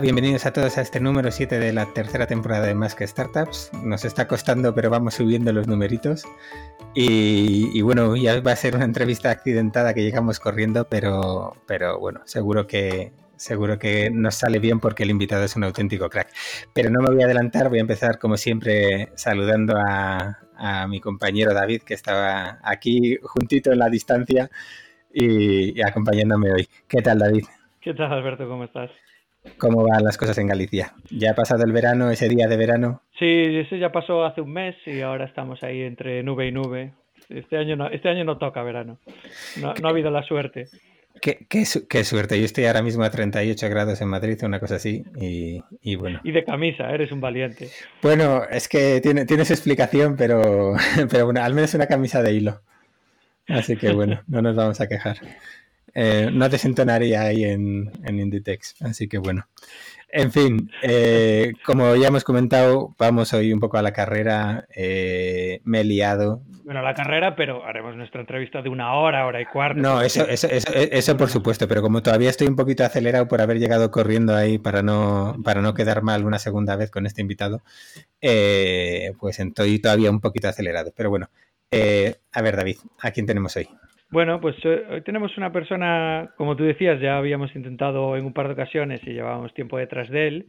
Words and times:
Bienvenidos 0.00 0.44
a 0.44 0.52
todos 0.52 0.76
a 0.76 0.80
este 0.80 0.98
número 0.98 1.30
7 1.30 1.58
de 1.58 1.72
la 1.72 1.86
tercera 1.86 2.26
temporada 2.26 2.66
de 2.66 2.74
Más 2.74 2.96
que 2.96 3.06
Startups. 3.06 3.70
Nos 3.84 4.04
está 4.04 4.26
costando, 4.26 4.74
pero 4.74 4.90
vamos 4.90 5.14
subiendo 5.14 5.52
los 5.52 5.68
numeritos. 5.68 6.24
Y, 6.94 7.80
bueno, 7.82 8.16
ya 8.16 8.40
va 8.40 8.52
a 8.52 8.56
ser 8.56 8.74
una 8.74 8.84
entrevista 8.84 9.30
accidentada 9.30 9.94
que 9.94 10.02
llegamos 10.02 10.40
corriendo, 10.40 10.88
pero, 10.88 11.56
pero 11.66 12.00
bueno, 12.00 12.22
seguro 12.24 12.66
que, 12.66 13.12
seguro 13.36 13.78
que 13.78 14.10
nos 14.10 14.34
sale 14.34 14.58
bien 14.58 14.80
porque 14.80 15.04
el 15.04 15.10
invitado 15.10 15.44
es 15.44 15.54
un 15.54 15.62
auténtico 15.62 16.10
crack. 16.10 16.28
Pero 16.72 16.90
no 16.90 17.00
me 17.00 17.10
voy 17.14 17.22
a 17.22 17.26
adelantar, 17.26 17.68
voy 17.68 17.78
a 17.78 17.82
empezar 17.82 18.18
como 18.18 18.36
siempre 18.36 19.10
saludando 19.14 19.76
a, 19.76 20.40
mi 20.88 21.00
compañero 21.00 21.54
David, 21.54 21.82
que 21.82 21.94
estaba 21.94 22.58
aquí 22.62 23.16
juntito 23.22 23.70
en 23.70 23.78
la 23.78 23.88
distancia 23.88 24.50
y 25.12 25.80
acompañándome 25.82 26.52
hoy. 26.52 26.68
¿Qué 26.88 27.00
tal, 27.00 27.18
David? 27.20 27.44
¿Qué 27.80 27.92
tal, 27.92 28.12
Alberto? 28.12 28.48
¿Cómo 28.48 28.64
estás? 28.64 28.90
¿Cómo 29.58 29.84
van 29.84 30.04
las 30.04 30.16
cosas 30.16 30.38
en 30.38 30.46
Galicia? 30.46 30.94
¿Ya 31.10 31.32
ha 31.32 31.34
pasado 31.34 31.64
el 31.64 31.72
verano, 31.72 32.10
ese 32.10 32.28
día 32.28 32.46
de 32.48 32.56
verano? 32.56 33.02
Sí, 33.18 33.26
ese 33.26 33.78
ya 33.78 33.92
pasó 33.92 34.24
hace 34.24 34.40
un 34.40 34.52
mes 34.52 34.74
y 34.86 35.00
ahora 35.00 35.26
estamos 35.26 35.62
ahí 35.62 35.82
entre 35.82 36.22
nube 36.22 36.48
y 36.48 36.52
nube. 36.52 36.92
Este 37.28 37.56
año 37.56 37.76
no, 37.76 37.88
este 37.88 38.08
año 38.08 38.24
no 38.24 38.38
toca 38.38 38.62
verano. 38.62 38.98
No, 39.60 39.70
ha 39.70 39.90
habido 39.90 40.10
la 40.10 40.22
suerte. 40.22 40.68
Qué, 41.20 41.46
qué, 41.48 41.64
suerte. 42.04 42.38
Yo 42.38 42.44
estoy 42.44 42.64
ahora 42.64 42.82
mismo 42.82 43.04
a 43.04 43.10
38 43.10 43.68
grados 43.70 44.00
en 44.00 44.08
Madrid, 44.08 44.36
una 44.42 44.58
cosa 44.58 44.76
así, 44.76 45.04
y, 45.16 45.94
bueno. 45.94 46.20
Y 46.24 46.32
de 46.32 46.44
camisa, 46.44 46.90
eres 46.90 47.12
un 47.12 47.20
valiente. 47.20 47.68
Bueno, 48.02 48.42
es 48.50 48.68
que 48.68 49.00
tiene, 49.00 49.24
tienes 49.24 49.50
explicación, 49.50 50.16
pero, 50.16 50.74
pero 51.10 51.26
bueno, 51.26 51.42
al 51.42 51.54
menos 51.54 51.72
una 51.74 51.86
camisa 51.86 52.22
de 52.22 52.32
hilo. 52.32 52.60
Así 53.46 53.76
que 53.76 53.92
bueno, 53.92 54.22
no 54.26 54.42
nos 54.42 54.56
vamos 54.56 54.80
a 54.80 54.88
quejar. 54.88 55.18
Eh, 55.94 56.30
no 56.32 56.48
desentonaría 56.48 57.22
ahí 57.22 57.44
en, 57.44 57.90
en 58.04 58.18
Inditex. 58.18 58.82
Así 58.82 59.08
que 59.08 59.18
bueno. 59.18 59.46
En 60.16 60.30
fin, 60.30 60.70
eh, 60.80 61.54
como 61.64 61.96
ya 61.96 62.06
hemos 62.06 62.22
comentado, 62.22 62.94
vamos 62.98 63.32
hoy 63.32 63.52
un 63.52 63.58
poco 63.58 63.78
a 63.78 63.82
la 63.82 63.92
carrera. 63.92 64.64
Eh, 64.72 65.60
me 65.64 65.80
he 65.80 65.84
liado. 65.84 66.40
Bueno, 66.64 66.80
a 66.80 66.82
la 66.84 66.94
carrera, 66.94 67.34
pero 67.34 67.64
haremos 67.64 67.96
nuestra 67.96 68.20
entrevista 68.20 68.62
de 68.62 68.68
una 68.68 68.94
hora, 68.94 69.26
hora 69.26 69.40
y 69.40 69.46
cuarto. 69.46 69.80
No, 69.80 70.00
eso, 70.02 70.24
eso, 70.28 70.46
eso, 70.48 70.72
eso, 70.72 71.16
por 71.16 71.30
supuesto, 71.30 71.66
pero 71.66 71.82
como 71.82 72.00
todavía 72.00 72.30
estoy 72.30 72.46
un 72.46 72.54
poquito 72.54 72.84
acelerado 72.84 73.26
por 73.26 73.40
haber 73.40 73.58
llegado 73.58 73.90
corriendo 73.90 74.36
ahí 74.36 74.58
para 74.58 74.84
no, 74.84 75.36
para 75.42 75.60
no 75.62 75.74
quedar 75.74 76.02
mal 76.02 76.24
una 76.24 76.38
segunda 76.38 76.76
vez 76.76 76.92
con 76.92 77.06
este 77.06 77.20
invitado, 77.20 77.62
pues 78.20 79.40
estoy 79.40 79.80
todavía 79.80 80.10
un 80.10 80.20
poquito 80.20 80.46
acelerado. 80.46 80.92
Pero 80.96 81.10
bueno, 81.10 81.28
a 81.72 82.42
ver, 82.42 82.56
David, 82.56 82.76
¿a 83.00 83.10
quién 83.10 83.26
tenemos 83.26 83.56
hoy? 83.56 83.68
Bueno, 84.14 84.40
pues 84.40 84.54
eh, 84.62 84.84
hoy 84.88 85.00
tenemos 85.00 85.36
una 85.36 85.50
persona, 85.50 86.32
como 86.36 86.54
tú 86.54 86.62
decías, 86.62 87.00
ya 87.00 87.16
habíamos 87.16 87.52
intentado 87.56 88.16
en 88.16 88.24
un 88.24 88.32
par 88.32 88.46
de 88.46 88.52
ocasiones 88.52 89.00
y 89.02 89.10
llevábamos 89.12 89.52
tiempo 89.54 89.76
detrás 89.76 90.08
de 90.08 90.28
él. 90.28 90.46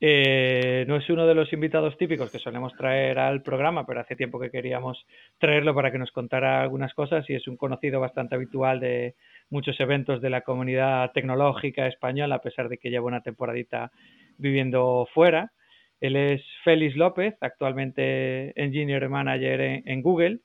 Eh, 0.00 0.86
no 0.88 0.96
es 0.96 1.10
uno 1.10 1.26
de 1.26 1.34
los 1.34 1.52
invitados 1.52 1.98
típicos 1.98 2.32
que 2.32 2.38
solemos 2.38 2.72
traer 2.72 3.18
al 3.18 3.42
programa, 3.42 3.84
pero 3.84 4.00
hace 4.00 4.16
tiempo 4.16 4.40
que 4.40 4.50
queríamos 4.50 5.04
traerlo 5.36 5.74
para 5.74 5.92
que 5.92 5.98
nos 5.98 6.10
contara 6.10 6.62
algunas 6.62 6.94
cosas 6.94 7.28
y 7.28 7.34
es 7.34 7.46
un 7.48 7.58
conocido 7.58 8.00
bastante 8.00 8.34
habitual 8.34 8.80
de 8.80 9.14
muchos 9.50 9.78
eventos 9.78 10.22
de 10.22 10.30
la 10.30 10.40
comunidad 10.40 11.12
tecnológica 11.12 11.88
española, 11.88 12.36
a 12.36 12.40
pesar 12.40 12.70
de 12.70 12.78
que 12.78 12.88
lleva 12.88 13.08
una 13.08 13.20
temporadita 13.20 13.90
viviendo 14.38 15.06
fuera. 15.12 15.52
Él 16.00 16.16
es 16.16 16.42
Félix 16.64 16.96
López, 16.96 17.34
actualmente 17.42 18.58
Engineer 18.58 19.06
Manager 19.10 19.82
en 19.84 20.00
Google 20.00 20.40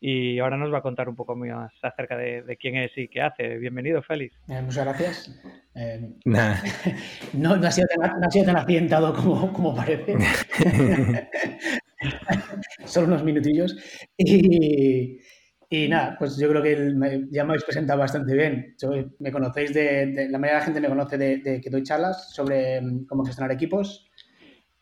y 0.00 0.38
ahora 0.38 0.56
nos 0.56 0.72
va 0.72 0.78
a 0.78 0.82
contar 0.82 1.08
un 1.08 1.16
poco 1.16 1.34
más 1.34 1.72
acerca 1.82 2.16
de, 2.16 2.56
quién 2.60 2.76
es 2.76 2.92
y 2.96 3.08
qué 3.08 3.20
hace. 3.20 3.58
Bienvenido, 3.58 4.00
Félix. 4.02 4.36
Eh, 4.48 4.62
muchas 4.62 4.84
gracias. 4.84 5.40
Eh, 5.74 6.12
no, 6.24 7.56
no, 7.56 7.66
ha 7.66 7.70
sido 7.70 7.88
tan, 7.88 8.20
no 8.20 8.26
ha 8.26 8.30
sido 8.30 8.46
tan 8.46 8.56
accidentado 8.56 9.12
como, 9.14 9.52
como 9.52 9.74
parece. 9.74 10.16
Solo 12.84 13.08
unos 13.08 13.24
minutillos. 13.24 13.76
Y, 14.16 15.18
y, 15.68 15.88
nada, 15.88 16.14
pues 16.16 16.38
yo 16.38 16.48
creo 16.48 16.62
que 16.62 16.94
ya 17.30 17.44
me 17.44 17.50
habéis 17.50 17.64
presentado 17.64 17.98
bastante 17.98 18.34
bien. 18.34 18.76
me 19.18 19.32
conocéis 19.32 19.74
de, 19.74 20.28
La 20.30 20.38
mayoría 20.38 20.54
de 20.54 20.60
la 20.60 20.64
gente 20.64 20.80
me 20.80 20.88
conoce 20.88 21.18
de, 21.18 21.60
que 21.60 21.70
doy 21.70 21.82
charlas 21.82 22.32
sobre 22.32 22.80
mm, 22.80 23.06
cómo 23.06 23.24
gestionar 23.24 23.50
equipos 23.50 24.08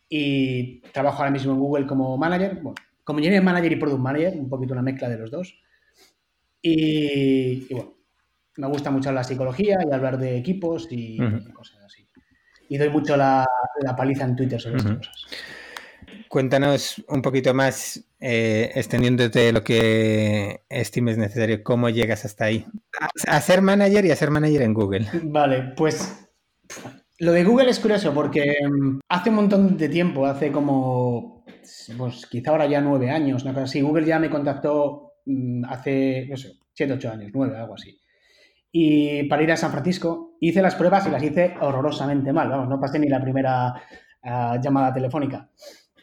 y 0.09 0.83
trabajo 0.93 1.19
ahora 1.19 1.31
mismo 1.31 1.53
en 1.53 1.59
Google 1.59 1.87
como 1.87 2.19
manager. 2.19 2.57
Bueno, 2.57 2.75
como 3.07 3.21
Engineering 3.21 3.45
Manager 3.45 3.71
y 3.71 3.77
Product 3.77 4.01
Manager, 4.01 4.35
un 4.37 4.49
poquito 4.49 4.73
una 4.73 4.83
mezcla 4.83 5.09
de 5.09 5.17
los 5.17 5.31
dos. 5.31 5.57
Y, 6.61 7.73
bueno, 7.73 7.95
me 8.57 8.67
gusta 8.67 8.91
mucho 8.91 9.13
la 9.13 9.23
psicología 9.23 9.79
y 9.89 9.95
hablar 9.95 10.19
de 10.19 10.37
equipos 10.37 10.89
y 10.91 11.17
cosas 11.53 11.85
así. 11.85 12.09
Y 12.69 12.77
doy 12.77 12.91
mucho 12.91 13.17
la, 13.17 13.47
paliza 13.97 14.25
en 14.25 14.35
Twitter 14.35 14.61
sobre 14.61 14.79
estas 14.79 14.97
cosas. 14.97 15.27
Cuéntanos 16.29 17.01
un 17.07 17.23
poquito 17.23 17.55
más, 17.55 18.05
eh, 18.19 18.73
extendiéndote 18.75 19.53
lo 19.53 19.63
que 19.63 20.63
estimes 20.69 21.17
necesario, 21.17 21.63
cómo 21.63 21.89
llegas 21.89 22.25
hasta 22.25 22.47
ahí. 22.47 22.67
A, 23.29 23.41
ser 23.41 23.63
manager 23.63 24.05
y 24.05 24.11
a 24.11 24.17
ser 24.17 24.33
manager 24.33 24.63
en 24.63 24.75
Google. 24.75 25.07
Vale, 25.23 25.75
pues 25.77 26.27
lo 27.19 27.31
de 27.31 27.45
Google 27.45 27.71
es 27.71 27.79
curioso 27.79 28.13
porque 28.13 28.57
mm, 28.69 28.99
hace 29.09 29.31
un 29.31 29.37
montón 29.37 29.77
de 29.77 29.89
tiempo, 29.89 30.27
hace 30.27 30.51
como 30.51 31.36
pues 31.97 32.27
quizá 32.27 32.51
ahora 32.51 32.67
ya 32.67 32.81
nueve 32.81 33.11
años, 33.11 33.43
una 33.43 33.53
cosa 33.53 33.65
así. 33.65 33.81
Google 33.81 34.07
ya 34.07 34.19
me 34.19 34.31
contactó 34.31 35.15
mm, 35.27 35.65
hace, 35.65 36.27
no 36.29 36.37
sé, 36.37 36.59
siete, 36.73 36.93
ocho 36.93 37.11
años, 37.11 37.31
nueve, 37.33 37.57
algo 37.57 37.75
así. 37.75 37.99
Y 38.73 39.23
para 39.25 39.43
ir 39.43 39.53
a 39.53 39.57
San 39.57 39.71
Francisco 39.71 40.37
hice 40.41 40.61
las 40.61 40.75
pruebas 40.75 41.07
y 41.07 41.11
las 41.11 41.23
hice 41.23 41.55
horrorosamente 41.61 42.33
mal, 42.33 42.49
vamos, 42.49 42.69
no 42.69 42.81
pasé 42.81 42.99
ni 42.99 43.09
la 43.09 43.21
primera 43.21 43.75
ah, 44.23 44.61
llamada 44.63 44.93
telefónica, 44.93 45.49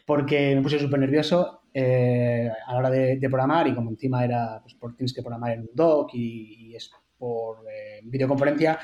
porque 0.06 0.56
me 0.56 0.62
puse 0.62 0.80
súper 0.80 1.00
nervioso 1.00 1.62
eh, 1.74 2.50
a 2.66 2.72
la 2.74 2.78
hora 2.80 2.90
de, 2.90 3.20
programar 3.30 3.68
y 3.68 3.76
como 3.76 3.92
encima 3.92 4.24
era, 4.24 4.60
pues 4.62 4.76
por, 4.76 4.96
tienes 4.96 5.14
que 5.14 5.22
programar 5.22 5.52
en 5.52 5.62
un 5.62 5.70
doc 5.74 6.10
y, 6.14 6.76
es 6.76 6.92
por 7.18 7.60
eh, 7.72 8.02
videoconferencia, 8.04 8.80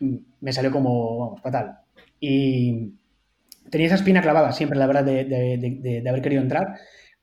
mm, 0.00 0.16
me 0.40 0.52
salió 0.52 0.70
como, 0.70 1.18
vamos, 1.18 1.40
fatal. 1.42 1.78
Y 2.20 2.92
tenía 3.72 3.86
esa 3.86 3.96
espina 3.96 4.20
clavada 4.20 4.52
siempre, 4.52 4.78
la 4.78 4.86
verdad, 4.86 5.02
de, 5.02 6.04
haber 6.06 6.20
querido 6.20 6.42
entrar, 6.42 6.78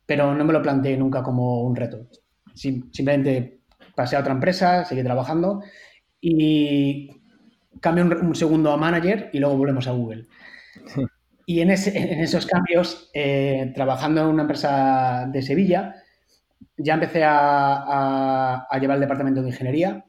pero 0.08 0.34
no 0.34 0.44
me 0.44 0.52
lo 0.52 0.64
planteé 0.64 0.98
nunca 0.98 1.22
como 1.22 1.62
un 1.62 1.76
reto. 1.76 2.08
simplemente 2.56 3.60
pasé 3.96 4.16
a 4.16 4.22
otra 4.22 4.34
empresa, 4.34 4.84
seguí 4.84 5.04
trabajando 5.04 5.62
y 6.20 7.12
cambié 7.80 8.04
un, 8.04 8.34
segundo 8.34 8.72
a 8.72 8.78
manager 8.78 9.30
y 9.32 9.38
luego 9.38 9.58
volvemos 9.58 9.88
a 9.88 9.92
Google. 9.92 10.26
Y 11.46 11.62
en, 11.62 11.70
esos 11.70 12.48
cambios, 12.48 13.12
eh, 13.14 13.72
trabajando 13.76 14.22
en 14.22 14.28
una 14.28 14.44
empresa 14.44 15.30
de 15.32 15.44
Sevilla, 15.44 15.96
ya 16.78 16.96
empecé 16.96 17.24
a, 17.24 18.68
llevar 18.82 18.98
el 18.98 19.02
departamento 19.02 19.44
de 19.44 19.50
ingeniería. 19.50 20.04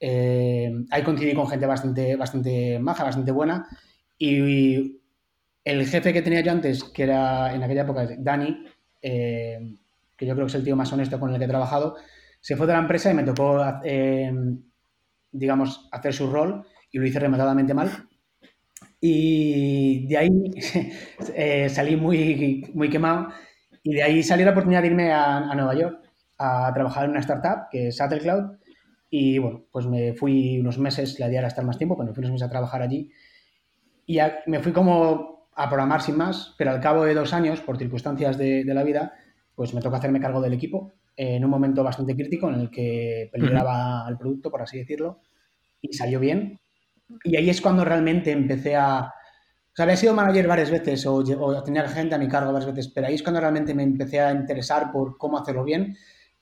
Eh, 0.00 0.72
ahí 0.90 1.02
coincidí 1.04 1.34
con 1.34 1.46
gente 1.46 1.66
bastante, 1.66 2.16
bastante 2.16 2.78
maja, 2.80 3.04
bastante 3.04 3.30
buena. 3.30 3.68
Y, 4.18 4.99
el 5.64 5.86
jefe 5.86 6.12
que 6.12 6.22
tenía 6.22 6.40
yo 6.40 6.52
antes, 6.52 6.84
que 6.84 7.02
era 7.04 7.54
en 7.54 7.62
aquella 7.62 7.82
época 7.82 8.08
Dani, 8.18 8.64
eh, 9.02 9.76
que 10.16 10.26
yo 10.26 10.34
creo 10.34 10.46
que 10.46 10.50
es 10.50 10.54
el 10.54 10.64
tío 10.64 10.76
más 10.76 10.92
honesto 10.92 11.18
con 11.18 11.32
el 11.32 11.38
que 11.38 11.44
he 11.44 11.48
trabajado, 11.48 11.96
se 12.40 12.56
fue 12.56 12.66
de 12.66 12.72
la 12.72 12.78
empresa 12.78 13.10
y 13.10 13.14
me 13.14 13.22
tocó, 13.22 13.62
eh, 13.84 14.32
digamos, 15.32 15.88
hacer 15.92 16.12
su 16.12 16.30
rol 16.30 16.64
y 16.90 16.98
lo 16.98 17.06
hice 17.06 17.20
rematadamente 17.20 17.74
mal. 17.74 17.90
Y 19.00 20.06
de 20.08 20.18
ahí 20.18 20.30
eh, 21.34 21.68
salí 21.68 21.96
muy, 21.96 22.70
muy 22.74 22.90
quemado 22.90 23.28
y 23.82 23.94
de 23.94 24.02
ahí 24.02 24.22
salió 24.22 24.44
la 24.44 24.52
oportunidad 24.52 24.82
de 24.82 24.88
irme 24.88 25.12
a, 25.12 25.54
Nueva 25.54 25.74
York 25.74 26.00
a 26.38 26.70
trabajar 26.74 27.04
en 27.04 27.10
una 27.10 27.20
startup 27.20 27.68
que 27.70 27.88
es 27.88 27.96
Shuttle 27.96 28.20
Cloud. 28.20 28.58
Y 29.10 29.38
bueno, 29.38 29.64
pues 29.72 29.86
me 29.86 30.14
fui 30.14 30.60
unos 30.60 30.78
meses, 30.78 31.18
la 31.18 31.28
idea 31.28 31.40
era 31.40 31.48
estar 31.48 31.64
más 31.64 31.78
tiempo, 31.78 31.96
me 31.96 32.12
fui 32.12 32.20
unos 32.20 32.32
meses 32.32 32.46
a 32.46 32.50
trabajar 32.50 32.82
allí. 32.82 33.10
Y 34.06 34.18
me 34.46 34.60
fui 34.60 34.72
como 34.72 35.39
a 35.54 35.68
programar 35.68 36.02
sin 36.02 36.16
más, 36.16 36.54
pero 36.56 36.70
al 36.70 36.80
cabo 36.80 37.04
de 37.04 37.14
dos 37.14 37.32
años, 37.32 37.60
por 37.60 37.76
circunstancias 37.76 38.38
de, 38.38 38.64
la 38.64 38.82
vida, 38.82 39.12
pues 39.54 39.74
me 39.74 39.80
toca 39.80 39.98
hacerme 39.98 40.20
cargo 40.20 40.40
del 40.40 40.52
equipo 40.52 40.92
en 41.16 41.44
un 41.44 41.50
momento 41.50 41.84
bastante 41.84 42.14
crítico 42.14 42.48
en 42.48 42.60
el 42.60 42.70
que 42.70 43.28
peligraba 43.32 44.06
el 44.08 44.16
producto, 44.16 44.50
por 44.50 44.62
así 44.62 44.78
decirlo, 44.78 45.20
y 45.80 45.92
salió 45.92 46.18
bien. 46.18 46.58
Y 47.24 47.36
ahí 47.36 47.50
es 47.50 47.60
cuando 47.60 47.84
realmente 47.84 48.30
empecé 48.30 48.76
a... 48.76 49.12
O 49.72 49.74
sea, 49.74 49.84
había 49.84 49.96
sido 49.96 50.14
manager 50.14 50.46
varias 50.46 50.70
veces 50.70 51.04
o, 51.06 51.16
o 51.16 51.62
tenía 51.62 51.86
gente 51.88 52.14
a 52.14 52.18
mi 52.18 52.28
cargo 52.28 52.52
varias 52.52 52.72
veces, 52.72 52.92
pero 52.94 53.06
ahí 53.06 53.14
es 53.14 53.22
cuando 53.22 53.40
realmente 53.40 53.74
me 53.74 53.82
empecé 53.82 54.20
a 54.20 54.32
interesar 54.32 54.90
por 54.90 55.18
cómo 55.18 55.38
hacerlo 55.38 55.64
bien, 55.64 55.96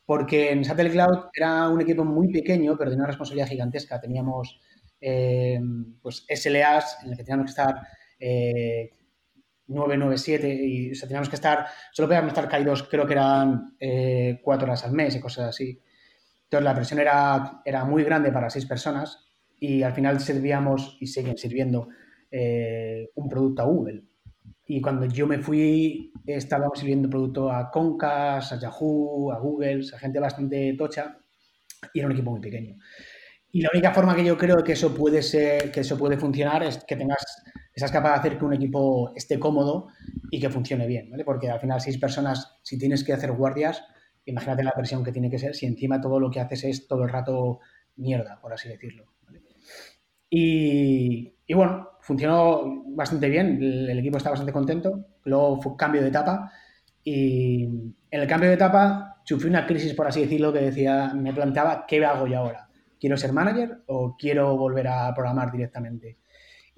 porque 0.07 0.53
en 0.53 0.65
Satellite 0.65 0.95
Cloud 0.95 1.25
era 1.35 1.69
un 1.69 1.81
equipo 1.81 2.05
muy 2.05 2.33
pequeño, 2.33 2.77
pero 2.79 2.91
tenía 2.91 3.03
una 3.03 3.09
responsabilidad 3.09 3.49
gigantesca. 3.49 4.01
Teníamos 4.01 4.61
eh, 5.01 5.61
pues 6.01 6.25
SLAs 6.29 6.99
en 7.05 7.11
el 7.11 7.17
que 7.17 7.25
teníamos 7.25 7.47
que 7.47 7.51
estar 7.51 7.75
eh, 8.19 8.91
997 9.69 10.55
y 10.55 10.93
o 10.93 11.01
teníamos 11.01 11.29
que 11.29 11.37
estar, 11.37 11.67
solo 11.93 12.09
podíamos 12.09 12.29
estar 12.29 12.49
caídos, 12.49 12.83
creo 12.85 13.07
que 13.07 13.13
eran 13.13 13.77
eh, 13.79 14.41
horas 14.45 14.85
al 14.85 14.93
mes 14.93 15.15
y 15.15 15.21
cosas 15.21 15.49
así. 15.49 15.81
Entonces 16.45 16.65
la 16.65 16.75
presión 16.75 17.01
era, 17.01 17.61
era 17.65 17.85
muy 17.85 18.03
grande 18.05 18.33
para 18.33 18.51
seis 18.51 18.67
personas 18.67 19.29
y 19.61 19.83
al 19.83 19.93
final 19.93 20.21
servíamos 20.21 20.97
y 21.01 21.07
siguen 21.07 21.37
sirviendo 21.37 21.89
eh, 22.31 23.11
un 23.15 23.29
producto 23.29 23.63
a 23.63 23.67
Google. 23.67 24.05
Y 24.67 24.81
cuando 24.81 25.07
yo 25.07 25.27
me 25.27 25.39
fui, 25.39 26.13
estábamos 26.27 26.79
sirviendo 26.79 27.09
producto 27.09 27.51
a 27.51 27.71
Concas, 27.71 28.53
a 28.53 28.59
Yahoo, 28.59 29.33
a 29.33 29.39
Google, 29.39 29.83
a 29.95 29.99
gente 29.99 30.21
bastante 30.21 30.75
tocha, 30.75 31.19
y 31.93 32.01
era 32.01 32.07
un 32.07 32.13
equipo 32.13 32.31
muy 32.31 32.41
pequeño. 32.41 32.77
Y 33.51 33.63
la 33.63 33.71
única 33.73 33.95
forma 33.95 34.15
que 34.15 34.25
yo 34.25 34.37
creo 34.37 34.63
que 34.63 34.73
eso 34.73 34.95
puede 34.95 35.23
ser, 35.23 35.73
que 35.73 35.81
eso 35.81 35.97
puede 35.97 36.19
funcionar 36.19 36.63
es 36.63 36.85
que 36.85 36.97
tengas, 36.97 37.25
seas 37.79 37.93
capaz 37.93 38.11
de 38.11 38.19
hacer 38.19 38.39
que 38.39 38.45
un 38.45 38.55
equipo 38.55 39.13
esté 39.15 39.39
cómodo 39.39 39.89
y 40.31 40.41
que 40.41 40.51
funcione 40.51 40.87
bien. 40.87 41.11
Porque 41.25 41.51
al 41.51 41.61
final 41.61 41.81
seis 41.81 41.99
personas, 41.99 42.59
si 42.63 42.79
tienes 42.79 43.05
que 43.05 43.13
hacer 43.13 43.33
guardias, 43.33 43.85
imagínate 44.25 44.63
la 44.63 44.73
presión 44.73 45.05
que 45.05 45.13
tiene 45.13 45.31
que 45.31 45.39
ser 45.39 45.55
si 45.55 45.67
encima 45.67 46.01
todo 46.01 46.21
lo 46.21 46.31
que 46.31 46.41
haces 46.41 46.65
es 46.65 46.87
todo 46.87 47.05
el 47.05 47.11
rato 47.11 47.61
mierda, 47.97 48.41
por 48.41 48.53
así 48.53 48.69
decirlo. 48.69 49.05
Y, 50.31 51.33
bueno, 51.55 51.89
funcionó 52.01 52.85
bastante 52.89 53.29
bien, 53.29 53.59
el, 53.63 53.99
equipo 53.99 54.19
está 54.19 54.31
bastante 54.31 54.53
contento, 54.53 55.07
luego 55.25 55.61
fue 55.61 55.77
cambio 55.77 56.03
de 56.03 56.09
etapa 56.09 56.53
y 57.03 57.65
en 57.65 58.21
el 58.21 58.27
cambio 58.27 58.51
de 58.51 58.57
etapa 58.57 59.23
sufrí 59.25 59.49
una 59.49 59.67
crisis, 59.67 59.95
por 59.95 60.07
así 60.07 60.21
decirlo, 60.21 60.53
que 60.53 60.61
decía, 60.61 61.13
me 61.15 61.33
planteaba, 61.33 61.87
¿qué 61.87 62.05
hago 62.05 62.27
yo 62.27 62.39
ahora? 62.39 62.69
¿Quiero 63.01 63.17
ser 63.17 63.33
manager 63.33 63.83
o 63.87 64.17
quiero 64.19 64.57
volver 64.57 64.89
a 64.89 65.15
programar 65.15 65.51
directamente? 65.53 66.19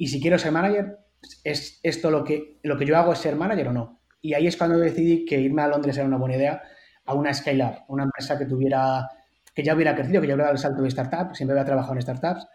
Y 0.00 0.06
si 0.06 0.18
quiero 0.18 0.38
ser 0.38 0.50
manager, 0.50 0.96
¿es 1.44 1.78
esto 1.82 2.10
lo 2.10 2.24
que, 2.24 2.56
lo 2.62 2.78
que 2.78 2.86
yo 2.86 2.96
hago 2.96 3.12
es 3.12 3.18
ser 3.18 3.36
manager 3.36 3.68
o 3.68 3.72
no? 3.74 4.00
Y 4.22 4.32
ahí 4.32 4.46
es 4.46 4.56
cuando 4.56 4.78
decidí 4.78 5.26
que 5.26 5.38
irme 5.38 5.60
a 5.60 5.68
Londres 5.68 5.98
era 5.98 6.06
una 6.06 6.16
buena 6.16 6.36
idea, 6.36 6.62
a 7.04 7.12
una 7.12 7.34
scale-up, 7.34 7.84
una 7.88 8.04
empresa 8.04 8.38
que 8.38 8.46
tuviera, 8.46 9.06
que 9.54 9.62
ya 9.62 9.74
hubiera 9.74 9.94
crecido, 9.94 10.22
que 10.22 10.26
ya 10.26 10.32
hubiera 10.32 10.44
dado 10.44 10.54
el 10.54 10.58
salto 10.58 10.80
de 10.80 10.88
startup, 10.88 11.34
siempre 11.34 11.52
había 11.52 11.66
trabajado 11.66 11.92
en 11.92 12.00
startups, 12.00 12.46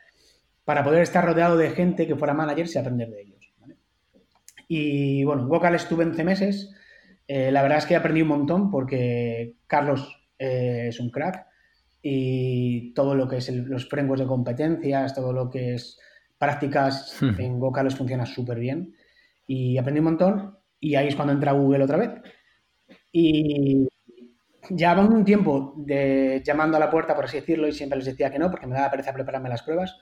para 0.64 0.84
poder 0.84 1.04
estar 1.04 1.24
rodeado 1.24 1.56
de 1.56 1.70
gente 1.70 2.08
que 2.08 2.16
fuera 2.16 2.34
managers 2.34 2.74
y 2.74 2.80
aprender 2.80 3.12
de 3.12 3.22
ellos. 3.22 3.54
Y 4.68 5.24
bueno, 5.24 5.44
en 5.44 5.50
Vocal 5.50 5.76
estuve 5.76 6.04
11 6.04 6.24
meses. 6.24 6.74
Eh, 7.28 7.52
la 7.52 7.62
verdad 7.62 7.78
es 7.78 7.86
que 7.86 7.96
aprendí 7.96 8.24
un 8.24 8.30
montón 8.30 8.72
porque 8.72 9.58
Carlos 9.68 10.32
eh, 10.40 10.88
es 10.88 11.00
un 11.00 11.12
crack 11.12 11.46
y 12.02 12.92
todo 12.96 13.14
lo 13.14 13.28
que 13.28 13.38
es 13.38 13.50
los 13.52 13.88
frameworks 13.88 14.22
de 14.22 14.28
competencias, 14.28 15.14
todo 15.14 15.32
lo 15.32 15.52
que 15.52 15.76
es 15.76 16.00
prácticas 16.38 17.18
hmm. 17.22 17.40
en 17.40 17.60
Vocal 17.60 17.92
funciona 17.92 18.26
súper 18.26 18.60
bien. 18.60 18.96
Y 19.48 19.78
aprendí 19.78 20.00
un 20.00 20.06
montón 20.06 20.58
y 20.80 20.96
ahí 20.96 21.08
es 21.08 21.16
cuando 21.16 21.34
entra 21.34 21.52
Google 21.52 21.84
otra 21.84 21.98
vez. 21.98 22.12
Y 23.12 23.88
ya 24.70 25.00
un 25.00 25.26
tiempo 25.26 25.74
de, 25.78 26.42
llamando 26.46 26.78
a 26.78 26.80
la 26.80 26.90
puerta, 26.90 27.16
por 27.16 27.26
así 27.26 27.40
decirlo, 27.40 27.68
y 27.68 27.74
siempre 27.74 27.98
les 27.98 28.06
decía 28.06 28.32
que 28.32 28.40
no, 28.40 28.50
porque 28.50 28.68
me 28.68 28.76
daba 28.76 28.92
pereza 28.92 29.14
prepararme 29.14 29.50
las 29.50 29.64
pruebas. 29.64 29.98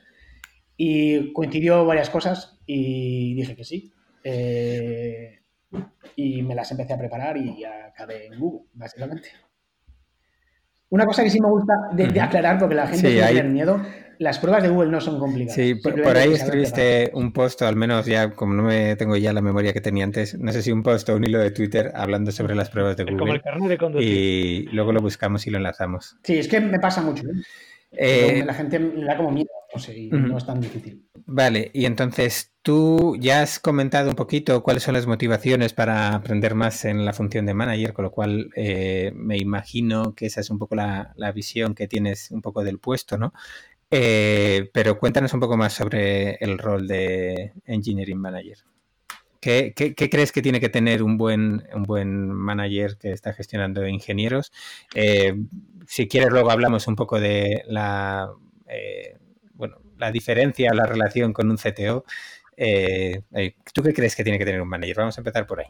Y 0.75 1.31
coincidió 1.33 1.85
varias 1.85 2.09
cosas 2.09 2.59
y 2.65 3.36
dije 3.36 3.56
que 3.56 3.63
sí. 3.63 3.94
Eh, 4.24 5.39
y 6.15 6.41
me 6.44 6.56
las 6.56 6.71
empecé 6.71 6.94
a 6.94 6.97
preparar 6.97 7.38
y 7.38 7.63
acabé 7.63 8.27
en 8.27 8.39
Google, 8.39 8.68
básicamente. 8.74 9.29
Una 10.89 11.06
cosa 11.06 11.24
que 11.24 11.29
sí 11.29 11.41
me 11.41 11.50
gusta 11.50 11.74
de, 11.94 12.21
aclarar, 12.21 12.59
porque 12.59 12.75
la 12.75 12.88
gente 12.88 13.09
tiene 13.09 13.50
miedo, 13.50 13.81
las 14.19 14.39
pruebas 14.39 14.63
de 14.63 14.69
Google 14.69 14.92
no 14.92 15.01
son 15.01 15.19
complicadas. 15.19 15.56
Sí, 15.56 15.75
por, 15.75 16.18
ahí 16.18 16.33
escribiste 16.33 17.12
un 17.13 17.33
post, 17.33 17.62
o 17.62 17.68
al 17.68 17.75
menos 17.75 18.06
ya, 18.06 18.31
como 18.31 18.54
no 18.54 18.63
me 18.63 18.95
tengo 18.95 19.15
ya 19.15 19.33
la 19.33 19.42
memoria 19.42 19.74
que 19.74 19.81
tenía 19.81 20.04
antes, 20.04 20.38
no 20.38 20.51
sé 20.51 20.62
si 20.62 20.71
un 20.71 20.83
post 20.83 21.10
o 21.10 21.15
un 21.15 21.24
hilo 21.24 21.39
de 21.39 21.51
Twitter 21.51 21.92
hablando 21.95 22.31
sobre 22.31 22.56
las 22.56 22.69
pruebas 22.69 22.98
de 22.98 23.04
Google. 23.04 23.19
Como 23.19 23.33
el 23.33 23.42
carnet 23.42 23.69
de 23.69 23.77
conducir. 23.77 24.07
Y 24.07 24.63
luego 24.71 24.92
lo 24.92 25.01
buscamos 25.01 25.45
y 25.48 25.50
lo 25.50 25.57
enlazamos. 25.57 26.18
Sí, 26.24 26.38
es 26.38 26.48
que 26.48 26.60
me 26.60 26.80
pasa 26.80 27.01
mucho. 27.01 27.24
¿eh? 27.24 27.44
Eh, 27.95 28.44
la 28.45 28.54
gente 28.54 28.80
le 28.80 29.06
da 29.06 29.18
como 29.18 29.31
miedo, 29.31 29.50
no 29.74 29.80
sé, 29.80 29.98
y 29.98 30.10
no 30.10 30.38
es 30.38 30.45
tan 30.45 30.60
difícil. 30.60 31.06
Vale, 31.25 31.69
y 31.74 31.86
entonces 31.86 32.51
tú 32.63 33.15
ya 33.19 33.42
has 33.42 33.60
comentado 33.60 34.10
un 34.10 34.15
poquito 34.15 34.63
cuáles 34.63 34.83
son 34.83 34.95
las 34.95 35.06
motivaciones 35.06 35.74
para 35.74 36.15
aprender 36.15 36.56
más 36.56 36.86
en 36.86 37.06
la 37.06 37.13
función 37.13 37.45
de 37.45 37.54
manager, 37.54 37.94
con 37.94 38.04
lo 38.04 38.12
cual 38.12 38.50
eh, 38.56 39.12
me 39.15 39.38
imagino 39.38 40.15
que 40.15 40.25
esa 40.25 40.42
es 40.42 40.50
un 40.50 40.57
poco 40.57 40.75
la, 40.75 41.13
visión 41.36 41.75
que 41.75 41.88
tienes 41.88 42.31
un 42.31 42.42
poco 42.42 42.63
del 42.63 42.80
puesto, 42.80 43.18
¿no? 43.18 43.33
Eh, 43.95 44.72
pero 44.74 44.98
cuéntanos 44.98 45.36
un 45.36 45.40
poco 45.40 45.56
más 45.56 45.74
sobre 45.74 46.36
el 46.40 46.57
rol 46.57 46.88
de 46.88 47.54
Engineering 47.68 48.18
Manager. 48.18 48.57
¿Qué, 49.40 49.94
crees 50.10 50.31
que 50.31 50.42
tiene 50.42 50.60
que 50.60 50.69
tener 50.69 51.04
un 51.04 51.16
buen, 51.16 51.63
un 51.75 51.84
buen 51.84 52.31
manager 52.31 52.98
que 52.98 53.12
está 53.12 53.34
gestionando 53.34 53.86
ingenieros? 53.86 54.51
Eh, 54.95 55.36
si 55.86 56.07
quieres, 56.07 56.31
luego 56.31 56.50
hablamos 56.50 56.88
un 56.88 56.95
poco 56.95 57.19
de 57.19 57.63
la, 57.68 58.31
eh, 58.68 59.18
bueno, 59.54 59.78
la 60.00 60.12
diferencia, 60.12 60.74
la 60.74 60.88
relación 60.88 61.31
con 61.31 61.51
un 61.51 61.57
CTO. 61.57 62.04
Eh, 62.57 63.22
¿Tú 63.74 63.84
qué 63.84 63.94
crees 63.94 64.16
que 64.16 64.24
tiene 64.24 64.39
que 64.39 64.46
tener 64.46 64.62
un 64.62 64.69
manager? 64.69 64.96
Vamos 64.96 65.18
a 65.19 65.22
empezar 65.22 65.46
por 65.46 65.60
ahí. 65.60 65.68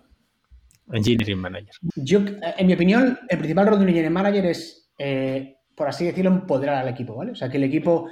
Engineering 0.94 1.40
Manager. 1.40 1.76
Yo, 1.96 2.20
en 2.58 2.68
mi 2.68 2.74
opinión, 2.74 3.20
el 3.28 3.38
principal 3.38 3.68
rol 3.68 3.80
de 3.80 3.84
un 3.84 3.90
Engineering 3.90 4.14
Manager 4.14 4.46
es, 4.46 4.88
por 5.76 5.88
así 5.88 6.06
decirlo, 6.06 6.32
empoderar 6.32 6.76
al 6.76 6.90
equipo, 6.90 7.16
¿vale? 7.16 7.32
O 7.32 7.36
sea, 7.36 7.50
que 7.50 7.58
el 7.58 7.64
equipo, 7.64 8.10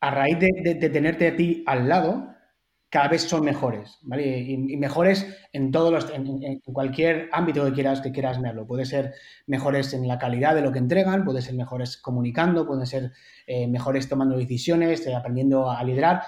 a 0.00 0.10
raíz 0.10 0.38
de, 0.38 0.74
de 0.74 0.88
tenerte 0.90 1.28
a 1.28 1.36
ti 1.36 1.64
al 1.66 1.88
lado, 1.88 2.34
cada 2.94 3.08
vez 3.08 3.22
son 3.22 3.44
mejores, 3.44 3.98
¿vale? 4.02 4.38
Y, 4.38 4.76
mejores 4.76 5.26
en 5.52 5.72
todos 5.72 5.92
los, 5.92 6.08
en, 6.14 6.60
cualquier 6.60 7.28
ámbito 7.32 7.64
que 7.64 7.72
quieras, 7.72 8.00
que 8.00 8.12
quieras 8.12 8.40
verlo. 8.40 8.68
Puede 8.68 8.84
ser 8.84 9.14
mejores 9.48 9.92
en 9.94 10.06
la 10.06 10.16
calidad 10.16 10.54
de 10.54 10.60
lo 10.60 10.70
que 10.70 10.78
entregan, 10.78 11.24
puede 11.24 11.42
ser 11.42 11.56
mejores 11.56 11.96
comunicando, 11.96 12.64
pueden 12.64 12.86
ser 12.86 13.10
eh, 13.48 13.66
mejores 13.66 14.08
tomando 14.08 14.36
decisiones, 14.36 15.04
eh, 15.08 15.12
aprendiendo 15.16 15.68
a 15.68 15.82
liderar. 15.82 16.22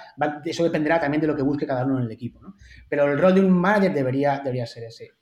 eso 0.45 0.65
dependerá 0.65 0.99
también 0.99 1.21
de 1.21 1.29
lo 1.29 1.37
que 1.37 1.43
busque 1.43 1.69
cada 1.69 1.85
uno 1.85 1.99
en 1.99 2.07
el 2.07 2.11
equipo, 2.11 2.41
¿no? 2.41 2.57
Pero 2.89 3.13
el 3.13 3.17
rol 3.17 3.37
de 3.37 3.43
un 3.43 3.51
manager 3.53 3.95
debería, 3.95 4.41
debería 4.41 4.67
ser 4.67 4.89
ese. 4.89 5.13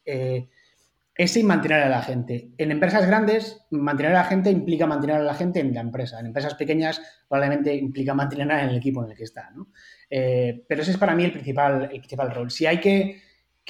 Y 1.16 1.42
mantener 1.44 1.82
a 1.82 1.88
la 1.88 2.02
gente. 2.02 2.50
En 2.58 2.72
empresas 2.72 3.06
grandes, 3.06 3.64
mantener 3.70 4.12
a 4.12 4.16
la 4.16 4.24
gente 4.24 4.50
implica 4.50 4.86
mantener 4.86 5.16
a 5.16 5.22
la 5.22 5.34
gente 5.34 5.60
en 5.60 5.72
la 5.72 5.80
empresa. 5.80 6.18
En 6.18 6.26
empresas 6.26 6.54
pequeñas, 6.54 7.00
probablemente 7.28 7.74
implica 7.74 8.14
mantenerla 8.14 8.64
en 8.64 8.70
el 8.70 8.76
equipo 8.76 9.04
en 9.04 9.12
el 9.12 9.16
que 9.16 9.22
está. 9.22 9.50
¿no? 9.54 9.68
Eh, 10.10 10.64
pero 10.68 10.82
ese 10.82 10.90
es 10.90 10.96
para 10.96 11.14
mí 11.14 11.24
el 11.24 11.32
principal, 11.32 11.84
el 11.84 12.00
principal 12.00 12.32
rol. 12.32 12.50
Si 12.50 12.66
hay 12.66 12.80
que, 12.80 13.20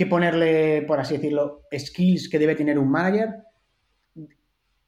ponerle, 0.08 0.82
por 0.82 0.98
así 0.98 1.16
decirlo, 1.16 1.62
skills 1.76 2.30
que 2.30 2.38
debe 2.38 2.54
tener 2.54 2.78
un 2.78 2.90
manager, 2.90 3.30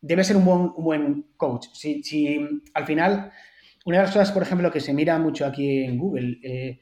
debe 0.00 0.24
ser 0.24 0.36
un 0.36 0.44
buen, 0.44 0.60
un 0.76 0.84
buen 0.84 1.26
coach. 1.36 1.66
Si, 1.74 2.02
si, 2.02 2.38
al 2.72 2.86
final, 2.86 3.32
una 3.84 3.98
de 3.98 4.02
las 4.02 4.12
cosas, 4.12 4.32
por 4.32 4.42
ejemplo, 4.42 4.72
que 4.72 4.80
se 4.80 4.94
mira 4.94 5.18
mucho 5.18 5.46
aquí 5.46 5.84
en 5.84 5.98
Google, 5.98 6.38
eh, 6.42 6.80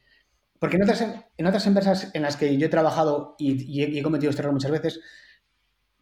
porque 0.58 0.76
en 0.76 0.82
otras, 0.84 1.04
en 1.37 1.46
otras 1.46 1.66
empresas 1.66 2.10
en 2.14 2.22
las 2.22 2.38
que 2.38 2.56
yo 2.56 2.66
he 2.66 2.70
trabajado 2.70 3.34
y, 3.38 3.82
he, 3.82 4.02
cometido 4.02 4.30
este 4.30 4.40
error 4.40 4.54
muchas 4.54 4.70
veces, 4.70 5.00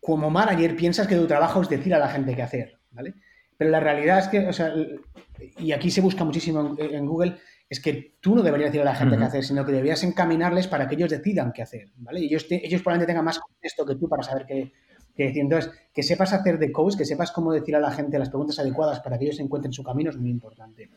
como 0.03 0.31
manager 0.31 0.75
piensas 0.75 1.07
que 1.07 1.15
tu 1.15 1.27
trabajo 1.27 1.63
es 1.63 1.69
decir 1.69 1.95
a 1.95 1.99
la 1.99 2.09
gente 2.09 2.35
qué 2.35 2.43
hacer, 2.43 2.79
¿vale? 2.91 3.15
Pero 3.57 3.71
la 3.71 3.79
realidad 3.79 4.19
es 4.19 4.29
que, 4.29 4.49
o 4.49 4.53
sea, 4.53 4.75
y 5.59 5.71
aquí 5.71 5.93
se 5.93 6.01
busca 6.01 6.25
muchísimo 6.25 6.75
en, 6.77 7.07
Google, 7.07 7.37
es 7.69 7.81
que 7.81 8.17
tú 8.21 8.35
no 8.35 8.43
deberías 8.43 8.71
decir 8.71 8.81
a 8.81 8.91
la 8.91 8.97
gente 8.97 9.17
qué 9.17 9.23
hacer, 9.23 9.45
sino 9.45 9.65
que 9.65 9.71
deberías 9.71 10.03
encaminarles 10.03 10.67
para 10.67 10.89
que 10.89 10.97
ellos 10.97 11.09
decidan 11.09 11.53
qué 11.53 11.63
hacer, 11.63 11.93
¿vale? 11.99 12.19
Y 12.19 12.25
ellos, 12.25 12.47
ellos 12.51 12.83
probablemente 12.83 13.13
tengan 13.13 13.25
más 13.25 13.39
contexto 13.39 13.87
que 13.87 13.95
tú 13.95 14.09
para 14.09 14.25
saber 14.25 14.45
qué, 14.45 14.73
decir. 15.17 15.43
Entonces, 15.43 15.71
que 15.95 16.03
sepas 16.03 16.33
hacer 16.33 16.59
de 16.59 16.73
coach, 16.73 16.97
que 16.97 17.05
sepas 17.05 17.31
cómo 17.31 17.53
decir 17.53 17.77
a 17.77 17.81
la 17.81 17.93
gente 17.93 18.19
las 18.19 18.29
preguntas 18.29 18.59
adecuadas 18.59 18.99
para 18.99 19.17
que 19.17 19.27
ellos 19.27 19.39
encuentren 19.39 19.73
su 19.73 19.85
camino 19.85 20.11
es 20.11 20.17
muy 20.17 20.31
importante. 20.31 20.91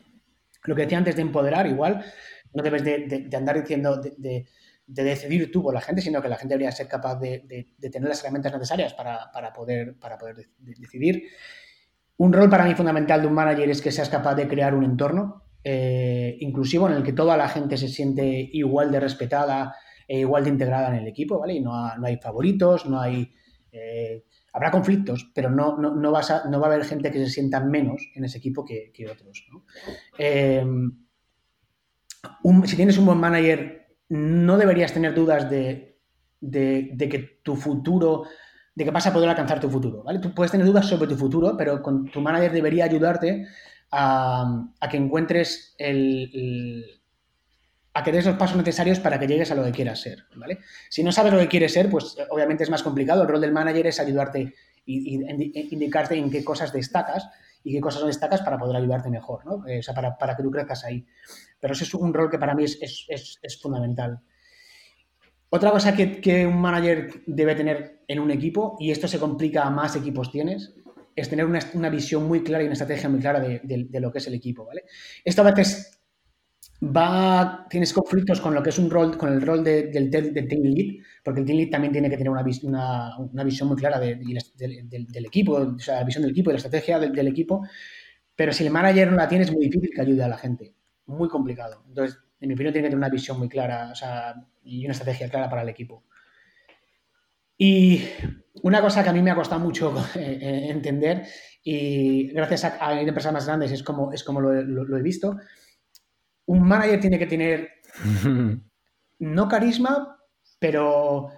Lo 0.64 0.74
que 0.74 0.82
decía 0.82 0.98
antes 0.98 1.14
de 1.14 1.22
empoderar, 1.22 1.68
igual, 1.68 2.04
no 2.52 2.62
debes 2.64 2.82
de, 2.82 3.28
andar 3.36 3.60
diciendo 3.60 4.00
de 4.00 4.46
de 4.86 5.02
decidir 5.02 5.50
tú 5.50 5.62
por 5.62 5.74
la 5.74 5.80
gente, 5.80 6.00
sino 6.00 6.22
que 6.22 6.28
la 6.28 6.36
gente 6.36 6.54
debería 6.54 6.70
ser 6.70 6.86
capaz 6.86 7.18
de, 7.18 7.74
tener 7.80 8.08
las 8.08 8.20
herramientas 8.22 8.52
necesarias 8.52 8.94
para, 8.94 9.52
poder, 9.52 9.98
para 9.98 10.16
poder 10.16 10.48
decidir. 10.58 11.24
Un 12.18 12.32
rol 12.32 12.48
para 12.48 12.64
mí 12.64 12.74
fundamental 12.74 13.20
de 13.20 13.26
un 13.26 13.34
manager 13.34 13.68
es 13.68 13.82
que 13.82 13.90
seas 13.90 14.08
capaz 14.08 14.34
de 14.36 14.48
crear 14.48 14.74
un 14.74 14.84
entorno 14.84 15.42
eh, 15.64 16.36
inclusivo 16.40 16.88
en 16.88 16.94
el 16.94 17.02
que 17.02 17.12
toda 17.12 17.36
la 17.36 17.48
gente 17.48 17.76
se 17.76 17.88
siente 17.88 18.24
igual 18.52 18.92
de 18.92 19.00
respetada 19.00 19.74
e 20.06 20.20
igual 20.20 20.44
de 20.44 20.50
integrada 20.50 20.88
en 20.88 21.02
el 21.02 21.08
equipo, 21.08 21.40
¿vale? 21.40 21.54
Y 21.54 21.60
no, 21.60 21.74
hay 22.02 22.16
favoritos, 22.18 22.86
no 22.86 23.00
hay... 23.00 23.32
Eh, 23.72 24.24
habrá 24.52 24.70
conflictos, 24.70 25.30
pero 25.34 25.50
no, 25.50 25.76
no, 25.76 26.12
vas 26.12 26.30
a, 26.30 26.48
no 26.48 26.60
va 26.60 26.68
a 26.68 26.72
haber 26.72 26.86
gente 26.86 27.10
que 27.10 27.18
se 27.18 27.28
sienta 27.28 27.60
menos 27.60 28.08
en 28.14 28.24
ese 28.24 28.38
equipo 28.38 28.64
que, 28.64 28.92
otros. 29.10 29.46
Eh, 30.16 30.64
si 32.64 32.76
tienes 32.76 32.96
un 32.96 33.06
buen 33.06 33.18
manager 33.18 33.85
no 34.08 34.56
deberías 34.56 34.92
tener 34.92 35.14
dudas 35.14 35.50
de, 35.50 35.98
que 36.40 37.40
tu 37.42 37.56
futuro, 37.56 38.24
de 38.74 38.84
que 38.84 38.90
vas 38.90 39.06
a 39.06 39.12
poder 39.12 39.28
alcanzar 39.28 39.60
tu 39.60 39.70
futuro, 39.70 40.02
¿vale? 40.02 40.18
Tú 40.18 40.34
puedes 40.34 40.52
tener 40.52 40.66
dudas 40.66 40.86
sobre 40.86 41.08
tu 41.08 41.16
futuro, 41.16 41.56
pero 41.56 41.82
con, 41.82 42.10
tu 42.10 42.20
manager 42.20 42.52
debería 42.52 42.84
ayudarte 42.84 43.46
a, 43.90 44.68
que 44.90 44.96
encuentres 44.96 45.74
el, 45.78 47.00
a 47.94 48.04
que 48.04 48.12
des 48.12 48.26
los 48.26 48.36
pasos 48.36 48.56
necesarios 48.56 49.00
para 49.00 49.18
que 49.18 49.26
llegues 49.26 49.50
a 49.50 49.54
lo 49.54 49.64
que 49.64 49.72
quieras 49.72 50.00
ser, 50.00 50.24
¿vale? 50.36 50.58
Si 50.88 51.02
no 51.02 51.12
sabes 51.12 51.32
lo 51.32 51.38
que 51.38 51.48
quieres 51.48 51.72
ser, 51.72 51.88
pues 51.90 52.16
obviamente 52.30 52.64
es 52.64 52.70
más 52.70 52.82
complicado. 52.82 53.22
El 53.22 53.28
rol 53.28 53.40
del 53.40 53.52
manager 53.52 53.86
es 53.86 53.98
ayudarte 53.98 54.54
y, 54.84 55.20
indicarte 55.72 56.16
en 56.16 56.30
qué 56.30 56.44
cosas 56.44 56.72
destacas 56.72 57.28
y 57.66 57.72
qué 57.72 57.80
cosas 57.80 58.06
destacas 58.06 58.42
para 58.42 58.56
poder 58.56 58.76
ayudarte 58.76 59.10
mejor, 59.10 59.44
¿no? 59.44 59.66
Eh, 59.66 59.80
o 59.80 59.82
sea, 59.82 59.92
para, 59.92 60.16
para, 60.16 60.36
que 60.36 60.42
tú 60.44 60.52
crezcas 60.52 60.84
ahí. 60.84 61.04
Pero 61.58 61.74
ese 61.74 61.82
es 61.82 61.92
un 61.94 62.14
rol 62.14 62.30
que 62.30 62.38
para 62.38 62.54
mí 62.54 62.62
es, 62.62 62.78
es, 62.80 63.38
es 63.42 63.60
fundamental. 63.60 64.20
Otra 65.50 65.72
cosa 65.72 65.96
que, 65.96 66.20
que, 66.20 66.46
un 66.46 66.60
manager 66.60 67.22
debe 67.26 67.56
tener 67.56 68.04
en 68.06 68.20
un 68.20 68.30
equipo, 68.30 68.76
y 68.78 68.92
esto 68.92 69.08
se 69.08 69.18
complica 69.18 69.68
más 69.68 69.96
equipos 69.96 70.30
tienes, 70.30 70.74
es 71.16 71.28
tener 71.28 71.44
una, 71.44 71.58
una 71.74 71.90
visión 71.90 72.28
muy 72.28 72.44
clara 72.44 72.62
y 72.62 72.66
una 72.66 72.74
estrategia 72.74 73.08
muy 73.08 73.18
clara 73.18 73.40
de, 73.40 73.60
de, 73.64 73.86
de, 73.88 74.00
lo 74.00 74.12
que 74.12 74.18
es 74.18 74.26
el 74.28 74.34
equipo, 74.34 74.64
¿vale? 74.64 74.84
Esto 75.24 75.42
a 75.42 75.50
veces 75.50 75.95
va, 76.82 77.66
tienes 77.70 77.92
conflictos 77.92 78.40
con 78.40 78.54
lo 78.54 78.62
que 78.62 78.70
es 78.70 78.78
un 78.78 78.90
rol, 78.90 79.16
con 79.16 79.32
el 79.32 79.40
rol 79.40 79.64
de, 79.64 79.84
del, 79.84 80.10
del, 80.10 80.48
team 80.48 80.62
lead, 80.62 81.02
porque 81.24 81.40
el 81.40 81.46
team 81.46 81.58
lead 81.58 81.70
también 81.70 81.92
tiene 81.92 82.10
que 82.10 82.16
tener 82.16 82.30
una, 82.30 82.42
visión 82.42 83.68
muy 83.68 83.76
clara 83.76 83.98
de, 83.98 84.16
del, 84.16 85.26
equipo, 85.26 85.52
o 85.52 85.78
sea, 85.78 85.96
la 85.96 86.04
visión 86.04 86.22
del 86.22 86.32
equipo 86.32 86.50
y 86.50 86.54
la 86.54 86.58
estrategia 86.58 86.98
del, 86.98 87.28
equipo, 87.28 87.66
pero 88.34 88.52
si 88.52 88.66
el 88.66 88.72
manager 88.72 89.10
no 89.10 89.16
la 89.16 89.28
tiene 89.28 89.44
es 89.44 89.52
muy 89.52 89.66
difícil 89.66 89.90
que 89.94 90.00
ayude 90.02 90.22
a 90.22 90.28
la 90.28 90.36
gente, 90.36 90.74
muy 91.06 91.28
complicado. 91.28 91.82
Entonces, 91.88 92.18
en 92.40 92.48
mi 92.48 92.54
opinión, 92.54 92.72
tiene 92.74 92.88
que 92.88 92.90
tener 92.90 92.98
una 92.98 93.08
visión 93.08 93.38
muy 93.38 93.48
clara 93.48 93.90
o 93.90 93.94
sea, 93.94 94.34
y 94.62 94.84
una 94.84 94.92
estrategia 94.92 95.30
clara 95.30 95.48
para 95.48 95.62
el 95.62 95.70
equipo. 95.70 96.04
Y 97.58 98.02
una 98.62 98.82
cosa 98.82 99.02
que 99.02 99.08
a 99.08 99.12
mí 99.14 99.22
me 99.22 99.30
ha 99.30 99.34
costado 99.34 99.62
mucho 99.62 99.94
eh, 100.14 100.66
entender, 100.68 101.26
y 101.64 102.28
gracias 102.28 102.64
a, 102.64 102.86
a 102.86 103.00
empresas 103.00 103.32
más 103.32 103.46
grandes 103.46 103.72
es 103.72 103.82
como, 103.82 104.12
es 104.12 104.22
como 104.22 104.42
lo 104.42 104.98
he 104.98 105.02
visto, 105.02 105.38
un 106.46 106.62
manager 106.62 107.00
tiene 107.00 107.18
que 107.18 107.26
tener 107.26 107.70
no 109.18 109.48
carisma, 109.48 110.18
pero 110.58 111.30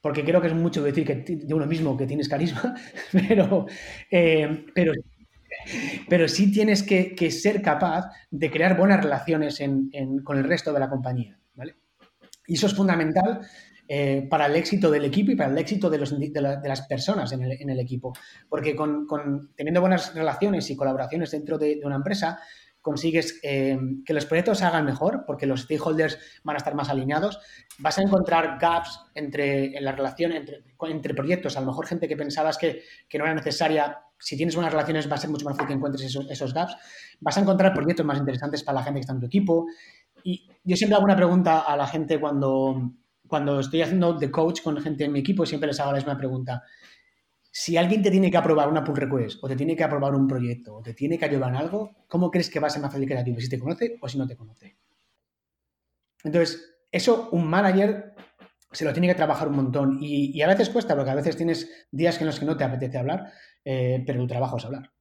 porque 0.00 0.24
creo 0.24 0.40
que 0.40 0.48
es 0.48 0.54
mucho 0.54 0.82
decir 0.82 1.06
que 1.06 1.14
de 1.14 1.54
uno 1.54 1.66
mismo 1.66 1.96
que 1.96 2.06
tienes 2.06 2.28
carisma, 2.28 2.74
pero, 3.12 3.66
eh, 4.10 4.66
pero, 4.74 4.92
pero 6.08 6.28
sí 6.28 6.50
tienes 6.50 6.82
que, 6.82 7.14
que, 7.14 7.30
ser 7.30 7.60
capaz 7.60 8.06
de 8.30 8.50
crear 8.50 8.76
buenas 8.76 9.02
relaciones 9.02 9.60
en, 9.60 9.90
en, 9.92 10.22
con 10.22 10.38
el 10.38 10.44
resto 10.44 10.72
de 10.72 10.80
la 10.80 10.88
compañía. 10.88 11.38
¿vale? 11.54 11.76
Y 12.46 12.54
eso 12.54 12.66
es 12.66 12.74
fundamental 12.74 13.40
eh, 13.86 14.26
para 14.30 14.46
el 14.46 14.56
éxito 14.56 14.90
del 14.90 15.04
equipo 15.04 15.32
y 15.32 15.36
para 15.36 15.50
el 15.50 15.58
éxito 15.58 15.90
de, 15.90 15.98
los, 15.98 16.18
de, 16.18 16.40
la, 16.40 16.56
de 16.56 16.68
las 16.68 16.82
personas 16.82 17.32
en 17.32 17.42
el, 17.42 17.52
en 17.60 17.70
el, 17.70 17.80
equipo. 17.80 18.12
Porque 18.48 18.74
con, 18.74 19.06
con, 19.06 19.52
teniendo 19.54 19.80
buenas 19.80 20.14
relaciones 20.14 20.70
y 20.70 20.76
colaboraciones 20.76 21.30
dentro 21.32 21.58
de, 21.58 21.76
de 21.76 21.84
una 21.84 21.96
empresa, 21.96 22.40
consigues 22.80 23.38
eh, 23.42 23.78
que 24.04 24.14
los 24.14 24.24
proyectos 24.26 24.58
se 24.58 24.64
hagan 24.64 24.84
mejor, 24.84 25.24
porque 25.26 25.46
los 25.46 25.62
stakeholders 25.62 26.18
van 26.44 26.56
a 26.56 26.58
estar 26.58 26.74
más 26.74 26.88
alineados, 26.88 27.38
vas 27.78 27.98
a 27.98 28.02
encontrar 28.02 28.58
gaps 28.58 29.00
entre, 29.14 29.76
en 29.76 29.84
la 29.84 29.92
relación 29.92 30.32
entre, 30.32 30.64
entre 30.88 31.14
proyectos. 31.14 31.56
A 31.56 31.60
lo 31.60 31.66
mejor 31.66 31.86
gente 31.86 32.08
que 32.08 32.16
pensabas 32.16 32.56
que, 32.56 32.82
que, 33.08 33.18
no 33.18 33.24
era 33.24 33.34
necesaria, 33.34 33.98
si 34.18 34.36
tienes 34.36 34.54
buenas 34.54 34.72
relaciones 34.72 35.10
va 35.10 35.16
a 35.16 35.18
ser 35.18 35.30
mucho 35.30 35.44
más 35.44 35.56
fácil 35.56 35.68
que 35.68 35.74
encuentres 35.74 36.06
esos, 36.06 36.30
esos, 36.30 36.54
gaps. 36.54 36.76
Vas 37.20 37.36
a 37.36 37.40
encontrar 37.40 37.74
proyectos 37.74 38.06
más 38.06 38.18
interesantes 38.18 38.62
para 38.62 38.78
la 38.78 38.84
gente 38.84 38.98
que 38.98 39.02
está 39.02 39.12
en 39.12 39.20
tu 39.20 39.26
equipo. 39.26 39.66
Y 40.24 40.48
yo 40.64 40.76
siempre 40.76 40.96
hago 40.96 41.04
una 41.04 41.16
pregunta 41.16 41.60
a 41.60 41.76
la 41.76 41.86
gente 41.86 42.18
cuando, 42.18 42.92
cuando 43.26 43.60
estoy 43.60 43.82
haciendo 43.82 44.14
de 44.14 44.30
coach 44.30 44.62
con 44.62 44.80
gente 44.80 45.04
en 45.04 45.12
mi 45.12 45.20
equipo, 45.20 45.44
siempre 45.44 45.68
les 45.68 45.80
hago 45.80 45.92
la 45.92 45.98
misma 45.98 46.16
pregunta 46.16 46.62
si 47.50 47.76
alguien 47.76 48.02
te 48.02 48.10
tiene 48.10 48.30
que 48.30 48.36
aprobar 48.36 48.68
una 48.68 48.84
pull 48.84 48.96
request 48.96 49.42
o 49.42 49.48
te 49.48 49.56
tiene 49.56 49.74
que 49.74 49.84
aprobar 49.84 50.14
un 50.14 50.28
proyecto 50.28 50.76
o 50.76 50.82
te 50.82 50.94
tiene 50.94 51.18
que 51.18 51.24
ayudar 51.24 51.50
en 51.50 51.56
algo, 51.56 52.04
¿cómo 52.06 52.30
crees 52.30 52.48
que 52.48 52.60
va 52.60 52.68
a 52.68 52.70
ser 52.70 52.82
más 52.82 52.92
fácil 52.92 53.08
creativo? 53.08 53.40
Si 53.40 53.48
te 53.48 53.58
conoce 53.58 53.96
o 54.00 54.08
si 54.08 54.18
no 54.18 54.26
te 54.26 54.36
conoce. 54.36 54.76
Entonces, 56.22 56.76
eso 56.92 57.28
un 57.32 57.46
manager 57.46 58.14
se 58.72 58.84
lo 58.84 58.92
tiene 58.92 59.08
que 59.08 59.14
trabajar 59.14 59.48
un 59.48 59.56
montón 59.56 59.98
y, 60.00 60.36
y, 60.36 60.42
a 60.42 60.46
veces 60.46 60.70
cuesta 60.70 60.94
porque 60.94 61.10
a 61.10 61.16
veces 61.16 61.36
tienes 61.36 61.88
días 61.90 62.20
en 62.20 62.26
los 62.26 62.38
que 62.38 62.46
no 62.46 62.56
te 62.56 62.64
apetece 62.64 62.98
hablar, 62.98 63.32
eh, 63.64 64.02
pero 64.06 64.20
tu 64.20 64.26
trabajo 64.28 64.56
es 64.58 64.64
hablar. 64.64 64.92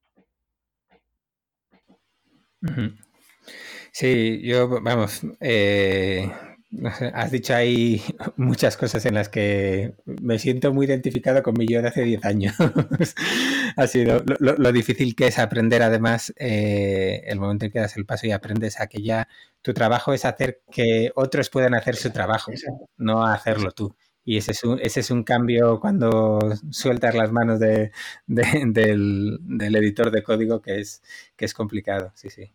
Sí, 3.92 4.42
yo, 4.44 4.82
vamos, 4.82 5.22
eh, 5.40 6.32
Has 7.14 7.32
dicho 7.32 7.56
ahí 7.56 8.02
muchas 8.38 8.78
cosas 8.78 9.06
en 9.06 9.16
las 9.16 9.30
que 9.30 9.96
me 10.06 10.38
siento 10.40 10.74
muy 10.74 10.86
identificado 10.86 11.42
con 11.42 11.56
mi 11.58 11.66
yo 11.68 11.82
de 11.82 11.88
hace 11.88 12.04
10 12.04 12.26
años. 12.26 12.56
ha 13.76 13.88
sido 13.88 14.24
lo, 14.40 14.72
difícil 14.72 15.16
que 15.16 15.28
es 15.28 15.40
aprender, 15.40 15.82
además, 15.82 16.34
eh, 16.38 17.24
el 17.26 17.40
momento 17.40 17.66
en 17.66 17.72
que 17.72 17.80
das 17.80 17.98
el 17.98 18.06
paso 18.06 18.28
y 18.28 18.32
aprendes 18.32 18.80
a 18.80 18.88
que 18.88 19.02
ya 19.02 19.28
tu 19.62 19.74
trabajo 19.74 20.14
es 20.14 20.26
hacer 20.26 20.62
que 20.72 21.12
otros 21.16 21.50
puedan 21.50 21.74
hacer 21.74 21.96
su 21.96 22.12
trabajo, 22.12 22.52
no 22.98 23.26
hacerlo 23.26 23.72
tú. 23.72 23.96
Y 24.24 24.38
ese 24.38 24.52
es 24.52 24.64
un, 24.64 24.80
ese 24.80 25.00
es 25.00 25.10
un 25.10 25.24
cambio 25.24 25.80
cuando 25.80 26.40
sueltas 26.70 27.16
las 27.16 27.32
manos 27.32 27.60
de, 27.60 27.92
de, 28.28 28.64
del, 28.68 29.40
del, 29.42 29.76
editor 29.76 30.12
de 30.12 30.22
código 30.22 30.62
que 30.62 30.80
es, 30.82 31.02
que 31.36 31.46
es 31.46 31.54
complicado. 31.56 32.12
Sí, 32.14 32.30
sí. 32.30 32.54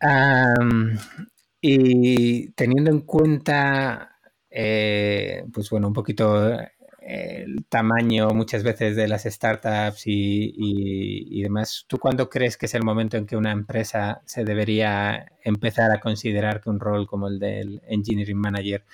Um, 0.00 0.96
y 1.60 2.50
teniendo 2.52 2.90
en 2.90 3.00
cuenta, 3.00 4.18
eh, 4.50 5.44
pues 5.52 5.70
bueno, 5.70 5.88
un 5.88 5.94
poquito 5.94 6.58
el 7.06 7.64
tamaño 7.68 8.30
muchas 8.30 8.64
veces 8.64 8.96
de 8.96 9.06
las 9.06 9.24
startups 9.24 10.06
y, 10.08 10.52
y, 10.56 11.38
y, 11.38 11.42
demás, 11.42 11.84
¿tú 11.86 11.98
cuándo 11.98 12.28
crees 12.28 12.56
que 12.56 12.66
es 12.66 12.74
el 12.74 12.82
momento 12.82 13.16
en 13.16 13.26
que 13.26 13.36
una 13.36 13.52
empresa 13.52 14.22
se 14.24 14.44
debería 14.44 15.32
empezar 15.44 15.92
a 15.92 16.00
considerar 16.00 16.60
que 16.60 16.70
un 16.70 16.80
rol 16.80 17.06
como 17.06 17.28
el 17.28 17.38
del 17.38 17.80
Engineering 17.86 18.38
Manager 18.38 18.84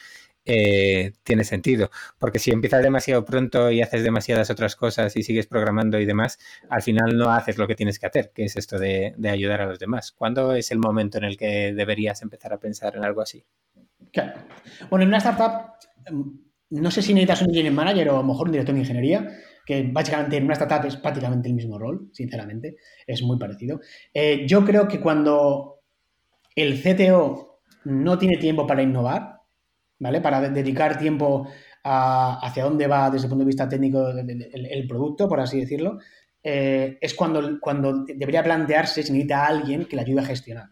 eh, 0.45 1.13
tiene 1.23 1.45
sentido. 1.45 1.91
Porque 2.19 2.39
si 2.39 2.51
empiezas 2.51 2.83
demasiado 2.83 3.25
pronto 3.25 3.71
y 3.71 3.81
haces 3.81 4.03
demasiadas 4.03 4.51
otras 4.51 4.77
cosas 4.77 5.17
y 5.17 5.23
sigues 5.23 5.47
programando 5.47 6.01
y 6.01 6.05
demás, 6.05 6.39
al 6.69 6.83
final 6.83 7.17
no 7.17 7.31
haces 7.31 7.59
lo 7.59 7.67
que 7.67 7.75
tienes 7.75 7.99
que 7.99 8.07
hacer, 8.07 8.33
que 8.35 8.45
es 8.45 8.57
esto 8.57 8.79
de, 8.79 9.15
ayudar 9.29 9.61
a 9.61 9.67
los 9.67 9.79
demás. 9.79 10.13
¿Cuándo 10.13 10.55
es 10.55 10.71
el 10.71 10.79
momento 10.79 11.19
en 11.19 11.25
el 11.25 11.37
que 11.37 11.73
deberías 11.73 12.23
empezar 12.23 12.53
a 12.53 12.59
pensar 12.59 12.97
en 12.97 13.05
algo 13.05 13.21
así? 13.21 13.45
Claro. 14.13 14.33
Bueno, 14.91 15.05
en 15.05 15.09
una 15.09 15.19
startup, 15.19 15.75
no 16.71 16.91
sé 16.91 17.03
si 17.03 17.15
necesitas 17.15 17.43
un 17.43 17.49
engineering 17.49 17.75
manager 17.75 18.09
o 18.11 18.19
a 18.19 18.23
lo 18.23 18.29
mejor 18.29 18.49
un 18.49 18.53
director 18.53 18.75
de 18.75 18.81
ingeniería, 18.81 19.29
que 19.65 19.89
básicamente 19.91 20.37
en 20.37 20.45
una 20.45 20.55
startup 20.55 20.85
es 20.87 20.97
prácticamente 20.97 21.49
el 21.49 21.55
mismo 21.55 21.79
rol, 21.79 22.09
sinceramente, 22.13 22.77
es 23.07 23.23
muy 23.23 23.39
parecido. 23.39 23.81
Eh, 24.13 24.45
yo 24.47 24.65
creo 24.65 24.89
que 24.89 25.01
cuando 25.01 25.83
el 26.57 26.83
CTO 26.83 27.61
no 27.85 28.19
tiene 28.19 28.37
tiempo 28.37 28.67
para 28.67 28.83
innovar, 28.83 29.42
¿vale? 30.03 30.21
Para 30.21 30.41
dedicar 30.41 30.99
tiempo 30.99 31.47
a, 31.85 32.41
hacia 32.45 32.65
dónde 32.65 32.89
va 32.89 33.09
desde 33.09 33.27
el 33.27 33.31
punto 33.31 33.45
de 33.45 33.47
vista 33.47 33.69
técnico 33.69 34.09
el, 34.09 34.87
producto, 34.89 35.29
por 35.29 35.39
así 35.39 35.61
decirlo, 35.61 35.99
eh, 36.43 36.99
es 37.01 37.15
cuando, 37.15 37.61
cuando 37.61 38.05
debería 38.05 38.43
plantearse 38.43 39.05
si 39.05 39.13
necesita 39.13 39.47
alguien 39.47 39.85
que 39.85 39.95
le 39.95 40.03
ayude 40.03 40.21
a 40.21 40.25
gestionar. 40.25 40.71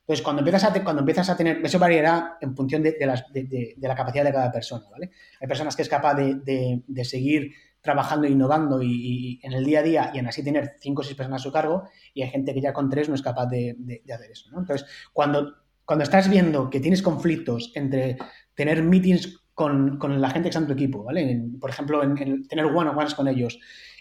Entonces, 0.00 0.22
cuando 0.24 0.40
empiezas 0.40 0.64
a, 0.64 0.84
cuando 0.84 1.00
empiezas 1.00 1.28
a 1.28 1.36
tener, 1.36 1.60
eso 1.64 1.78
variará 1.78 2.38
en 2.40 2.56
función 2.56 2.82
de, 2.82 2.92
de, 2.92 3.76
la 3.76 3.94
capacidad 3.94 4.24
de 4.24 4.32
cada 4.32 4.50
persona, 4.52 4.86
¿vale? 4.90 5.10
Hay 5.40 5.48
personas 5.48 5.76
que 5.76 5.82
es 5.82 5.88
capaz 5.88 6.14
de, 6.14 6.82
seguir 7.02 7.52
trabajando 7.82 8.26
e 8.26 8.30
innovando 8.30 8.80
y, 8.82 9.38
en 9.42 9.52
el 9.52 9.64
día 9.64 9.80
a 9.80 9.82
día 9.82 10.10
y 10.14 10.18
en 10.18 10.28
así 10.28 10.42
tener 10.42 10.76
cinco 10.80 11.02
o 11.02 11.04
seis 11.04 11.16
personas 11.16 11.42
a 11.42 11.44
su 11.44 11.52
cargo 11.52 11.88
y 12.14 12.22
hay 12.22 12.30
gente 12.30 12.54
que 12.54 12.60
ya 12.60 12.72
con 12.72 12.88
tres 12.88 13.08
no 13.08 13.16
es 13.16 13.22
capaz 13.22 13.46
de, 13.46 13.76
hacer 14.12 14.30
eso. 14.30 14.48
Entonces, 14.56 14.86
cuando, 15.12 15.56
cuando 15.84 16.04
estás 16.04 16.30
viendo 16.30 16.70
que 16.70 16.80
tienes 16.80 17.02
conflictos 17.02 17.72
entre 17.74 18.16
tener 18.56 18.82
meetings 18.82 19.44
con, 19.54 19.98
con, 19.98 20.20
la 20.20 20.30
gente 20.30 20.44
que 20.44 20.48
está 20.48 20.60
en 20.60 20.66
tu 20.66 20.72
equipo, 20.72 21.04
¿vale? 21.04 21.44
Por 21.60 21.70
ejemplo, 21.70 22.02
en, 22.02 22.18
en 22.18 22.48
tener 22.48 22.66
one-on-ones 22.66 23.14
con 23.14 23.28
ellos 23.28 23.58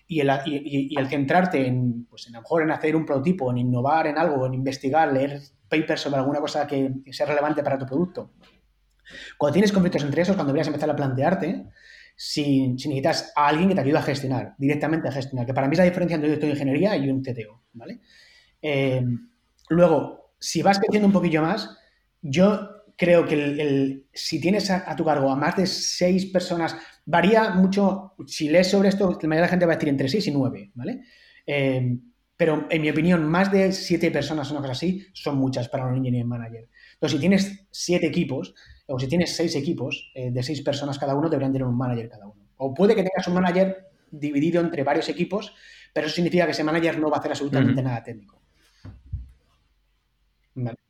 y 0.07 0.19
el, 0.19 0.29
y, 0.45 0.97
el, 0.97 1.07
centrarte 1.07 1.67
en, 1.67 2.05
pues, 2.05 2.27
en, 2.27 2.35
a 2.35 2.41
en 2.61 2.71
hacer 2.71 2.95
un 2.95 3.05
prototipo, 3.05 3.51
en 3.51 3.59
innovar 3.59 4.07
en 4.07 4.17
algo, 4.17 4.45
en 4.45 4.53
investigar, 4.53 5.11
leer 5.11 5.39
papers 5.69 6.01
sobre 6.01 6.17
alguna 6.17 6.39
cosa 6.39 6.67
que 6.67 6.91
sea 7.11 7.25
relevante 7.25 7.63
para 7.63 7.77
tu 7.77 7.85
producto. 7.85 8.31
Cuando 9.37 9.53
tienes 9.53 9.71
conflictos 9.71 10.03
entre 10.03 10.21
esos, 10.21 10.35
cuando 10.35 10.51
deberías 10.51 10.67
empezar 10.67 10.89
a 10.89 10.95
plantearte 10.95 11.65
si, 12.15 12.75
si, 12.77 12.87
necesitas 12.87 13.33
a 13.35 13.47
alguien 13.47 13.69
que 13.69 13.75
te 13.75 13.81
ayude 13.81 13.97
a 13.97 14.03
gestionar, 14.03 14.55
directamente 14.57 15.07
a 15.07 15.11
gestionar, 15.11 15.45
que 15.45 15.53
para 15.53 15.67
mí 15.67 15.73
es 15.73 15.79
la 15.79 15.85
diferencia 15.85 16.15
entre 16.15 16.29
un 16.29 16.35
director 16.35 16.47
de 16.47 16.53
ingeniería 16.53 16.97
y 16.97 17.09
un 17.09 17.21
TTO, 17.21 17.63
¿vale? 17.73 17.99
Eh, 18.61 19.03
luego, 19.69 20.33
si 20.39 20.61
vas 20.61 20.79
creciendo 20.79 21.07
un 21.07 21.13
poquillo 21.13 21.41
más, 21.41 21.77
yo 22.21 22.74
creo 22.95 23.25
que 23.25 23.35
el, 23.35 23.59
el, 23.59 24.05
si 24.13 24.39
tienes 24.39 24.69
a, 24.71 24.89
a, 24.89 24.95
tu 24.95 25.03
cargo 25.03 25.29
a 25.31 25.35
más 25.35 25.55
de 25.55 25.67
seis 25.67 26.27
personas, 26.27 26.75
varía 27.05 27.51
mucho, 27.51 28.13
si 28.25 28.49
lees 28.49 28.69
sobre 28.69 28.89
esto, 28.89 29.17
la 29.21 29.27
mayoría 29.27 29.35
de 29.35 29.41
la 29.41 29.47
gente 29.47 29.65
va 29.65 29.73
a 29.73 29.75
decir 29.75 29.89
entre 29.89 30.09
seis 30.09 30.27
y 30.27 30.31
nueve, 30.31 30.71
¿vale? 30.75 31.01
Eh, 31.45 31.97
pero 32.37 32.67
en 32.69 32.81
mi 32.81 32.89
opinión, 32.89 33.23
más 33.25 33.51
de 33.51 33.71
siete 33.71 34.11
personas 34.11 34.49
o 34.49 34.53
una 34.53 34.61
cosa 34.61 34.73
así 34.73 35.05
son 35.13 35.37
muchas 35.37 35.69
para 35.69 35.85
un 35.85 35.95
engineering 35.95 36.27
manager. 36.27 36.67
Entonces, 36.93 37.15
si 37.15 37.19
tienes 37.19 37.67
siete 37.71 38.07
equipos, 38.07 38.53
o 38.87 38.99
si 38.99 39.07
tienes 39.07 39.35
seis 39.35 39.55
equipos 39.55 40.11
eh, 40.13 40.31
de 40.31 40.43
seis 40.43 40.61
personas 40.61 40.99
cada 40.99 41.15
uno, 41.15 41.29
deberían 41.29 41.53
tener 41.53 41.67
un 41.67 41.77
manager 41.77 42.09
cada 42.09 42.27
uno. 42.27 42.49
O 42.57 42.73
puede 42.73 42.93
que 42.93 43.03
tengas 43.03 43.27
un 43.27 43.35
manager 43.35 43.87
dividido 44.11 44.61
entre 44.61 44.83
varios 44.83 45.07
equipos, 45.09 45.53
pero 45.93 46.07
eso 46.07 46.15
significa 46.15 46.45
que 46.45 46.51
ese 46.51 46.63
manager 46.63 46.99
no 46.99 47.09
va 47.09 47.17
a 47.17 47.19
hacer 47.19 47.31
absolutamente 47.31 47.81
uh 47.81 47.83
-huh. 47.83 47.87
nada 47.87 48.03
técnico. 48.03 48.41
Vale. 50.55 50.84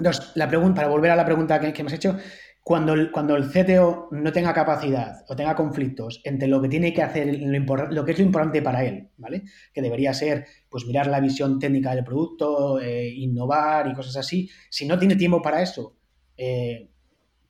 Entonces, 0.00 0.32
la 0.34 0.48
pregunta, 0.48 0.76
para 0.76 0.88
volver 0.88 1.10
a 1.10 1.16
la 1.16 1.26
pregunta 1.26 1.60
que, 1.60 1.72
que 1.72 1.82
has 1.82 1.92
hecho, 1.92 2.16
cuando 2.62 2.92
el, 2.92 3.10
cuando 3.10 3.36
el 3.36 3.50
CTO 3.50 4.08
no 4.10 4.32
tenga 4.32 4.52
capacidad 4.52 5.24
o 5.28 5.36
tenga 5.36 5.54
conflictos 5.54 6.20
entre 6.24 6.48
lo 6.48 6.60
que 6.60 6.68
tiene 6.68 6.92
que 6.92 7.02
hacer, 7.02 7.38
lo, 7.40 7.86
lo, 7.90 8.04
que 8.04 8.12
es 8.12 8.18
lo 8.18 8.24
importante 8.24 8.62
para 8.62 8.84
él, 8.84 9.08
¿vale? 9.16 9.42
Que 9.72 9.82
debería 9.82 10.14
ser, 10.14 10.46
pues, 10.68 10.86
mirar 10.86 11.06
la 11.06 11.20
visión 11.20 11.58
técnica 11.58 11.94
del 11.94 12.04
producto, 12.04 12.80
eh, 12.80 13.08
innovar 13.08 13.88
y 13.88 13.94
cosas 13.94 14.16
así. 14.16 14.48
Si 14.68 14.86
no 14.86 14.98
tiene 14.98 15.16
tiempo 15.16 15.42
para 15.42 15.62
eso, 15.62 15.96
eh, 16.36 16.88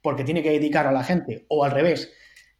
porque 0.02 0.24
tiene 0.24 0.42
que 0.42 0.50
dedicarlo 0.50 0.90
a 0.90 0.94
la 0.94 1.04
gente, 1.04 1.44
o 1.48 1.64
al 1.64 1.72
revés, 1.72 2.12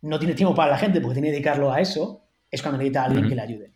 no 0.03 0.19
tiene 0.19 0.35
tiempo 0.35 0.55
para 0.55 0.73
la 0.73 0.79
gente 0.79 1.01
porque 1.01 1.15
tiene 1.15 1.29
que 1.29 1.33
dedicarlo 1.33 1.73
a 1.73 1.81
eso, 1.81 2.27
es 2.51 2.63
cuando 2.63 2.79
necesita 2.79 3.03
a 3.03 3.05
alguien 3.07 3.29
que 3.29 3.35
le 3.35 3.43
ayude. 3.43 3.73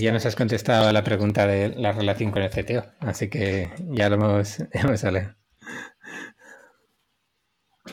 Ya 0.00 0.12
nos 0.12 0.26
has 0.26 0.34
contestado 0.34 0.88
a 0.88 0.92
la 0.92 1.04
pregunta 1.04 1.46
de 1.46 1.70
la 1.70 1.92
relación 1.92 2.30
con 2.30 2.42
el 2.42 2.50
CTO, 2.50 2.84
así 3.00 3.28
que 3.28 3.70
ya 3.90 4.08
lo 4.08 4.16
hemos, 4.16 4.58
hemos 4.72 5.04
hablado. 5.04 5.38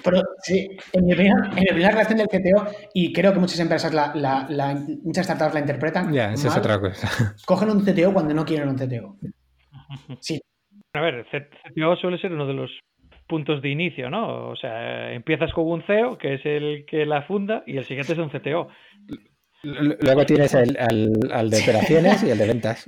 Pero 0.03 0.21
sí, 0.43 0.67
en 0.93 1.05
mi, 1.05 1.13
opinión, 1.13 1.37
en 1.55 1.75
mi 1.75 1.81
la 1.81 1.91
relación 1.91 2.17
del 2.17 2.27
CTO, 2.27 2.67
y 2.93 3.13
creo 3.13 3.33
que 3.33 3.39
muchas 3.39 3.59
empresas, 3.59 3.93
la, 3.93 4.77
muchas 5.03 5.25
startups 5.25 5.53
la 5.53 5.59
interpretan. 5.59 6.11
Ya, 6.13 6.33
es 6.33 6.45
otra 6.45 6.79
cosa. 6.79 7.09
Cogen 7.45 7.69
un 7.69 7.83
CTO 7.83 8.13
cuando 8.13 8.33
no 8.33 8.45
quieren 8.45 8.69
un 8.69 8.75
CTO. 8.75 9.17
Sí. 10.19 10.39
A 10.93 11.01
ver, 11.01 11.25
CTO 11.25 11.95
suele 11.97 12.17
ser 12.17 12.31
uno 12.31 12.47
de 12.47 12.53
los 12.53 12.71
puntos 13.27 13.61
de 13.61 13.69
inicio, 13.69 14.09
¿no? 14.09 14.49
O 14.49 14.55
sea, 14.55 15.11
empiezas 15.13 15.51
con 15.53 15.67
un 15.67 15.83
CEO, 15.83 16.17
que 16.17 16.35
es 16.35 16.45
el 16.45 16.85
que 16.85 17.05
la 17.05 17.23
funda, 17.23 17.63
y 17.65 17.77
el 17.77 17.85
siguiente 17.85 18.13
es 18.13 18.19
un 18.19 18.29
CTO. 18.29 18.69
Luego 19.63 20.25
tienes 20.25 20.53
el, 20.53 20.77
al, 20.77 21.49
de 21.49 21.59
operaciones 21.59 22.23
y 22.23 22.29
el 22.29 22.37
de 22.37 22.47
ventas. 22.47 22.87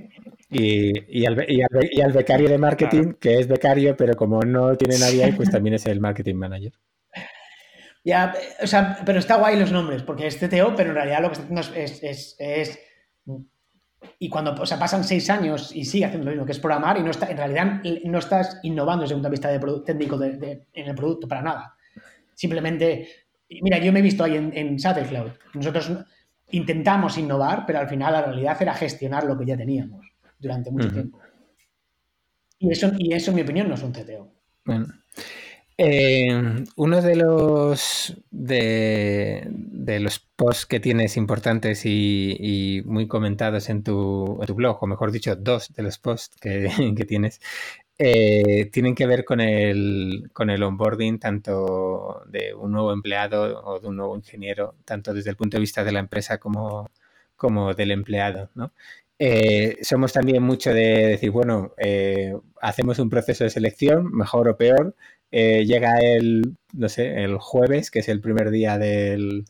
Y, 0.49 0.91
y, 1.09 1.25
al, 1.25 1.45
y, 1.49 2.01
al, 2.01 2.13
becario 2.13 2.47
de 2.47 2.57
marketing, 2.57 3.13
que 3.19 3.39
es 3.39 3.47
becario, 3.47 3.97
pero 3.97 4.15
como 4.15 4.41
no 4.41 4.75
tiene 4.75 4.99
nadie 4.99 5.23
ahí, 5.23 5.31
pues 5.31 5.49
también 5.49 5.73
es 5.73 5.87
el 5.87 5.99
marketing 5.99 6.35
manager. 6.35 6.73
Ya, 8.07 8.33
o 8.63 8.67
sea, 8.67 8.99
pero 9.05 9.19
está 9.19 9.35
guay 9.35 9.59
los 9.59 9.69
nombres, 9.69 10.01
porque 10.01 10.27
es 10.27 10.37
CTO, 10.37 10.73
pero 10.77 10.91
en 10.91 10.95
realidad 10.95 11.21
lo 11.21 11.27
que 11.27 11.33
está 11.33 11.43
haciendo 11.43 11.61
es, 11.75 12.37
es, 12.39 12.79
y 14.17 14.29
cuando 14.29 14.53
o 14.53 14.65
sea, 14.65 14.79
pasan 14.79 15.03
seis 15.03 15.29
años 15.29 15.75
y 15.75 15.83
sigue 15.83 16.05
haciendo 16.05 16.23
lo 16.23 16.31
mismo, 16.31 16.45
que 16.45 16.53
es 16.53 16.59
programar, 16.59 16.97
y 16.97 17.03
no 17.03 17.11
está, 17.11 17.29
en 17.29 17.35
realidad 17.35 17.81
no 18.05 18.19
estás 18.19 18.61
innovando 18.63 19.01
desde 19.01 19.13
un 19.13 19.19
punto 19.19 19.27
de 19.27 19.31
vista 19.31 19.49
de 19.49 19.81
técnico 19.81 20.23
en 20.23 20.87
el 20.87 20.95
producto 20.95 21.27
para 21.27 21.41
nada. 21.41 21.75
Simplemente, 22.33 23.09
mira, 23.49 23.77
yo 23.77 23.91
me 23.91 23.99
he 23.99 24.03
visto 24.03 24.23
ahí 24.23 24.37
en, 24.37 24.55
en 24.55 24.77
Cloud. 24.77 25.31
Nosotros 25.53 25.91
intentamos 26.51 27.17
innovar, 27.17 27.65
pero 27.67 27.79
al 27.79 27.89
final 27.89 28.13
la 28.13 28.21
realidad 28.21 28.55
era 28.61 28.73
gestionar 28.73 29.25
lo 29.25 29.37
que 29.37 29.47
ya 29.47 29.57
teníamos 29.57 30.07
durante 30.39 30.71
mucho 30.71 30.93
tiempo. 30.93 31.19
Y 32.57 32.71
eso, 32.71 32.89
y 32.97 33.11
eso, 33.11 33.31
en 33.31 33.35
mi 33.35 33.41
opinión, 33.41 33.67
no 33.67 33.75
es 33.75 33.83
un 33.83 33.91
CTO. 33.91 34.31
Bueno. 34.63 34.87
Eh, 35.79 36.65
uno 36.75 37.01
de 37.03 37.15
los 37.15 38.15
de, 38.31 39.47
los 40.01 40.19
posts 40.19 40.65
que 40.65 40.79
tienes 40.79 41.17
importantes 41.17 41.83
y, 41.85 42.81
muy 42.85 43.07
comentados 43.07 43.69
en 43.69 43.83
tu, 43.83 44.39
blog, 44.55 44.81
o 44.81 44.87
mejor 44.87 45.11
dicho, 45.11 45.35
dos 45.35 45.71
de 45.73 45.83
los 45.83 45.99
posts 45.99 46.35
que, 46.41 47.05
tienes, 47.07 47.39
eh, 47.99 48.69
tienen 48.71 48.95
que 48.95 49.05
ver 49.05 49.23
con 49.23 49.39
el, 49.39 50.29
con 50.33 50.49
el 50.49 50.63
onboarding 50.63 51.19
tanto 51.19 52.23
de 52.27 52.55
un 52.55 52.71
nuevo 52.71 52.91
empleado 52.91 53.61
o 53.63 53.79
de 53.79 53.87
un 53.87 53.97
nuevo 53.97 54.15
ingeniero, 54.15 54.75
tanto 54.83 55.13
desde 55.13 55.29
el 55.29 55.35
punto 55.35 55.57
de 55.57 55.61
vista 55.61 55.83
de 55.83 55.91
la 55.91 55.99
empresa 55.99 56.39
como, 56.39 56.89
como 57.35 57.73
del 57.75 57.91
empleado, 57.91 58.49
¿no? 58.55 58.73
Eh, 59.19 59.77
somos 59.81 60.13
también 60.13 60.43
mucho 60.43 60.71
de 60.73 61.07
decir, 61.07 61.31
bueno, 61.31 61.73
hacemos 62.61 62.99
un 62.99 63.09
proceso 63.09 63.43
de 63.43 63.49
selección, 63.49 64.11
mejor 64.11 64.47
o 64.47 64.57
peor, 64.57 64.95
eh, 65.31 65.65
llega 65.65 65.99
el, 65.99 66.55
no 66.73 66.89
sé, 66.89 67.23
el 67.23 67.37
jueves, 67.37 67.91
que 67.91 67.99
es 67.99 68.09
el 68.09 68.21
primer 68.21 68.49
día 68.51 68.77
del, 68.77 69.45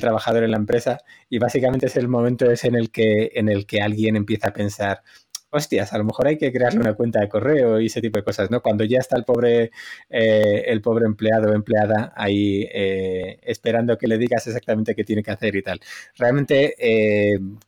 trabajador 0.00 0.44
en 0.44 0.50
la 0.52 0.56
empresa, 0.56 1.00
y 1.28 1.38
básicamente 1.38 1.86
es 1.86 1.96
el 1.96 2.08
momento 2.08 2.46
en 2.50 2.74
el 2.74 2.90
que, 2.90 3.32
en 3.34 3.48
el 3.48 3.66
que 3.66 3.82
alguien 3.82 4.16
empieza 4.16 4.48
a 4.48 4.52
pensar, 4.52 5.02
hostias, 5.50 5.92
a 5.92 5.98
lo 5.98 6.04
mejor 6.04 6.26
hay 6.26 6.36
que 6.38 6.52
crearle 6.52 6.80
una 6.80 6.94
cuenta 6.94 7.20
de 7.20 7.28
correo 7.28 7.80
y 7.80 7.86
ese 7.86 8.00
tipo 8.00 8.18
de 8.18 8.24
cosas, 8.24 8.50
¿no? 8.50 8.60
Cuando 8.60 8.84
ya 8.84 8.98
está 8.98 9.16
el 9.16 9.24
pobre, 9.24 9.70
eh, 10.10 10.64
el 10.66 10.80
pobre 10.82 11.06
empleado 11.06 11.50
o 11.50 11.54
empleada 11.54 12.12
ahí 12.16 12.66
eh, 12.72 13.38
esperando 13.42 13.96
que 13.98 14.08
le 14.08 14.18
digas 14.18 14.46
exactamente 14.46 14.94
qué 14.94 15.04
tiene 15.04 15.22
que 15.22 15.30
hacer 15.30 15.54
y 15.56 15.62
tal. 15.62 15.80
Realmente, 16.16 16.74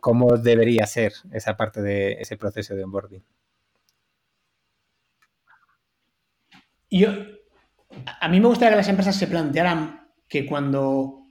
¿cómo 0.00 0.36
debería 0.36 0.86
ser 0.86 1.12
esa 1.32 1.56
parte 1.56 1.82
de 1.82 2.12
ese 2.20 2.36
proceso 2.36 2.74
de 2.74 2.84
onboarding? 2.84 3.22
Yo, 6.90 7.35
a 8.20 8.28
mí 8.28 8.40
me 8.40 8.48
gustaría 8.48 8.70
que 8.70 8.76
las 8.76 8.88
empresas 8.88 9.16
se 9.16 9.26
plantearan 9.26 10.08
que 10.28 10.46
cuando, 10.46 11.26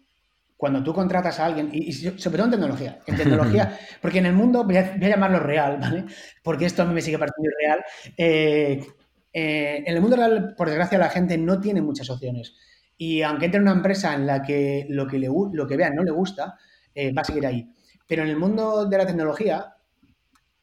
cuando 0.58 0.84
tú 0.84 0.94
contratas 0.94 1.40
a 1.40 1.46
alguien, 1.46 1.70
y, 1.72 1.92
sobre 1.92 2.38
todo 2.38 2.46
en 2.46 2.52
tecnología, 2.52 3.00
en 3.06 3.16
tecnología, 3.18 3.78
porque 4.02 4.20
en 4.20 4.28
el 4.28 4.34
mundo, 4.34 4.64
voy 4.64 4.78
a, 4.78 4.98
llamarlo 4.98 5.40
real, 5.40 5.78
¿vale? 5.80 6.06
Porque 6.44 6.66
esto 6.66 6.84
a 6.84 6.86
mí 6.86 6.94
me 6.94 7.02
sigue 7.02 7.20
pareciendo 7.20 7.52
real. 7.62 7.84
Eh, 8.18 8.86
eh, 9.34 9.84
en 9.86 9.96
el 9.96 10.02
mundo 10.02 10.16
real, 10.16 10.56
por 10.56 10.70
desgracia, 10.70 10.98
la 10.98 11.10
gente 11.10 11.38
no 11.38 11.60
tiene 11.60 11.82
muchas 11.82 12.10
opciones. 12.10 12.56
Y 12.98 13.22
aunque 13.22 13.46
entre 13.46 13.58
en 13.58 13.64
una 13.64 13.74
empresa 13.74 14.14
en 14.14 14.26
la 14.26 14.42
que 14.42 14.86
lo 14.90 15.06
que, 15.08 15.20
le, 15.20 15.28
lo 15.28 15.68
que 15.68 15.76
vea 15.76 15.90
no 15.90 16.04
le 16.04 16.12
gusta, 16.12 16.58
eh, 16.94 17.12
va 17.14 17.22
a 17.22 17.26
seguir 17.26 17.46
ahí. 17.46 17.70
Pero 18.08 18.24
en 18.24 18.30
el 18.30 18.38
mundo 18.38 18.86
de 18.86 18.98
la 18.98 19.06
tecnología, 19.06 19.76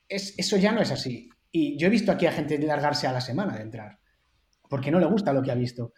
es, 0.08 0.34
eso 0.38 0.56
ya 0.56 0.72
no 0.72 0.80
es 0.80 0.90
así. 0.90 1.28
Y 1.50 1.76
yo 1.76 1.88
he 1.88 1.90
visto 1.90 2.10
aquí 2.10 2.24
a 2.24 2.32
gente 2.32 2.58
largarse 2.58 3.06
a 3.06 3.12
la 3.12 3.20
semana 3.20 3.56
de 3.56 3.62
entrar 3.62 4.01
porque 4.72 4.90
no 4.90 4.98
le 4.98 5.04
gusta 5.04 5.34
lo 5.34 5.42
que 5.42 5.52
ha 5.52 5.54
visto. 5.54 5.92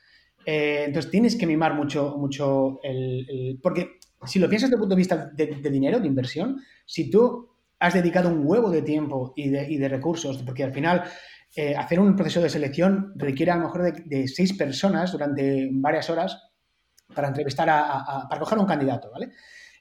Eh, 0.45 0.83
entonces 0.87 1.09
tienes 1.09 1.37
que 1.37 1.47
mimar 1.47 1.75
mucho, 1.75 2.17
mucho 2.19 2.81
el, 2.83 3.57
Porque 3.63 4.01
si 4.27 4.41
lo 4.41 4.49
piensas 4.49 4.69
desde 4.69 4.75
el 4.75 4.81
punto 4.81 4.97
de 4.97 4.99
vista 4.99 5.31
de, 5.33 5.71
dinero, 5.71 6.01
de 6.01 6.09
inversión, 6.09 6.61
si 6.85 7.09
tú 7.09 7.51
has 7.79 7.95
dedicado 7.95 8.31
un 8.31 8.43
huevo 8.45 8.73
de 8.73 8.83
tiempo 8.83 9.33
y 9.37 9.49
de, 9.49 9.89
recursos, 9.89 10.43
porque 10.43 10.65
al 10.65 10.73
final 10.73 11.05
eh, 11.55 11.77
hacer 11.77 12.01
un 12.01 12.17
proceso 12.17 12.41
de 12.41 12.51
selección 12.51 13.13
requiere 13.15 13.53
a 13.53 13.59
lo 13.59 13.67
mejor 13.67 13.93
de, 13.93 14.27
seis 14.27 14.55
personas 14.55 15.13
durante 15.13 15.69
varias 15.71 16.11
horas 16.11 16.37
para 17.15 17.29
entrevistar 17.29 17.71
a, 17.71 18.27
para 18.29 18.41
coger 18.41 18.59
un 18.59 18.67
candidato, 18.67 19.09
¿vale? 19.13 19.31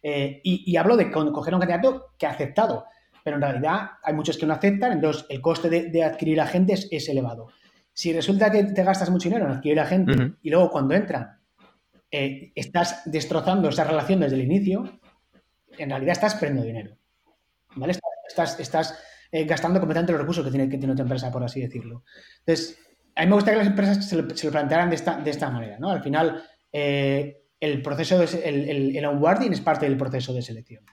Eh, 0.03 0.39
y, 0.43 0.77
hablo 0.77 0.97
de 0.97 1.09
coger 1.09 1.55
un 1.55 1.59
candidato 1.59 2.13
que 2.19 2.27
ha 2.27 2.29
aceptado, 2.29 2.85
pero 3.23 3.37
en 3.37 3.41
realidad 3.41 3.89
hay 4.03 4.13
muchos 4.13 4.37
que 4.37 4.45
no 4.45 4.53
aceptan, 4.53 4.91
entonces 4.91 5.25
el 5.29 5.41
coste 5.41 5.89
de, 5.89 6.03
adquirir 6.03 6.39
a 6.39 6.45
gente 6.45 6.73
es 6.73 7.09
elevado. 7.09 7.47
Si 7.93 8.11
resulta 8.11 8.51
que 8.51 8.63
te 8.63 8.83
gastas 8.83 9.09
mucho 9.09 9.29
dinero 9.29 9.45
en 9.45 9.51
adquirir 9.51 9.79
a 9.79 9.85
gente 9.85 10.33
y 10.41 10.49
luego 10.49 10.71
cuando 10.71 10.95
entran 10.95 11.39
eh, 12.09 12.51
estás 12.55 13.01
destrozando 13.05 13.69
esa 13.69 13.83
relación 13.83 14.19
desde 14.19 14.35
el 14.35 14.43
inicio, 14.43 14.99
en 15.77 15.89
realidad 15.89 16.13
estás 16.13 16.35
perdiendo 16.35 16.63
dinero. 16.63 16.97
¿Vale? 17.75 17.93
Estás, 18.27 18.59
estás 18.59 18.99
eh, 19.31 19.45
gastando 19.45 19.79
completamente 19.79 20.11
los 20.11 20.21
recursos 20.21 20.45
que 20.45 20.51
tiene, 20.51 20.69
que 20.69 20.77
tiene 20.77 20.95
tu 20.95 21.01
empresa, 21.01 21.31
por 21.31 21.43
así 21.43 21.61
decirlo. 21.61 22.03
Entonces, 22.39 22.77
a 23.15 23.21
mí 23.21 23.27
me 23.27 23.35
gusta 23.35 23.51
que 23.51 23.57
las 23.57 23.67
empresas 23.67 24.07
se 24.07 24.15
lo, 24.15 24.51
plantearan 24.51 24.89
de 24.89 24.95
esta, 24.95 25.17
de 25.17 25.29
esta 25.31 25.49
manera. 25.49 25.77
¿no? 25.79 25.89
Al 25.89 26.03
final, 26.03 26.43
eh, 26.71 27.43
el 27.59 27.81
proceso 27.81 28.19
de, 28.19 28.25
el, 28.43 28.95
el, 28.95 29.05
onboarding 29.05 29.53
es 29.53 29.61
parte 29.61 29.87
del 29.87 29.97
proceso 29.97 30.33
de 30.33 30.41
selección. 30.41 30.83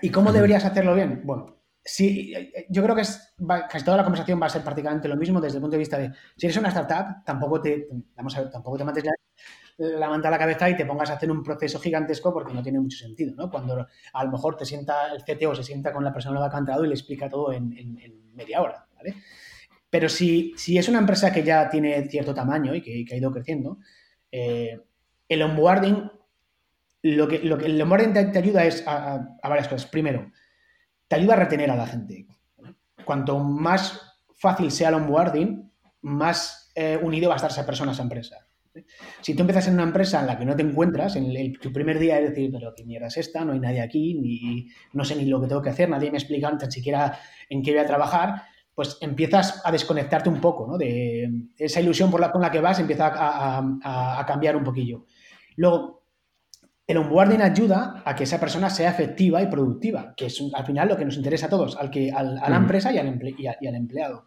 ¿Y 0.00 0.10
cómo 0.10 0.32
deberías 0.32 0.64
hacerlo 0.64 0.94
bien? 0.94 1.20
Bueno, 1.24 1.61
Sí, 1.84 2.32
yo 2.68 2.82
creo 2.82 2.94
que 2.94 3.02
es, 3.02 3.34
casi 3.68 3.84
toda 3.84 3.96
la 3.96 4.04
conversación 4.04 4.40
va 4.40 4.46
a 4.46 4.50
ser 4.50 4.62
prácticamente 4.62 5.08
lo 5.08 5.16
mismo 5.16 5.40
desde 5.40 5.56
el 5.56 5.62
punto 5.62 5.74
de 5.74 5.80
vista 5.80 5.98
de 5.98 6.12
si 6.36 6.46
eres 6.46 6.56
una 6.56 6.68
startup, 6.68 7.24
tampoco 7.24 7.60
te, 7.60 7.88
vamos 8.14 8.36
a 8.36 8.42
ver, 8.42 8.50
tampoco 8.50 8.78
te 8.78 8.84
mates 8.84 9.04
la, 9.78 10.08
manta 10.08 10.28
a 10.28 10.30
la 10.30 10.38
cabeza 10.38 10.70
y 10.70 10.76
te 10.76 10.86
pongas 10.86 11.10
a 11.10 11.14
hacer 11.14 11.28
un 11.28 11.42
proceso 11.42 11.80
gigantesco 11.80 12.32
porque 12.32 12.54
no 12.54 12.62
tiene 12.62 12.78
mucho 12.78 12.98
sentido, 12.98 13.34
¿no? 13.34 13.50
Cuando 13.50 13.88
a 14.12 14.24
lo 14.24 14.30
mejor 14.30 14.56
te 14.56 14.64
sienta 14.64 15.12
el 15.12 15.24
CTO, 15.24 15.56
se 15.56 15.64
sienta 15.64 15.92
con 15.92 16.04
la 16.04 16.12
persona 16.12 16.38
que 16.38 16.46
ha 16.46 16.50
cantado 16.50 16.84
y 16.84 16.88
le 16.88 16.94
explica 16.94 17.28
todo 17.28 17.52
en, 17.52 17.70
media 18.34 18.62
hora, 18.62 18.86
¿vale? 18.94 19.16
Pero 19.90 20.08
si, 20.08 20.54
si, 20.56 20.78
es 20.78 20.88
una 20.88 21.00
empresa 21.00 21.32
que 21.32 21.42
ya 21.42 21.68
tiene 21.68 22.08
cierto 22.08 22.32
tamaño 22.32 22.74
y 22.74 22.80
que, 22.80 23.12
ha 23.12 23.16
ido 23.16 23.32
creciendo, 23.32 23.78
eh, 24.30 24.80
el 25.28 25.42
onboarding, 25.42 26.10
lo 27.02 27.28
que, 27.28 27.40
lo 27.40 27.58
que 27.58 27.66
el 27.66 27.82
onboarding 27.82 28.12
te, 28.12 28.38
ayuda 28.38 28.64
es 28.64 28.84
a 28.86 29.36
varias 29.42 29.68
cosas. 29.68 29.90
Primero, 29.90 30.30
te 31.12 31.16
ayuda 31.16 31.34
a 31.34 31.40
retener 31.40 31.70
a 31.70 31.76
la 31.76 31.86
gente. 31.86 32.26
Cuanto 33.04 33.38
más 33.38 34.00
fácil 34.34 34.70
sea 34.70 34.88
el 34.88 34.94
onboarding, 34.94 35.70
más 36.00 36.72
eh, 36.74 36.98
unido 37.02 37.28
va 37.28 37.34
a 37.34 37.36
estar 37.36 37.50
esa 37.50 37.66
persona 37.66 37.90
a 37.90 37.92
esa 37.92 38.02
empresa. 38.02 38.36
Si 39.20 39.34
tú 39.34 39.42
empiezas 39.42 39.68
en 39.68 39.74
una 39.74 39.82
empresa 39.82 40.20
en 40.20 40.26
la 40.26 40.38
que 40.38 40.46
no 40.46 40.56
te 40.56 40.62
encuentras, 40.62 41.14
en 41.16 41.52
tu 41.60 41.70
primer 41.70 41.98
día 41.98 42.18
es 42.18 42.30
decir, 42.30 42.50
pero 42.50 42.72
qué 42.74 42.86
mierda 42.86 43.08
es 43.08 43.18
esta, 43.18 43.44
no 43.44 43.52
hay 43.52 43.60
nadie 43.60 43.82
aquí, 43.82 44.14
ni, 44.14 44.68
no 44.94 45.04
sé 45.04 45.14
ni 45.14 45.26
lo 45.26 45.38
que 45.38 45.48
tengo 45.48 45.60
que 45.60 45.68
hacer, 45.68 45.86
nadie 45.90 46.10
me 46.10 46.16
explica 46.16 46.50
ni 46.50 46.72
siquiera 46.72 47.18
en 47.50 47.62
qué 47.62 47.72
voy 47.72 47.80
a 47.80 47.86
trabajar, 47.86 48.44
pues 48.74 48.96
empiezas 49.02 49.60
a 49.66 49.70
desconectarte 49.70 50.30
un 50.30 50.40
poco, 50.40 50.66
¿no? 50.66 50.78
De 50.78 51.30
esa 51.58 51.82
ilusión 51.82 52.10
por 52.10 52.20
la, 52.22 52.32
con 52.32 52.40
la 52.40 52.50
que 52.50 52.60
vas 52.60 52.78
empieza 52.78 53.12
a 53.14 54.24
cambiar 54.26 54.56
un 54.56 54.64
poquillo. 54.64 55.04
Luego, 55.56 56.01
el 56.92 56.98
onboarding 56.98 57.40
ayuda 57.40 58.02
a 58.04 58.14
que 58.14 58.24
esa 58.24 58.38
persona 58.38 58.68
sea 58.68 58.90
efectiva 58.90 59.40
y 59.40 59.46
productiva, 59.46 60.12
que 60.14 60.26
es 60.26 60.42
al 60.52 60.66
final 60.66 60.88
lo 60.88 60.96
que 60.96 61.06
nos 61.06 61.16
interesa 61.16 61.46
a 61.46 61.48
todos, 61.48 61.74
al 61.76 61.90
que, 61.90 62.12
a 62.12 62.22
la 62.22 62.56
empresa 62.56 62.92
y 62.92 62.98
al, 62.98 63.06
y, 63.38 63.66
empleado. 63.66 64.26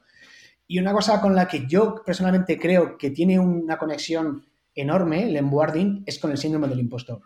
Y 0.67 0.80
una 0.80 0.91
cosa 0.91 1.21
con 1.21 1.36
la 1.36 1.47
que 1.47 1.67
yo 1.67 2.01
personalmente 2.04 2.58
creo 2.58 2.97
que 2.97 3.12
tiene 3.12 3.38
una 3.38 3.78
conexión 3.78 4.43
enorme, 4.73 5.30
el 5.30 5.38
onboarding, 5.38 6.04
es 6.08 6.17
con 6.17 6.32
el 6.32 6.39
síndrome 6.39 6.67
del 6.67 6.80
impostor. 6.80 7.21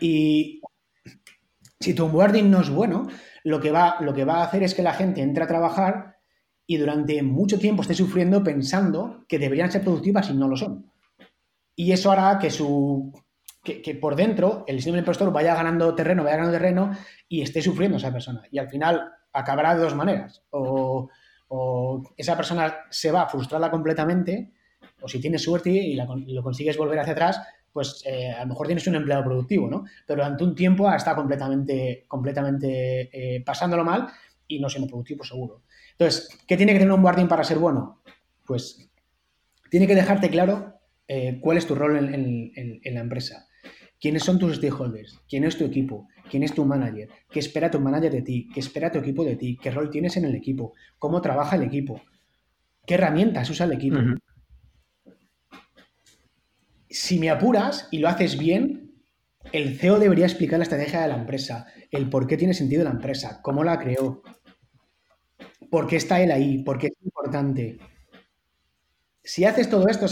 Y 0.00 0.62
si 1.78 1.92
tu 1.92 2.06
onboarding 2.06 2.50
no 2.50 2.62
es 2.62 2.70
bueno, 2.70 3.08
lo 3.44 3.60
que, 3.60 3.70
va, 3.70 3.98
lo 4.00 4.14
que 4.14 4.24
va 4.24 4.36
a 4.36 4.44
hacer 4.44 4.62
es 4.62 4.74
que 4.74 4.82
la 4.82 4.94
gente 4.94 5.20
entre 5.20 5.44
a 5.44 5.46
trabajar 5.46 6.16
y 6.66 6.78
durante 6.78 7.22
mucho 7.22 7.58
tiempo 7.58 7.82
esté 7.82 7.92
sufriendo 7.92 8.42
pensando 8.42 9.26
que 9.28 9.38
deberían 9.38 9.70
ser 9.70 9.82
productivas 9.82 10.30
y 10.30 10.34
no 10.34 10.48
lo 10.48 10.56
son. 10.56 10.90
Y 11.74 11.92
eso 11.92 12.10
hará 12.10 12.38
que 12.38 12.50
su 12.50 13.12
que, 13.66 13.94
por 13.94 14.16
dentro 14.16 14.64
el 14.66 14.80
síndrome 14.80 14.98
del 14.98 15.02
impostor 15.02 15.32
vaya 15.32 15.54
ganando 15.54 15.94
terreno, 15.94 16.24
vaya 16.24 16.36
ganando 16.36 16.56
terreno 16.56 16.96
y 17.28 17.42
esté 17.42 17.60
sufriendo 17.60 17.98
esa 17.98 18.12
persona. 18.12 18.42
Y 18.50 18.58
al 18.58 18.68
final 18.68 19.12
acabará 19.32 19.74
de 19.74 19.82
dos 19.82 19.94
maneras. 19.94 20.42
O, 20.50 21.10
esa 22.16 22.36
persona 22.36 22.76
se 22.90 23.12
va 23.12 23.28
frustrada 23.28 23.70
completamente, 23.70 24.50
o 25.00 25.08
si 25.08 25.20
tienes 25.20 25.42
suerte 25.42 25.70
y, 25.70 25.94
lo 25.94 26.42
consigues 26.42 26.76
volver 26.76 26.98
hacia 26.98 27.12
atrás, 27.12 27.40
pues 27.72 28.02
eh, 28.06 28.32
a 28.32 28.40
lo 28.40 28.48
mejor 28.48 28.66
tienes 28.66 28.86
un 28.86 28.94
empleado 28.94 29.22
productivo, 29.22 29.68
¿no? 29.68 29.84
Pero 30.06 30.22
durante 30.22 30.42
un 30.42 30.54
tiempo 30.54 30.90
está 30.90 31.14
completamente, 31.14 32.04
completamente 32.08 33.10
eh, 33.12 33.44
pasándolo 33.44 33.84
mal 33.84 34.08
y 34.48 34.58
no 34.58 34.68
siendo 34.68 34.88
productivo 34.88 35.24
seguro. 35.24 35.62
Entonces, 35.92 36.28
¿qué 36.46 36.56
tiene 36.56 36.72
que 36.72 36.78
tener 36.78 36.92
un 36.92 37.02
guardián 37.02 37.28
para 37.28 37.44
ser 37.44 37.58
bueno? 37.58 38.00
Pues 38.44 38.90
tiene 39.70 39.86
que 39.86 39.94
dejarte 39.94 40.30
claro 40.30 40.76
eh, 41.08 41.38
cuál 41.40 41.56
es 41.56 41.66
tu 41.66 41.74
rol 41.74 41.96
en, 41.96 42.94
la 42.94 43.00
empresa. 43.00 43.45
¿Quiénes 44.00 44.24
son 44.24 44.38
tus 44.38 44.56
stakeholders? 44.56 45.20
¿Quién 45.28 45.44
es 45.44 45.56
tu 45.56 45.64
equipo? 45.64 46.08
¿Quién 46.30 46.42
es 46.42 46.54
tu 46.54 46.64
manager? 46.64 47.08
¿Qué 47.30 47.40
espera 47.40 47.70
tu 47.70 47.80
manager 47.80 48.12
de 48.12 48.22
ti? 48.22 48.48
¿Qué 48.52 48.60
espera 48.60 48.92
tu 48.92 48.98
equipo 48.98 49.24
de 49.24 49.36
ti? 49.36 49.58
¿Qué 49.60 49.70
rol 49.70 49.90
tienes 49.90 50.16
en 50.16 50.26
el 50.26 50.34
equipo? 50.34 50.74
¿Cómo 50.98 51.22
trabaja 51.22 51.56
el 51.56 51.62
equipo? 51.62 52.02
¿Qué 52.86 52.94
herramientas 52.94 53.48
usa 53.50 53.66
el 53.66 53.72
equipo? 53.72 53.98
Si 56.88 57.18
me 57.18 57.30
apuras 57.30 57.88
y 57.90 57.98
lo 57.98 58.08
haces 58.08 58.38
bien, 58.38 58.92
el 59.52 59.78
CEO 59.78 59.98
debería 59.98 60.26
explicar 60.26 60.58
la 60.58 60.64
estrategia 60.64 61.02
de 61.02 61.08
la 61.08 61.16
empresa, 61.16 61.66
el 61.90 62.08
por 62.10 62.26
qué 62.26 62.36
tiene 62.36 62.54
sentido 62.54 62.84
la 62.84 62.90
empresa, 62.90 63.40
cómo 63.42 63.64
la 63.64 63.78
creó, 63.78 64.22
por 65.70 65.86
qué 65.86 65.96
está 65.96 66.20
él 66.20 66.32
ahí, 66.32 66.62
por 66.62 66.78
qué 66.78 66.88
es 66.88 66.94
importante. 67.02 67.78
Si 69.22 69.44
haces 69.44 69.68
todo 69.68 69.88
esto, 69.88 70.06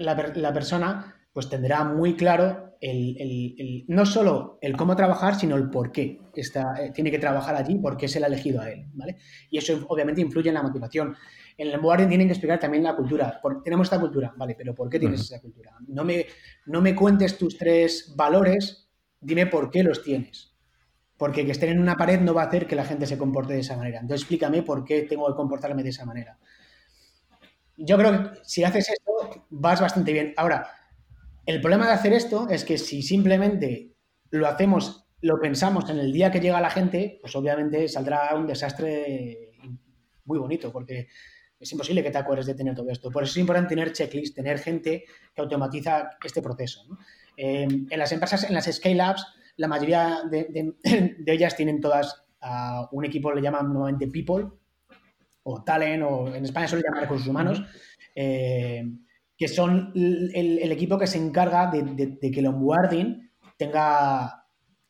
la 0.00 0.52
persona 0.52 1.19
pues 1.32 1.48
tendrá 1.48 1.84
muy 1.84 2.16
claro 2.16 2.70
el, 2.80 3.84
no 3.88 4.06
solo 4.06 4.58
el 4.62 4.76
cómo 4.76 4.96
trabajar, 4.96 5.34
sino 5.34 5.56
el 5.56 5.68
por 5.68 5.92
qué 5.92 6.20
está, 6.34 6.82
eh, 6.82 6.92
tiene 6.92 7.10
que 7.10 7.18
trabajar 7.18 7.54
allí, 7.54 7.76
por 7.76 7.96
qué 7.96 8.08
se 8.08 8.18
le 8.18 8.26
ha 8.26 8.28
elegido 8.28 8.60
a 8.60 8.70
él, 8.70 8.86
¿vale? 8.94 9.16
Y 9.50 9.58
eso 9.58 9.84
obviamente 9.88 10.20
influye 10.20 10.48
en 10.48 10.54
la 10.54 10.62
motivación. 10.62 11.14
En 11.56 11.68
el 11.68 11.74
onboarding 11.74 12.08
tienen 12.08 12.26
que 12.26 12.32
explicar 12.32 12.58
también 12.58 12.82
la 12.82 12.96
cultura. 12.96 13.40
tenemos 13.62 13.86
esta 13.86 14.00
cultura, 14.00 14.32
¿vale? 14.36 14.54
Pero 14.56 14.74
¿por 14.74 14.88
qué 14.88 14.98
tienes 14.98 15.20
esa 15.20 15.40
cultura? 15.40 15.72
No 15.88 16.04
me, 16.04 16.26
no 16.66 16.80
me 16.80 16.94
cuentes 16.94 17.36
tus 17.36 17.58
tres 17.58 18.14
valores, 18.16 18.88
dime 19.20 19.46
por 19.46 19.70
qué 19.70 19.82
los 19.82 20.02
tienes. 20.02 20.54
Porque 21.18 21.44
que 21.44 21.52
estén 21.52 21.70
en 21.70 21.80
una 21.80 21.96
pared 21.96 22.18
no 22.18 22.32
va 22.32 22.44
a 22.44 22.46
hacer 22.46 22.66
que 22.66 22.74
la 22.74 22.86
gente 22.86 23.06
se 23.06 23.18
comporte 23.18 23.52
de 23.52 23.60
esa 23.60 23.76
manera. 23.76 24.00
Entonces 24.00 24.22
explícame 24.22 24.62
por 24.62 24.84
qué 24.84 25.02
tengo 25.02 25.26
que 25.28 25.34
comportarme 25.34 25.82
de 25.82 25.90
esa 25.90 26.06
manera. 26.06 26.38
Yo 27.76 27.98
creo 27.98 28.32
que 28.32 28.38
si 28.42 28.64
haces 28.64 28.88
esto, 28.88 29.44
vas 29.50 29.82
bastante 29.82 30.14
bien. 30.14 30.32
Ahora, 30.38 30.66
el 31.46 31.60
problema 31.60 31.86
de 31.86 31.92
hacer 31.92 32.12
esto 32.12 32.48
es 32.48 32.64
que 32.64 32.78
si 32.78 33.02
simplemente 33.02 33.94
lo 34.30 34.46
hacemos, 34.46 35.06
lo 35.20 35.40
pensamos 35.40 35.88
en 35.90 35.98
el 35.98 36.12
día 36.12 36.30
que 36.30 36.40
llega 36.40 36.60
la 36.60 36.70
gente, 36.70 37.18
pues 37.20 37.34
obviamente 37.36 37.88
saldrá 37.88 38.34
un 38.34 38.46
desastre 38.46 39.52
muy 40.24 40.38
bonito, 40.38 40.70
porque 40.70 41.08
es 41.58 41.72
imposible 41.72 42.02
que 42.02 42.10
te 42.10 42.18
acuerdes 42.18 42.46
de 42.46 42.54
tener 42.54 42.74
todo 42.74 42.90
esto. 42.90 43.10
Por 43.10 43.22
eso 43.22 43.32
es 43.32 43.38
importante 43.38 43.74
tener 43.74 43.92
checklist, 43.92 44.34
tener 44.34 44.58
gente 44.58 45.04
que 45.34 45.42
automatiza 45.42 46.10
este 46.24 46.40
proceso. 46.40 46.86
Eh, 47.36 47.66
en 47.90 47.98
las 47.98 48.12
empresas, 48.12 48.44
en 48.44 48.54
las 48.54 48.66
scale-ups, 48.66 49.26
la 49.56 49.68
mayoría 49.68 50.22
de, 50.30 50.74
ellas 51.26 51.56
tienen 51.56 51.80
todas 51.80 52.24
un 52.92 53.04
equipo, 53.04 53.34
le 53.34 53.42
llaman 53.42 53.70
nuevamente 53.70 54.08
people, 54.08 54.46
o 55.42 55.62
talent, 55.62 56.02
o 56.02 56.34
en 56.34 56.44
España 56.44 56.66
suele 56.68 56.84
llamar 56.86 57.02
recursos 57.02 57.28
humanos 57.28 57.62
que 59.40 59.48
son 59.48 59.90
el, 59.94 60.70
equipo 60.70 60.98
que 60.98 61.06
se 61.06 61.16
encarga 61.16 61.70
de, 61.70 62.18
que 62.20 62.40
el 62.40 62.46
onboarding 62.46 63.30
tenga, 63.56 64.44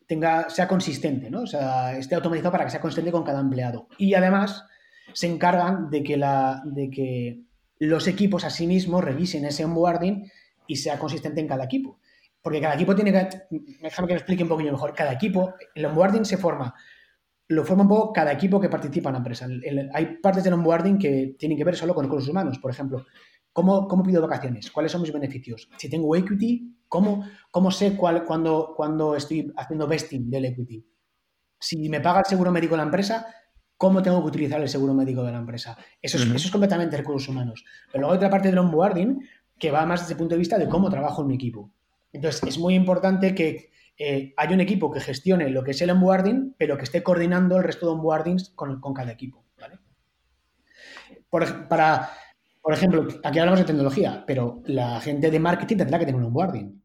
tenga, 0.09 0.51
sea 0.51 0.67
consistente, 0.67 1.31
¿no? 1.31 1.43
O 1.43 1.47
sea, 1.47 1.97
esté 1.97 2.17
automatizado 2.17 2.51
para 2.51 2.65
que 2.65 2.73
sea 2.73 2.81
consistente 2.81 3.13
con 3.13 3.23
cada 3.23 3.39
empleado. 3.39 3.87
Y 3.97 4.15
además 4.15 4.65
se 5.13 5.29
encargan 5.29 5.89
de 5.89 6.03
que, 6.03 6.17
la, 6.17 6.63
de 6.65 6.91
que 6.91 7.43
los 7.79 8.09
equipos 8.09 8.43
a 8.43 8.51
sí 8.51 8.67
mismos 8.67 9.05
revisen 9.05 9.45
ese 9.45 9.65
onboarding 9.65 10.29
y 10.67 10.75
sea 10.75 10.99
consistente 10.99 11.41
en 11.41 11.47
cada 11.47 11.67
equipo. 11.67 12.01
Porque 12.43 12.61
cada 12.61 12.75
equipo 12.75 12.97
tiene 12.97 13.13
que, 13.13 13.29
déjame 13.81 14.09
que 14.09 14.15
lo 14.15 14.19
explique 14.19 14.43
un 14.43 14.49
poquillo 14.49 14.73
mejor, 14.73 14.95
cada 14.95 15.13
equipo, 15.13 15.55
el 15.77 15.87
onboarding 15.87 16.25
se 16.25 16.39
forma, 16.39 16.75
lo 17.47 17.65
forma 17.65 17.85
un 17.85 17.89
poco 17.89 18.13
cada 18.13 18.33
equipo 18.33 18.61
que 18.61 18.69
participa 18.69 19.11
en 19.11 19.13
la 19.13 19.19
empresa. 19.19 19.47
hay 19.95 20.17
partes 20.21 20.43
del 20.43 20.55
onboarding 20.55 20.99
que 20.99 21.37
tienen 21.39 21.57
que 21.57 21.63
ver 21.63 21.77
solo 21.77 21.95
con 21.95 22.07
recursos 22.07 22.29
humanos, 22.29 22.59
por 22.59 22.73
ejemplo. 22.73 23.07
¿Cómo, 23.53 24.03
pido 24.05 24.23
vacaciones? 24.23 24.71
¿Cuáles 24.71 24.93
son 24.93 25.03
mis 25.03 25.13
beneficios? 25.13 25.69
Si 25.77 25.91
tengo 25.91 26.15
equity, 26.15 26.77
¿cómo, 26.89 27.25
cómo 27.51 27.71
sé 27.71 27.97
cuál, 27.97 28.25
cuando, 28.25 28.75
cuando 28.77 29.17
estoy 29.17 29.53
haciendo 29.57 29.89
vesting 29.89 30.31
del 30.31 30.45
equity? 30.47 30.87
Si 31.59 31.89
me 31.89 32.01
paga 32.01 32.21
el 32.21 32.27
seguro 32.27 32.53
médico 32.53 32.75
de 32.75 32.79
la 32.79 32.85
empresa, 32.85 33.27
¿cómo 33.77 34.03
tengo 34.03 34.21
que 34.23 34.29
utilizar 34.29 34.61
el 34.61 34.69
seguro 34.69 34.95
médico 34.95 35.25
de 35.25 35.33
la 35.33 35.39
empresa? 35.39 35.77
Eso 36.01 36.17
es, 36.17 36.25
eso 36.25 36.47
es 36.47 36.51
completamente 36.51 36.97
recursos 36.97 37.29
humanos. 37.29 37.65
Pero 37.91 38.03
luego 38.03 38.13
hay 38.13 38.17
otra 38.19 38.31
parte 38.31 38.49
del 38.49 38.59
onboarding 38.59 39.21
que 39.59 39.71
va 39.71 39.85
más 39.85 40.01
desde 40.01 40.15
el 40.15 40.19
punto 40.19 40.37
de 40.37 40.39
vista 40.39 40.57
de 40.57 40.69
cómo 40.69 40.89
trabajo 40.89 41.23
en 41.23 41.29
mi 41.29 41.35
equipo. 41.35 41.73
Entonces, 42.13 42.43
es 42.45 42.59
muy 42.59 42.75
importante 42.75 43.35
que 43.35 43.71
eh, 43.99 44.33
haya 44.37 44.55
un 44.55 44.61
equipo 44.61 44.91
que 44.91 45.01
gestione 45.01 45.51
lo 45.51 45.63
que 45.63 45.73
es 45.73 45.83
el 45.83 45.91
onboarding, 45.91 46.55
pero 46.57 46.79
que 46.79 46.85
esté 46.85 47.03
coordinando 47.03 47.59
el 47.59 47.65
resto 47.65 47.87
de 47.87 47.93
onboardings 47.93 48.51
con, 48.51 48.81
con 48.81 48.95
cada 48.95 49.13
equipo. 49.13 49.45
¿vale? 49.59 49.79
Por, 51.29 51.69
para, 51.69 52.11
por 52.63 52.75
ejemplo, 52.75 53.07
aquí 53.25 53.39
hablamos 53.39 53.61
de 53.61 53.67
tecnología, 53.67 54.25
pero 54.27 54.63
la 54.67 55.01
gente 55.01 55.31
de 55.31 55.39
marketing 55.39 55.77
tendrá 55.77 55.99
que 55.99 56.07
tener 56.07 56.21
un 56.21 56.27
onboarding 56.27 56.83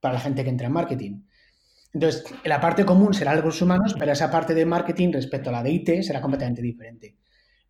para 0.00 0.14
la 0.14 0.20
gente 0.20 0.42
que 0.42 0.50
entra 0.50 0.66
en 0.66 0.72
marketing. 0.72 1.22
Entonces, 1.92 2.24
la 2.44 2.60
parte 2.60 2.84
común 2.84 3.14
será 3.14 3.34
los 3.36 3.62
humanos, 3.62 3.94
pero 3.98 4.12
esa 4.12 4.30
parte 4.30 4.54
de 4.54 4.66
marketing 4.66 5.12
respecto 5.12 5.50
a 5.50 5.52
la 5.52 5.62
de 5.62 5.70
IT 5.70 6.02
será 6.02 6.20
completamente 6.20 6.60
diferente. 6.60 7.16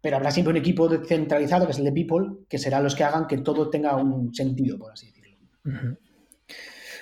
Pero 0.01 0.17
habrá 0.17 0.31
siempre 0.31 0.53
un 0.53 0.57
equipo 0.57 0.89
centralizado, 1.05 1.67
que 1.67 1.73
es 1.73 1.79
el 1.79 1.85
de 1.85 1.93
People, 1.93 2.47
que 2.49 2.59
será 2.59 2.81
los 2.81 2.95
que 2.95 3.05
hagan 3.05 3.27
que 3.27 3.39
todo 3.39 3.69
tenga 3.69 3.97
un 3.97 4.35
sentido, 4.35 4.79
por 4.79 4.93
así 4.93 5.07
decirlo. 5.07 5.99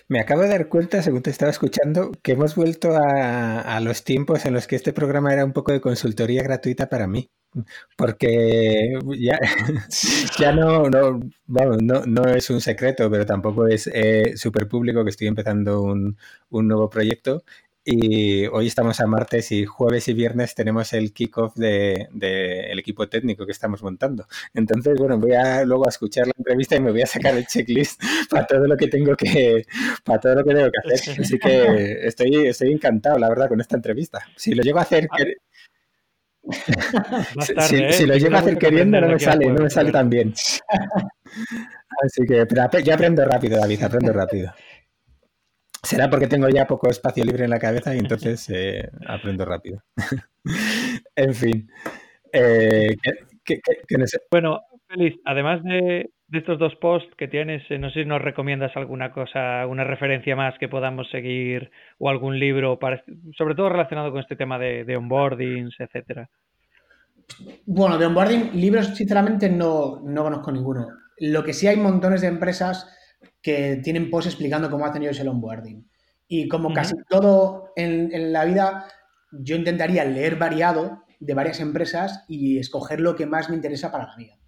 Me 0.08 0.20
acabo 0.20 0.42
de 0.42 0.48
dar 0.48 0.68
cuenta, 0.68 1.02
según 1.02 1.22
te 1.22 1.30
estaba 1.30 1.50
escuchando, 1.50 2.12
que 2.22 2.32
hemos 2.32 2.54
vuelto 2.54 2.90
a, 2.96 3.80
los 3.80 4.04
tiempos 4.04 4.44
en 4.46 4.54
los 4.54 4.66
que 4.66 4.76
este 4.76 4.92
programa 4.92 5.32
era 5.32 5.44
un 5.44 5.52
poco 5.52 5.72
de 5.72 5.80
consultoría 5.80 6.42
gratuita 6.42 6.88
para 6.88 7.06
mí 7.06 7.30
porque 7.96 8.98
ya, 9.18 9.38
ya 10.38 10.52
no, 10.52 10.88
no, 10.88 11.20
no, 11.46 12.06
no, 12.06 12.24
es 12.28 12.48
un 12.50 12.60
secreto, 12.62 13.10
pero 13.10 13.26
tampoco 13.26 13.66
es 13.66 13.90
eh, 13.92 14.36
súper 14.36 14.68
público 14.68 15.04
que 15.04 15.10
estoy 15.10 15.26
empezando 15.26 15.82
un, 15.82 16.16
un, 16.50 16.68
nuevo 16.68 16.88
proyecto 16.88 17.44
y 17.84 18.46
hoy 18.46 18.68
estamos 18.68 19.00
a 19.00 19.06
martes 19.06 19.50
y 19.50 19.66
jueves 19.66 20.06
y 20.06 20.12
viernes 20.12 20.54
tenemos 20.54 20.92
el 20.92 21.12
kickoff 21.12 21.56
del 21.56 22.06
de, 22.12 22.70
el 22.70 22.78
equipo 22.78 23.08
técnico 23.08 23.44
que 23.44 23.52
estamos 23.52 23.82
montando. 23.82 24.26
Entonces, 24.54 24.96
bueno, 24.98 25.18
voy 25.18 25.32
a 25.32 25.64
luego 25.64 25.86
a 25.86 25.88
escuchar 25.88 26.26
la 26.26 26.32
entrevista 26.36 26.76
y 26.76 26.80
me 26.80 26.92
voy 26.92 27.02
a 27.02 27.06
sacar 27.06 27.36
el 27.36 27.46
checklist 27.46 28.00
para 28.30 28.46
todo 28.46 28.66
lo 28.66 28.76
que 28.76 28.86
tengo 28.86 29.16
que, 29.16 29.66
para 30.04 30.20
todo 30.20 30.36
lo 30.36 30.44
que 30.44 30.54
tengo 30.54 30.70
que 30.70 30.94
hacer. 30.94 31.20
Así 31.20 31.38
que 31.38 32.06
estoy, 32.06 32.46
estoy 32.46 32.72
encantado, 32.72 33.18
la 33.18 33.28
verdad, 33.28 33.48
con 33.48 33.60
esta 33.60 33.76
entrevista. 33.76 34.20
Si 34.36 34.54
lo 34.54 34.62
llego 34.62 34.78
a 34.78 34.82
hacer, 34.82 35.08
ah, 35.10 35.16
¿eh? 37.72 37.92
si, 37.92 38.06
lo 38.06 38.16
llevo 38.16 38.36
a 38.36 38.40
hacer 38.40 38.58
queriendo, 38.58 39.00
no 39.00 39.08
me 39.08 39.18
sale, 39.18 39.46
no 39.46 39.62
me 39.62 39.70
sale 39.70 39.90
tan 39.90 40.08
bien. 40.08 40.32
Así 42.04 42.24
que, 42.26 42.46
pero 42.46 42.68
yo 42.80 42.94
aprendo 42.94 43.24
rápido, 43.24 43.58
David, 43.58 43.82
aprendo 43.82 44.12
rápido. 44.12 44.52
Será 45.82 46.08
porque 46.08 46.28
tengo 46.28 46.48
ya 46.48 46.66
poco 46.66 46.88
espacio 46.88 47.24
libre 47.24 47.44
en 47.44 47.50
la 47.50 47.58
cabeza 47.58 47.94
y 47.94 47.98
entonces 47.98 48.48
eh, 48.50 48.88
aprendo 49.06 49.44
rápido. 49.44 49.82
en 51.16 51.34
fin. 51.34 51.68
Eh, 52.32 52.96
bueno, 54.30 54.60
Félix, 54.88 55.18
además 55.24 55.62
de, 55.64 56.10
de 56.28 56.38
estos 56.38 56.58
dos 56.58 56.74
posts 56.76 57.14
que 57.16 57.28
tienes, 57.28 57.62
eh, 57.68 57.78
no 57.78 57.90
sé 57.90 58.02
si 58.02 58.08
nos 58.08 58.22
recomiendas 58.22 58.76
alguna 58.76 59.12
cosa, 59.12 59.62
alguna 59.62 59.84
referencia 59.84 60.36
más 60.36 60.56
que 60.58 60.68
podamos 60.68 61.10
seguir 61.10 61.70
o 61.98 62.08
algún 62.08 62.38
libro, 62.38 62.78
para, 62.78 63.02
sobre 63.36 63.54
todo 63.54 63.68
relacionado 63.68 64.12
con 64.12 64.20
este 64.20 64.36
tema 64.36 64.58
de, 64.58 64.84
de 64.84 64.96
onboardings, 64.96 65.74
etcétera. 65.78 66.30
Bueno, 67.66 67.98
de 67.98 68.06
onboarding, 68.06 68.52
libros 68.54 68.96
sinceramente 68.96 69.50
no, 69.50 70.00
no 70.04 70.22
conozco 70.22 70.52
ninguno. 70.52 70.86
Lo 71.18 71.42
que 71.42 71.52
sí 71.52 71.66
hay 71.66 71.76
montones 71.76 72.20
de 72.20 72.28
empresas 72.28 72.88
que 73.40 73.80
tienen 73.82 74.10
posts 74.10 74.30
explicando 74.30 74.70
cómo 74.70 74.86
hacen 74.86 75.02
ellos 75.02 75.18
el 75.20 75.28
onboarding. 75.28 75.88
Y 76.28 76.48
como 76.48 76.72
casi 76.72 76.94
todo 77.08 77.72
en, 77.76 78.32
la 78.32 78.44
vida, 78.44 78.86
yo 79.32 79.56
intentaría 79.56 80.04
leer 80.04 80.36
variado 80.36 81.04
de 81.20 81.34
varias 81.34 81.60
empresas 81.60 82.24
y 82.28 82.58
escoger 82.58 83.00
lo 83.00 83.14
que 83.14 83.26
más 83.26 83.50
me 83.50 83.56
interesa 83.56 83.92
para 83.92 84.06
la 84.06 84.16
vida. 84.16 84.38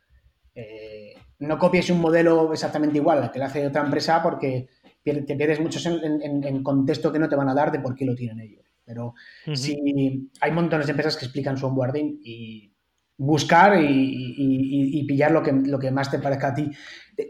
Eh, 0.54 1.14
no 1.40 1.58
copies 1.58 1.90
un 1.90 2.00
modelo 2.00 2.52
exactamente 2.52 2.98
igual 2.98 3.22
al 3.22 3.30
que 3.30 3.38
lo 3.38 3.44
hace 3.44 3.66
otra 3.66 3.82
empresa 3.82 4.22
porque 4.22 4.68
te 5.04 5.36
pierdes 5.36 5.60
muchos 5.60 5.84
en, 5.84 6.62
contexto 6.62 7.12
que 7.12 7.18
no 7.18 7.28
te 7.28 7.36
van 7.36 7.48
a 7.48 7.54
dar 7.54 7.70
de 7.70 7.80
por 7.80 7.94
qué 7.94 8.06
lo 8.06 8.14
tienen 8.14 8.40
ellos. 8.40 8.64
Pero 8.84 9.14
si 9.52 10.30
hay 10.40 10.52
montones 10.52 10.86
de 10.86 10.92
empresas 10.92 11.16
que 11.16 11.26
explican 11.26 11.56
su 11.58 11.66
onboarding 11.66 12.20
y 12.22 12.74
buscar 13.16 13.78
y, 13.80 15.04
pillar 15.06 15.32
lo 15.32 15.42
que, 15.42 15.52
lo 15.52 15.78
que 15.78 15.90
más 15.90 16.10
te 16.10 16.18
parezca 16.18 16.48
a 16.48 16.54
ti. 16.54 16.70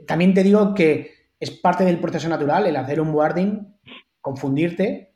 También 0.07 0.33
te 0.33 0.43
digo 0.43 0.75
que 0.75 1.24
es 1.39 1.51
parte 1.51 1.85
del 1.85 2.01
proceso 2.01 2.29
natural 2.29 2.67
el 2.67 2.77
hacer 2.77 3.01
un 3.01 3.09
onboarding, 3.09 3.77
confundirte 4.21 5.13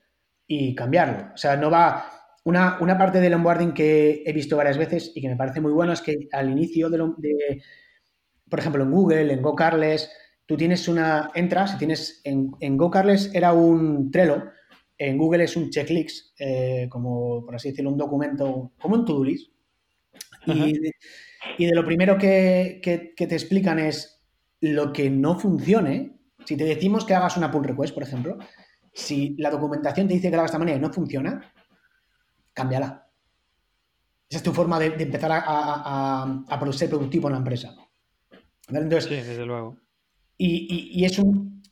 y 0.46 0.74
cambiarlo. 0.74 1.32
O 1.34 1.36
sea, 1.36 1.56
no 1.56 1.70
va... 1.70 2.12
Una, 2.44 2.78
una, 2.80 2.96
parte 2.96 3.20
del 3.20 3.34
onboarding 3.34 3.74
que 3.74 4.22
he 4.24 4.32
visto 4.32 4.56
varias 4.56 4.78
veces 4.78 5.12
y 5.14 5.20
que 5.20 5.28
me 5.28 5.36
parece 5.36 5.60
muy 5.60 5.72
bueno 5.72 5.92
es 5.92 6.00
que 6.00 6.28
al 6.32 6.48
inicio 6.48 6.88
de, 6.88 6.98
de 7.18 7.62
por 8.48 8.58
ejemplo, 8.58 8.82
en 8.82 8.90
Google, 8.90 9.32
en 9.32 9.42
GoCarles, 9.42 10.10
tú 10.46 10.56
tienes 10.56 10.88
una, 10.88 11.30
entras 11.34 11.74
y 11.74 11.78
tienes, 11.78 12.20
en, 12.24 12.52
en 12.60 12.76
GoCarles 12.76 13.34
era 13.34 13.52
un 13.52 14.10
Trello, 14.10 14.44
en 14.96 15.16
Google 15.16 15.44
es 15.44 15.56
un 15.56 15.70
checklist, 15.70 16.34
eh, 16.40 16.88
como 16.90 17.44
por 17.44 17.54
así 17.54 17.70
decirlo, 17.70 17.90
un 17.90 17.98
documento, 17.98 18.72
como 18.80 18.96
un 18.96 19.04
to-do 19.04 19.24
list. 19.24 19.52
Y 21.58 21.66
de, 21.66 21.74
lo 21.74 21.84
primero 21.84 22.18
que, 22.18 22.80
te 22.82 23.34
explican 23.34 23.78
es 23.78 24.17
lo 24.60 24.92
que 24.92 25.10
no 25.10 25.38
funcione. 25.38 26.18
Si 26.44 26.56
te 26.56 26.64
decimos 26.64 27.04
que 27.04 27.14
hagas 27.14 27.36
una 27.36 27.50
pull 27.50 27.64
request, 27.64 27.94
por 27.94 28.02
ejemplo, 28.02 28.38
si 28.92 29.36
la 29.38 29.50
documentación 29.50 30.08
te 30.08 30.14
dice 30.14 30.30
que 30.30 30.36
lo 30.36 30.42
hagas 30.42 30.50
de 30.50 30.54
esta 30.54 30.58
manera 30.58 30.78
y 30.78 30.80
no 30.80 30.92
funciona, 30.92 31.52
cámbiala. 32.52 33.06
Esa 34.28 34.38
es 34.38 34.42
tu 34.42 34.52
forma 34.52 34.78
de, 34.78 34.86
empezar 34.86 35.32
a, 35.32 35.42
a, 35.46 36.44
a, 36.48 36.72
ser 36.72 36.90
productivo 36.90 37.28
en 37.28 37.32
la 37.32 37.38
empresa. 37.38 37.74
Entonces, 38.68 39.04
sí, 39.04 39.14
desde 39.14 39.46
luego. 39.46 39.78
Y, 40.36 41.04
es 41.04 41.18
un. 41.18 41.62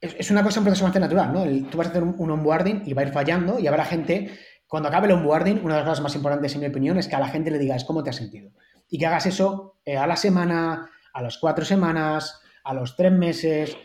Es, 0.00 0.30
una 0.30 0.42
cosa 0.42 0.58
un 0.58 0.64
proceso 0.64 0.84
bastante 0.84 1.08
natural, 1.08 1.32
¿no? 1.32 1.70
tú 1.70 1.78
vas 1.78 1.86
a 1.86 1.90
hacer 1.90 2.02
un, 2.02 2.30
onboarding 2.30 2.82
y 2.86 2.92
va 2.92 3.02
a 3.02 3.04
ir 3.04 3.12
fallando 3.12 3.58
y 3.58 3.66
habrá 3.66 3.84
gente. 3.84 4.30
Cuando 4.66 4.88
acabe 4.88 5.06
el 5.06 5.12
onboarding, 5.12 5.60
una 5.62 5.74
de 5.74 5.80
las 5.80 5.88
cosas 5.90 6.02
más 6.02 6.16
importantes, 6.16 6.54
en 6.54 6.60
mi 6.60 6.66
opinión, 6.66 6.98
es 6.98 7.06
que 7.06 7.14
a 7.14 7.20
la 7.20 7.28
gente 7.28 7.50
le 7.50 7.58
digas 7.58 7.84
cómo 7.84 8.02
te 8.02 8.10
has 8.10 8.16
sentido. 8.16 8.50
Y 8.88 8.98
que 8.98 9.06
hagas 9.06 9.26
eso 9.26 9.76
eh, 9.84 9.96
a 9.96 10.06
la 10.06 10.16
semana, 10.16 10.90
a 11.12 11.22
las 11.22 11.38
cuatro 11.38 11.64
semanas, 11.64 12.40
a 12.64 12.74
los 12.74 12.96
tres 12.96 13.12
meses, 13.12 13.76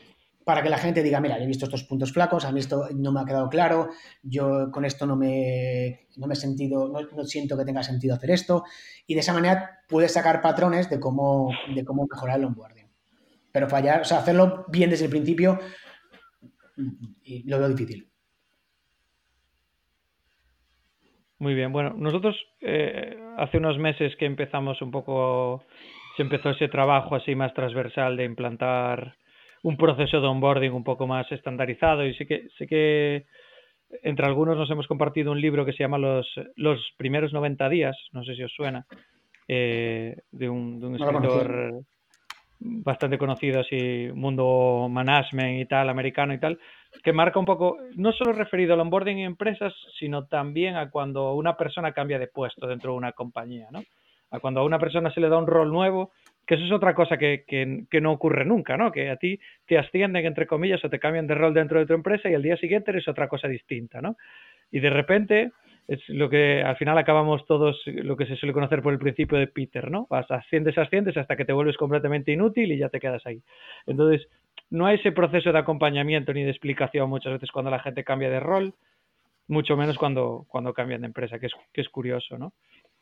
para 0.46 0.63
que 0.63 0.70
la 0.70 0.78
gente 0.78 1.04
diga, 1.04 1.20
mira, 1.20 1.38
he 1.38 1.46
visto 1.46 1.66
estos 1.66 1.84
puntos 1.84 2.13
flacos, 2.13 2.46
a 2.46 2.54
mí 2.54 2.62
esto 2.62 2.88
no 2.96 3.12
me 3.12 3.20
ha 3.20 3.26
quedado 3.26 3.50
claro, 3.50 3.90
yo 4.24 4.72
con 4.72 4.86
esto 4.86 5.06
no 5.06 5.18
me, 5.18 6.08
no 6.16 6.26
me 6.26 6.34
he 6.34 6.38
sentido, 6.38 6.88
no, 6.88 7.26
siento 7.26 7.58
que 7.58 7.66
tenga 7.66 7.84
sentido 7.84 8.16
hacer 8.16 8.32
esto, 8.32 8.63
y 9.06 9.13
de 9.13 9.20
esa 9.20 9.34
manera 9.34 9.82
puedes 9.90 10.13
sacar 10.13 10.42
patrones 10.42 10.90
de 10.90 11.02
cómo, 11.02 11.52
de 11.76 11.84
cómo 11.84 12.08
mejorar 12.10 12.40
el 12.40 12.46
onboarding. 12.46 12.88
Pero 13.52 13.68
fallar, 13.68 14.02
o 14.02 14.06
sea, 14.06 14.20
hacerlo 14.20 14.66
bien 14.70 14.90
desde 14.90 15.06
el 15.06 15.12
principio, 15.12 15.60
lo 16.78 17.60
veo 17.60 17.70
difícil. 17.70 18.10
Muy 21.40 21.54
bien, 21.54 21.72
bueno, 21.72 21.94
nosotros 21.96 22.36
eh, 22.62 23.16
hace 23.38 23.58
unos 23.58 23.78
meses 23.78 24.16
que 24.18 24.26
empezamos 24.26 24.82
un 24.82 24.92
poco, 24.92 25.66
se 26.17 26.23
empezó 26.23 26.49
ese 26.49 26.67
trabajo 26.67 27.15
así 27.15 27.36
más 27.36 27.53
transversal 27.53 28.17
de 28.17 28.25
implantar 28.25 29.15
un 29.62 29.77
proceso 29.77 30.19
de 30.19 30.27
onboarding 30.27 30.73
un 30.73 30.84
poco 30.84 31.06
más 31.06 31.32
estandarizado 31.32 32.06
y 32.06 32.15
sé 32.15 32.25
que, 32.25 32.47
sé 32.58 32.65
que 32.65 33.25
entre 34.01 34.25
algunos 34.25 34.58
nos 34.58 34.69
hemos 34.71 34.88
compartido 34.88 35.32
un 35.32 35.39
libro 35.39 35.63
que 35.63 35.73
se 35.73 35.84
llama 35.84 35.99
Los, 35.99 36.27
los 36.56 36.80
primeros 36.97 37.34
90 37.34 37.69
días, 37.69 37.95
no 38.12 38.23
sé 38.23 38.36
si 38.36 38.43
os 38.43 38.51
suena, 38.51 38.86
eh, 39.47 40.17
de, 40.32 40.49
un, 40.49 40.80
de 40.80 40.88
un 40.88 40.95
escritor 40.95 41.84
bastante 42.60 43.19
conocido 43.19 43.60
así, 43.60 44.10
mundo 44.13 44.88
management 44.89 45.62
y 45.62 45.65
tal, 45.65 45.89
americano 45.89 46.34
y 46.34 46.39
tal, 46.39 46.60
que 47.03 47.13
marca 47.13 47.39
un 47.39 47.45
poco, 47.45 47.77
no 47.95 48.12
solo 48.12 48.34
referido 48.34 48.73
al 48.73 48.80
onboarding 48.80 49.19
en 49.19 49.25
empresas, 49.25 49.73
sino 49.99 50.25
también 50.25 50.75
a 50.75 50.89
cuando 50.89 51.36
una 51.36 51.56
persona 51.56 51.91
cambia 51.91 52.17
de 52.17 52.27
puesto 52.27 52.65
dentro 52.65 52.91
de 52.91 52.97
una 52.97 53.12
compañía, 53.12 53.67
¿no? 53.71 53.84
A 54.32 54.40
cuando 54.40 54.62
a 54.62 54.66
una 54.66 54.80
persona 54.80 55.12
se 55.12 55.22
le 55.22 55.30
da 55.30 55.38
un 55.38 55.48
rol 55.48 55.72
nuevo 55.72 56.12
que 56.48 56.56
eso 56.56 56.63
es 56.63 56.72
otra 56.72 56.96
cosa 56.96 57.18
que, 57.18 57.44
que, 57.46 58.02
no 58.02 58.12
ocurre 58.13 58.46
nunca, 58.46 58.78
¿no? 58.78 58.92
Que 58.92 59.10
a 59.10 59.18
ti 59.18 59.38
te 59.68 59.78
ascienden, 59.78 60.26
entre 60.26 60.48
comillas, 60.48 60.84
o 60.86 60.90
te 60.90 60.98
cambian 60.98 61.28
de 61.28 61.36
rol 61.36 61.54
dentro 61.54 61.78
de 61.78 61.86
tu 61.86 61.94
empresa 61.94 62.30
y 62.30 62.36
al 62.36 62.42
día 62.42 62.56
siguiente 62.56 62.92
eres 62.92 63.08
otra 63.10 63.28
cosa 63.28 63.50
distinta, 63.50 64.02
¿no? 64.02 64.16
Y 64.72 64.80
de 64.80 64.90
repente 64.90 65.52
es 65.90 66.00
lo 66.08 66.30
que 66.30 66.63
al 66.63 66.78
final 66.78 66.98
acabamos 66.98 67.46
todos, 67.46 67.82
lo 67.86 68.16
que 68.16 68.26
se 68.26 68.38
suele 68.38 68.54
conocer 68.54 68.82
por 68.82 68.94
el 68.94 69.00
principio 69.00 69.38
de 69.38 69.48
Peter, 69.48 69.92
¿no? 69.92 70.08
Vas, 70.10 70.30
asciendes, 70.32 70.78
asciendes 70.78 71.18
hasta 71.18 71.36
que 71.36 71.44
te 71.44 71.52
vuelves 71.52 71.76
completamente 71.76 72.32
inútil 72.32 72.72
y 72.72 72.78
ya 72.78 72.88
te 72.88 73.02
quedas 73.02 73.26
ahí. 73.26 73.42
Entonces, 73.86 74.28
no 74.70 74.86
hay 74.86 74.96
ese 74.96 75.12
proceso 75.12 75.52
de 75.52 75.60
acompañamiento 75.60 76.34
ni 76.34 76.44
de 76.44 76.52
explicación 76.52 77.10
muchas 77.10 77.34
veces 77.34 77.52
cuando 77.52 77.72
la 77.72 77.80
gente 77.80 78.06
cambia 78.06 78.30
de 78.30 78.40
rol, 78.40 78.74
mucho 79.48 79.76
menos 79.76 79.98
cuando, 79.98 80.46
cuando 80.48 80.74
cambian 80.74 81.02
de 81.02 81.08
empresa, 81.08 81.40
que 81.40 81.48
es, 81.48 81.54
que 81.74 81.82
es 81.82 81.90
curioso, 81.90 82.38
¿no? 82.38 82.54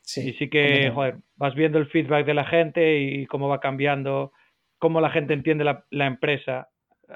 Sí, 0.05 0.29
y 0.29 0.33
sí 0.33 0.49
que, 0.49 0.91
joder, 0.91 1.17
vas 1.35 1.55
viendo 1.55 1.79
el 1.79 1.87
feedback 1.87 2.25
de 2.25 2.35
la 2.35 2.45
gente 2.45 2.99
y 2.99 3.25
cómo 3.25 3.47
va 3.47 3.59
cambiando, 3.59 4.31
cómo 4.77 5.01
la 5.01 5.09
gente 5.09 5.33
entiende 5.33 5.63
la, 5.63 5.83
la 5.89 6.05
empresa 6.05 6.69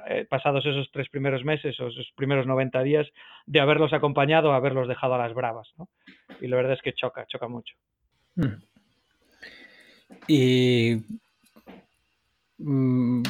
eh, 0.08 0.26
pasados 0.30 0.66
esos 0.66 0.90
tres 0.92 1.10
primeros 1.10 1.44
meses 1.44 1.80
o 1.80 1.88
esos 1.88 2.12
primeros 2.16 2.46
90 2.46 2.84
días 2.84 3.08
de 3.46 3.60
haberlos 3.60 3.92
acompañado 3.92 4.52
a 4.52 4.56
haberlos 4.56 4.88
dejado 4.88 5.16
a 5.16 5.18
las 5.18 5.34
bravas, 5.34 5.68
¿no? 5.78 5.90
Y 6.42 6.48
la 6.48 6.58
verdad 6.58 6.74
es 6.74 6.82
que 6.82 6.94
choca, 6.94 7.26
choca 7.28 7.48
mucho. 7.48 7.76
Hmm. 8.36 8.62
Y 10.28 10.98
mm, 12.60 13.24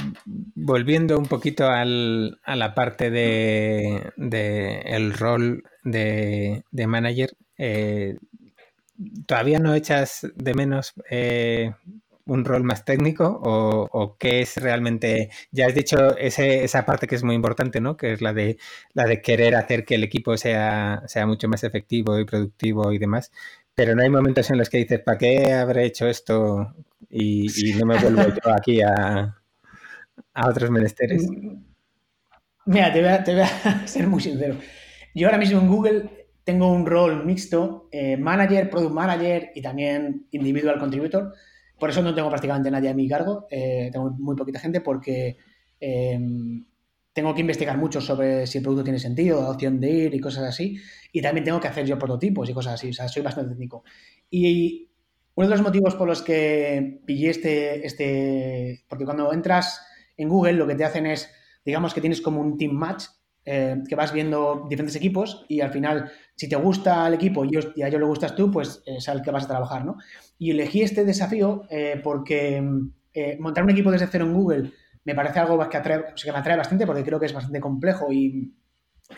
volviendo 0.55 1.17
un 1.17 1.27
poquito 1.27 1.67
al, 1.67 2.39
a 2.43 2.55
la 2.57 2.73
parte 2.73 3.09
de, 3.09 4.11
de 4.17 4.79
el 4.81 5.13
rol 5.13 5.63
de, 5.83 6.63
de 6.71 6.87
manager, 6.87 7.29
eh, 7.57 8.17
¿Todavía 9.25 9.59
no 9.59 9.73
echas 9.73 10.27
de 10.35 10.53
menos 10.53 10.93
eh, 11.09 11.71
un 12.29 12.45
rol 12.45 12.63
más 12.63 12.85
técnico 12.85 13.39
o, 13.43 14.17
qué 14.17 14.41
es 14.41 14.57
realmente, 14.57 15.29
ya 15.51 15.67
has 15.67 15.75
dicho 15.75 16.15
esa 16.17 16.85
parte 16.85 17.07
que 17.07 17.15
es 17.15 17.23
muy 17.23 17.35
importante, 17.35 17.81
¿no? 17.81 17.97
Que 17.97 18.13
es 18.13 18.21
la 18.21 18.33
de, 18.33 18.57
la 18.93 19.05
de 19.05 19.21
querer 19.21 19.55
hacer 19.55 19.83
que 19.83 19.95
el 19.95 20.03
equipo 20.03 20.37
sea, 20.37 21.01
sea 21.07 21.25
mucho 21.25 21.47
más 21.47 21.63
efectivo 21.63 22.19
y 22.19 22.25
productivo 22.25 22.91
y 22.91 22.99
demás, 22.99 23.31
pero 23.73 23.95
no 23.95 24.03
hay 24.03 24.09
momentos 24.09 24.49
en 24.49 24.57
los 24.57 24.69
que 24.69 24.77
dices, 24.77 24.99
¿para 24.99 25.17
qué 25.17 25.53
habré 25.53 25.85
hecho 25.85 26.07
esto 26.07 26.75
y, 27.09 27.47
no 27.79 27.85
me 27.85 27.97
vuelvo 27.97 28.23
yo 28.23 28.53
aquí 28.53 28.81
a, 28.81 29.35
a, 30.33 30.49
otros 30.49 30.69
menesteres? 30.69 31.27
Mira, 32.65 32.93
te 32.93 32.99
voy, 32.99 33.09
a, 33.09 33.23
te 33.23 33.33
voy 33.33 33.43
a 33.43 33.87
ser 33.87 34.07
muy 34.07 34.21
sincero. 34.21 34.55
Yo 35.15 35.27
ahora 35.27 35.39
mismo 35.39 35.59
en 35.59 35.67
Google 35.67 36.18
tengo 36.49 36.71
un 36.71 36.83
rol 36.83 37.27
mixto, 37.27 37.89
eh, 37.91 38.17
manager, 38.17 38.71
product 38.71 38.91
manager 38.91 39.51
y 39.53 39.61
también 39.61 40.25
individual 40.31 40.79
contributor. 40.79 41.31
Por 41.77 41.91
eso 41.91 42.01
no 42.01 42.15
tengo 42.15 42.27
prácticamente 42.27 42.71
nadie 42.71 42.89
a 42.89 42.95
mi 42.95 43.07
cargo, 43.07 43.45
eh, 43.51 43.89
tengo 43.91 44.09
muy 44.17 44.35
poquita 44.35 44.59
gente 44.59 44.81
porque 44.81 45.37
em, 45.79 46.65
tengo 47.13 47.35
que 47.35 47.41
investigar 47.41 47.77
mucho 47.77 48.01
sobre 48.01 48.47
si 48.47 48.57
el 48.57 48.63
producto 48.63 48.83
tiene 48.83 48.97
sentido, 48.97 49.43
la 49.43 49.51
opción 49.51 49.79
de 49.79 49.91
ir 49.91 50.15
y 50.15 50.19
cosas 50.19 50.43
así. 50.45 50.75
Y 51.11 51.21
también 51.21 51.43
tengo 51.43 51.59
que 51.59 51.67
hacer 51.67 51.85
yo 51.85 51.99
prototipos 51.99 52.49
y 52.49 52.53
cosas 52.53 52.73
así, 52.73 52.89
o 52.89 52.93
sea, 52.93 53.07
soy 53.07 53.21
bastante 53.21 53.51
técnico. 53.51 53.83
Y 54.31 54.89
uno 55.35 55.47
de 55.47 55.55
los 55.55 55.61
motivos 55.61 55.93
por 55.93 56.07
los 56.07 56.23
que 56.23 57.01
pillé 57.05 57.29
este, 57.29 57.85
este, 57.85 58.85
porque 58.87 59.05
cuando 59.05 59.31
entras 59.31 59.85
en 60.17 60.29
Google 60.29 60.53
lo 60.53 60.65
que 60.65 60.73
te 60.73 60.83
hacen 60.83 61.05
es, 61.05 61.29
digamos 61.63 61.93
que 61.93 62.01
tienes 62.01 62.21
como 62.21 62.41
un 62.41 62.57
team 62.57 62.73
match 62.73 63.03
eh, 63.51 63.81
que 63.87 63.95
vas 63.95 64.13
viendo 64.13 64.67
diferentes 64.69 64.95
equipos 64.95 65.43
y 65.47 65.61
al 65.61 65.71
final, 65.71 66.11
si 66.39 66.47
te 66.47 66.55
gusta 66.55 67.05
el 67.05 67.15
equipo 67.15 67.43
y, 67.43 67.57
a 67.57 67.87
ellos 67.87 67.99
le 67.99 68.05
gustas 68.05 68.33
tú, 68.33 68.49
pues 68.49 68.81
es 68.85 69.09
al 69.09 69.21
que 69.21 69.29
vas 69.29 69.43
a 69.43 69.49
trabajar, 69.49 69.83
¿no? 69.83 69.97
Y 70.37 70.51
elegí 70.51 70.81
este 70.81 71.03
desafío 71.03 71.63
eh, 71.69 71.99
porque 72.01 72.63
eh, 73.13 73.37
montar 73.41 73.65
un 73.65 73.71
equipo 73.71 73.91
desde 73.91 74.07
cero 74.07 74.23
en 74.23 74.33
Google 74.33 74.71
me 75.03 75.13
parece 75.15 75.39
algo 75.39 75.59
que, 75.67 75.81
que 75.81 76.31
me 76.31 76.37
atrae 76.37 76.55
bastante 76.55 76.85
porque 76.85 77.03
creo 77.03 77.19
que 77.19 77.25
es 77.25 77.33
bastante 77.33 77.59
complejo 77.59 78.09
y, 78.13 78.55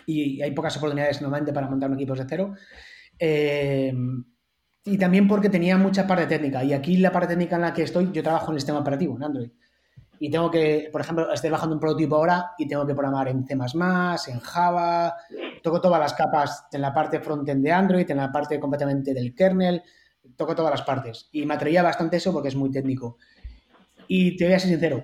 hay 0.08 0.52
pocas 0.56 0.76
oportunidades 0.78 1.22
normalmente 1.22 1.54
para 1.54 1.70
montar 1.70 1.92
un 1.92 1.98
equipo 1.98 2.16
desde 2.16 2.28
cero. 2.28 2.56
y 4.84 4.98
también 4.98 5.28
porque 5.28 5.50
tenía 5.50 5.78
mucha 5.78 6.08
parte 6.08 6.26
técnica. 6.26 6.64
Y 6.64 6.74
aquí 6.74 6.98
la 6.98 7.12
parte 7.12 7.28
técnica 7.28 7.58
en 7.58 7.62
la 7.62 7.74
que 7.74 7.84
estoy, 7.84 8.10
yo 8.12 8.24
trabajo 8.24 8.48
en 8.48 8.56
el 8.56 8.62
sistema 8.62 8.80
operativo, 8.80 9.16
en 9.16 9.24
Android 9.24 9.52
y 10.24 10.30
tengo 10.30 10.52
que, 10.52 10.88
por 10.92 11.02
ejemplo, 11.02 11.34
estoy 11.34 11.50
bajando 11.50 11.74
un 11.74 11.80
prototipo 11.80 12.16
ahora 12.16 12.52
y 12.56 12.68
tengo 12.68 12.86
que 12.86 12.94
programar 12.94 13.28
en 13.28 13.44
C++, 13.44 13.56
en 13.56 14.40
Java, 14.40 15.16
toco 15.64 15.82
todas 15.82 16.00
las 16.00 16.14
capas 16.14 16.68
en 16.72 16.82
la 16.82 16.94
parte 16.94 17.20
frontend 17.20 17.64
de 17.64 17.72
Android, 17.72 18.08
en 18.08 18.18
la 18.18 18.32
parte 18.32 18.60
completamente 18.60 19.16
del 19.16 19.34
kernel, 19.34 19.82
toco 20.36 20.54
todas 20.54 20.70
las 20.70 20.84
partes. 20.84 21.28
Y 21.32 21.44
me 21.48 21.56
atraía 21.56 21.82
bastante 21.82 22.18
eso 22.18 22.32
porque 22.32 22.50
es 22.50 22.56
muy 22.56 22.70
técnico. 22.70 23.18
Y 24.08 24.38
te 24.38 24.46
voy 24.46 24.54
a 24.54 24.60
ser 24.60 24.70
sincero, 24.70 25.04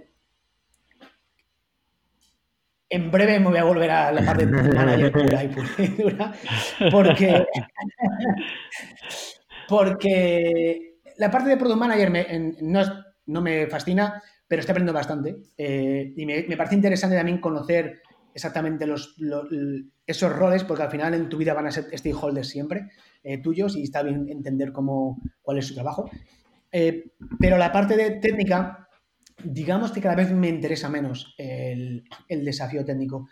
en 2.88 3.10
breve 3.10 3.40
me 3.40 3.50
voy 3.50 3.58
a 3.58 3.64
volver 3.64 3.90
a 3.90 4.12
la 4.12 4.24
parte 4.24 4.46
de 4.46 4.52
manager 4.76 5.12
pura 5.12 5.44
y 5.44 5.48
dura, 5.98 6.32
porque, 6.92 7.44
porque 9.68 11.00
la 11.18 11.32
parte 11.32 11.50
de 11.50 11.58
product 11.58 11.80
manager 11.80 12.56
no 12.62 13.08
no 13.28 13.42
me 13.42 13.68
fascina, 13.68 14.22
pero 14.48 14.62
estoy 14.62 14.72
aprendiendo 14.74 14.94
bastante. 14.94 15.38
Eh, 15.58 16.14
y 16.16 16.26
me, 16.26 16.58
parece 16.58 16.76
interesante 16.76 17.16
también 17.16 17.40
conocer 17.40 18.02
exactamente 18.34 18.86
los, 18.86 19.16
esos 20.06 20.32
roles, 20.34 20.64
porque 20.64 20.84
al 20.84 20.92
final 20.92 21.14
en 21.14 21.28
tu 21.28 21.38
vida 21.38 21.54
van 21.54 21.68
a 21.68 21.72
ser 21.72 21.86
stakeholders 21.98 22.48
siempre 22.48 22.90
eh, 23.24 23.40
tuyos 23.40 23.76
y 23.76 23.84
está 23.84 24.04
bien 24.04 24.28
entender 24.30 24.72
cómo, 24.72 25.20
cuál 25.42 25.58
es 25.58 25.68
su 25.68 25.74
trabajo. 25.74 26.10
Eh, 26.72 27.12
pero 27.40 27.58
la 27.58 27.72
parte 27.72 27.98
de 27.98 28.12
técnica, 28.12 28.88
digamos 29.44 29.92
que 29.92 30.02
cada 30.02 30.16
vez 30.16 30.32
me 30.32 30.50
interesa 30.50 30.90
menos 30.90 31.36
el, 31.38 32.04
desafío 32.30 32.86
técnico. 32.86 33.28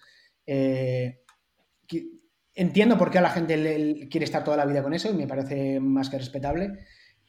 entiendo 2.55 2.97
por 2.97 3.11
qué 3.11 3.19
a 3.19 3.21
la 3.21 3.29
gente 3.29 4.07
quiere 4.09 4.25
estar 4.25 4.43
toda 4.43 4.57
la 4.57 4.65
vida 4.65 4.83
con 4.83 4.93
eso 4.93 5.09
y 5.09 5.13
me 5.13 5.27
parece 5.27 5.79
más 5.79 6.09
que 6.09 6.17
respetable, 6.17 6.71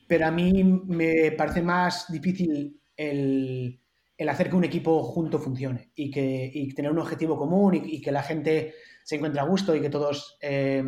pero 0.09 0.27
a 0.27 0.31
mí 0.31 0.64
me 0.87 1.33
parece 1.33 1.62
más 1.62 2.11
difícil 2.11 2.81
el, 2.97 3.81
hacer 4.29 4.51
que 4.51 4.57
un 4.57 4.65
equipo 4.65 5.03
junto 5.03 5.39
funcione 5.39 5.93
y 5.95 6.11
que 6.11 6.73
tener 6.75 6.91
un 6.91 6.99
objetivo 6.99 7.37
común 7.37 7.75
y, 7.75 8.01
que 8.01 8.13
la 8.13 8.23
gente 8.23 8.75
se 9.05 9.17
encuentre 9.17 9.41
a 9.41 9.45
gusto 9.45 9.75
y 9.75 9.81
que 9.81 9.91
todos 9.91 10.37
eh, 10.41 10.83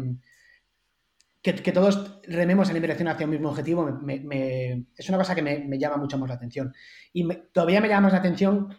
que, 1.42 1.72
todos 1.72 2.20
rememos 2.24 2.68
en 2.68 2.74
la 2.74 2.80
dirección 2.80 3.08
hacia 3.08 3.24
un 3.24 3.30
mismo 3.30 3.48
objetivo 3.50 3.88
es 4.08 5.08
una 5.08 5.18
cosa 5.18 5.34
que 5.34 5.42
me, 5.42 5.78
llama 5.78 5.96
mucho 5.96 6.18
más 6.18 6.28
la 6.28 6.34
atención. 6.34 6.74
Y 7.12 7.26
todavía 7.52 7.80
me 7.80 7.88
llama 7.88 8.02
más 8.02 8.12
la 8.12 8.18
atención 8.18 8.74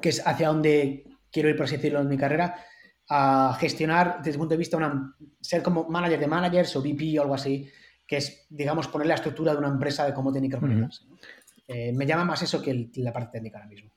que 0.00 0.10
es 0.10 0.26
hacia 0.26 0.48
donde 0.48 1.04
quiero 1.30 1.48
ir, 1.48 1.56
por 1.56 1.64
así 1.64 1.76
decirlo, 1.76 2.00
en 2.00 2.08
mi 2.08 2.16
carrera, 2.16 2.56
a 3.08 3.56
gestionar 3.58 4.18
desde 4.18 4.32
el 4.32 4.38
punto 4.38 4.54
de 4.54 4.58
vista, 4.58 4.76
una, 4.76 5.16
ser 5.40 5.62
como 5.62 5.88
manager 5.88 6.20
de 6.20 6.26
managers 6.26 6.74
o 6.76 6.80
VP 6.80 7.18
o 7.18 7.22
algo 7.22 7.34
así, 7.34 7.68
que 8.06 8.16
es, 8.16 8.46
digamos, 8.48 8.88
poner 8.88 9.06
la 9.06 9.14
estructura 9.14 9.52
de 9.52 9.58
una 9.58 9.68
empresa 9.68 10.06
de 10.06 10.14
cómo 10.14 10.32
tiene 10.32 10.48
que 10.48 10.56
organizarse. 10.56 11.04
Eh, 11.72 11.92
me 11.92 12.04
llama 12.04 12.24
más 12.24 12.42
eso 12.42 12.60
que 12.60 12.88
la 12.96 13.12
parte 13.12 13.38
técnica 13.38 13.58
ahora 13.58 13.68
mismo. 13.68 13.90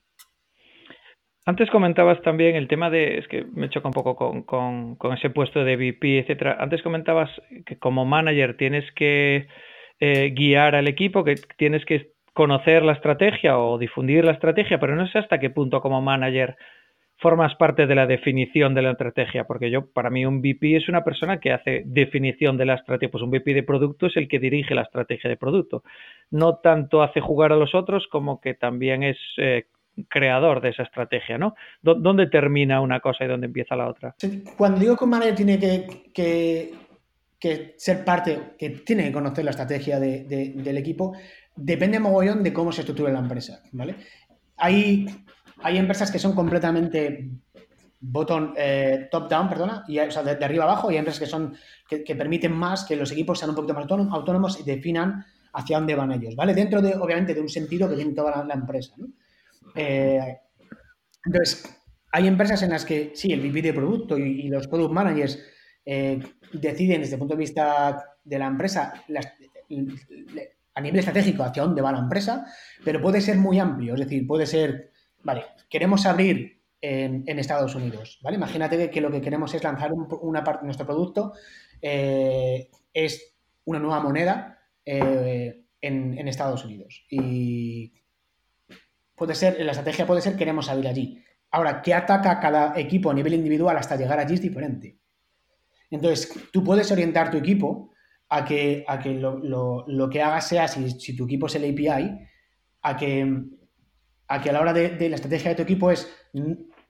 Antes 1.45 1.69
comentabas 1.71 2.21
también 2.21 2.55
el 2.55 2.67
tema 2.67 2.89
de, 2.89 3.17
es 3.17 3.27
que 3.27 3.43
me 3.51 3.69
choca 3.69 3.88
un 3.88 3.93
poco 3.93 4.15
con, 4.45 4.97
ese 5.17 5.29
puesto 5.31 5.63
de 5.63 5.75
VP, 5.75 6.19
etcétera. 6.19 6.57
Antes 6.59 6.81
comentabas 6.83 7.29
que 7.65 7.77
como 7.77 8.05
manager 8.05 8.55
tienes 8.55 8.89
que 8.93 9.47
eh, 9.99 10.33
guiar 10.33 10.75
al 10.75 10.88
equipo, 10.88 11.23
que 11.23 11.36
tienes 11.57 11.83
que 11.86 12.12
conocer 12.33 12.83
la 12.83 12.93
estrategia 12.93 13.57
o 13.57 13.77
difundir 13.77 14.23
la 14.23 14.31
estrategia, 14.31 14.79
pero 14.79 14.95
no 14.95 15.07
sé 15.07 15.19
hasta 15.19 15.39
qué 15.39 15.49
punto 15.49 15.81
como 15.81 16.01
manager 16.01 16.55
formas 17.23 17.55
parte 17.55 17.88
de 17.88 17.95
la 17.95 18.05
definición 18.05 18.75
de 18.75 18.81
la 18.81 18.91
estrategia, 18.91 19.45
porque 19.45 19.71
yo, 19.71 19.88
para 19.88 20.09
mí, 20.09 20.25
un 20.25 20.41
VP 20.41 20.75
es 20.75 20.89
una 20.89 21.03
persona 21.05 21.39
que 21.39 21.53
hace 21.53 21.83
definición 21.86 22.57
de 22.57 22.65
la 22.65 22.75
estrategia, 22.75 23.09
pues 23.09 23.23
un 23.23 23.31
VP 23.31 23.53
de 23.53 23.63
producto 23.63 24.07
es 24.07 24.17
el 24.17 24.27
que 24.27 24.39
dirige 24.39 24.75
la 24.75 24.81
estrategia 24.81 25.29
de 25.29 25.38
producto. 25.38 25.83
No 26.29 26.57
tanto 26.57 27.01
hace 27.01 27.21
jugar 27.21 27.53
a 27.53 27.55
los 27.55 27.73
otros 27.73 28.07
como 28.12 28.41
que 28.41 28.53
también 28.53 29.03
es 29.03 29.17
eh, 29.38 29.67
creador 30.09 30.62
de 30.62 30.69
esa 30.69 30.83
estrategia, 30.83 31.38
¿no? 31.38 31.55
¿Dónde 31.81 32.27
termina 32.27 32.81
una 32.81 32.99
cosa 32.99 33.23
y 33.23 33.27
dónde 33.27 33.47
empieza 33.47 33.75
la 33.75 33.88
otra? 33.88 34.15
Cuando 34.57 34.81
digo 34.81 34.97
que 34.97 35.03
un 35.05 35.09
manager 35.09 35.36
tiene 35.36 35.59
que, 35.59 36.73
que, 37.39 37.73
ser 37.77 38.03
parte, 38.03 38.55
que 38.59 38.69
tiene 38.69 39.05
que 39.05 39.12
conocer 39.13 39.45
la 39.45 39.51
estrategia 39.51 39.99
del 39.99 40.77
equipo, 40.77 41.13
depende 41.55 41.99
mogollón 41.99 42.43
de 42.43 42.51
cómo 42.51 42.71
se 42.73 42.81
estructura 42.81 43.13
la 43.13 43.19
empresa, 43.19 43.62
¿vale? 43.71 43.95
Hay 44.57 45.05
hay 45.63 45.78
empresas 45.78 46.12
que 46.12 46.19
son 46.19 46.34
completamente 46.34 47.30
bottom, 47.99 48.54
eh, 48.58 49.08
top 49.10 49.30
down, 49.30 49.49
perdona, 49.49 49.84
y, 49.88 49.95
de, 49.95 50.45
arriba 50.45 50.65
abajo, 50.65 50.91
y 50.91 50.95
hay 50.95 50.99
empresas 50.99 51.19
que 51.19 51.26
son 51.26 51.56
que, 51.88 52.15
permiten 52.15 52.52
más 52.52 52.84
que 52.84 52.95
los 52.95 53.12
equipos 53.12 53.39
sean 53.39 53.52
un 53.52 53.56
poquito 53.56 53.73
más 53.73 53.88
autónomos 53.89 54.60
y 54.60 54.63
definan 54.63 55.26
hacia 55.54 55.78
dónde 55.78 55.95
van 55.95 56.12
ellos, 56.12 56.36
¿vale? 56.36 56.54
Dentro 56.54 56.82
de, 56.82 56.95
obviamente, 56.95 57.34
de 57.34 57.41
un 57.41 57.49
sentido 57.49 57.89
que 57.89 57.95
tiene 57.95 58.13
toda 58.13 58.43
la, 58.43 58.54
empresa, 58.54 58.93
eh, 59.76 60.39
entonces, 61.26 61.63
hay 62.12 62.28
empresas 62.28 62.62
en 62.63 62.71
las 62.71 62.84
que 62.84 63.12
sí, 63.15 63.32
el 63.32 63.39
VP 63.39 63.62
de 63.62 63.73
producto 63.73 64.17
y, 64.17 64.49
los 64.49 64.67
product 64.67 64.93
managers 64.93 65.39
eh, 65.86 66.19
deciden 66.52 67.02
desde 67.02 67.15
el 67.15 67.19
punto 67.19 67.36
de 67.36 67.39
vista 67.39 68.04
de 68.23 68.39
la 68.39 68.47
empresa 68.47 68.93
a 70.76 70.82
nivel 70.82 70.99
estratégico 70.99 71.43
hacia 71.43 71.63
dónde 71.63 71.82
va 71.82 71.91
la 71.91 71.99
empresa, 71.99 72.45
pero 72.84 73.02
puede 73.02 73.21
ser 73.21 73.38
muy 73.38 73.60
amplio, 73.60 73.93
es 73.93 74.02
decir, 74.02 74.28
puede 74.28 74.45
ser 74.45 74.92
Vale, 75.23 75.45
queremos 75.69 76.05
abrir 76.05 76.62
en, 76.81 77.39
Estados 77.39 77.75
Unidos, 77.75 78.19
¿vale? 78.21 78.36
Imagínate 78.36 78.89
que, 78.89 79.01
lo 79.01 79.09
que 79.09 79.21
queremos 79.21 79.53
es 79.53 79.63
lanzar 79.63 79.91
una 79.93 80.43
parte 80.43 80.62
de 80.62 80.65
nuestro 80.65 80.86
producto, 80.86 81.33
eh, 81.81 82.69
es 82.93 83.36
una 83.65 83.79
nueva 83.79 84.01
moneda 84.01 84.59
eh, 84.86 85.63
en, 85.79 86.27
Estados 86.27 86.65
Unidos. 86.65 87.05
Y 87.09 87.93
puede 89.15 89.33
ser, 89.33 89.63
la 89.63 89.71
estrategia 89.71 90.05
puede 90.05 90.21
ser 90.21 90.36
queremos 90.36 90.69
abrir 90.69 90.89
allí. 90.89 91.23
Ahora, 91.51 91.81
¿qué 91.81 91.93
ataca 91.93 92.39
cada 92.39 92.77
equipo 92.77 93.09
a 93.09 93.13
nivel 93.13 93.33
individual 93.33 93.77
hasta 93.77 93.95
llegar 93.95 94.19
allí 94.19 94.33
es 94.33 94.41
diferente? 94.41 94.97
Entonces, 95.89 96.33
tú 96.51 96.63
puedes 96.63 96.91
orientar 96.91 97.31
tu 97.31 97.38
equipo 97.38 97.91
a 98.27 98.43
que, 98.43 98.83
a 98.88 98.99
que 98.99 99.13
lo, 99.13 100.09
que 100.12 100.21
hagas 100.21 100.47
sea, 100.49 100.67
si, 100.67 100.89
si 100.91 101.15
tu 101.15 101.25
equipo 101.25 101.45
es 101.45 101.55
el 101.55 101.71
API, 101.71 102.19
a 102.81 102.97
que 102.97 103.45
a 104.34 104.41
que 104.41 104.50
a 104.50 104.54
la 104.54 104.62
hora 104.62 104.74
de, 104.74 105.10
la 105.10 105.15
estrategia 105.15 105.50
de 105.50 105.56
tu 105.56 105.62
equipo 105.62 105.91
es 105.91 106.12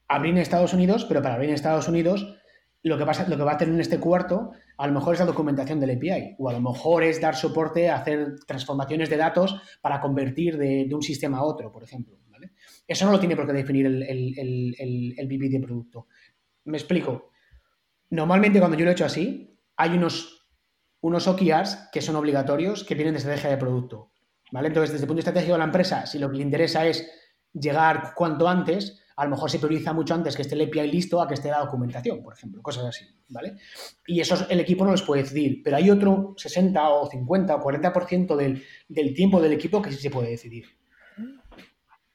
abrir 0.08 0.32
en 0.32 0.38
Estados 0.38 0.74
Unidos, 0.74 1.06
pero 1.06 1.22
para 1.22 1.36
abrir 1.36 1.50
en 1.50 1.56
Estados 1.56 1.88
Unidos 1.90 2.38
lo 2.84 2.98
que, 2.98 3.06
pasa, 3.06 3.28
lo 3.28 3.36
que 3.36 3.44
va 3.44 3.54
a 3.54 3.58
tener 3.58 3.76
en 3.76 3.82
este 3.82 4.00
cuarto 4.00 4.52
a 4.78 4.88
lo 4.88 4.94
mejor 4.94 5.14
es 5.14 5.20
la 5.20 5.26
documentación 5.26 5.80
del 5.80 5.98
API 5.98 6.36
o 6.40 6.50
a 6.50 6.54
lo 6.54 6.62
mejor 6.62 7.04
es 7.04 7.20
dar 7.20 7.36
soporte 7.36 7.90
a 7.90 7.98
hacer 7.98 8.40
transformaciones 8.46 9.10
de 9.10 9.18
datos 9.18 9.62
para 9.82 10.00
convertir 10.00 10.58
de, 10.58 10.90
un 10.94 11.02
sistema 11.02 11.40
a 11.40 11.44
otro, 11.44 11.72
por 11.72 11.84
ejemplo. 11.84 12.18
Eso 12.86 13.06
no 13.06 13.14
lo 13.14 13.20
tiene 13.20 13.36
por 13.36 13.46
qué 13.46 13.54
definir 13.54 13.86
el, 13.86 14.04
el, 14.04 14.76
el, 15.18 15.28
de 15.28 15.60
producto. 15.62 16.08
Me 16.66 16.78
explico. 16.78 17.32
Normalmente 18.10 18.60
cuando 18.60 18.78
yo 18.78 18.84
lo 18.84 18.92
he 18.92 18.94
hecho 18.94 19.06
así, 19.06 19.58
hay 19.78 19.92
unos, 19.92 20.50
unos 21.02 21.28
OKRs 21.28 21.90
que 21.92 22.02
son 22.02 22.18
obligatorios 22.18 22.84
que 22.84 22.96
vienen 22.96 23.14
de 23.14 23.20
estrategia 23.20 23.52
de 23.52 23.58
producto. 23.58 24.12
¿vale? 24.52 24.68
Entonces, 24.68 24.92
desde 24.92 25.06
el 25.06 25.08
punto 25.08 25.18
de 25.18 25.22
estratégico 25.22 25.54
de 25.54 25.60
la 25.60 25.66
empresa, 25.66 26.06
si 26.06 26.20
lo 26.20 26.30
que 26.30 26.38
le 26.38 26.44
interesa 26.44 26.86
es 26.86 27.10
llegar 27.54 28.14
cuanto 28.16 28.48
antes, 28.48 29.00
a 29.16 29.26
lo 29.26 29.32
mejor 29.32 29.50
se 29.50 29.60
prioriza 29.60 29.94
mucho 29.94 30.14
antes 30.14 30.36
que 30.36 30.42
esté 30.42 30.56
el 30.56 30.68
API 30.68 30.88
listo 30.88 31.22
a 31.22 31.28
que 31.28 31.36
esté 31.36 31.50
la 31.50 31.60
documentación, 31.60 32.24
por 32.24 32.34
ejemplo, 32.34 32.62
cosas 32.62 32.86
así, 32.86 33.06
¿vale? 33.30 33.56
Y 34.08 34.20
eso 34.20 34.48
el 34.50 34.60
equipo 34.60 34.86
no 34.86 34.92
los 34.92 35.04
puede 35.04 35.24
decidir, 35.24 35.62
pero 35.64 35.78
hay 35.78 35.90
otro 35.90 36.34
60 36.38 36.90
o 36.90 37.10
50 37.10 37.56
o 37.56 37.64
40% 37.64 38.36
del, 38.36 38.64
del 38.88 39.14
tiempo 39.14 39.42
del 39.42 39.54
equipo 39.54 39.82
que 39.82 39.92
sí 39.92 39.98
se 39.98 40.10
puede 40.10 40.30
decidir. 40.30 40.66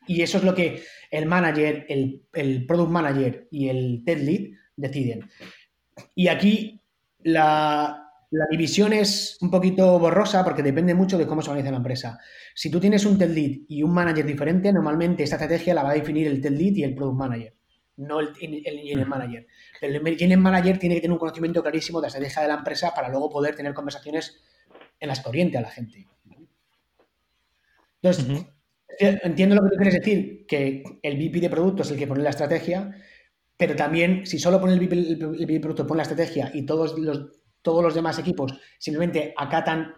Y 0.07 0.22
eso 0.22 0.38
es 0.38 0.44
lo 0.44 0.55
que 0.55 0.83
el 1.11 1.27
manager, 1.27 1.85
el, 1.88 2.22
el 2.33 2.66
product 2.66 2.90
manager 2.90 3.46
y 3.51 3.68
el 3.68 4.03
tech 4.05 4.18
lead 4.18 4.48
deciden. 4.74 5.29
Y 6.14 6.29
aquí 6.29 6.81
la, 7.22 8.08
la 8.31 8.47
división 8.51 8.93
es 8.93 9.38
un 9.41 9.51
poquito 9.51 9.99
borrosa 9.99 10.45
porque 10.45 10.62
depende 10.62 10.95
mucho 10.95 11.17
de 11.17 11.27
cómo 11.27 11.41
se 11.41 11.51
organiza 11.51 11.71
la 11.71 11.79
empresa. 11.79 12.19
Si 12.55 12.71
tú 12.71 12.79
tienes 12.79 13.07
un 13.07 13.17
tech 13.17 13.31
lead 13.31 13.61
y 13.69 13.83
un 13.83 13.93
manager 13.93 14.27
diferente, 14.27 14.73
normalmente 14.73 15.23
esta 15.23 15.37
estrategia 15.37 15.75
la 15.75 15.83
va 15.83 15.91
a 15.91 15.95
definir 15.95 16.27
el 16.27 16.41
tech 16.41 16.53
lead 16.53 16.75
y 16.75 16.83
el 16.83 16.95
product 16.95 17.17
manager, 17.17 17.55
no 17.97 18.21
el, 18.21 18.29
engineer 18.38 19.07
manager. 19.07 19.47
El 19.81 20.07
engineer 20.07 20.38
manager 20.38 20.79
tiene 20.79 20.97
que 20.97 21.01
tener 21.01 21.12
un 21.12 21.19
conocimiento 21.19 21.62
clarísimo 21.62 22.01
de 22.01 22.05
la 22.05 22.09
estrategia 22.09 22.43
de 22.43 22.49
la 22.49 22.55
empresa 22.55 22.93
para 22.95 23.09
luego 23.09 23.31
poder 23.31 23.57
tener 23.57 23.73
conversaciones 23.73 24.43
en 25.01 25.09
las 25.09 25.21
que 25.21 25.29
oriente 25.29 25.57
a 25.57 25.62
la 25.62 25.71
gente. 25.71 26.07
Entonces, 28.03 28.47
entiendo 28.99 29.55
lo 29.55 29.62
que 29.62 29.71
tú 29.71 29.77
quieres 29.77 29.95
decir, 29.95 30.47
que 30.47 30.83
el 31.03 31.17
VP 31.17 31.41
de 31.41 31.51
producto 31.51 31.83
es 31.83 31.91
el 31.91 31.99
que 31.99 32.07
pone 32.07 32.23
la 32.23 32.31
estrategia, 32.31 32.95
pero 33.57 33.75
también 33.75 34.27
si 34.27 34.38
solo 34.38 34.61
pone 34.61 34.75
el 34.75 34.81
VP, 34.81 34.95
el 34.95 35.17
VP 35.17 35.53
de 35.55 35.61
producto 35.61 35.87
pone 35.87 35.99
la 35.99 36.03
estrategia 36.03 36.51
y 36.53 36.67
todos 36.67 36.97
los 36.99 37.38
todos 37.68 37.83
los 37.83 37.94
demás 37.94 38.18
equipos 38.18 38.54
simplemente 38.78 39.35
acatan 39.37 39.94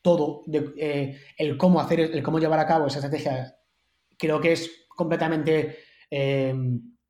todo 0.00 0.44
eh, 0.52 1.18
el 1.36 1.56
cómo 1.56 1.80
hacer, 1.80 1.98
el 1.98 2.22
cómo 2.22 2.38
llevar 2.38 2.60
a 2.60 2.66
cabo 2.66 2.86
esa 2.86 3.00
estrategia, 3.00 3.56
creo 4.16 4.40
que 4.40 4.52
es 4.52 4.86
completamente 4.88 5.78
eh, 6.08 6.54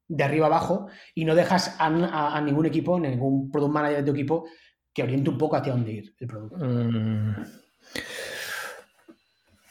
de 0.08 0.24
arriba 0.24 0.46
abajo 0.46 0.86
y 1.14 1.26
no 1.26 1.34
dejas 1.34 1.76
a, 1.78 2.40
ningún 2.40 2.64
equipo, 2.64 2.98
ningún 2.98 3.50
product 3.50 3.70
manager 3.74 4.02
de 4.02 4.10
equipo 4.10 4.46
que 4.94 5.02
oriente 5.02 5.28
un 5.28 5.36
poco 5.36 5.56
hacia 5.56 5.72
dónde 5.72 5.92
ir 5.92 6.14
el 6.18 6.26
producto. 6.26 6.56
Mm. 6.56 7.34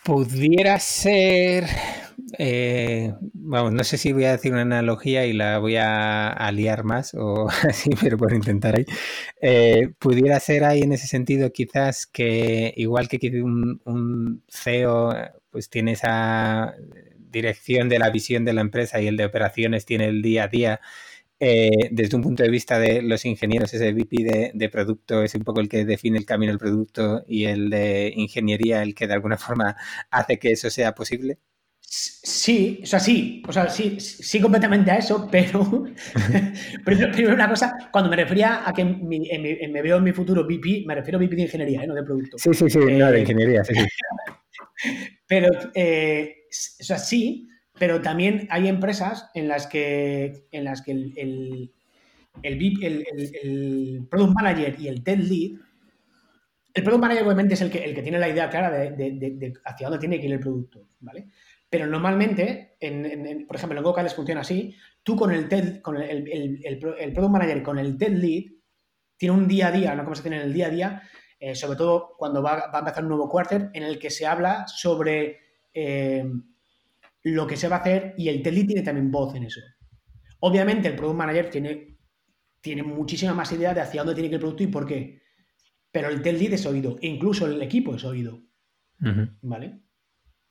Pudiera 0.03 0.77
ser 0.77 1.65
eh, 2.39 3.13
vamos, 3.33 3.73
no 3.73 3.83
sé 3.83 3.97
si 3.97 4.11
voy 4.11 4.25
a 4.25 4.31
decir 4.31 4.51
una 4.51 4.63
analogía 4.63 5.25
y 5.25 5.33
la 5.33 5.59
voy 5.59 5.75
a, 5.77 6.49
liar 6.51 6.83
más 6.83 7.13
o 7.13 7.47
así, 7.67 7.91
pero 8.01 8.17
por 8.17 8.33
intentar 8.33 8.75
ahí. 8.77 8.85
Eh, 9.41 9.89
pudiera 9.99 10.39
ser 10.39 10.63
ahí 10.63 10.81
en 10.81 10.93
ese 10.93 11.07
sentido 11.07 11.51
quizás 11.51 12.07
que 12.07 12.73
igual 12.75 13.07
que 13.07 13.41
un, 13.41 13.81
un 13.85 14.43
CEO 14.49 15.13
pues 15.51 15.69
tiene 15.69 15.93
esa 15.93 16.75
dirección 17.15 17.89
de 17.89 17.99
la 17.99 18.09
visión 18.09 18.45
de 18.45 18.53
la 18.53 18.61
empresa 18.61 19.01
y 19.01 19.07
el 19.07 19.17
de 19.17 19.25
operaciones 19.25 19.85
tiene 19.85 20.05
el 20.07 20.21
día 20.21 20.45
a 20.45 20.47
día. 20.47 20.81
Eh, 21.39 21.89
desde 21.91 22.15
un 22.17 22.23
punto 22.23 22.41
de 22.43 22.49
vista 22.49 22.79
de 22.79 23.01
los 23.03 23.25
ingenieros, 23.25 23.73
ese 23.73 23.93
VP 23.93 24.23
de, 24.23 24.51
de, 24.55 24.69
producto 24.69 25.21
es 25.21 25.35
un 25.35 25.43
poco 25.43 25.59
el 25.61 25.69
que 25.69 25.85
define 25.85 26.17
el 26.17 26.25
camino 26.25 26.51
del 26.51 26.59
producto 26.59 27.23
y 27.27 27.45
el 27.45 27.69
de 27.69 28.11
ingeniería 28.15 28.81
el 28.81 28.95
que 28.95 29.07
de 29.07 29.13
alguna 29.13 29.37
forma 29.37 29.75
hace 30.09 30.39
que 30.39 30.51
eso 30.53 30.69
sea 30.71 30.95
posible. 30.95 31.39
Sí, 31.89 32.81
o 32.83 32.85
sea, 32.85 32.99
sí, 32.99 33.41
o 33.47 33.53
sea, 33.53 33.69
sí, 33.69 33.97
sí 34.01 34.41
completamente 34.41 34.91
a 34.91 34.97
eso, 34.97 35.29
pero 35.31 35.85
primero, 36.85 37.33
una 37.33 37.47
cosa, 37.47 37.89
cuando 37.93 38.09
me 38.09 38.17
refería 38.17 38.67
a 38.67 38.73
que 38.73 38.83
me 38.83 39.81
veo 39.81 39.95
en 39.95 40.03
mi 40.03 40.11
futuro 40.11 40.45
VP, 40.45 40.83
me 40.85 40.95
refiero 40.95 41.17
a 41.17 41.21
VP 41.21 41.37
de 41.37 41.41
ingeniería, 41.43 41.83
¿eh? 41.83 41.87
no 41.87 41.95
de 41.95 42.03
producto. 42.03 42.37
Sí, 42.37 42.53
sí, 42.53 42.69
sí, 42.69 42.79
no, 42.79 43.09
de 43.09 43.17
eh, 43.17 43.21
ingeniería, 43.21 43.63
sí, 43.63 43.73
sí. 43.73 43.85
pero, 45.27 45.47
eh, 45.73 46.35
o 46.49 46.83
sea, 46.83 46.97
sí, 46.97 47.47
pero 47.79 48.01
también 48.01 48.49
hay 48.51 48.67
empresas 48.67 49.31
en 49.33 49.47
las 49.47 49.67
que, 49.67 50.45
en 50.51 50.65
las 50.65 50.81
que 50.81 50.91
el, 50.91 51.13
el, 51.15 51.71
el, 52.43 54.07
Product 54.09 54.33
Manager 54.33 54.75
y 54.77 54.89
el 54.89 55.03
Tech 55.05 55.19
Lead, 55.19 55.51
el 56.73 56.83
Product 56.83 57.01
Manager 57.01 57.23
obviamente 57.23 57.53
es 57.53 57.61
el 57.61 57.71
que, 57.71 57.85
el 57.85 57.95
que 57.95 58.03
tiene 58.03 58.19
la 58.19 58.27
idea 58.27 58.49
clara 58.49 58.71
de, 58.71 58.91
de 58.91 59.53
hacia 59.63 59.87
dónde 59.87 60.01
tiene 60.01 60.19
que 60.19 60.25
ir 60.25 60.33
el 60.33 60.41
producto, 60.41 60.89
¿vale? 60.99 61.27
Pero 61.69 61.85
normalmente, 61.85 62.75
en, 62.79 63.45
por 63.45 63.57
ejemplo, 63.57 63.77
en 63.77 63.83
Google 63.83 64.03
les 64.03 64.15
funciona 64.15 64.41
así. 64.41 64.75
Tú 65.03 65.15
con 65.15 65.31
el 65.31 65.49
TED, 65.49 65.81
con 65.81 65.97
el, 65.97 66.61
el, 66.63 66.79
Product 66.79 67.31
Manager, 67.31 67.63
con 67.63 67.77
el 67.77 67.97
TED 67.97 68.13
Lead, 68.13 68.43
tiene 69.17 69.35
un 69.35 69.47
día 69.47 69.67
a 69.67 69.71
día, 69.71 69.93
una 69.93 70.03
conversación 70.03 70.35
en 70.35 70.41
el 70.41 70.53
día 70.53 70.67
a 70.67 70.69
día, 70.69 71.03
eh, 71.39 71.55
sobre 71.55 71.77
todo 71.77 72.15
cuando 72.17 72.41
va, 72.41 72.69
a 72.71 72.79
empezar 72.79 73.03
un 73.03 73.09
nuevo 73.09 73.29
quarter, 73.29 73.69
en 73.73 73.83
el 73.83 73.99
que 73.99 74.09
se 74.09 74.25
habla 74.25 74.65
sobre 74.67 75.39
eh, 75.73 76.25
lo 77.23 77.47
que 77.47 77.57
se 77.57 77.67
va 77.67 77.77
a 77.77 77.79
hacer 77.79 78.13
y 78.17 78.29
el 78.29 78.41
TED 78.41 78.53
Lead 78.53 78.67
tiene 78.67 78.81
también 78.83 79.11
voz 79.11 79.35
en 79.35 79.43
eso. 79.43 79.59
Obviamente, 80.39 80.87
el 80.87 80.95
Product 80.95 81.17
Manager 81.17 81.49
tiene, 81.49 81.97
tiene 82.61 82.83
muchísima 82.83 83.33
más 83.33 83.51
idea 83.51 83.73
de 83.73 83.81
hacia 83.81 84.01
dónde 84.01 84.15
tiene 84.15 84.29
que 84.29 84.35
ir 84.35 84.39
el 84.39 84.41
producto 84.41 84.63
y 84.63 84.67
por 84.67 84.85
qué. 84.85 85.21
Pero 85.91 86.09
el 86.09 86.21
TED 86.21 86.39
Lead 86.39 86.53
es 86.53 86.65
oído, 86.65 86.97
e 87.01 87.07
incluso 87.07 87.45
el 87.45 87.61
equipo 87.61 87.95
es 87.95 88.03
oído. 88.05 88.41
¿Vale? 89.41 89.81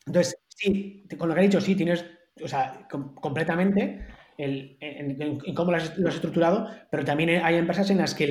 Entonces, 0.07 0.37
Sí, 0.57 1.07
con 1.19 1.29
lo 1.29 1.35
que 1.35 1.41
he 1.43 1.45
dicho, 1.45 1.61
sí, 1.61 1.75
tienes, 1.75 2.05
o 2.43 2.49
sea, 2.49 2.89
completamente 2.89 4.07
el, 4.39 4.79
en, 4.81 5.39
cómo 5.55 5.71
lo 5.71 5.77
has, 5.77 5.93
estructurado, 5.99 6.69
pero 6.91 7.05
también 7.05 7.45
hay 7.45 7.57
empresas 7.57 7.91
en 7.91 7.99
las 7.99 8.15
que 8.15 8.27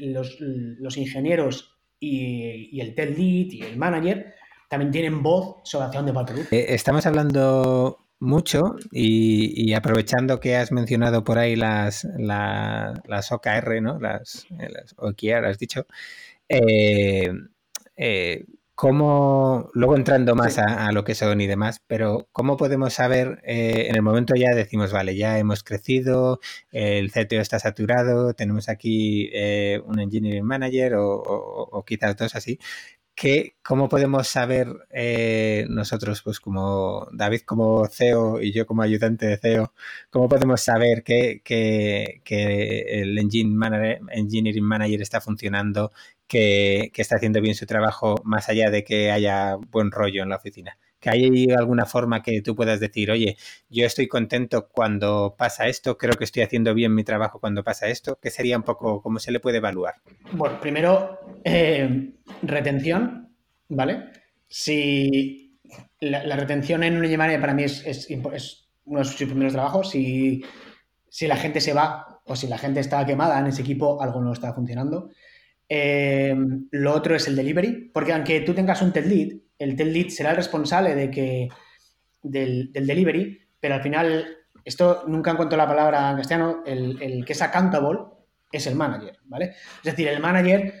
los, 0.00 0.96
ingenieros 0.96 1.78
y, 2.00 2.80
el 2.80 2.94
tech 2.94 3.10
lead 3.10 3.52
y 3.52 3.62
el 3.62 3.76
manager 3.76 4.34
también 4.70 4.90
tienen 4.90 5.22
voz 5.22 5.56
sobre 5.64 5.86
hacia 5.86 6.00
dónde 6.00 6.12
va 6.12 6.22
el 6.22 6.26
producto. 6.26 6.56
Eh, 6.56 6.66
estamos 6.70 7.04
hablando 7.04 8.06
mucho 8.18 8.76
y, 8.90 9.72
aprovechando 9.74 10.40
que 10.40 10.56
has 10.56 10.72
mencionado 10.72 11.22
por 11.22 11.38
ahí 11.38 11.54
las, 11.54 12.08
las 12.16 13.30
OKR, 13.30 13.82
¿no? 13.82 13.98
Las, 14.00 14.46
las 14.50 14.94
OKR, 14.96 15.44
has 15.44 15.58
dicho. 15.58 15.86
Eh, 16.48 17.30
eh, 17.94 18.46
¿Cómo, 18.80 19.70
luego 19.74 19.96
entrando 19.96 20.36
más 20.36 20.56
a, 20.56 20.92
lo 20.92 21.02
que 21.02 21.16
son 21.16 21.40
y 21.40 21.48
demás, 21.48 21.82
pero 21.88 22.28
cómo 22.30 22.56
podemos 22.56 22.94
saber, 22.94 23.40
eh, 23.42 23.86
en 23.88 23.96
el 23.96 24.02
momento 24.02 24.36
ya 24.36 24.54
decimos, 24.54 24.92
vale, 24.92 25.16
ya 25.16 25.36
hemos 25.40 25.64
crecido, 25.64 26.38
el 26.70 27.10
CTO 27.10 27.40
está 27.40 27.58
saturado, 27.58 28.34
tenemos 28.34 28.68
aquí 28.68 29.30
eh, 29.32 29.80
un 29.84 29.98
engineering 29.98 30.44
manager 30.44 30.92
o, 30.96 31.84
quizás 31.84 32.16
dos 32.16 32.36
así, 32.36 32.60
que, 33.16 33.56
¿cómo 33.64 33.88
podemos 33.88 34.28
saber 34.28 34.68
eh, 34.90 35.66
nosotros, 35.68 36.22
pues 36.22 36.38
como 36.38 37.08
David 37.12 37.40
como 37.40 37.84
CEO 37.88 38.40
y 38.40 38.52
yo 38.52 38.64
como 38.64 38.82
ayudante 38.82 39.26
de 39.26 39.38
CEO, 39.38 39.72
cómo 40.10 40.28
podemos 40.28 40.60
saber 40.60 41.02
que, 41.02 41.40
que 41.44 42.20
el 43.02 43.18
engineering 43.18 44.64
manager 44.64 45.02
está 45.02 45.20
funcionando, 45.20 45.90
que, 46.28 46.92
está 46.94 47.16
haciendo 47.16 47.40
bien 47.40 47.54
su 47.54 47.66
trabajo 47.66 48.16
más 48.22 48.48
allá 48.48 48.70
de 48.70 48.84
que 48.84 49.10
haya 49.10 49.56
buen 49.56 49.90
rollo 49.90 50.22
en 50.22 50.28
la 50.28 50.36
oficina. 50.36 50.78
Que 51.00 51.10
hay 51.10 51.50
alguna 51.50 51.86
forma 51.86 52.22
que 52.22 52.42
tú 52.42 52.54
puedas 52.54 52.80
decir, 52.80 53.10
oye, 53.10 53.36
yo 53.70 53.86
estoy 53.86 54.08
contento 54.08 54.68
cuando 54.68 55.36
pasa 55.38 55.66
esto, 55.68 55.96
creo 55.96 56.14
que 56.14 56.24
estoy 56.24 56.42
haciendo 56.42 56.74
bien 56.74 56.94
mi 56.94 57.04
trabajo 57.04 57.40
cuando 57.40 57.64
pasa 57.64 57.88
esto, 57.88 58.18
¿qué 58.20 58.30
sería 58.30 58.56
un 58.56 58.64
poco 58.64 59.00
cómo 59.00 59.18
se 59.18 59.32
le 59.32 59.40
puede 59.40 59.58
evaluar? 59.58 59.94
Bueno, 60.32 60.60
primero, 60.60 61.18
eh, 61.44 62.12
retención, 62.42 63.32
¿vale? 63.68 64.10
Si 64.48 65.60
la, 66.00 66.36
retención 66.36 66.82
en 66.82 66.96
un 66.96 67.04
Llamaria 67.04 67.40
para 67.40 67.54
mí 67.54 67.62
es, 67.62 67.86
es, 67.86 68.08
uno 68.84 68.98
de 68.98 69.04
sus 69.04 69.16
primeros 69.16 69.52
trabajos, 69.52 69.90
si, 69.90 70.44
si 71.08 71.26
la 71.26 71.36
gente 71.36 71.60
se 71.60 71.74
va 71.74 72.20
o 72.24 72.34
si 72.34 72.48
la 72.48 72.58
gente 72.58 72.80
está 72.80 73.06
quemada 73.06 73.38
en 73.38 73.46
ese 73.46 73.62
equipo, 73.62 74.02
algo 74.02 74.20
no 74.20 74.32
está 74.32 74.52
funcionando. 74.52 75.10
Eh, 75.68 76.34
lo 76.70 76.94
otro 76.94 77.14
es 77.14 77.28
el 77.28 77.36
delivery, 77.36 77.90
porque 77.92 78.12
aunque 78.12 78.40
tú 78.40 78.54
tengas 78.54 78.80
un 78.80 78.92
TED 78.92 79.06
lead, 79.06 79.28
el 79.58 79.76
TED 79.76 79.92
lead 79.92 80.08
será 80.08 80.30
el 80.30 80.36
responsable 80.36 80.94
de 80.94 81.10
que, 81.10 81.48
del, 82.22 82.72
delivery, 82.72 83.38
pero 83.60 83.74
al 83.74 83.82
final, 83.82 84.26
esto 84.64 85.04
nunca 85.06 85.32
encuentro 85.32 85.58
la 85.58 85.66
palabra 85.66 86.10
en 86.10 86.16
castellano, 86.16 86.62
el, 86.64 87.24
que 87.24 87.32
es 87.32 87.42
accountable 87.42 88.00
es 88.50 88.66
el 88.66 88.76
manager, 88.76 89.18
¿vale? 89.24 89.52
Es 89.78 89.84
decir, 89.84 90.08
el 90.08 90.20
manager 90.20 90.72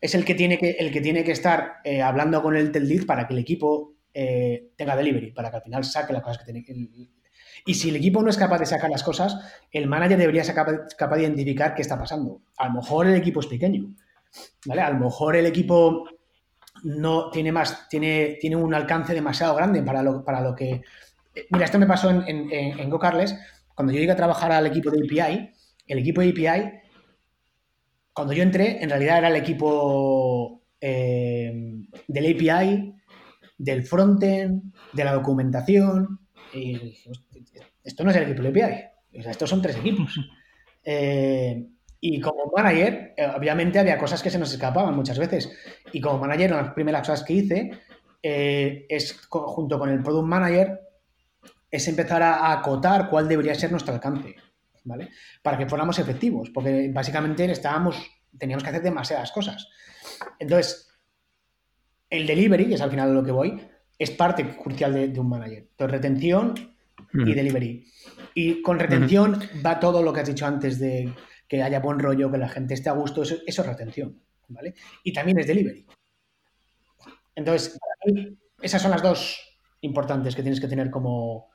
es 0.00 0.14
el 0.14 0.24
que 0.24 0.34
tiene 0.34 0.58
que, 0.58 0.70
el 0.70 0.92
que, 0.92 1.00
tiene 1.00 1.24
que 1.24 1.32
estar 1.32 1.78
eh, 1.82 2.02
hablando 2.02 2.40
con 2.42 2.54
el 2.54 2.70
TED 2.70 2.82
lead 2.82 3.06
para 3.06 3.26
que 3.26 3.34
el 3.34 3.40
equipo 3.40 3.96
eh, 4.14 4.70
tenga 4.76 4.94
delivery, 4.94 5.32
para 5.32 5.50
que 5.50 5.56
al 5.56 5.62
final 5.62 5.84
saque 5.84 6.12
las 6.12 6.22
cosas 6.22 6.38
que 6.38 6.44
tiene 6.44 6.62
que... 6.62 6.74
Y 7.64 7.74
si 7.74 7.88
el 7.88 7.96
equipo 7.96 8.22
no 8.22 8.30
es 8.30 8.36
capaz 8.36 8.60
de 8.60 8.66
sacar 8.66 8.88
las 8.88 9.02
cosas, 9.02 9.36
el 9.72 9.88
manager 9.88 10.18
debería 10.18 10.44
ser 10.44 10.54
capaz 10.54 11.16
de 11.16 11.22
identificar 11.22 11.74
qué 11.74 11.82
está 11.82 11.98
pasando. 11.98 12.42
A 12.58 12.68
lo 12.68 12.74
mejor 12.74 13.08
el 13.08 13.16
equipo 13.16 13.40
es 13.40 13.46
pequeño, 13.46 13.92
a 14.70 14.90
lo 14.90 14.98
mejor 14.98 15.36
el 15.36 15.46
equipo 15.46 16.04
no 16.84 17.30
tiene 17.30 17.52
más, 17.52 17.88
tiene, 17.88 18.38
tiene 18.40 18.56
un 18.56 18.74
alcance 18.74 19.14
demasiado 19.14 19.54
grande 19.54 19.82
para 19.82 20.02
lo, 20.02 20.24
para 20.24 20.40
lo 20.40 20.54
que. 20.54 20.82
Mira, 21.50 21.64
esto 21.66 21.78
me 21.78 21.86
pasó 21.86 22.10
en, 22.10 22.50
en, 22.50 22.90
GoCarles. 22.90 23.36
Cuando 23.74 23.92
yo 23.92 23.98
llegué 23.98 24.12
a 24.12 24.16
trabajar 24.16 24.52
al 24.52 24.66
equipo 24.66 24.90
de 24.90 25.04
API, 25.04 25.50
el 25.86 25.98
equipo 25.98 26.22
de 26.22 26.30
API, 26.30 26.72
cuando 28.12 28.32
yo 28.32 28.42
entré, 28.42 28.82
en 28.82 28.88
realidad 28.88 29.18
era 29.18 29.28
el 29.28 29.36
equipo 29.36 30.62
eh, 30.80 31.52
del 32.08 32.34
API, 32.34 32.94
del 33.58 33.82
frontend, 33.82 34.72
de 34.92 35.04
la 35.04 35.12
documentación. 35.12 36.20
Y 36.54 36.94
esto 37.84 38.04
no 38.04 38.10
es 38.10 38.16
el 38.16 38.22
equipo 38.24 38.42
de 38.42 38.48
API. 38.48 39.28
estos 39.28 39.50
son 39.50 39.62
tres 39.62 39.76
equipos. 39.76 40.14
Eh, 40.88 41.66
y 42.00 42.20
como 42.20 42.52
manager, 42.54 43.14
eh, 43.16 43.26
obviamente 43.36 43.78
había 43.78 43.98
cosas 43.98 44.22
que 44.22 44.30
se 44.30 44.38
nos 44.38 44.52
escapaban 44.52 44.94
muchas 44.94 45.18
veces. 45.18 45.50
Y 45.92 46.00
como 46.00 46.18
manager, 46.18 46.50
una 46.50 46.60
de 46.60 46.66
las 46.66 46.74
primeras 46.74 47.00
cosas 47.02 47.24
que 47.24 47.32
hice 47.32 47.70
eh, 48.22 48.86
es, 48.88 49.18
junto 49.28 49.78
con 49.78 49.88
el 49.88 50.02
product 50.02 50.26
manager, 50.26 50.80
es 51.70 51.88
empezar 51.88 52.22
a, 52.22 52.52
acotar 52.52 53.08
cuál 53.08 53.28
debería 53.28 53.54
ser 53.54 53.70
nuestro 53.70 53.94
alcance, 53.94 54.36
¿vale? 54.84 55.10
Para 55.42 55.58
que 55.58 55.66
fuéramos 55.66 55.98
efectivos, 55.98 56.50
porque 56.50 56.90
básicamente 56.92 57.44
estábamos, 57.50 57.96
teníamos 58.38 58.62
que 58.62 58.70
hacer 58.70 58.82
demasiadas 58.82 59.32
cosas. 59.32 59.68
Entonces, 60.38 60.88
el 62.08 62.26
delivery, 62.26 62.68
que 62.68 62.74
es 62.74 62.80
al 62.80 62.90
final 62.90 63.08
de 63.08 63.14
lo 63.14 63.24
que 63.24 63.32
voy, 63.32 63.60
es 63.98 64.10
parte 64.10 64.56
crucial 64.56 65.12
de, 65.12 65.18
un 65.18 65.28
manager. 65.28 65.68
Entonces, 65.70 65.92
retención 65.92 66.54
y 67.12 67.34
delivery. 67.34 67.84
Y 68.34 68.62
con 68.62 68.78
retención 68.78 69.40
va 69.64 69.80
todo 69.80 70.02
lo 70.02 70.12
que 70.12 70.20
has 70.20 70.28
dicho 70.28 70.46
antes 70.46 70.78
de 70.78 71.12
que 71.48 71.62
haya 71.62 71.80
buen 71.80 71.98
rollo, 71.98 72.30
que 72.30 72.38
la 72.38 72.48
gente 72.48 72.74
esté 72.74 72.88
a 72.88 72.92
gusto, 72.92 73.22
eso, 73.22 73.36
es 73.46 73.66
retención, 73.66 74.20
¿vale? 74.48 74.74
Y 75.04 75.12
también 75.12 75.38
es 75.38 75.46
delivery. 75.46 75.86
Entonces, 77.34 77.78
esas 78.60 78.82
son 78.82 78.90
las 78.90 79.02
dos 79.02 79.58
importantes 79.82 80.34
que 80.34 80.42
tienes 80.42 80.60
que 80.60 80.68
tener 80.68 80.90
como, 80.90 81.50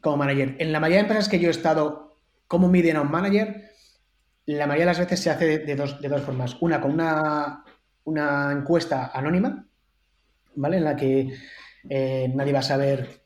como 0.00 0.16
manager. 0.16 0.56
En 0.58 0.72
la 0.72 0.80
mayoría 0.80 0.98
de 0.98 1.08
empresas 1.08 1.28
que 1.28 1.40
yo 1.40 1.48
he 1.48 1.50
estado 1.50 2.18
como 2.46 2.68
miden 2.68 2.96
a 2.96 3.02
un 3.02 3.10
manager, 3.10 3.70
la 4.46 4.66
mayoría 4.66 4.86
de 4.86 4.90
las 4.92 4.98
veces 4.98 5.20
se 5.20 5.30
hace 5.30 5.58
de, 5.58 5.76
dos, 5.76 6.00
de 6.00 6.08
dos, 6.08 6.22
formas. 6.22 6.56
Una 6.60 6.80
con 6.80 6.92
una, 6.92 7.64
una, 8.04 8.52
encuesta 8.52 9.10
anónima, 9.12 9.66
¿vale? 10.54 10.78
En 10.78 10.84
la 10.84 10.96
que 10.96 11.34
eh, 11.88 12.32
nadie 12.34 12.52
va 12.52 12.60
a 12.60 12.62
saber 12.62 13.19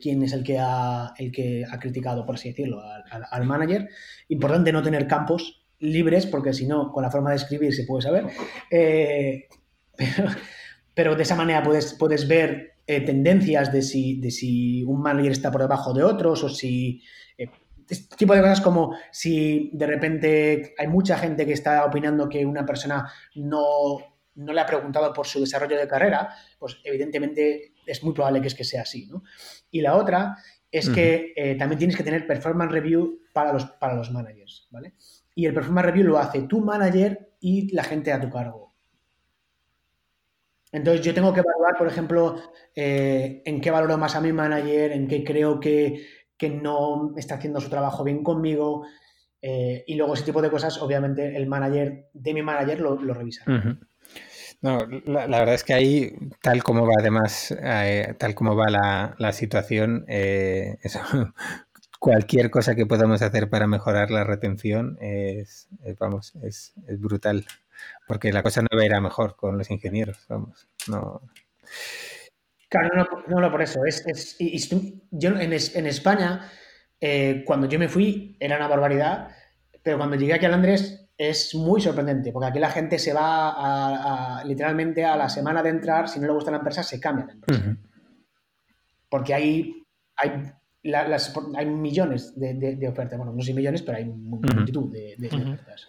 quién 0.00 0.22
es 0.22 0.32
el 0.32 0.42
que 0.42 0.58
ha, 0.58 1.12
el 1.18 1.32
que 1.32 1.64
ha 1.70 1.78
criticado, 1.78 2.24
por 2.24 2.36
así 2.36 2.50
decirlo, 2.50 2.82
al, 2.82 3.44
manager. 3.44 3.88
Importante 4.28 4.72
no 4.72 4.82
tener 4.82 5.06
campos 5.06 5.64
libres, 5.78 6.26
porque 6.26 6.52
si 6.52 6.66
no, 6.66 6.92
con 6.92 7.02
la 7.02 7.10
forma 7.10 7.30
de 7.30 7.36
escribir 7.36 7.74
se 7.74 7.84
puede 7.84 8.02
saber. 8.02 8.26
Eh, 8.70 9.48
pero, 10.94 11.16
de 11.16 11.22
esa 11.22 11.34
manera 11.34 11.62
puedes, 11.62 11.94
puedes 11.94 12.28
ver 12.28 12.74
eh, 12.86 13.00
tendencias 13.00 13.72
de 13.72 13.82
si, 13.82 14.20
de 14.20 14.30
si 14.30 14.84
un 14.84 15.00
manager 15.00 15.32
está 15.32 15.50
por 15.50 15.62
debajo 15.62 15.92
de 15.92 16.02
otros 16.02 16.44
o 16.44 16.48
si... 16.48 17.02
Eh, 17.36 17.48
este 17.88 18.16
tipo 18.16 18.34
de 18.34 18.40
cosas 18.40 18.60
como 18.60 18.94
si 19.10 19.70
de 19.72 19.86
repente 19.86 20.74
hay 20.78 20.86
mucha 20.86 21.18
gente 21.18 21.44
que 21.44 21.54
está 21.54 21.84
opinando 21.84 22.28
que 22.28 22.46
una 22.46 22.64
persona 22.64 23.10
no, 23.34 23.98
no 24.34 24.52
le 24.52 24.60
ha 24.60 24.66
preguntado 24.66 25.12
por 25.12 25.26
su 25.26 25.40
desarrollo 25.40 25.76
de 25.76 25.88
carrera, 25.88 26.34
pues 26.58 26.78
evidentemente 26.84 27.74
es 27.90 28.02
muy 28.02 28.14
probable 28.14 28.40
que 28.40 28.48
es 28.48 28.54
que 28.54 28.64
sea 28.64 28.82
así, 28.82 29.06
¿no? 29.06 29.22
Y 29.70 29.80
la 29.80 29.96
otra 29.96 30.36
es 30.70 30.88
que 30.88 31.32
eh, 31.36 31.56
también 31.56 31.78
tienes 31.78 31.96
que 31.96 32.04
tener 32.04 32.26
performance 32.26 32.72
review 32.72 33.20
para 33.32 33.52
los, 33.52 33.64
para 33.64 33.94
los 33.94 34.10
managers, 34.10 34.68
¿vale? 34.70 34.94
Y 35.34 35.46
el 35.46 35.54
performance 35.54 35.86
review 35.86 36.06
lo 36.06 36.18
hace 36.18 36.42
tu 36.42 36.60
manager 36.60 37.34
y 37.40 37.72
la 37.74 37.82
gente 37.82 38.12
a 38.12 38.20
tu 38.20 38.30
cargo. 38.30 38.74
Entonces 40.72 41.04
yo 41.04 41.12
tengo 41.12 41.32
que 41.32 41.40
evaluar, 41.40 41.76
por 41.76 41.88
ejemplo, 41.88 42.40
eh, 42.74 43.42
en 43.44 43.60
qué 43.60 43.70
valoro 43.70 43.98
más 43.98 44.14
a 44.14 44.20
mi 44.20 44.32
manager, 44.32 44.92
en 44.92 45.08
qué 45.08 45.24
creo 45.24 45.58
que, 45.58 46.20
no 46.52 47.12
está 47.16 47.34
haciendo 47.34 47.60
su 47.60 47.68
trabajo 47.68 48.02
bien 48.04 48.22
conmigo. 48.22 48.86
Eh, 49.42 49.84
y 49.86 49.94
luego 49.94 50.14
ese 50.14 50.24
tipo 50.24 50.40
de 50.40 50.50
cosas, 50.50 50.80
obviamente, 50.80 51.36
el 51.36 51.46
manager 51.46 52.08
de 52.14 52.34
mi 52.34 52.42
manager 52.42 52.80
lo, 52.80 52.94
lo 52.94 53.12
revisa. 53.12 53.44
No, 54.62 54.78
la, 55.06 55.26
verdad 55.26 55.54
es 55.54 55.64
que 55.64 55.72
ahí, 55.72 56.14
tal 56.42 56.62
como 56.62 56.86
va 56.86 56.92
además, 56.98 57.56
eh, 57.62 58.14
tal 58.18 58.34
como 58.34 58.54
va 58.54 58.68
la, 59.18 59.32
situación, 59.32 60.04
cualquier 61.98 62.50
cosa 62.50 62.74
que 62.74 62.84
podamos 62.84 63.22
hacer 63.22 63.48
para 63.48 63.66
mejorar 63.66 64.10
la 64.10 64.24
retención 64.24 64.98
es, 65.00 65.68
vamos, 65.98 66.34
es, 66.42 66.74
brutal 66.98 67.46
porque 68.06 68.32
la 68.32 68.42
cosa 68.42 68.60
no 68.60 68.68
va 68.76 69.00
mejor 69.00 69.36
con 69.36 69.56
los 69.56 69.70
ingenieros, 69.70 70.26
vamos, 70.28 70.68
no. 70.88 71.22
Claro, 72.68 73.08
no, 73.28 73.40
no, 73.40 73.50
por 73.50 73.62
eso. 73.62 73.80
Es, 73.84 74.36
yo 75.10 75.30
en, 75.40 75.52
España, 75.52 76.50
eh, 77.00 77.42
cuando 77.46 77.66
yo 77.66 77.78
me 77.78 77.88
fui, 77.88 78.36
era 78.38 78.56
una 78.56 78.68
barbaridad, 78.68 79.28
pero 79.82 79.96
cuando 79.96 80.16
llegué 80.16 80.34
aquí 80.34 80.44
a 80.44 80.50
Londres 80.50 80.99
es 81.20 81.54
muy 81.54 81.82
sorprendente, 81.82 82.32
porque 82.32 82.48
aquí 82.48 82.58
la 82.58 82.70
gente 82.70 82.98
se 82.98 83.12
va 83.12 84.38
a, 84.38 84.42
literalmente 84.42 85.04
a 85.04 85.18
la 85.18 85.28
semana 85.28 85.62
de 85.62 85.68
entrar, 85.68 86.08
si 86.08 86.18
no 86.18 86.26
le 86.26 86.32
gusta 86.32 86.50
la 86.50 86.56
empresa, 86.56 86.82
se 86.82 86.98
cambia 86.98 87.26
la 87.26 87.32
empresa. 87.32 87.76
Porque 89.06 89.34
hay, 89.34 89.84
hay, 90.16 90.50
hay 91.56 91.66
millones 91.66 92.32
de, 92.40 92.88
ofertas, 92.88 93.18
bueno, 93.18 93.34
no 93.34 93.42
sé 93.42 93.52
millones, 93.52 93.82
pero 93.82 93.98
hay 93.98 94.06
multitud 94.06 94.90
de, 94.90 95.14
ofertas. 95.26 95.88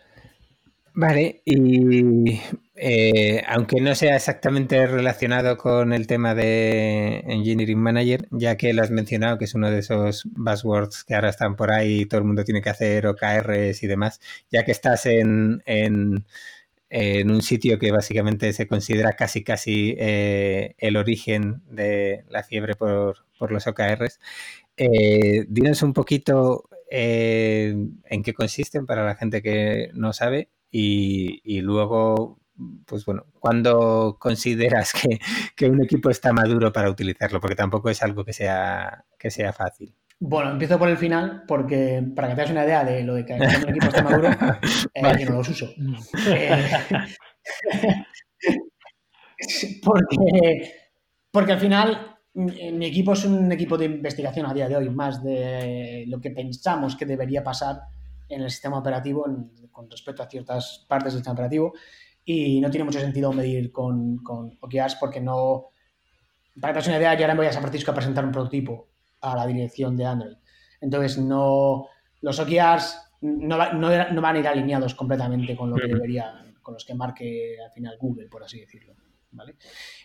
Vale, 0.94 1.42
y 1.46 2.42
eh, 2.76 3.44
aunque 3.48 3.80
no 3.80 3.96
sea 3.96 4.16
exactamente 4.18 4.86
relacionado 4.88 5.58
con 5.58 5.94
el 5.94 6.06
tema 6.06 6.36
de 6.36 7.20
Engineering 7.28 7.80
Manager, 7.80 8.28
ya 8.32 8.58
que 8.58 8.74
lo 8.74 8.82
has 8.82 8.92
mencionado, 8.92 9.38
que 9.38 9.46
es 9.46 9.56
uno 9.56 9.72
de 9.72 9.80
esos 9.80 10.24
buzzwords 10.26 11.06
que 11.06 11.16
ahora 11.16 11.30
están 11.30 11.56
por 11.56 11.72
ahí, 11.72 12.02
y 12.02 12.06
todo 12.08 12.20
el 12.20 12.28
mundo 12.28 12.44
tiene 12.44 12.62
que 12.62 12.70
hacer 12.70 13.08
OKRs 13.08 13.84
y 13.84 13.88
demás, 13.88 14.20
ya 14.52 14.66
que 14.66 14.72
estás 14.72 15.06
en, 15.06 15.64
en, 15.66 16.26
un 17.32 17.42
sitio 17.42 17.80
que 17.80 17.92
básicamente 17.92 18.52
se 18.54 18.68
considera 18.68 19.14
casi 19.14 19.44
casi 19.44 19.96
eh, 19.98 20.76
el 20.78 20.98
origen 20.98 21.62
de 21.70 22.26
la 22.30 22.44
fiebre 22.44 22.76
por, 22.76 23.26
los 23.50 23.68
OKRs, 23.68 24.20
eh, 24.78 25.46
dinos 25.48 25.84
un 25.84 25.94
poquito 25.94 26.66
en 26.90 28.24
qué 28.24 28.34
consisten 28.34 28.86
para 28.86 29.06
la 29.06 29.16
gente 29.16 29.42
que 29.42 29.90
no 29.94 30.12
sabe 30.14 30.50
y, 30.72 31.62
luego, 31.62 32.40
pues 32.86 33.06
bueno, 33.06 33.26
¿cuándo 33.40 34.18
consideras 34.20 34.94
que, 35.56 35.70
un 35.70 35.84
equipo 35.84 36.10
está 36.10 36.32
maduro 36.32 36.72
para 36.72 36.90
utilizarlo? 36.90 37.42
Porque 37.42 37.56
tampoco 37.56 37.90
es 37.90 38.02
algo 38.02 38.24
que 38.24 38.34
sea, 38.34 39.06
que 39.20 39.30
sea 39.30 39.54
fácil. 39.54 39.94
Bueno, 40.20 40.52
empiezo 40.52 40.78
por 40.78 40.88
el 40.88 40.98
final, 40.98 41.44
porque 41.48 42.04
para 42.16 42.30
que 42.30 42.36
te 42.36 42.42
hagas 42.42 42.52
una 42.52 42.64
idea 42.64 42.84
de 42.84 43.04
lo 43.04 43.16
de 43.16 43.26
que 43.26 43.34
un 43.34 43.42
equipo 43.42 43.88
está 43.88 44.04
maduro, 44.04 44.30
eh, 44.94 45.02
yo 45.20 45.30
no 45.32 45.38
los 45.38 45.50
uso. 45.50 45.68
Eh, 46.28 46.70
porque, 49.84 50.74
porque 51.32 51.54
al 51.54 51.60
final 51.60 52.18
mi 52.34 52.86
equipo 52.86 53.14
es 53.14 53.26
un 53.26 53.52
equipo 53.52 53.78
de 53.78 53.86
investigación 53.86 54.46
a 54.46 54.54
día 54.54 54.70
de 54.70 54.78
hoy, 54.78 54.90
más 54.90 55.24
de 55.24 56.06
lo 56.08 56.22
que 56.22 56.30
pensamos 56.30 56.96
que 56.96 57.06
debería 57.06 57.44
pasar 57.44 57.82
en 58.32 58.42
el 58.42 58.50
sistema 58.50 58.80
operativo 58.80 59.26
con 59.72 59.90
respecto 59.90 60.24
a 60.24 60.30
ciertas 60.30 60.86
partes 60.88 61.14
del 61.14 61.20
sistema 61.20 61.34
operativo 61.34 61.74
y 62.26 62.62
no 62.62 62.70
tiene 62.70 62.86
mucho 62.86 63.00
sentido 63.00 63.32
medir 63.34 63.72
con, 63.72 64.18
con 64.18 64.58
OKRs 64.60 64.96
porque 64.96 65.20
no... 65.20 65.70
Para 66.60 66.74
que 66.74 66.82
te 66.82 66.90
una 66.90 66.98
idea, 66.98 67.14
yo 67.16 67.22
ahora 67.22 67.36
voy 67.36 67.46
a 67.48 67.54
San 67.54 67.62
Francisco 67.62 67.92
a 67.92 67.96
presentar 67.96 68.26
un 68.26 68.32
prototipo 68.32 68.90
a 69.22 69.36
la 69.36 69.48
dirección 69.48 69.96
de 69.96 70.06
Android. 70.06 70.36
Entonces, 70.82 71.18
no, 71.18 71.88
los 72.22 72.40
OKRs 72.40 73.12
no, 73.22 73.58
van 73.58 74.36
a 74.36 74.40
ir 74.40 74.48
alineados 74.48 74.96
completamente 74.96 75.56
con 75.56 75.70
lo 75.70 75.76
que 75.76 75.88
debería, 75.88 76.44
con 76.62 76.74
los 76.74 76.86
que 76.86 76.94
marque 76.94 77.58
al 77.64 77.72
final 77.72 77.98
Google, 78.00 78.28
por 78.28 78.44
así 78.44 78.60
decirlo. 78.60 78.96
¿vale? 79.32 79.56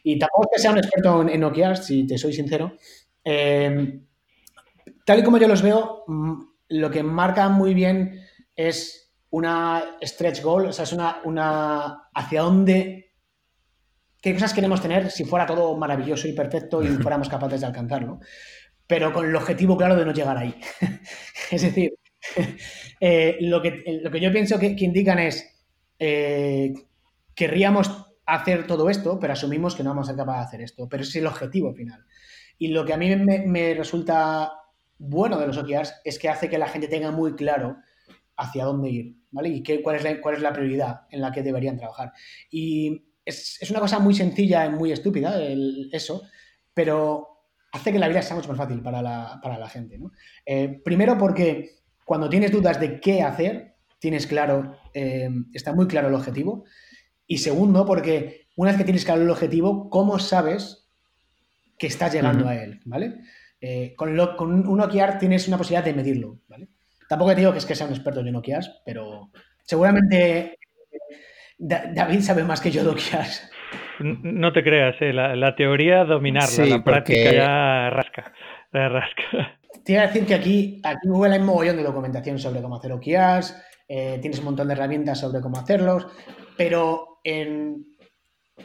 Y 0.03 0.18
tampoco 0.18 0.49
es 0.51 0.57
que 0.57 0.62
sea 0.62 0.70
un 0.70 0.79
experto 0.79 1.29
en, 1.29 1.45
OKRs, 1.45 1.85
si 1.85 2.07
te 2.07 2.16
soy 2.16 2.33
sincero. 2.33 2.77
Eh, 3.24 4.01
tal 5.05 5.18
y 5.18 5.22
como 5.22 5.39
yo 5.39 5.49
los 5.49 5.62
veo, 5.62 6.05
mm, 6.07 6.43
lo 6.68 6.90
que 6.90 7.02
marca 7.02 7.48
muy 7.48 7.74
bien 7.74 8.26
es 8.54 9.06
una 9.30 9.98
stretch 10.02 10.42
goal, 10.42 10.66
o 10.66 10.72
sea, 10.72 10.84
es 10.84 10.92
una, 10.92 11.20
una 11.24 12.08
hacia 12.14 12.42
dónde, 12.42 13.12
qué 14.20 14.32
cosas 14.34 14.54
queremos 14.54 14.80
tener 14.80 15.10
si 15.10 15.24
fuera 15.24 15.46
todo 15.46 15.76
maravilloso 15.76 16.28
y 16.28 16.32
perfecto 16.32 16.82
y 16.82 16.86
fuéramos 17.02 17.28
capaces 17.28 17.60
de 17.60 17.66
alcanzarlo, 17.66 18.20
pero 18.86 19.12
con 19.12 19.26
el 19.26 19.36
objetivo 19.36 19.76
claro 19.76 19.96
de 19.96 20.04
no 20.04 20.12
llegar 20.12 20.38
ahí. 20.38 20.54
es 21.50 21.62
decir, 21.62 21.94
eh, 23.00 23.36
lo, 23.40 23.60
que, 23.60 24.00
lo 24.02 24.10
que 24.10 24.20
yo 24.20 24.32
pienso 24.32 24.58
que, 24.58 24.74
indican 24.78 25.18
es, 25.18 25.46
eh, 25.98 26.72
querríamos 27.34 27.90
hacer 28.24 28.66
todo 28.66 28.90
esto, 28.90 29.18
pero 29.20 29.34
asumimos 29.34 29.74
que 29.74 29.82
no 29.82 29.90
vamos 29.90 30.08
a 30.08 30.12
ser 30.12 30.18
capaces 30.18 30.40
de 30.40 30.46
hacer 30.46 30.60
esto, 30.62 30.88
pero 30.88 31.02
ese 31.02 31.10
es 31.10 31.16
el 31.16 31.26
objetivo 31.26 31.74
final. 31.74 32.04
Y 32.58 32.68
lo 32.68 32.84
que 32.84 32.94
a 32.94 32.96
mí 32.96 33.14
me, 33.16 33.40
me 33.46 33.74
resulta 33.74 34.50
bueno 34.99 35.38
de 35.38 35.47
los 35.47 35.57
OKRs 35.57 35.94
es 36.05 36.18
que 36.18 36.28
hace 36.28 36.49
que 36.49 36.59
la 36.59 36.68
gente 36.68 36.88
tenga 36.88 37.11
muy 37.11 37.34
claro 37.34 37.76
hacia 38.36 38.64
dónde 38.64 38.90
ir, 38.90 39.16
¿vale? 39.30 39.49
Y 39.49 39.62
qué, 39.62 39.82
cuál, 39.82 39.97
es 39.97 40.05
la, 40.05 40.20
cuál 40.20 40.36
es 40.36 40.42
la 40.42 40.53
prioridad 40.53 41.03
en 41.11 41.20
la 41.20 41.32
que 41.32 41.42
deberían 41.42 41.76
trabajar. 41.76 42.12
Y 42.51 43.07
es, 43.24 43.70
una 43.70 43.80
cosa 43.80 43.99
muy 43.99 44.14
sencilla 44.14 44.66
y 44.66 44.70
muy 44.70 44.92
estúpida 44.92 45.38
eso, 45.92 46.22
pero 46.74 47.28
hace 47.72 47.92
que 47.92 47.99
la 47.99 48.09
vida 48.09 48.22
sea 48.22 48.36
mucho 48.36 48.49
más 48.49 48.59
fácil 48.59 48.82
para 48.82 49.03
la, 49.03 49.68
gente, 49.70 49.99
¿no? 49.99 50.12
Eh, 50.44 50.80
primero 50.84 51.18
porque 51.18 51.76
cuando 52.05 52.28
tienes 52.28 52.53
dudas 52.53 52.78
de 52.78 53.01
qué 53.01 53.22
hacer, 53.22 53.74
tienes 53.99 54.26
claro, 54.26 54.76
eh, 54.94 55.30
está 55.53 55.72
muy 55.72 55.86
claro 55.86 56.09
el 56.09 56.14
objetivo. 56.14 56.64
Y 57.26 57.38
segundo, 57.38 57.84
porque 57.84 58.49
una 58.57 58.70
vez 58.70 58.78
que 58.78 58.84
tienes 58.84 59.05
claro 59.05 59.22
el 59.22 59.30
objetivo, 59.30 59.90
¿cómo 59.90 60.18
sabes 60.18 60.88
que 61.78 61.88
estás 61.88 62.12
llegando 62.14 62.49
a 62.49 62.55
él? 62.55 62.80
¿Vale? 62.84 63.20
Eh, 63.61 63.94
con, 63.96 64.14
lo, 64.16 64.36
con 64.36 64.68
un 64.68 64.80
OKR 64.80 65.18
tienes 65.18 65.48
una 65.48 65.57
posibilidad 65.57 65.84
de 65.84 65.94
medirlo, 65.94 66.40
¿vale? 66.48 66.68
Tampoco 67.09 67.32
te 67.32 67.40
digo 67.40 67.52
que 67.52 67.59
es 67.59 67.66
que 67.66 67.74
sea 67.74 67.86
un 67.86 67.94
experto 67.94 68.20
en 68.20 68.36
OKRs, 68.36 68.82
pero 68.84 69.30
seguramente 69.62 70.59
David 71.59 72.20
sabe 72.20 72.44
más 72.44 72.61
que 72.61 72.70
yo 72.70 72.82
de 72.82 72.90
OKRs. 72.90 73.50
No 74.00 74.52
te 74.52 74.62
creas, 74.62 74.96
eh, 75.00 75.12
la, 75.12 75.57
teoría 75.57 76.04
dominarla, 76.04 76.66
la 76.66 76.84
práctica 76.84 77.32
ya 77.32 77.90
rasca, 77.90 78.32
rasca. 78.72 79.59
Te 79.84 79.92
iba 79.92 80.02
a 80.02 80.07
decir 80.09 80.26
que 80.26 80.34
aquí, 80.34 80.80
aquí 80.82 81.07
Google 81.07 81.34
hay 81.34 81.40
un 81.40 81.46
mogollón 81.46 81.76
de 81.76 81.84
documentación 81.84 82.38
sobre 82.38 82.61
cómo 82.61 82.76
hacer 82.76 82.92
OKRs, 82.92 83.57
eh, 83.88 84.18
tienes 84.20 84.40
un 84.40 84.46
montón 84.46 84.66
de 84.66 84.74
herramientas 84.74 85.20
sobre 85.20 85.40
cómo 85.40 85.59
hacerlos, 85.59 86.09
pero 86.57 87.20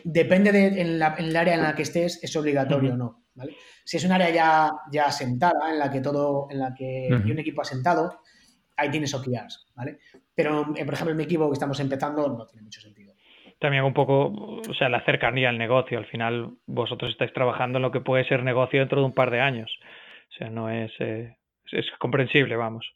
depende 0.03 0.51
de 0.51 0.81
en, 0.81 0.89
el 0.89 1.35
área 1.35 1.53
en 1.53 1.61
la 1.61 1.75
que 1.75 1.83
estés, 1.83 2.23
es 2.23 2.35
obligatorio 2.35 2.93
o 2.93 2.97
no. 2.97 3.20
¿Vale? 3.41 3.57
Si 3.83 3.97
es 3.97 4.05
un 4.05 4.11
área 4.11 4.29
ya, 4.29 4.71
ya 4.91 5.05
asentada, 5.05 5.71
en 5.71 5.79
la 5.79 5.89
que 5.89 6.01
todo, 6.01 6.47
en 6.49 6.59
la 6.59 6.73
que 6.73 7.09
hay 7.11 7.31
un 7.31 7.39
equipo 7.39 7.61
asentado, 7.61 8.21
ahí 8.77 8.89
tienes 8.89 9.13
OKRs, 9.13 9.71
¿vale? 9.75 9.99
Pero, 10.35 10.73
eh, 10.75 10.85
por 10.85 10.93
ejemplo, 10.93 11.11
en 11.11 11.17
mi 11.17 11.23
equipo 11.23 11.49
que 11.49 11.53
estamos 11.53 11.79
empezando 11.79 12.27
no 12.29 12.45
tiene 12.45 12.63
mucho 12.63 12.81
sentido. 12.81 13.13
También 13.59 13.83
un 13.83 13.93
poco, 13.93 14.27
o 14.27 14.73
sea, 14.77 14.89
la 14.89 15.05
cercanía 15.05 15.49
al 15.49 15.57
negocio. 15.57 15.97
Al 15.97 16.07
final, 16.07 16.57
vosotros 16.65 17.11
estáis 17.11 17.33
trabajando 17.33 17.77
en 17.77 17.83
lo 17.83 17.91
que 17.91 18.01
puede 18.01 18.27
ser 18.27 18.43
negocio 18.43 18.79
dentro 18.79 18.99
de 18.99 19.05
un 19.05 19.13
par 19.13 19.29
de 19.29 19.41
años. 19.41 19.71
O 20.31 20.37
sea, 20.37 20.49
no 20.49 20.69
es, 20.69 20.91
eh, 20.99 21.37
es 21.71 21.85
comprensible, 21.99 22.55
vamos. 22.55 22.91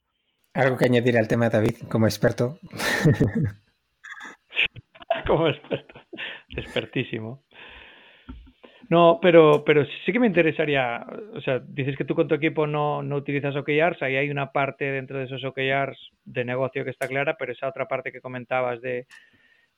Algo 0.54 0.78
que 0.78 0.86
añadir 0.86 1.18
al 1.18 1.28
tema, 1.28 1.50
David, 1.50 1.76
como 1.90 2.08
experto. 2.08 2.58
como 5.28 5.50
experto. 5.50 6.02
Expertísimo. 6.50 7.44
No, 8.90 9.20
pero, 9.22 9.64
pero 9.66 9.86
sí 10.06 10.12
que 10.12 10.20
me 10.20 10.28
interesaría, 10.28 11.06
o 11.34 11.42
sea, 11.42 11.60
dices 11.60 11.98
que 11.98 12.06
tú 12.06 12.14
con 12.14 12.28
tu 12.28 12.36
equipo 12.36 12.68
no, 12.68 13.02
no 13.02 13.16
utilizas 13.16 13.56
OKRs, 13.56 14.02
ahí 14.02 14.16
hay 14.16 14.30
una 14.30 14.52
parte 14.52 14.86
dentro 14.86 15.18
de 15.18 15.26
esos 15.26 15.44
OKRs 15.44 16.12
de 16.26 16.46
negocio 16.46 16.84
que 16.84 16.92
está 16.92 17.08
clara, 17.08 17.36
pero 17.38 17.52
esa 17.52 17.68
otra 17.68 17.88
parte 17.88 18.12
que 18.12 18.22
comentabas 18.22 18.82
de, 18.82 19.08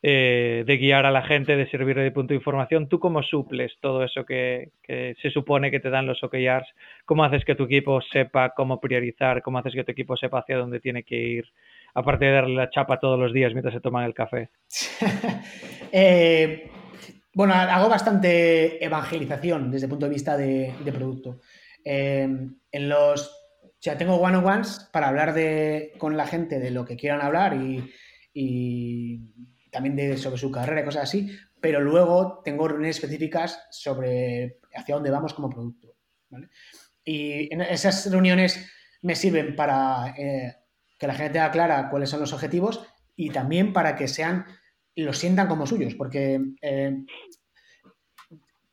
eh, 0.04 0.64
de 0.68 0.78
guiar 0.78 1.06
a 1.06 1.12
la 1.12 1.24
gente, 1.24 1.56
de 1.56 1.70
servir 1.70 1.96
de 1.96 2.12
punto 2.12 2.34
de 2.34 2.38
información, 2.38 2.90
¿tú 2.90 3.00
cómo 3.00 3.24
suples 3.24 3.74
todo 3.82 4.04
eso 4.04 4.26
que, 4.26 4.72
que, 4.84 5.16
se 5.22 5.32
supone 5.32 5.72
que 5.72 5.80
te 5.80 5.90
dan 5.90 6.06
los 6.06 6.22
OKRs? 6.24 6.68
¿Cómo 7.06 7.24
haces 7.24 7.46
que 7.46 7.56
tu 7.56 7.64
equipo 7.64 8.02
sepa 8.02 8.50
cómo 8.56 8.80
priorizar? 8.80 9.42
¿Cómo 9.42 9.58
haces 9.58 9.74
que 9.74 9.84
tu 9.84 9.92
equipo 9.92 10.18
sepa 10.18 10.40
hacia 10.40 10.58
dónde 10.58 10.82
tiene 10.82 11.04
que 11.04 11.16
ir? 11.16 11.46
Aparte 11.94 12.26
de 12.26 12.32
darle 12.32 12.56
la 12.56 12.70
chapa 12.70 13.00
todos 13.00 13.20
los 13.20 13.34
días 13.34 13.54
mientras 13.54 13.74
se 13.74 13.82
toman 13.82 14.04
el 14.06 14.14
café. 14.14 14.50
eh, 15.92 16.70
bueno, 17.38 17.54
hago 17.54 17.88
bastante 17.88 18.84
evangelización 18.84 19.70
desde 19.70 19.86
el 19.86 19.92
punto 19.92 20.08
de 20.08 20.12
vista 20.12 20.36
de, 20.36 20.74
producto. 20.92 21.40
Em, 21.84 22.58
en 22.72 22.90
los, 22.90 23.28
o 23.28 23.76
sea, 23.80 23.96
tengo 23.96 24.16
one-on-ones 24.16 24.90
para 24.92 25.10
hablar 25.10 25.36
de, 25.36 25.94
con 26.00 26.18
la 26.18 26.26
gente 26.26 26.58
de 26.58 26.72
lo 26.72 26.84
que 26.84 26.98
quieran 26.98 27.22
hablar 27.22 27.54
y, 27.54 29.22
también 29.72 29.96
de, 29.96 30.18
sobre 30.18 30.40
su 30.40 30.52
carrera 30.52 30.82
y 30.82 30.86
cosas 30.86 31.04
así, 31.04 31.30
pero 31.62 31.80
luego 31.80 32.42
tengo 32.44 32.68
reuniones 32.68 32.96
específicas 32.96 33.68
sobre 33.70 34.58
hacia 34.74 34.96
dónde 34.96 35.12
vamos 35.12 35.36
como 35.36 35.52
producto. 35.52 35.96
Y 37.04 37.54
en 37.54 37.62
esas 37.62 38.10
reuniones 38.12 38.68
me 39.04 39.16
sirven 39.16 39.56
para 39.56 40.16
eh, 40.18 40.56
que 40.98 41.06
la 41.06 41.14
gente 41.14 41.34
tenga 41.34 41.88
cuáles 41.92 42.10
son 42.10 42.20
los 42.20 42.34
objetivos 42.34 42.82
y 43.16 43.30
también 43.30 43.74
para 43.74 43.96
que 43.96 44.08
sean, 44.08 44.48
lo 45.04 45.14
sientan 45.14 45.48
como 45.48 45.68
suyos, 45.68 45.96
porque 45.96 46.40
eh, 46.62 47.04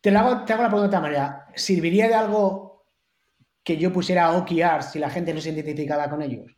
te, 0.00 0.10
hago, 0.10 0.30
la 0.30 0.44
pregunta 0.46 0.80
de 0.80 0.86
otra 0.86 1.00
manera, 1.00 1.46
¿serviría 1.54 2.08
de 2.08 2.14
algo 2.14 2.86
que 3.62 3.76
yo 3.76 3.92
pusiera 3.92 4.32
OKR 4.32 4.82
si 4.82 4.98
la 4.98 5.10
gente 5.10 5.32
no 5.34 5.40
se 5.40 5.50
identificaba 5.50 6.08
con 6.08 6.22
ellos? 6.22 6.56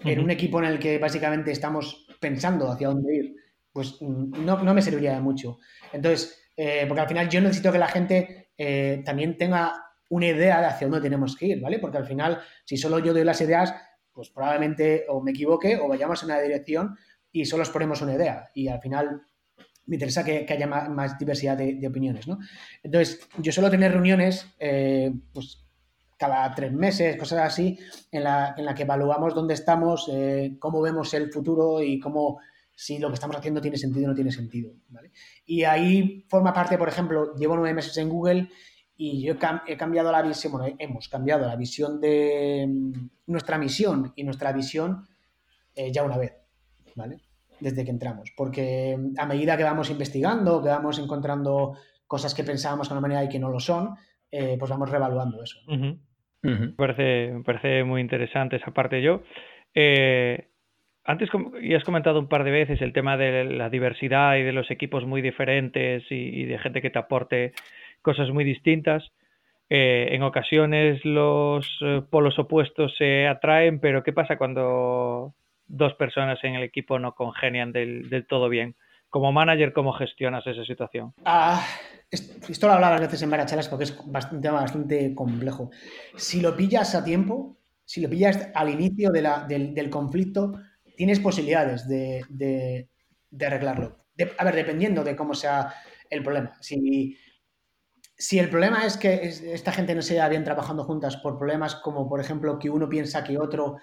En 0.00 0.20
un 0.20 0.30
equipo 0.30 0.58
en 0.58 0.66
el 0.66 0.78
que 0.78 0.98
básicamente 0.98 1.52
estamos 1.52 2.06
pensando 2.20 2.70
hacia 2.70 2.88
dónde 2.88 3.14
ir, 3.14 3.36
pues 3.72 3.96
mm, 4.00 4.44
no, 4.44 4.62
no 4.62 4.74
me 4.74 4.82
serviría 4.82 5.14
de 5.14 5.20
mucho. 5.20 5.58
Entonces, 5.92 6.50
eh, 6.56 6.84
porque 6.88 7.00
al 7.00 7.08
final 7.08 7.28
yo 7.28 7.40
necesito 7.40 7.72
que 7.72 7.78
la 7.78 7.88
gente 7.88 8.50
eh, 8.56 9.02
también 9.04 9.36
tenga 9.36 9.74
una 10.08 10.26
idea 10.26 10.60
de 10.60 10.66
hacia 10.66 10.86
dónde 10.86 11.02
tenemos 11.02 11.36
que 11.36 11.46
ir, 11.46 11.60
¿vale? 11.60 11.78
Porque 11.78 11.98
al 11.98 12.06
final, 12.06 12.40
si 12.64 12.76
solo 12.76 12.98
yo 12.98 13.12
doy 13.12 13.24
las 13.24 13.40
ideas, 13.40 13.74
pues 14.12 14.30
probablemente 14.30 15.04
o 15.08 15.20
me 15.22 15.32
equivoque 15.32 15.76
o 15.76 15.88
vayamos 15.88 16.22
en 16.22 16.30
una 16.30 16.40
dirección 16.40 16.96
y 17.32 17.44
solo 17.44 17.62
exponemos 17.62 18.02
una 18.02 18.14
idea. 18.14 18.50
Y 18.54 18.68
al 18.68 18.80
final 18.80 19.22
me 19.86 19.96
interesa 19.96 20.24
que, 20.24 20.46
haya 20.48 20.66
más, 20.66 21.18
diversidad 21.18 21.56
de, 21.56 21.86
opiniones, 21.86 22.26
¿no? 22.26 22.38
Entonces, 22.82 23.20
yo 23.38 23.52
suelo 23.52 23.70
tener 23.70 23.92
reuniones, 23.92 24.46
eh, 24.58 25.12
pues 25.32 25.62
cada 26.16 26.54
tres 26.54 26.72
meses, 26.72 27.16
cosas 27.16 27.40
así, 27.40 27.78
en 28.10 28.24
la, 28.24 28.54
en 28.56 28.64
la 28.64 28.74
que 28.74 28.82
evaluamos 28.82 29.34
dónde 29.34 29.54
estamos, 29.54 30.10
cómo 30.58 30.80
vemos 30.80 31.12
el 31.12 31.30
futuro 31.30 31.82
y 31.82 32.00
cómo 32.00 32.40
si 32.76 32.98
lo 32.98 33.08
que 33.08 33.14
estamos 33.14 33.36
haciendo 33.36 33.60
tiene 33.60 33.78
sentido 33.78 34.06
o 34.06 34.08
no 34.10 34.14
tiene 34.14 34.30
sentido. 34.30 34.72
Y 35.46 35.64
ahí 35.64 36.24
forma 36.28 36.52
parte, 36.52 36.76
por 36.76 36.88
ejemplo, 36.88 37.34
llevo 37.34 37.56
nueve 37.56 37.74
meses 37.74 37.96
en 37.96 38.10
Google 38.10 38.50
y 38.98 39.22
yo 39.22 39.34
he, 39.66 39.76
cambiado 39.76 40.12
la 40.12 40.22
visión, 40.22 40.52
bueno, 40.52 40.76
hemos 40.78 41.08
cambiado 41.08 41.46
la 41.46 41.56
visión 41.56 42.00
de 42.00 42.66
mm, 42.68 43.08
nuestra 43.26 43.58
misión 43.58 44.12
y 44.14 44.24
nuestra 44.24 44.52
visión 44.52 45.08
eh, 45.74 45.90
ya 45.90 46.02
una 46.02 46.18
vez, 46.18 46.34
¿vale? 46.96 47.18
Desde 47.60 47.84
que 47.84 47.90
entramos. 47.90 48.32
Porque 48.36 48.96
mm, 48.98 49.18
a 49.18 49.26
medida 49.26 49.56
que 49.56 49.64
vamos 49.64 49.90
investigando, 49.90 50.62
que 50.62 50.68
vamos 50.68 50.98
encontrando 50.98 51.76
cosas 52.06 52.34
que 52.34 52.44
pensábamos 52.44 52.88
de 52.88 52.94
una 52.94 53.00
manera 53.00 53.24
y 53.24 53.28
que 53.28 53.38
no 53.38 53.50
lo 53.50 53.60
son, 53.60 53.94
eh, 54.30 54.56
pues 54.58 54.70
vamos 54.70 54.90
reevaluando 54.90 55.42
eso. 55.42 55.60
Me, 56.42 56.68
parece, 56.76 57.32
me 57.32 57.42
parece 57.44 57.84
muy 57.84 58.00
interesante 58.00 58.56
esa 58.56 58.72
parte. 58.72 59.02
Yo, 59.02 59.22
eh, 59.74 60.48
antes 61.06 61.30
ya 61.62 61.76
has 61.76 61.84
comentado 61.84 62.18
un 62.18 62.28
par 62.28 62.42
de 62.42 62.50
veces 62.50 62.82
el 62.82 62.92
tema 62.92 63.16
de 63.16 63.44
la 63.44 63.70
diversidad 63.70 64.36
y 64.36 64.42
de 64.42 64.52
los 64.52 64.70
equipos 64.72 65.06
muy 65.06 65.22
diferentes 65.22 66.02
y, 66.10 66.44
de 66.44 66.58
gente 66.58 66.82
que 66.82 66.90
te 66.90 66.98
aporte 66.98 67.52
cosas 68.02 68.30
muy 68.30 68.42
distintas. 68.42 69.12
Eh, 69.70 70.08
en 70.12 70.22
ocasiones 70.22 71.04
los 71.04 71.78
eh, 71.80 72.02
polos 72.10 72.38
opuestos 72.38 72.94
se 72.96 73.28
atraen, 73.28 73.78
pero 73.78 74.02
¿qué 74.02 74.12
pasa 74.12 74.36
cuando 74.36 75.34
dos 75.66 75.94
personas 75.94 76.38
en 76.42 76.54
el 76.54 76.62
equipo 76.62 76.98
no 76.98 77.14
congenian 77.14 77.72
del, 77.72 78.26
todo 78.28 78.48
bien? 78.48 78.76
Como 79.08 79.32
manager, 79.32 79.72
¿cómo 79.72 79.92
gestionas 79.92 80.46
esa 80.46 80.64
situación? 80.64 81.14
Ah, 81.24 81.64
esto 82.10 82.66
lo 82.66 82.72
hablaba 82.72 82.96
a 82.96 83.00
veces 83.00 83.22
en 83.22 83.30
varias 83.30 83.68
porque 83.68 83.84
es 83.84 83.96
un 84.30 84.40
tema 84.40 84.60
bastante 84.60 85.14
complejo. 85.14 85.70
Si 86.16 86.40
lo 86.40 86.56
pillas 86.56 86.94
a 86.94 87.04
tiempo, 87.04 87.56
si 87.84 88.00
lo 88.00 88.10
pillas 88.10 88.50
al 88.54 88.68
inicio 88.68 89.10
del 89.12 89.90
conflicto, 89.90 90.60
tienes 90.96 91.20
posibilidades 91.20 91.88
de, 91.88 92.88
arreglarlo. 93.40 93.96
a 94.38 94.44
ver, 94.44 94.54
dependiendo 94.54 95.04
de 95.04 95.14
cómo 95.14 95.34
sea 95.34 95.72
el 96.10 96.22
problema. 96.22 96.56
Si, 96.60 97.16
si 98.16 98.38
el 98.38 98.48
problema 98.48 98.84
es 98.84 98.96
que 98.96 99.14
esta 99.52 99.72
gente 99.72 99.94
no 99.94 100.02
se 100.02 100.14
lleva 100.14 100.28
bien 100.28 100.44
trabajando 100.44 100.84
juntas 100.84 101.16
por 101.16 101.38
problemas 101.38 101.76
como, 101.76 102.08
por 102.08 102.20
ejemplo, 102.20 102.58
que 102.58 102.70
uno 102.70 102.88
piensa 102.88 103.22
que 103.22 103.38
otro 103.38 103.76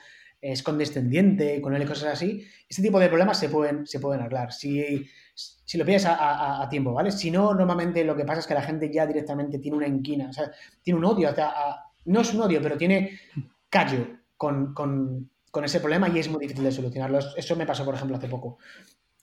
es 0.44 0.62
condescendiente 0.62 1.62
con 1.62 1.74
él 1.74 1.84
y 1.84 1.86
cosas 1.86 2.14
así, 2.14 2.46
ese 2.68 2.82
tipo 2.82 3.00
de 3.00 3.08
problemas 3.08 3.39
se 3.39 3.50
pueden, 3.50 3.88
se 3.88 4.00
pueden 4.00 4.22
arreglar. 4.22 4.52
Si, 4.52 5.06
si 5.34 5.78
lo 5.78 5.86
pides 5.86 6.06
a, 6.06 6.68
tiempo, 6.70 6.94
¿vale? 6.94 7.12
Si 7.12 7.32
no, 7.32 7.54
normalmente 7.54 8.04
lo 8.04 8.16
que 8.16 8.26
pasa 8.26 8.41
es 8.41 8.48
que 8.48 8.54
la 8.54 8.62
gente 8.62 8.91
ya 8.91 9.08
directamente 9.08 9.60
tiene 9.60 9.78
una 9.78 9.88
inquina, 9.88 10.30
o 10.30 10.34
sea, 10.34 10.52
tiene 10.82 11.00
un 11.00 11.06
odio, 11.06 11.34
no 12.06 12.22
es 12.22 12.34
un 12.34 12.41
odio, 12.41 12.62
pero 12.62 12.78
tiene 12.78 13.20
callo 13.70 14.06
con, 14.36 14.74
con 15.54 15.64
ese 15.64 15.80
problema 15.80 16.10
y 16.10 16.18
es 16.18 16.30
muy 16.30 16.39
difícil 16.39 16.64
de 16.64 16.72
solucionarlo. 16.72 17.20
Eso 17.38 17.56
me 17.56 17.68
pasó, 17.68 17.86
por 17.86 17.94
ejemplo, 17.94 18.18
hace 18.18 18.28
poco. 18.28 18.58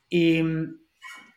Y 0.08 0.40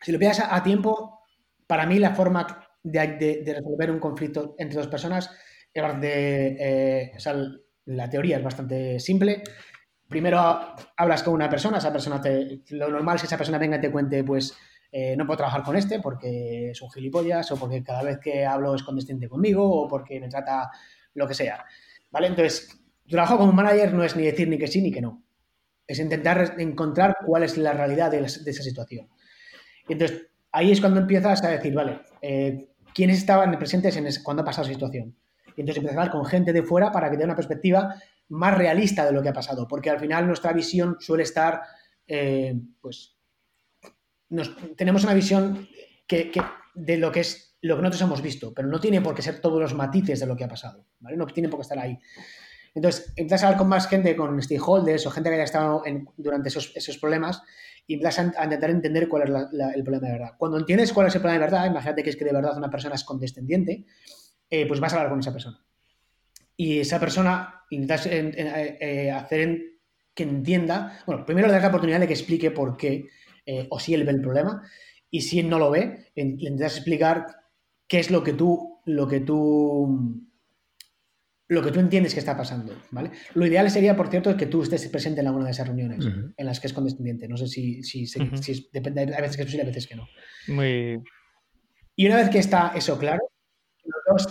si 0.00 0.12
lo 0.12 0.18
piensas 0.20 0.46
a, 0.50 0.62
tiempo, 0.62 1.20
para 1.66 1.84
mí 1.84 1.98
la 1.98 2.14
forma 2.14 2.46
de, 2.82 3.42
resolver 3.44 3.90
un 3.90 3.98
conflicto 3.98 4.54
entre 4.56 4.78
dos 4.78 4.86
personas 4.86 5.30
es 5.72 6.00
de, 6.00 6.56
eh, 6.60 7.12
o 7.16 7.18
sea, 7.18 7.34
la 7.86 8.08
teoría 8.08 8.36
es 8.36 8.44
bastante 8.44 9.00
simple. 9.00 9.42
Primero 10.08 10.74
hablas 10.96 11.22
con 11.22 11.34
una 11.34 11.48
persona, 11.48 11.78
esa 11.78 11.92
persona 11.92 12.20
te, 12.20 12.60
lo 12.70 12.88
normal 12.88 13.16
es 13.16 13.22
que 13.22 13.26
esa 13.26 13.38
persona 13.38 13.58
venga 13.58 13.78
y 13.78 13.80
te 13.80 13.90
cuente, 13.90 14.22
pues, 14.22 14.54
eh, 14.96 15.16
no 15.16 15.26
puedo 15.26 15.38
trabajar 15.38 15.64
con 15.64 15.74
este 15.74 15.98
porque 15.98 16.70
es 16.70 16.80
un 16.80 16.88
gilipollas 16.88 17.50
o 17.50 17.56
porque 17.56 17.82
cada 17.82 18.04
vez 18.04 18.20
que 18.20 18.46
hablo 18.46 18.76
es 18.76 18.82
condescendiente 18.84 19.28
conmigo 19.28 19.68
o 19.68 19.88
porque 19.88 20.20
me 20.20 20.28
trata 20.28 20.70
lo 21.14 21.26
que 21.26 21.34
sea. 21.34 21.64
¿Vale? 22.12 22.28
Entonces, 22.28 22.80
trabajo 23.08 23.38
como 23.38 23.52
manager 23.52 23.92
no 23.92 24.04
es 24.04 24.14
ni 24.14 24.24
decir 24.24 24.48
ni 24.48 24.56
que 24.56 24.68
sí 24.68 24.80
ni 24.80 24.92
que 24.92 25.00
no. 25.00 25.22
Es 25.86 25.98
intentar 25.98 26.54
encontrar 26.58 27.16
cuál 27.26 27.42
es 27.42 27.58
la 27.58 27.72
realidad 27.72 28.10
de, 28.12 28.20
esa 28.20 28.62
situación. 28.62 29.08
Y 29.88 29.94
entonces, 29.94 30.28
ahí 30.52 30.70
es 30.70 30.80
cuando 30.80 31.00
empiezas 31.00 31.42
a 31.42 31.48
decir, 31.48 31.74
vale, 31.74 32.02
eh, 32.22 32.68
¿quiénes 32.94 33.18
estaban 33.18 33.58
presentes 33.58 33.96
en 33.96 34.06
cuando 34.22 34.42
ha 34.42 34.46
pasado 34.46 34.68
esa 34.68 34.74
situación? 34.74 35.16
Y 35.56 35.60
entonces 35.60 35.78
empiezas 35.78 35.98
a 35.98 36.00
hablar 36.02 36.12
con 36.12 36.24
gente 36.24 36.52
de 36.52 36.62
fuera 36.62 36.92
para 36.92 37.10
que 37.10 37.16
dé 37.16 37.24
una 37.24 37.34
perspectiva 37.34 37.94
más 38.28 38.56
realista 38.56 39.04
de 39.04 39.12
lo 39.12 39.22
que 39.22 39.28
ha 39.28 39.34
pasado, 39.34 39.68
porque 39.68 39.90
al 39.90 40.00
final 40.00 40.26
nuestra 40.26 40.52
visión 40.52 40.96
suele 41.00 41.22
estar, 41.22 41.62
eh, 42.06 42.58
pues, 42.80 43.16
tenemos 44.76 45.04
una 45.04 45.14
visión 45.14 45.68
que, 46.06 46.32
de 46.74 46.96
lo 46.96 47.12
que 47.12 47.20
es 47.20 47.56
lo 47.62 47.76
que 47.76 47.82
nosotros 47.82 48.02
hemos 48.02 48.22
visto, 48.22 48.52
pero 48.52 48.68
no 48.68 48.78
tiene 48.78 49.00
por 49.00 49.14
qué 49.14 49.22
ser 49.22 49.40
todos 49.40 49.58
los 49.58 49.74
matices 49.74 50.20
de 50.20 50.26
lo 50.26 50.36
que 50.36 50.44
ha 50.44 50.48
pasado, 50.48 50.86
¿vale? 51.00 51.16
No 51.16 51.26
tiene 51.26 51.48
por 51.48 51.58
qué 51.58 51.62
estar 51.62 51.78
ahí. 51.78 51.98
Entonces, 52.74 53.12
empiezas 53.16 53.42
a 53.42 53.46
hablar 53.46 53.58
con 53.58 53.68
más 53.68 53.88
gente, 53.88 54.14
con 54.16 54.42
stakeholders 54.42 55.06
o 55.06 55.10
gente 55.10 55.30
que 55.30 55.34
haya 55.36 55.44
estado 55.44 55.82
durante 56.16 56.48
esos, 56.48 56.98
problemas 56.98 57.40
y 57.86 57.94
empiezas 57.94 58.34
a, 58.36 58.44
intentar 58.44 58.68
entender 58.68 59.08
cuál 59.08 59.22
es 59.22 59.76
el 59.76 59.82
problema 59.82 60.08
de 60.08 60.12
verdad. 60.12 60.32
Cuando 60.36 60.58
entiendes 60.58 60.92
cuál 60.92 61.06
es 61.06 61.14
el 61.14 61.22
problema 61.22 61.38
de 61.38 61.50
verdad, 61.50 61.70
imagínate 61.70 62.02
que 62.02 62.10
es 62.10 62.16
que 62.16 62.24
de 62.24 62.32
verdad 62.32 62.56
una 62.56 62.68
persona 62.68 62.96
es 62.96 63.04
condescendiente, 63.04 63.86
eh, 64.50 64.66
pues 64.66 64.80
vas 64.80 64.92
a 64.92 64.96
hablar 64.96 65.10
con 65.10 65.20
esa 65.20 65.32
persona. 65.32 65.63
Y 66.56 66.78
esa 66.78 67.00
persona 67.00 67.62
intentas 67.70 68.06
eh, 68.06 68.78
eh, 68.80 69.10
hacer 69.10 69.60
que 70.14 70.22
entienda, 70.22 71.02
bueno, 71.06 71.24
primero 71.26 71.48
le 71.48 71.54
das 71.54 71.62
la 71.62 71.68
oportunidad 71.68 72.00
de 72.00 72.06
que 72.06 72.12
explique 72.12 72.50
por 72.50 72.76
qué 72.76 73.08
o 73.68 73.78
si 73.78 73.92
él 73.92 74.04
ve 74.04 74.12
el 74.12 74.22
problema 74.22 74.62
y 75.10 75.20
si 75.20 75.38
él 75.38 75.50
no 75.50 75.58
lo 75.58 75.70
ve, 75.70 76.12
le 76.14 76.22
intentas 76.22 76.76
explicar 76.76 77.26
qué 77.86 77.98
es 77.98 78.10
lo 78.10 78.22
que 78.22 78.32
tú, 78.32 78.80
lo 78.86 79.06
que 79.06 79.20
tú 79.20 80.24
lo 81.48 81.62
que 81.62 81.70
tú 81.70 81.80
entiendes 81.80 82.14
que 82.14 82.20
está 82.20 82.36
pasando, 82.36 82.74
¿vale? 82.90 83.10
Lo 83.34 83.46
ideal 83.46 83.70
sería, 83.70 83.96
por 83.96 84.08
cierto, 84.08 84.36
que 84.36 84.46
tú 84.46 84.62
estés 84.62 84.88
presente 84.88 85.20
en 85.20 85.26
alguna 85.26 85.46
de 85.46 85.50
esas 85.50 85.66
reuniones 85.66 86.06
en 86.36 86.46
las 86.46 86.58
que 86.58 86.68
es 86.68 86.72
condescendiente. 86.72 87.28
No 87.28 87.36
sé 87.36 87.48
si, 87.48 87.82
si, 87.82 88.06
depende, 88.72 89.02
hay 89.02 89.22
veces 89.22 89.36
que 89.36 89.42
es 89.42 89.46
posible, 89.46 89.62
hay 89.62 89.68
veces 89.68 89.86
que 89.86 89.96
no. 89.96 90.08
Muy... 90.48 91.02
Y 91.96 92.06
una 92.06 92.16
vez 92.16 92.30
que 92.30 92.38
está 92.38 92.72
eso 92.74 92.98
claro, 92.98 93.20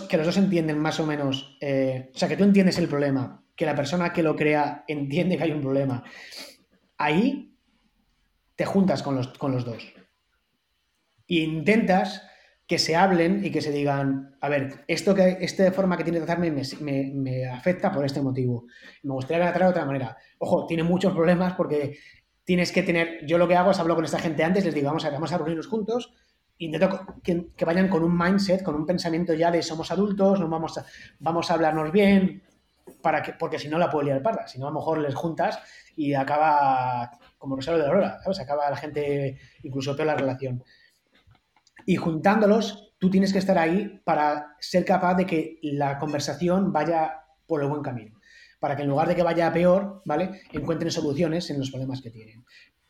que 0.08 0.16
los 0.16 0.26
dos, 0.26 0.36
entienden 0.36 0.78
más 0.78 1.00
o 1.00 1.06
menos, 1.06 1.56
eh, 1.60 2.10
o 2.14 2.18
sea, 2.18 2.28
que 2.28 2.36
tú 2.36 2.44
entiendes 2.44 2.78
el 2.78 2.88
problema, 2.88 3.44
que 3.56 3.66
la 3.66 3.74
persona 3.74 4.12
que 4.12 4.22
lo 4.22 4.34
crea 4.34 4.84
entiende 4.88 5.36
que 5.36 5.44
hay 5.44 5.52
un 5.52 5.60
problema, 5.60 6.02
ahí 6.98 7.56
te 8.56 8.64
juntas 8.64 9.02
con 9.02 9.14
los, 9.14 9.28
con 9.38 9.52
los 9.52 9.64
dos. 9.64 9.84
E 11.28 11.36
intentas 11.36 12.22
que 12.66 12.78
se 12.78 12.96
hablen 12.96 13.44
y 13.44 13.50
que 13.50 13.60
se 13.60 13.70
digan, 13.70 14.36
a 14.40 14.48
ver, 14.48 14.84
esto 14.88 15.14
que 15.14 15.38
esta 15.40 15.70
forma 15.72 15.96
que 15.96 16.04
tiene 16.04 16.20
de 16.20 16.26
tratarme 16.26 16.50
me, 16.50 17.46
afecta 17.46 17.92
por 17.92 18.04
este 18.04 18.22
motivo. 18.22 18.66
Me 19.02 19.12
gustaría 19.12 19.42
tratar 19.42 19.62
de 19.62 19.68
otra 19.68 19.84
manera. 19.84 20.16
Ojo, 20.38 20.66
tiene 20.66 20.82
muchos 20.82 21.12
problemas 21.12 21.54
porque 21.54 21.98
tienes 22.42 22.72
que 22.72 22.82
tener, 22.82 23.26
yo 23.26 23.36
lo 23.36 23.48
que 23.48 23.56
hago 23.56 23.70
es 23.70 23.78
hablo 23.78 23.94
con 23.94 24.04
esta 24.04 24.18
gente 24.18 24.44
antes, 24.44 24.64
les 24.64 24.74
digo, 24.74 24.86
vamos 24.86 25.04
a, 25.04 25.10
vamos 25.10 25.32
a 25.32 25.38
reunirnos 25.38 25.66
juntos, 25.66 26.14
intento 26.58 27.06
que, 27.22 27.64
vayan 27.64 27.88
con 27.88 28.02
un 28.02 28.16
mindset, 28.16 28.62
con 28.62 28.74
un 28.74 28.86
pensamiento 28.86 29.34
ya 29.34 29.50
de 29.50 29.62
somos 29.62 29.90
adultos, 29.90 30.40
nos 30.40 30.50
vamos 30.50 30.78
a, 30.78 30.84
vamos 31.18 31.50
a 31.50 31.54
hablarnos 31.54 31.92
bien, 31.92 32.42
para 33.02 33.22
que, 33.22 33.32
porque 33.32 33.58
si 33.58 33.68
no 33.68 33.78
la 33.78 33.90
puedo 33.90 34.04
liar 34.04 34.22
parda, 34.22 34.46
si 34.46 34.58
no 34.58 34.66
a 34.66 34.70
lo 34.70 34.76
mejor 34.76 34.98
les 34.98 35.14
juntas 35.14 35.58
y 35.96 36.14
acaba 36.14 37.10
como 37.38 37.56
Rosario 37.56 37.80
de 37.80 37.86
Aurora, 37.86 38.18
¿sabes? 38.22 38.40
Acaba 38.40 38.70
la 38.70 38.76
gente 38.76 39.38
incluso 39.62 39.96
peor 39.96 40.06
la 40.06 40.14
relación. 40.14 40.62
Y 41.86 41.96
juntándolos, 41.96 42.94
tú 42.98 43.10
tienes 43.10 43.32
que 43.32 43.38
estar 43.38 43.58
ahí 43.58 44.00
para 44.04 44.56
ser 44.60 44.84
capaz 44.84 45.14
de 45.14 45.26
que 45.26 45.58
la 45.62 45.98
conversación 45.98 46.72
vaya 46.72 47.24
por 47.46 47.62
el 47.62 47.68
buen 47.68 47.82
camino. 47.82 48.18
Para 48.58 48.76
que 48.76 48.82
en 48.82 48.88
lugar 48.88 49.08
de 49.08 49.14
que 49.14 49.22
vaya 49.22 49.52
peor, 49.52 50.02
¿vale? 50.06 50.42
Encuentren 50.52 50.90
soluciones 50.90 51.50
en 51.50 51.58
los 51.58 51.70
problemas 51.70 52.00
que 52.00 52.10
tienen. 52.10 52.44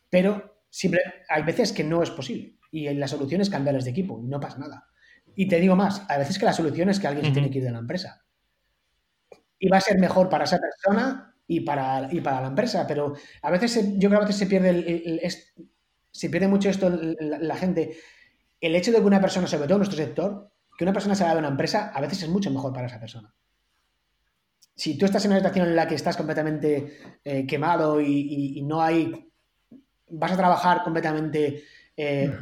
Pero 0.08 0.54
Siempre, 0.74 1.00
hay 1.28 1.44
veces 1.44 1.72
que 1.72 1.84
no 1.84 2.02
es 2.02 2.10
posible 2.10 2.58
y 2.74 2.92
la 2.92 3.06
solución 3.06 3.40
es 3.40 3.50
cambiarles 3.50 3.84
de 3.84 3.92
equipo 3.92 4.20
y 4.20 4.26
no 4.26 4.40
pasa 4.40 4.58
nada. 4.58 4.88
Y 5.36 5.46
te 5.46 5.60
digo 5.60 5.76
más, 5.76 6.02
hay 6.08 6.18
veces 6.18 6.40
que 6.40 6.44
la 6.44 6.52
solución 6.52 6.88
es 6.88 6.98
que 6.98 7.06
alguien 7.06 7.26
se 7.26 7.30
tiene 7.30 7.48
que 7.48 7.58
ir 7.58 7.64
de 7.64 7.70
la 7.70 7.78
empresa. 7.78 8.24
Y 9.60 9.68
va 9.68 9.76
a 9.76 9.80
ser 9.80 9.96
mejor 9.98 10.28
para 10.28 10.42
esa 10.42 10.58
persona 10.58 11.36
y 11.46 11.60
para, 11.60 12.08
y 12.12 12.20
para 12.20 12.40
la 12.40 12.48
empresa, 12.48 12.84
pero 12.84 13.14
a 13.42 13.50
veces 13.52 13.92
yo 13.96 14.08
creo 14.08 14.18
que 14.18 14.24
a 14.24 14.26
veces 14.26 14.36
se 14.36 14.46
pierde, 14.46 14.70
el, 14.70 15.20
se 16.10 16.30
pierde 16.30 16.48
mucho 16.48 16.68
esto 16.68 16.90
la, 16.90 17.56
gente. 17.56 17.96
El 18.60 18.74
hecho 18.74 18.90
de 18.90 18.98
que 18.98 19.04
una 19.04 19.20
persona, 19.20 19.46
sobre 19.46 19.66
todo 19.66 19.74
en 19.74 19.80
nuestro 19.86 19.98
sector, 19.98 20.50
que 20.76 20.84
una 20.84 20.92
persona 20.92 21.14
se 21.14 21.22
vaya 21.22 21.34
de 21.34 21.40
una 21.40 21.48
empresa, 21.48 21.92
a 21.94 22.00
veces 22.00 22.24
es 22.24 22.28
mucho 22.28 22.50
mejor 22.50 22.72
para 22.72 22.88
esa 22.88 22.98
persona. 22.98 23.32
Si 24.74 24.98
tú 24.98 25.04
estás 25.04 25.24
en 25.24 25.30
una 25.30 25.38
situación 25.38 25.68
en 25.68 25.76
la 25.76 25.86
que 25.86 25.94
estás 25.94 26.16
completamente 26.16 27.20
eh, 27.22 27.46
quemado 27.46 28.00
y, 28.00 28.60
no 28.66 28.82
hay. 28.82 29.30
vas 30.08 30.32
a 30.32 30.36
trabajar 30.36 30.82
completamente. 30.82 31.62
Eh, 31.96 32.32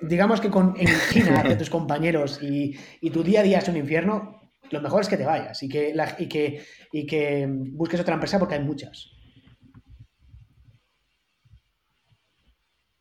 digamos 0.00 0.40
que 0.40 0.50
con 0.50 0.74
engina 0.78 1.42
de 1.48 1.56
tus 1.56 1.70
compañeros 1.70 2.40
y, 2.42 2.76
tu 3.10 3.22
día 3.22 3.40
a 3.40 3.42
día 3.42 3.58
es 3.58 3.68
un 3.68 3.76
infierno, 3.76 4.40
lo 4.70 4.80
mejor 4.80 5.00
es 5.00 5.08
que 5.08 5.16
te 5.16 5.24
vayas 5.24 5.62
y 5.62 5.68
que, 5.68 5.94
y 6.18 6.28
que, 6.28 6.62
y 6.92 7.06
que 7.06 7.46
busques 7.48 8.00
otra 8.00 8.14
empresa 8.14 8.38
porque 8.38 8.54
hay 8.54 8.64
muchas. 8.64 9.10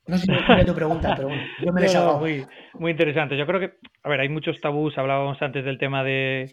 No 0.07 0.17
sé 0.17 0.25
si 0.25 0.65
tu 0.65 0.73
pregunta, 0.73 1.13
pero 1.17 1.27
bueno, 1.27 1.43
yo 1.61 1.73
me 1.73 1.81
no, 1.93 2.19
muy, 2.19 2.45
muy 2.75 2.91
interesante. 2.91 3.37
Yo 3.37 3.45
creo 3.45 3.59
que, 3.59 3.73
a 4.03 4.09
ver, 4.09 4.21
hay 4.21 4.29
muchos 4.29 4.61
tabús. 4.61 4.97
Hablábamos 4.97 5.41
antes 5.41 5.65
del 5.65 5.77
tema 5.77 6.01
de, 6.01 6.49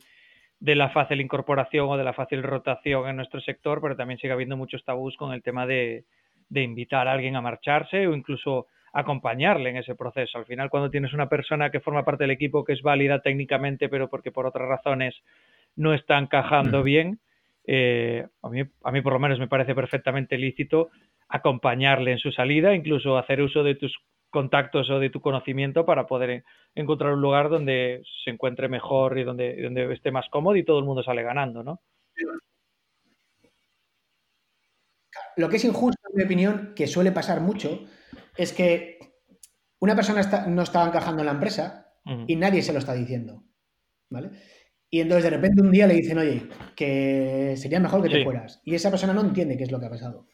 de 0.59 0.75
la 0.75 0.91
fácil 0.91 1.21
incorporación 1.21 1.89
o 1.89 1.97
de 1.97 2.03
la 2.03 2.15
fácil 2.15 2.43
rotación 2.43 3.09
en 3.09 3.15
nuestro 3.15 3.41
sector, 3.41 3.81
pero 3.81 3.95
también 3.95 4.19
sigue 4.19 4.33
habiendo 4.33 4.57
muchos 4.57 4.85
tabús 4.85 5.17
con 5.17 5.33
el 5.33 5.45
tema 5.45 5.67
de, 5.67 6.05
de 6.49 6.63
invitar 6.63 7.07
a 7.07 7.13
alguien 7.13 7.37
a 7.37 7.41
marcharse 7.41 8.09
o 8.09 8.15
incluso 8.15 8.67
acompañarle 8.95 9.71
en 9.71 9.77
ese 9.77 9.97
proceso. 9.97 10.39
Al 10.39 10.47
final, 10.47 10.71
cuando 10.71 10.91
tienes 10.91 11.13
una 11.13 11.29
persona 11.29 11.71
que 11.71 11.81
forma 11.81 12.05
parte 12.05 12.25
del 12.25 12.31
equipo 12.31 12.65
que 12.65 12.73
es 12.73 12.83
válida 12.83 13.21
técnicamente, 13.21 13.89
pero 13.89 14.09
porque 14.09 14.31
por 14.31 14.47
otras 14.47 14.69
razones 14.69 15.17
no 15.75 15.93
está 15.93 16.17
encajando 16.17 16.85
bien, 16.85 17.19
eh, 17.67 18.25
a, 18.43 18.49
mí, 18.49 18.63
a 18.85 18.93
mí 18.93 19.01
por 19.03 19.13
lo 19.13 19.19
menos 19.19 19.41
me 19.41 19.49
parece 19.49 19.75
perfectamente 19.75 20.39
lícito 20.39 20.91
acompañarle 21.29 22.13
en 22.13 22.19
su 22.19 22.31
salida, 22.31 22.75
incluso 22.75 23.19
hacer 23.19 23.41
uso 23.43 23.65
de 23.65 23.75
tus 23.75 23.99
contactos 24.31 24.89
o 24.91 25.01
de 25.01 25.11
tu 25.11 25.21
conocimiento 25.21 25.85
para 25.85 26.07
poder 26.07 26.45
encontrar 26.75 27.15
un 27.15 27.21
lugar 27.21 27.49
donde 27.49 28.03
se 28.25 28.31
encuentre 28.31 28.69
mejor 28.69 29.19
y 29.19 29.25
donde, 29.25 29.61
donde 29.61 29.93
esté 29.93 30.13
más 30.13 30.29
cómodo 30.29 30.55
y 30.55 30.65
todo 30.65 30.79
el 30.79 30.85
mundo 30.85 31.03
sale 31.03 31.23
ganando, 31.25 31.65
¿no? 31.65 31.81
Lo 35.37 35.49
que 35.49 35.57
es 35.57 35.65
injusto, 35.65 36.01
en 36.11 36.17
mi 36.17 36.25
opinión, 36.25 36.73
que 36.77 36.87
suele 36.87 37.11
pasar 37.11 37.41
mucho, 37.41 37.87
es 38.37 38.53
que 38.53 38.99
una 39.81 39.95
persona 39.95 40.47
no 40.49 40.63
está 40.63 40.87
encajando 40.87 41.23
en 41.23 41.27
la 41.27 41.33
empresa 41.33 41.93
y 42.27 42.37
nadie 42.37 42.63
se 42.63 42.73
lo 42.73 42.79
está 42.79 42.95
diciendo. 42.95 43.45
¿Vale? 44.11 44.31
Y 44.91 45.01
entonces 45.01 45.25
de 45.25 45.31
repente 45.31 45.61
un 45.61 45.73
día 45.73 45.89
le 45.89 45.95
dicen, 45.95 46.19
oye, 46.19 46.49
que 46.77 47.55
sería 47.57 47.81
mejor 47.81 48.03
que 48.03 48.09
te 48.09 48.23
fueras. 48.23 48.61
Y 48.65 48.75
esa 48.75 48.91
persona 48.91 49.13
no 49.13 49.23
entiende 49.23 49.57
qué 49.57 49.65
es 49.65 49.73
lo 49.73 49.81
que 49.81 49.87
ha 49.87 49.91
pasado. 49.91 50.29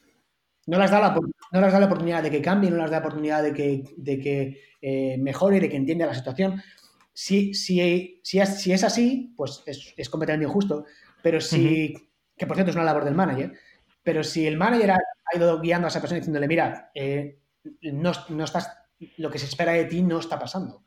No 0.66 0.78
las 0.78 0.90
da 0.90 1.00
la, 1.00 1.14
no 1.14 1.60
da 1.60 1.80
la 1.80 1.86
oportunidad 1.86 2.22
de 2.22 2.30
que 2.30 2.42
cambie, 2.42 2.70
no 2.70 2.76
las 2.76 2.90
da 2.90 2.98
la 2.98 3.06
oportunidad 3.06 3.42
de 3.42 3.54
que, 3.54 3.84
de 3.96 4.18
que 4.18 4.60
eh, 4.82 5.16
mejore, 5.18 5.60
de 5.60 5.68
que 5.68 5.76
entienda 5.76 6.06
la 6.06 6.14
situación. 6.14 6.62
Si, 7.12 7.54
si, 7.54 8.20
si, 8.22 8.38
es, 8.38 8.60
si 8.60 8.72
es 8.72 8.84
así, 8.84 9.32
pues 9.36 9.62
es, 9.66 10.10
completamente 10.10 10.46
injusto. 10.46 10.84
Pero 11.22 11.40
si, 11.40 11.94
que 12.36 12.46
por 12.46 12.56
cierto 12.56 12.70
es 12.70 12.76
una 12.76 12.84
labor 12.84 13.04
del 13.04 13.14
manager, 13.14 13.52
pero 14.02 14.22
si 14.22 14.46
el 14.46 14.56
manager 14.56 14.92
ha, 14.92 14.98
ido 15.34 15.60
guiando 15.60 15.86
a 15.86 15.88
esa 15.88 16.00
persona 16.00 16.18
diciéndole, 16.18 16.48
mira, 16.48 16.90
eh, 16.94 17.39
no, 17.82 18.12
no, 18.28 18.44
estás, 18.44 18.70
lo 19.16 19.30
que 19.30 19.38
se 19.38 19.46
espera 19.46 19.72
de 19.72 19.84
ti 19.84 20.02
no 20.02 20.18
está 20.18 20.38
pasando. 20.38 20.84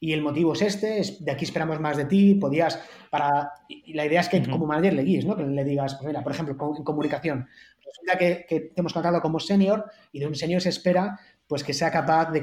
Y 0.00 0.12
el 0.12 0.22
motivo 0.22 0.52
es 0.52 0.62
este, 0.62 0.98
es 0.98 1.24
de 1.24 1.32
aquí 1.32 1.44
esperamos 1.44 1.80
más 1.80 1.96
de 1.96 2.04
ti, 2.04 2.34
podías, 2.34 2.80
para, 3.10 3.52
y 3.68 3.94
la 3.94 4.04
idea 4.04 4.20
es 4.20 4.28
que 4.28 4.42
como 4.42 4.66
manager 4.66 4.92
le 4.92 5.02
guíes, 5.02 5.24
¿no? 5.24 5.36
Que 5.36 5.44
le 5.44 5.64
digas, 5.64 5.94
pues 5.94 6.06
mira, 6.06 6.22
por 6.22 6.32
ejemplo, 6.32 6.56
en 6.76 6.84
comunicación, 6.84 7.48
resulta 7.84 8.18
que, 8.18 8.44
que 8.48 8.60
te 8.60 8.80
hemos 8.80 8.92
contratado 8.92 9.22
como 9.22 9.40
senior 9.40 9.90
y 10.12 10.18
de 10.18 10.26
un 10.26 10.34
senior 10.34 10.60
se 10.60 10.68
espera 10.68 11.18
pues 11.46 11.62
que 11.62 11.74
sea 11.74 11.90
capaz 11.90 12.30
de, 12.30 12.42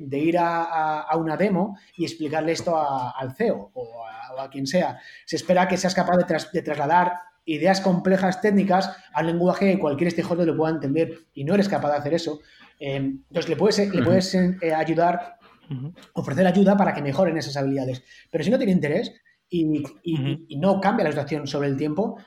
de, 0.00 0.18
ir 0.18 0.38
a, 0.38 1.00
a, 1.02 1.16
una 1.16 1.36
demo 1.36 1.78
y 1.96 2.04
explicarle 2.04 2.52
esto 2.52 2.76
al 2.76 3.34
CEO 3.34 3.70
o 3.74 4.04
a, 4.38 4.48
quien 4.50 4.66
sea. 4.66 4.98
Se 5.26 5.36
espera 5.36 5.68
que 5.68 5.76
seas 5.76 5.94
capaz 5.94 6.16
de, 6.16 6.46
de 6.52 6.62
trasladar 6.62 7.12
ideas 7.44 7.80
complejas 7.80 8.40
técnicas 8.40 8.90
al 9.12 9.26
lenguaje 9.26 9.72
que 9.72 9.78
cualquier 9.78 10.10
stakeholder 10.10 10.46
lo 10.46 10.56
pueda 10.56 10.74
entender 10.74 11.26
y 11.34 11.44
no 11.44 11.54
eres 11.54 11.68
capaz 11.68 11.90
de 11.90 11.96
hacer 11.98 12.14
eso, 12.14 12.40
entonces, 12.78 13.48
le 13.48 13.56
puedes, 13.56 13.94
le 13.94 14.02
puedes 14.02 14.34
eh, 14.34 14.74
ayudar, 14.74 15.38
ofrecer 16.12 16.46
ayuda 16.46 16.76
para 16.76 16.94
que 16.94 17.02
mejoren 17.02 17.36
esas 17.36 17.56
habilidades. 17.56 18.02
Pero 18.30 18.44
si 18.44 18.50
no 18.50 18.58
tiene 18.58 18.72
interés 18.72 19.12
y, 19.48 19.82
no 20.56 20.80
cambia 20.80 21.04
la 21.04 21.10
situación 21.10 21.46
sobre 21.46 21.68
el 21.68 21.76
tiempo, 21.76 22.18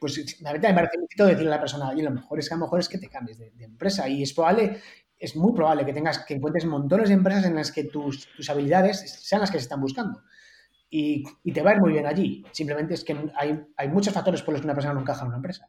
pues 0.00 0.18
me 0.42 0.58
parece 0.58 0.98
necesito 0.98 1.26
decirle 1.26 1.48
a 1.48 1.56
la 1.56 1.60
persona, 1.60 1.92
y 1.96 2.02
lo 2.02 2.10
mejor 2.10 2.38
es 2.40 2.48
que 2.48 2.54
a 2.54 2.58
lo 2.58 2.64
mejor 2.64 2.80
es 2.80 2.88
que 2.88 2.98
te 2.98 3.08
cambies 3.08 3.38
de, 3.38 3.52
empresa. 3.60 4.08
Y 4.08 4.22
es 4.22 4.32
probable, 4.32 4.78
es 5.16 5.36
muy 5.36 5.52
probable 5.52 5.84
que 5.84 5.92
tengas, 5.92 6.24
que 6.24 6.34
encuentres 6.34 6.66
montones 6.66 7.08
de 7.08 7.14
empresas 7.14 7.44
en 7.44 7.54
las 7.54 7.70
que 7.70 7.84
tus, 7.84 8.28
habilidades 8.48 9.00
sean 9.22 9.40
las 9.40 9.50
que 9.50 9.58
se 9.58 9.64
están 9.64 9.80
buscando. 9.80 10.22
Y, 10.90 11.24
te 11.52 11.62
va 11.62 11.70
a 11.70 11.74
ir 11.74 11.80
muy 11.80 11.92
bien 11.92 12.06
allí. 12.06 12.44
Simplemente 12.50 12.94
es 12.94 13.04
que 13.04 13.16
hay, 13.36 13.64
hay 13.76 13.88
muchos 13.88 14.12
factores 14.12 14.42
por 14.42 14.52
los 14.52 14.60
que 14.60 14.66
una 14.66 14.74
persona 14.74 14.94
no 14.94 15.00
encaja 15.00 15.22
en 15.22 15.28
una 15.28 15.36
empresa. 15.36 15.68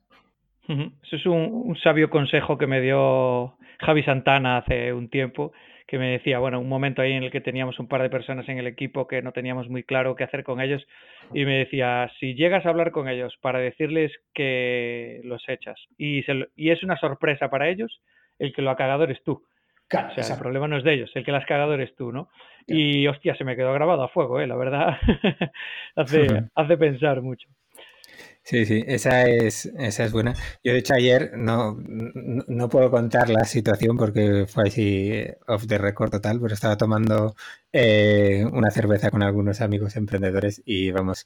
Eso 0.68 1.16
es 1.16 1.26
un, 1.26 1.78
sabio 1.84 2.10
consejo 2.10 2.58
que 2.58 2.68
me 2.68 2.80
dio 2.80 3.58
Javi 3.80 4.04
Santana 4.04 4.58
hace 4.58 4.94
un 4.94 5.10
tiempo, 5.10 5.52
que 5.88 5.98
me 6.00 6.12
decía, 6.12 6.40
bueno, 6.40 6.60
un 6.60 6.70
momento 6.70 7.02
ahí 7.02 7.12
en 7.12 7.24
el 7.24 7.32
que 7.32 7.42
teníamos 7.42 7.80
un 7.80 7.88
par 7.88 8.02
de 8.02 8.10
personas 8.10 8.48
en 8.48 8.58
el 8.58 8.68
equipo 8.68 9.08
que 9.08 9.22
no 9.22 9.34
teníamos 9.34 9.70
muy 9.70 9.84
claro 9.84 10.16
qué 10.16 10.24
hacer 10.24 10.44
con 10.44 10.62
ellos, 10.62 10.86
y 11.34 11.46
me 11.46 11.58
decía, 11.58 12.10
si 12.20 12.36
llegas 12.36 12.66
a 12.66 12.70
hablar 12.70 12.92
con 12.92 13.10
ellos 13.10 13.38
para 13.42 13.60
decirles 13.60 14.12
que 14.34 15.20
los 15.26 15.44
echas 15.50 15.80
y, 15.98 16.24
y 16.56 16.70
es 16.70 16.82
una 16.84 16.98
sorpresa 16.98 17.50
para 17.50 17.68
ellos, 17.70 18.02
el 18.40 18.54
que 18.54 18.62
lo 18.62 18.72
ha 18.72 18.78
cagado 18.78 19.04
eres 19.04 19.22
tú. 19.24 19.44
o 19.94 20.14
sea, 20.16 20.36
el 20.36 20.40
problema 20.40 20.68
no 20.70 20.78
es 20.78 20.86
de 20.86 20.94
ellos, 20.94 21.12
el 21.14 21.26
que 21.26 21.32
lo 21.32 21.38
has 21.38 21.46
cagado 21.46 21.74
eres 21.74 21.94
tú, 21.96 22.14
¿no? 22.14 22.30
Y 22.66 23.06
hostia, 23.08 23.36
se 23.36 23.44
me 23.44 23.58
quedó 23.58 23.74
grabado 23.74 24.04
a 24.04 24.08
fuego, 24.08 24.40
¿eh? 24.40 24.48
La 24.48 24.56
verdad, 24.56 24.98
hace, 25.98 26.46
hace 26.56 26.78
pensar 26.78 27.22
mucho. 27.22 27.50
Sí, 28.46 28.66
sí, 28.66 28.84
esa 28.88 29.24
es, 29.26 29.68
esa 29.78 30.04
es 30.04 30.12
buena. 30.12 30.34
Yo 30.64 30.74
de 30.74 30.80
hecho 30.80 30.94
ayer 30.94 31.32
no, 31.38 31.78
no, 31.78 32.68
puedo 32.70 32.92
contar 32.92 33.30
la 33.30 33.46
situación 33.46 33.96
porque 33.96 34.46
fue 34.48 34.68
así 34.68 35.24
off 35.48 35.66
the 35.66 35.78
record 35.78 36.12
total, 36.12 36.42
pero 36.42 36.54
estaba 36.54 36.76
tomando 36.78 37.36
eh, 37.72 38.46
una 38.52 38.70
cerveza 38.70 39.12
con 39.12 39.24
algunos 39.24 39.62
amigos 39.62 39.96
emprendedores 39.96 40.62
y 40.66 40.92
vamos, 40.92 41.26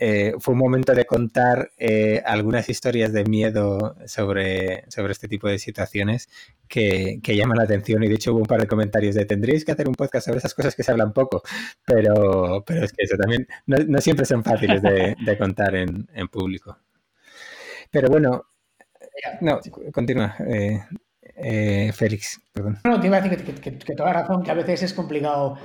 eh, 0.00 0.34
fue 0.38 0.52
un 0.52 0.60
momento 0.60 0.94
de 0.94 1.06
contar 1.06 1.70
eh, 1.76 2.22
algunas 2.24 2.68
historias 2.68 3.12
de 3.12 3.24
miedo 3.24 3.96
sobre, 4.06 4.84
sobre 4.90 5.12
este 5.12 5.26
tipo 5.26 5.48
de 5.48 5.58
situaciones 5.58 6.28
que, 6.68 7.18
que, 7.22 7.36
llaman 7.36 7.58
la 7.58 7.64
atención 7.64 8.04
y 8.04 8.08
de 8.08 8.14
hecho 8.14 8.32
hubo 8.32 8.40
un 8.40 8.46
par 8.46 8.60
de 8.60 8.68
comentarios 8.68 9.16
de 9.16 9.24
tendréis 9.24 9.64
que 9.64 9.72
hacer 9.72 9.88
un 9.88 9.94
podcast 9.94 10.26
sobre 10.26 10.38
esas 10.38 10.54
cosas 10.54 10.76
que 10.76 10.84
se 10.84 10.92
hablan 10.92 11.12
poco, 11.12 11.42
pero, 11.84 12.62
pero 12.64 12.84
es 12.84 12.92
que 12.92 13.04
eso 13.04 13.16
también 13.16 13.48
no, 13.66 14.00
siempre 14.00 14.24
son 14.24 14.44
fáciles 14.44 14.82
de, 14.82 15.38
contar 15.38 15.74
en, 15.74 16.08
en, 16.14 16.28
público. 16.28 16.78
Pero 17.90 18.08
bueno, 18.08 18.46
no, 19.40 19.60
continúa. 19.92 20.36
Eh, 21.40 21.92
Félix, 21.92 22.40
perdón. 22.52 22.78
No, 22.84 23.00
te 23.00 23.06
iba 23.06 23.16
a 23.16 23.20
decir 23.20 23.44
que, 23.44 23.54
que, 23.54 23.78
que 23.78 23.94
toda 23.94 24.12
razón, 24.12 24.42
que 24.42 24.50
a 24.50 24.54
veces 24.54 24.82
es 24.82 24.92
complicado 24.92 25.56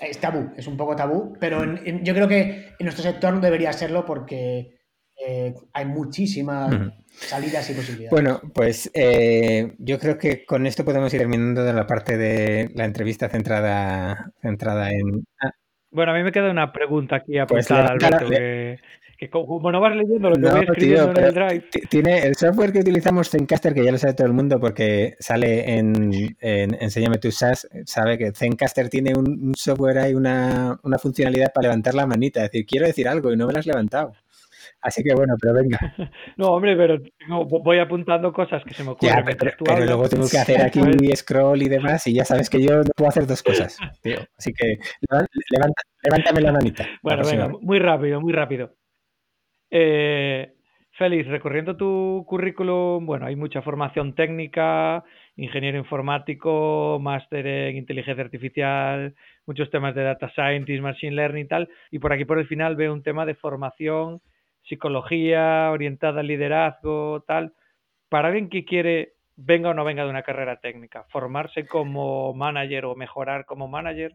es 0.00 0.18
tabú, 0.18 0.52
es 0.56 0.66
un 0.66 0.76
poco 0.76 0.96
tabú, 0.96 1.36
pero 1.38 1.64
yo 2.02 2.14
creo 2.14 2.28
que 2.28 2.74
en 2.78 2.84
nuestro 2.84 3.04
sector 3.04 3.32
no 3.32 3.40
debería 3.40 3.72
serlo 3.72 4.04
porque 4.04 4.78
eh, 5.24 5.54
hay 5.72 5.84
muchísimas 5.86 6.74
salidas 7.10 7.70
y 7.70 7.74
posibilidades. 7.74 8.10
Bueno, 8.10 8.40
pues 8.52 8.90
eh, 8.94 9.74
yo 9.78 9.98
creo 9.98 10.18
que 10.18 10.44
con 10.44 10.66
esto 10.66 10.84
podemos 10.84 11.12
ir 11.14 11.20
terminando 11.20 11.62
de 11.62 11.72
la 11.72 11.86
parte 11.86 12.16
de 12.18 12.70
la 12.74 12.84
entrevista 12.84 13.28
centrada, 13.28 14.32
centrada 14.42 14.90
en... 14.90 15.24
Ah. 15.40 15.50
Bueno, 15.90 16.10
a 16.10 16.16
mí 16.16 16.24
me 16.24 16.32
queda 16.32 16.50
una 16.50 16.72
pregunta 16.72 17.16
aquí 17.16 17.34
pues 17.46 17.70
apuntada, 17.70 17.96
pues 17.96 18.04
Alberto, 18.04 18.28
que 18.28 18.80
que 19.16 19.30
como 19.30 19.70
no 19.70 19.80
vas 19.80 19.94
leyendo 19.96 20.30
lo 20.30 20.36
que 20.36 20.50
voy 20.50 20.64
escribiendo 20.64 21.10
en 21.10 21.24
el 21.24 21.34
Drive. 21.34 21.64
Tiene 21.88 22.26
el 22.26 22.34
software 22.34 22.72
que 22.72 22.80
utilizamos 22.80 23.30
Zencaster, 23.30 23.74
que 23.74 23.84
ya 23.84 23.92
lo 23.92 23.98
sabe 23.98 24.14
todo 24.14 24.26
el 24.26 24.32
mundo 24.32 24.58
porque 24.60 25.14
sale 25.18 25.78
en, 25.78 26.36
en 26.40 26.76
Enséñame 26.80 27.18
tu 27.18 27.30
SaaS, 27.30 27.68
sabe 27.84 28.18
que 28.18 28.32
Zencaster 28.32 28.88
tiene 28.88 29.12
un, 29.16 29.54
software 29.56 29.98
ahí, 29.98 30.14
una, 30.14 30.78
una, 30.82 30.98
funcionalidad 30.98 31.52
para 31.52 31.68
levantar 31.68 31.94
la 31.94 32.06
manita, 32.06 32.44
es 32.44 32.50
decir, 32.50 32.66
quiero 32.66 32.86
decir 32.86 33.08
algo 33.08 33.32
y 33.32 33.36
no 33.36 33.46
me 33.46 33.52
lo 33.52 33.58
has 33.58 33.66
levantado. 33.66 34.12
Así 34.84 35.02
que 35.02 35.14
bueno, 35.14 35.34
pero 35.40 35.54
venga. 35.54 35.78
No, 36.36 36.48
hombre, 36.48 36.76
pero 36.76 36.98
voy 37.48 37.78
apuntando 37.78 38.32
cosas 38.32 38.62
que 38.64 38.74
se 38.74 38.84
me 38.84 38.90
ocurren. 38.90 39.24
pero, 39.24 39.84
luego 39.84 40.08
tengo 40.08 40.28
que 40.28 40.38
hacer 40.38 40.60
aquí 40.60 40.80
scroll 41.16 41.62
y 41.62 41.68
demás, 41.68 42.06
y 42.06 42.14
ya 42.14 42.24
sabes 42.24 42.50
que 42.50 42.60
yo 42.60 42.78
no 42.78 42.90
puedo 42.94 43.08
hacer 43.08 43.26
dos 43.26 43.42
cosas, 43.42 43.78
tío. 44.02 44.18
Así 44.36 44.52
que 44.52 44.78
levántame 46.02 46.40
la 46.40 46.52
manita. 46.52 46.86
Bueno, 47.02 47.22
venga, 47.24 47.48
muy 47.48 47.78
rápido, 47.78 48.20
muy 48.20 48.32
rápido. 48.32 48.74
Eh, 49.76 50.52
Félix, 50.92 51.26
recorriendo 51.26 51.76
tu 51.76 52.24
currículum, 52.28 53.04
bueno, 53.04 53.26
hay 53.26 53.34
mucha 53.34 53.60
formación 53.60 54.14
técnica, 54.14 55.02
ingeniero 55.34 55.76
informático, 55.78 57.00
máster 57.02 57.44
en 57.44 57.76
inteligencia 57.78 58.22
artificial, 58.22 59.16
muchos 59.46 59.70
temas 59.70 59.96
de 59.96 60.04
data 60.04 60.30
scientist, 60.30 60.80
machine 60.80 61.16
learning 61.16 61.46
y 61.46 61.48
tal, 61.48 61.68
y 61.90 61.98
por 61.98 62.12
aquí 62.12 62.24
por 62.24 62.38
el 62.38 62.46
final 62.46 62.76
veo 62.76 62.92
un 62.92 63.02
tema 63.02 63.26
de 63.26 63.34
formación, 63.34 64.20
psicología, 64.62 65.72
orientada 65.72 66.20
al 66.20 66.28
liderazgo, 66.28 67.24
tal. 67.26 67.52
Para 68.08 68.28
alguien 68.28 68.48
que 68.48 68.64
quiere, 68.64 69.14
venga 69.34 69.70
o 69.70 69.74
no 69.74 69.84
venga 69.84 70.04
de 70.04 70.10
una 70.10 70.22
carrera 70.22 70.60
técnica, 70.60 71.04
formarse 71.08 71.66
como 71.66 72.32
manager 72.32 72.84
o 72.84 72.94
mejorar 72.94 73.44
como 73.44 73.66
manager, 73.66 74.14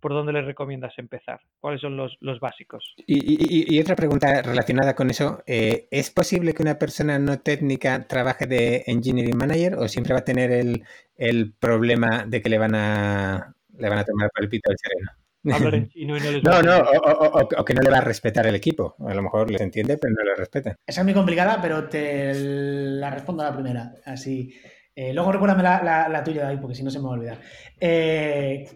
¿por 0.00 0.12
dónde 0.12 0.32
le 0.32 0.42
recomiendas 0.42 0.98
empezar? 0.98 1.40
¿Cuáles 1.60 1.80
son 1.80 1.96
los, 1.96 2.18
básicos? 2.40 2.94
Y, 3.06 3.80
otra 3.80 3.96
pregunta 3.96 4.42
relacionada 4.42 4.94
con 4.94 5.10
eso, 5.10 5.42
eh, 5.46 5.88
¿es 5.90 6.10
posible 6.10 6.54
que 6.54 6.62
una 6.62 6.78
persona 6.78 7.18
no 7.18 7.40
técnica 7.40 8.06
trabaje 8.06 8.46
de 8.46 8.84
engineering 8.86 9.36
manager 9.36 9.74
o 9.76 9.88
siempre 9.88 10.14
va 10.14 10.20
a 10.20 10.24
tener 10.24 10.50
el, 10.52 11.54
problema 11.58 12.24
de 12.26 12.40
que 12.42 12.48
le 12.48 12.58
van 12.58 12.74
a, 12.74 13.54
le 13.76 13.88
van 13.88 13.98
a 13.98 14.04
tomar 14.04 14.30
por 14.30 14.44
el 14.44 14.48
pito 14.48 14.70
del 14.70 14.78
sereno? 14.78 15.10
no, 15.42 16.62
no, 16.62 16.78
o, 16.78 17.64
que 17.64 17.74
no 17.74 17.82
le 17.82 17.90
va 17.90 17.98
a 17.98 18.02
respetar 18.02 18.46
el 18.46 18.54
equipo. 18.54 18.96
A 19.06 19.14
lo 19.14 19.22
mejor 19.22 19.50
les 19.50 19.60
entiende, 19.60 19.96
pero 19.98 20.14
no 20.14 20.24
le 20.24 20.34
respeta. 20.34 20.76
Esa 20.86 21.00
es 21.00 21.04
muy 21.04 21.14
complicada, 21.14 21.60
pero 21.60 21.88
te 21.88 22.32
la 22.34 23.10
respondo 23.10 23.42
a 23.42 23.50
la 23.50 23.54
primera. 23.54 23.92
Así. 24.04 24.52
Eh, 24.94 25.12
luego 25.14 25.30
recuérdame 25.30 25.62
la, 25.62 26.08
la, 26.08 26.24
tuya, 26.24 26.42
David, 26.42 26.60
porque 26.60 26.74
si 26.74 26.82
no 26.82 26.90
se 26.90 26.98
me 26.98 27.04
va 27.04 27.10
a 27.10 27.14
olvidar. 27.14 27.40
Eh, 27.78 28.66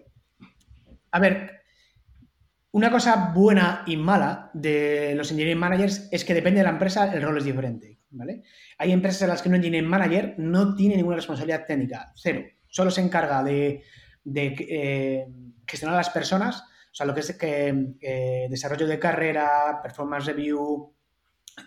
a 1.12 1.18
ver, 1.20 1.62
una 2.72 2.90
cosa 2.90 3.32
buena 3.34 3.84
y 3.86 3.96
mala 3.96 4.50
de 4.54 5.14
los 5.14 5.30
engineering 5.30 5.60
managers 5.60 6.08
es 6.10 6.24
que 6.24 6.34
depende 6.34 6.60
de 6.60 6.64
la 6.64 6.70
empresa, 6.70 7.12
el 7.12 7.22
rol 7.22 7.36
es 7.36 7.44
diferente. 7.44 7.98
¿vale? 8.10 8.42
Hay 8.78 8.92
empresas 8.92 9.22
en 9.22 9.28
las 9.28 9.42
que 9.42 9.50
un 9.50 9.56
engineering 9.56 9.88
manager 9.88 10.34
no 10.38 10.74
tiene 10.74 10.96
ninguna 10.96 11.16
responsabilidad 11.16 11.66
técnica, 11.66 12.12
cero. 12.16 12.42
Solo 12.68 12.90
se 12.90 13.02
encarga 13.02 13.42
de, 13.42 13.84
eh, 14.34 15.26
gestionar 15.66 15.94
a 15.96 15.98
las 15.98 16.10
personas, 16.10 16.62
o 16.62 16.94
sea, 16.94 17.06
lo 17.06 17.14
que 17.14 17.20
es 17.20 17.36
eh, 17.40 18.46
desarrollo 18.48 18.86
de 18.86 18.98
carrera, 18.98 19.80
performance 19.82 20.26
review 20.26 20.94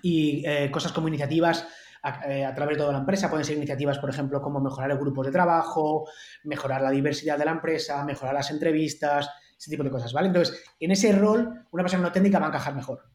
y 0.02 0.44
eh, 0.46 0.72
cosas 0.72 0.92
como 0.92 1.08
iniciativas 1.08 1.68
a, 2.06 2.54
través 2.54 2.78
de 2.78 2.82
toda 2.82 2.94
la 2.94 3.00
empresa. 3.00 3.30
Pueden 3.30 3.46
ser 3.46 3.58
iniciativas, 3.58 4.00
por 4.00 4.10
ejemplo, 4.10 4.42
como 4.42 4.60
mejorar 4.60 4.92
el 4.92 4.98
grupo 4.98 5.24
de 5.24 5.32
trabajo, 5.32 6.08
mejorar 6.44 6.82
la 6.82 6.92
diversidad 6.92 7.38
de 7.38 7.46
la 7.46 7.52
empresa, 7.52 8.04
mejorar 8.06 8.36
las 8.36 8.52
entrevistas, 8.52 9.30
ese 9.58 9.72
tipo 9.72 9.84
de 9.84 9.90
cosas, 9.90 10.14
¿vale? 10.14 10.28
Entonces, 10.28 10.64
en 10.80 10.92
ese 10.92 11.12
rol, 11.12 11.66
una 11.72 11.84
persona 11.84 12.04
no 12.04 12.12
técnica 12.12 12.40
va 12.40 12.46
a 12.46 12.50
encajar 12.50 12.76
mejor. 12.76 13.10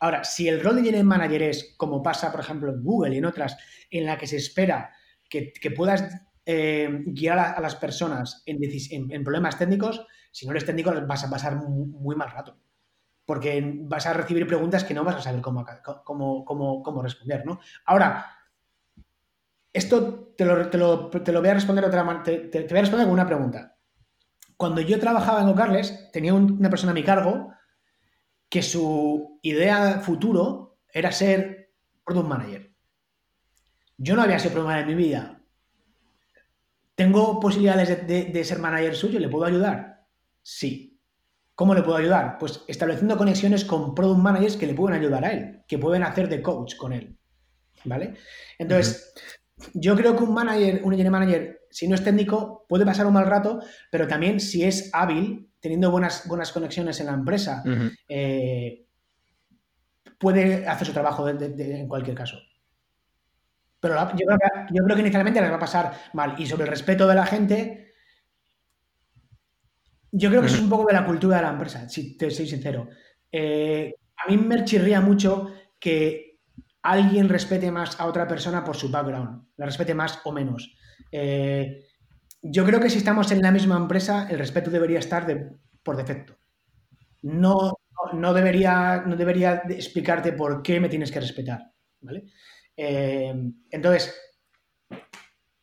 Ahora, 0.00 0.22
si 0.22 0.46
el 0.46 0.62
rol 0.62 0.74
de 0.74 0.80
engineering 0.80 1.08
manager 1.08 1.42
es, 1.42 1.74
como 1.76 2.02
pasa, 2.02 2.30
por 2.30 2.40
ejemplo, 2.40 2.70
en 2.70 2.82
Google 2.82 3.14
y 3.14 3.18
en 3.18 3.24
otras, 3.24 3.56
en 3.90 4.06
la 4.06 4.16
que 4.16 4.28
se 4.28 4.36
espera 4.36 4.92
que, 5.28 5.52
puedas 5.76 6.04
eh, 6.46 7.02
guiar 7.06 7.38
a, 7.38 7.60
las 7.60 7.74
personas 7.74 8.42
en, 8.46 8.60
en, 9.10 9.24
problemas 9.24 9.58
técnicos, 9.58 10.06
si 10.30 10.46
no 10.46 10.52
eres 10.52 10.64
técnico 10.64 10.92
vas 11.06 11.24
a 11.24 11.30
pasar 11.30 11.56
muy, 11.56 12.14
mal 12.14 12.30
rato. 12.30 12.56
Porque 13.28 13.62
vas 13.82 14.06
a 14.06 14.14
recibir 14.14 14.46
preguntas 14.46 14.84
que 14.84 14.94
no 14.94 15.04
vas 15.04 15.16
a 15.16 15.20
saber 15.20 15.42
cómo, 15.42 15.66
cómo, 16.02 16.46
cómo, 16.46 16.82
cómo 16.82 17.02
responder, 17.02 17.44
¿no? 17.44 17.60
Ahora, 17.84 18.24
esto 19.70 20.32
te 20.34 20.46
lo, 20.46 20.70
te 20.70 20.78
lo, 20.78 21.10
te 21.10 21.30
lo 21.30 21.40
voy 21.40 21.50
a 21.50 21.54
responder 21.54 21.84
otra 21.84 22.22
te, 22.22 22.38
te, 22.38 22.62
voy 22.62 22.78
a 22.78 22.80
responder 22.80 23.06
con 23.06 23.12
una 23.12 23.26
pregunta. 23.26 23.76
Cuando 24.56 24.80
yo 24.80 24.98
trabajaba 24.98 25.42
en 25.42 25.48
Ocarles, 25.48 26.10
tenía 26.10 26.32
una 26.32 26.70
persona 26.70 26.92
a 26.92 26.94
mi 26.94 27.04
cargo 27.04 27.52
que 28.48 28.62
su 28.62 29.38
idea 29.42 30.00
futuro 30.00 30.78
era 30.90 31.12
ser 31.12 31.74
product 32.06 32.28
manager. 32.28 32.72
Yo 33.98 34.16
no 34.16 34.22
había 34.22 34.38
sido 34.38 34.54
product 34.54 34.68
manager 34.68 34.90
en 34.90 34.96
mi 34.96 35.04
vida. 35.04 35.42
¿Tengo 36.94 37.38
posibilidades 37.40 38.08
de, 38.08 38.44
ser 38.44 38.58
manager 38.58 38.96
suyo? 38.96 39.20
¿Le 39.20 39.28
puedo 39.28 39.44
ayudar? 39.44 40.06
Sí. 40.40 40.97
¿Cómo 41.58 41.74
le 41.74 41.82
puedo 41.82 41.96
ayudar? 41.96 42.38
Pues 42.38 42.62
estableciendo 42.68 43.16
conexiones 43.16 43.64
con 43.64 43.92
product 43.92 44.20
managers 44.20 44.56
que 44.56 44.68
le 44.68 44.74
pueden 44.74 44.96
ayudar 44.96 45.24
a 45.24 45.32
él, 45.32 45.64
que 45.66 45.76
pueden 45.76 46.04
hacer 46.04 46.28
de 46.28 46.40
coach 46.40 46.76
con 46.76 46.92
él. 46.92 47.18
¿Vale? 47.84 48.14
Entonces, 48.60 49.12
yo 49.74 49.96
creo 49.96 50.16
que 50.16 50.22
un 50.22 50.34
manager, 50.34 50.80
un 50.84 50.92
engineer 50.92 51.10
manager, 51.10 51.60
si 51.68 51.88
no 51.88 51.96
es 51.96 52.04
técnico, 52.04 52.64
puede 52.68 52.86
pasar 52.86 53.08
un 53.08 53.14
mal 53.14 53.26
rato, 53.26 53.58
pero 53.90 54.06
también 54.06 54.38
si 54.38 54.62
es 54.62 54.88
hábil, 54.92 55.50
teniendo 55.58 55.90
buenas, 55.90 56.28
buenas 56.28 56.52
conexiones 56.52 57.00
en 57.00 57.06
la 57.06 57.14
empresa, 57.14 57.64
eh, 58.08 58.86
puede 60.16 60.64
hacer 60.64 60.86
su 60.86 60.92
trabajo 60.92 61.28
en 61.28 61.88
cualquier 61.88 62.14
caso. 62.14 62.36
Pero 63.80 63.96
yo, 64.16 64.26
creo 64.84 64.94
que, 64.94 65.02
inicialmente 65.02 65.40
les 65.40 65.50
va 65.50 65.56
a 65.56 65.58
pasar 65.58 65.92
mal. 66.12 66.36
Y 66.38 66.46
sobre 66.46 66.66
el 66.66 66.70
respeto 66.70 67.08
de 67.08 67.16
la 67.16 67.26
gente, 67.26 67.87
yo 70.10 70.30
creo 70.30 70.40
que 70.40 70.48
es 70.48 70.60
un 70.60 70.68
poco 70.68 70.86
de 70.86 70.94
la 70.94 71.04
cultura 71.04 71.36
de 71.36 71.42
la 71.42 71.50
empresa, 71.50 71.88
si 71.88 72.16
te 72.16 72.30
soy 72.30 72.46
sincero. 72.46 72.88
Eh, 73.30 73.94
a 74.16 74.30
mí 74.30 74.38
me 74.38 74.64
chirría 74.64 75.00
mucho 75.00 75.52
que 75.78 76.38
alguien 76.82 77.28
respete 77.28 77.70
más 77.70 78.00
a 78.00 78.06
otra 78.06 78.26
persona 78.26 78.64
por 78.64 78.76
su 78.76 78.90
background, 78.90 79.48
la 79.56 79.66
respete 79.66 79.94
más 79.94 80.20
o 80.24 80.32
menos. 80.32 80.74
Eh, 81.12 81.84
yo 82.42 82.64
creo 82.64 82.80
que 82.80 82.90
si 82.90 82.98
estamos 82.98 83.30
en 83.32 83.42
la 83.42 83.50
misma 83.50 83.76
empresa, 83.76 84.28
el 84.30 84.38
respeto 84.38 84.70
debería 84.70 84.98
estar 84.98 85.26
por 85.82 85.96
defecto. 85.96 86.36
No, 87.22 87.78
no, 88.12 88.32
debería, 88.32 89.02
no 89.06 89.16
debería 89.16 89.62
explicarte 89.68 90.32
por 90.32 90.62
qué 90.62 90.80
me 90.80 90.88
tienes 90.88 91.10
que 91.10 91.20
respetar. 91.20 91.72
¿vale? 92.00 92.24
Eh, 92.76 93.34
entonces, 93.70 94.14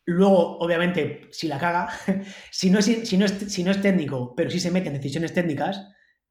luego, 0.05 0.57
obviamente, 0.59 1.27
si 1.31 1.47
la 1.47 1.59
caga, 1.59 1.89
si 2.51 2.69
no, 2.69 2.79
es, 2.79 2.85
si, 2.85 3.17
no 3.17 3.25
es, 3.25 3.31
si 3.31 3.63
no 3.63 3.71
es 3.71 3.81
técnico, 3.81 4.33
pero 4.35 4.49
si 4.49 4.59
se 4.59 4.71
mete 4.71 4.87
en 4.87 4.93
decisiones 4.93 5.33
técnicas, 5.33 5.87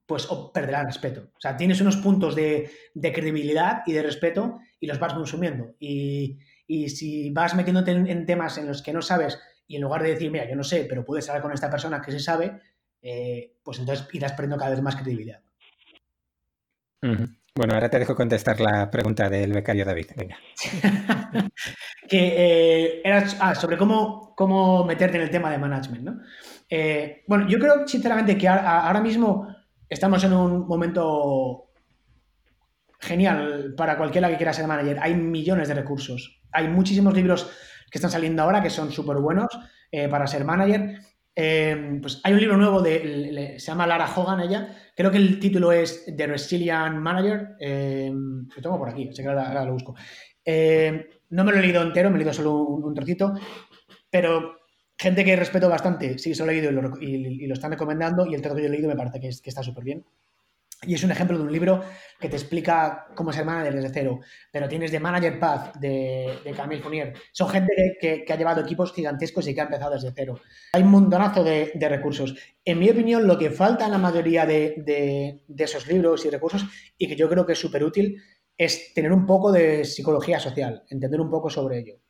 pues 0.06 0.28
perderá 0.52 0.80
el 0.80 0.86
respeto. 0.86 1.30
O 1.34 1.40
sea, 1.40 1.56
tienes 1.56 1.80
unos 1.80 1.96
puntos 1.96 2.34
de, 2.34 2.70
credibilidad 2.94 3.82
y 3.86 3.92
de 3.92 4.02
respeto 4.02 4.58
y 4.78 4.86
los 4.86 4.98
vas 4.98 5.14
consumiendo. 5.14 5.74
Y, 5.78 6.38
si 6.88 7.30
vas 7.30 7.54
metiéndote 7.54 7.90
en, 7.90 8.26
temas 8.26 8.58
en 8.58 8.66
los 8.66 8.82
que 8.82 8.92
no 8.92 9.02
sabes 9.02 9.38
y 9.66 9.76
en 9.76 9.82
lugar 9.82 10.02
de 10.02 10.10
decir, 10.10 10.30
mira, 10.30 10.48
yo 10.48 10.56
no 10.56 10.64
sé, 10.64 10.86
pero 10.88 11.04
puedes 11.04 11.28
hablar 11.28 11.42
con 11.42 11.52
esta 11.52 11.70
persona 11.70 12.00
que 12.00 12.12
se 12.12 12.20
sabe, 12.20 12.60
eh, 13.02 13.56
pues 13.62 13.78
entonces 13.78 14.06
irás 14.12 14.32
perdiendo 14.32 14.56
cada 14.56 14.70
vez 14.70 14.82
más 14.82 14.96
credibilidad. 14.96 15.42
Bueno, 17.56 17.74
ahora 17.74 17.88
te 17.88 18.00
dejo 18.00 18.16
contestar 18.16 18.60
la 18.60 18.90
pregunta 18.90 19.30
del 19.30 19.52
becario 19.52 19.84
David. 19.84 20.06
Venga. 20.16 20.36
que 22.08 22.34
eh, 22.36 23.00
era 23.04 23.24
ah, 23.38 23.54
sobre 23.54 23.78
cómo, 23.78 24.34
cómo 24.34 24.84
meterte 24.84 25.18
en 25.18 25.22
el 25.22 25.30
tema 25.30 25.52
de 25.52 25.58
management, 25.58 26.02
¿no? 26.02 26.20
Eh, 26.68 27.22
bueno, 27.28 27.46
yo 27.48 27.60
creo 27.60 27.86
sinceramente 27.86 28.36
que 28.36 28.48
ahora 28.48 29.00
mismo 29.00 29.46
estamos 29.88 30.24
en 30.24 30.32
un 30.32 30.66
momento 30.66 31.70
genial 32.98 33.74
para 33.76 33.96
cualquiera 33.96 34.28
que 34.28 34.36
quiera 34.36 34.52
ser 34.52 34.66
manager. 34.66 34.98
Hay 35.00 35.14
millones 35.14 35.68
de 35.68 35.74
recursos. 35.74 36.42
Hay 36.50 36.66
muchísimos 36.66 37.14
libros 37.14 37.48
que 37.88 37.98
están 37.98 38.10
saliendo 38.10 38.42
ahora 38.42 38.64
que 38.64 38.70
son 38.70 38.90
súper 38.90 39.18
buenos 39.18 39.56
eh, 39.92 40.08
para 40.08 40.26
ser 40.26 40.44
manager. 40.44 40.98
Eh, 41.36 41.98
pues 42.00 42.20
hay 42.22 42.32
un 42.32 42.40
libro 42.40 42.56
nuevo 42.56 42.80
de, 42.80 43.56
se 43.58 43.66
llama 43.66 43.86
Lara 43.86 44.12
Hogan, 44.14 44.40
ella. 44.40 44.76
Creo 44.96 45.10
que 45.10 45.16
el 45.16 45.40
título 45.40 45.72
es 45.72 46.04
The 46.16 46.26
Resilient 46.26 46.96
Manager. 46.96 47.56
Eh, 47.58 48.10
lo 48.12 48.62
tengo 48.62 48.78
por 48.78 48.88
aquí, 48.88 49.08
así 49.08 49.22
que 49.22 49.28
ahora, 49.28 49.64
lo 49.64 49.72
busco. 49.72 49.94
no 50.44 51.44
me 51.44 51.52
lo 51.52 51.58
he 51.58 51.62
leído 51.62 51.82
entero, 51.82 52.10
me 52.10 52.16
he 52.16 52.18
leído 52.18 52.32
solo 52.32 52.58
un, 52.62 52.94
trocito, 52.94 53.34
pero 54.10 54.56
gente 54.96 55.24
que 55.24 55.36
respeto 55.36 55.68
bastante, 55.68 56.18
sí, 56.18 56.34
se 56.34 56.44
lo 56.44 56.52
he 56.52 56.54
leído 56.54 56.70
y 57.00 57.46
lo, 57.46 57.54
están 57.54 57.72
recomendando 57.72 58.26
y 58.26 58.34
el 58.34 58.40
texto 58.40 58.54
que 58.56 58.62
yo 58.62 58.68
he 58.68 58.70
leído 58.70 58.88
me 58.88 58.96
parece 58.96 59.20
que, 59.20 59.28
está 59.28 59.62
súper 59.62 59.84
bien. 59.84 60.04
Y 60.82 60.94
es 60.94 61.02
un 61.02 61.10
ejemplo 61.10 61.38
de 61.38 61.44
un 61.44 61.52
libro 61.52 61.82
que 62.20 62.28
te 62.28 62.36
explica 62.36 63.06
cómo 63.14 63.32
ser 63.32 63.44
manager 63.44 63.74
desde 63.74 63.90
cero. 63.92 64.20
Pero 64.50 64.68
tienes 64.68 64.90
de 64.92 65.00
Manager 65.00 65.38
Path 65.38 65.76
de, 65.76 66.38
de 66.44 66.52
Camille 66.52 66.82
Fournier. 66.82 67.14
Son 67.32 67.48
gente 67.48 67.96
que, 68.00 68.24
ha 68.28 68.36
llevado 68.36 68.60
equipos 68.60 68.92
gigantescos 68.92 69.48
y 69.48 69.54
que 69.54 69.60
ha 69.60 69.64
empezado 69.64 69.94
desde 69.94 70.12
cero. 70.14 70.40
Hay 70.72 70.82
un 70.82 70.90
montonazo 70.90 71.42
de, 71.42 71.72
recursos. 71.88 72.34
En 72.64 72.78
mi 72.78 72.90
opinión, 72.90 73.26
lo 73.26 73.38
que 73.38 73.50
falta 73.50 73.86
en 73.86 73.92
la 73.92 73.98
mayoría 73.98 74.46
de, 74.46 75.42
de 75.46 75.64
esos 75.64 75.86
libros 75.86 76.24
y 76.24 76.30
recursos, 76.30 76.66
y 76.98 77.08
que 77.08 77.16
yo 77.16 77.28
creo 77.28 77.46
que 77.46 77.52
es 77.52 77.58
súper 77.58 77.84
útil, 77.84 78.20
es 78.56 78.94
tener 78.94 79.12
un 79.12 79.26
poco 79.26 79.50
de 79.50 79.84
psicología 79.84 80.38
social, 80.38 80.84
entender 80.88 81.20
un 81.20 81.30
poco 81.30 81.50
sobre 81.50 81.78
ello. 81.78 82.00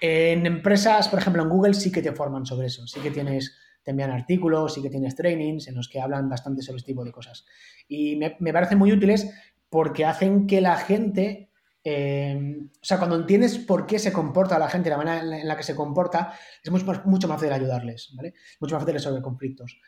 En 0.00 0.46
empresas, 0.46 1.08
por 1.08 1.18
ejemplo, 1.18 1.42
en 1.42 1.48
Google 1.48 1.74
sí 1.74 1.90
que 1.90 2.02
te 2.02 2.12
forman 2.12 2.44
sobre 2.44 2.66
eso, 2.66 2.86
sí 2.86 3.00
que 3.00 3.10
tienes, 3.10 3.56
te 3.86 3.92
envían 3.92 4.10
artículos, 4.10 4.74
sí 4.74 4.82
que 4.82 4.90
tienes 4.90 5.14
trainings 5.14 5.68
en 5.68 5.76
los 5.76 5.88
que 5.88 6.00
hablan 6.00 6.28
bastante 6.28 6.60
sobre 6.60 6.78
este 6.78 6.90
tipo 6.90 7.04
de 7.04 7.12
cosas. 7.12 7.46
Y 7.86 8.16
me, 8.16 8.36
me 8.40 8.52
parecen 8.52 8.78
muy 8.78 8.90
útiles 8.90 9.30
porque 9.70 10.04
hacen 10.04 10.48
que 10.48 10.60
la 10.60 10.76
gente, 10.76 11.52
eh, 11.84 12.58
o 12.82 12.84
sea, 12.84 12.98
cuando 12.98 13.14
entiendes 13.14 13.58
por 13.58 13.86
qué 13.86 14.00
se 14.00 14.12
comporta 14.12 14.58
la 14.58 14.68
gente, 14.68 14.90
la 14.90 14.96
manera 14.96 15.20
en 15.20 15.46
la 15.46 15.56
que 15.56 15.62
se 15.62 15.76
comporta, 15.76 16.34
es 16.64 16.68
mucho 16.68 16.84
más, 16.84 17.06
mucho 17.06 17.28
más 17.28 17.36
fácil 17.36 17.52
ayudarles, 17.52 18.12
¿vale? 18.16 18.34
Mucho 18.58 18.74
más 18.74 18.82
fácil 18.82 18.94
resolver 18.94 19.22
conflictos. 19.22 19.80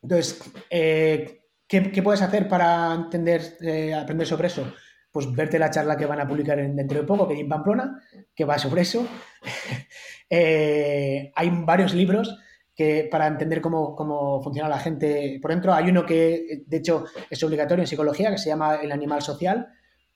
Entonces, 0.00 0.40
eh, 0.70 1.42
¿qué, 1.66 2.02
puedes 2.02 2.22
hacer 2.22 2.48
para 2.48 2.94
entender, 2.94 3.58
eh, 3.60 3.92
aprender 3.92 4.26
sobre 4.26 4.46
eso? 4.46 4.72
pues 5.10 5.30
verte 5.30 5.58
la 5.58 5.70
charla 5.70 5.98
que 5.98 6.06
van 6.06 6.20
a 6.20 6.26
publicar 6.26 6.56
dentro 6.56 6.98
de 6.98 7.06
poco, 7.06 7.28
que 7.28 7.34
hay 7.34 7.40
en 7.40 7.48
Pamplona, 7.50 8.00
que 8.34 8.46
va 8.46 8.58
sobre 8.58 8.80
eso. 8.80 9.06
Hay 10.30 11.50
varios 11.66 11.92
libros 11.92 12.34
que 12.74 13.08
para 13.10 13.26
entender 13.26 13.60
cómo, 13.60 13.94
cómo, 13.94 14.42
funciona 14.42 14.68
la 14.68 14.78
gente 14.78 15.38
por 15.40 15.50
dentro. 15.50 15.74
Hay 15.74 15.90
uno 15.90 16.06
que, 16.06 16.62
de 16.66 16.76
hecho, 16.76 17.04
es 17.28 17.42
obligatorio 17.42 17.82
en 17.82 17.86
psicología, 17.86 18.30
que 18.30 18.38
se 18.38 18.48
llama 18.48 18.76
El 18.76 18.92
animal 18.92 19.22
social, 19.22 19.68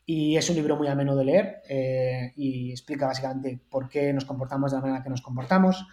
y 0.07 0.37
es 0.37 0.49
un 0.49 0.57
libro 0.57 0.77
muy 0.77 0.87
ameno 0.87 1.17
de 1.17 1.25
leer 1.25 1.63
eh, 1.69 2.33
y 2.37 2.71
explica 2.71 3.07
básicamente 3.07 3.61
por 3.69 3.89
qué 3.89 4.13
nos 4.13 4.25
comportamos 4.25 4.71
de 4.71 4.79
la 4.79 4.83
manera 4.83 5.03
que 5.03 5.11
nos 5.11 5.21
comportamos. 5.21 5.85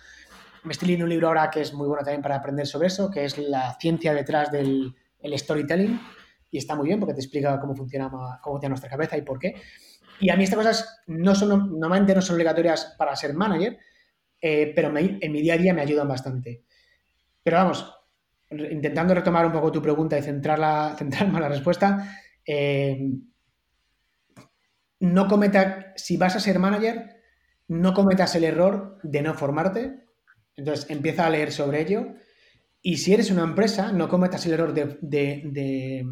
Me 0.63 0.71
estoy 0.71 0.89
leyendo 0.89 1.05
un 1.05 1.09
libro 1.09 1.27
ahora 1.27 1.49
que 1.49 1.61
es 1.61 1.73
muy 1.73 1.87
bueno 1.87 2.03
también 2.03 2.21
para 2.21 2.35
aprender 2.35 2.67
sobre 2.67 2.87
eso, 2.87 3.09
que 3.09 3.25
es 3.25 3.37
la 3.37 3.75
ciencia 3.79 4.13
detrás 4.13 4.51
del 4.51 4.93
storytelling, 5.35 5.99
y 6.51 6.59
está 6.59 6.75
muy 6.75 6.87
bien 6.87 6.99
porque 6.99 7.15
te 7.15 7.21
explica 7.21 7.59
cómo 7.59 7.75
funciona, 7.75 8.09
cómo 8.09 8.55
funciona 8.55 8.69
nuestra 8.69 8.89
cabeza 8.89 9.17
y 9.17 9.23
por 9.23 9.39
qué. 9.39 9.55
Y 10.19 10.29
a 10.29 10.37
mí 10.37 10.43
estas 10.43 10.57
cosas 10.57 11.01
no 11.07 11.33
son, 11.33 11.79
normalmente 11.79 12.13
no 12.13 12.21
son 12.21 12.35
obligatorias 12.35 12.95
para 12.97 13.15
ser 13.15 13.33
manager, 13.33 13.79
eh, 14.45 14.73
pero 14.75 14.91
en 14.97 15.31
mi 15.31 15.41
día 15.41 15.53
a 15.53 15.57
día 15.57 15.73
me 15.73 15.81
ayudan 15.81 16.07
bastante. 16.07 16.63
Pero 17.41 17.57
vamos, 17.57 17.91
intentando 18.49 19.13
retomar 19.13 19.45
un 19.45 19.51
poco 19.51 19.71
tu 19.71 19.81
pregunta 19.81 20.17
y 20.17 20.21
centrarla, 20.21 20.95
centrarme 20.99 21.35
en 21.35 21.41
la 21.41 21.49
respuesta, 21.49 22.19
eh, 22.45 22.99
no 24.99 25.27
cometa, 25.27 25.93
si 25.95 26.17
vas 26.17 26.35
a 26.35 26.39
ser 26.39 26.59
manager, 26.59 27.21
no 27.69 27.93
cometas 27.93 28.35
el 28.35 28.43
error 28.43 28.99
de 29.03 29.21
no 29.21 29.33
formarte. 29.33 30.05
Entonces 30.55 30.89
empieza 30.89 31.25
a 31.25 31.29
leer 31.29 31.51
sobre 31.51 31.81
ello. 31.81 32.13
Y 32.81 32.97
si 32.97 33.13
eres 33.13 33.31
una 33.31 33.43
empresa, 33.43 33.91
no 33.91 34.07
cometas 34.07 34.45
el 34.45 34.53
error 34.53 34.73
de 34.73 36.03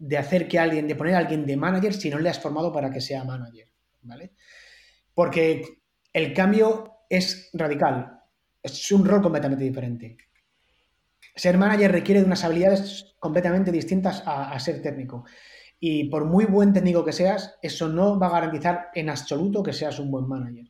de 0.00 0.16
hacer 0.16 0.48
que 0.48 0.58
alguien, 0.58 0.88
de 0.88 0.96
poner 0.96 1.14
a 1.14 1.18
alguien 1.18 1.44
de 1.44 1.58
manager 1.58 1.92
si 1.92 2.08
no 2.08 2.18
le 2.18 2.30
has 2.30 2.40
formado 2.40 2.72
para 2.72 2.90
que 2.90 3.02
sea 3.02 3.22
manager, 3.22 3.68
¿vale? 4.00 4.32
Porque 5.12 5.82
el 6.10 6.32
cambio 6.32 6.99
es 7.10 7.50
radical, 7.52 8.20
es 8.62 8.90
un 8.92 9.04
rol 9.04 9.20
completamente 9.20 9.64
diferente. 9.64 10.16
Ser 11.34 11.58
manager 11.58 11.92
requiere 11.92 12.20
de 12.20 12.26
unas 12.26 12.44
habilidades 12.44 13.16
completamente 13.18 13.72
distintas 13.72 14.22
a, 14.24 14.58
ser 14.58 14.80
técnico. 14.80 15.24
Y 15.78 16.08
por 16.08 16.24
muy 16.24 16.44
buen 16.44 16.72
técnico 16.72 17.04
que 17.04 17.12
seas, 17.12 17.56
eso 17.62 17.88
no 17.88 18.18
va 18.18 18.28
a 18.28 18.32
garantizar 18.32 18.88
en 18.94 19.10
absoluto 19.10 19.62
que 19.62 19.72
seas 19.72 19.98
un 19.98 20.10
buen 20.10 20.26
manager. 20.28 20.66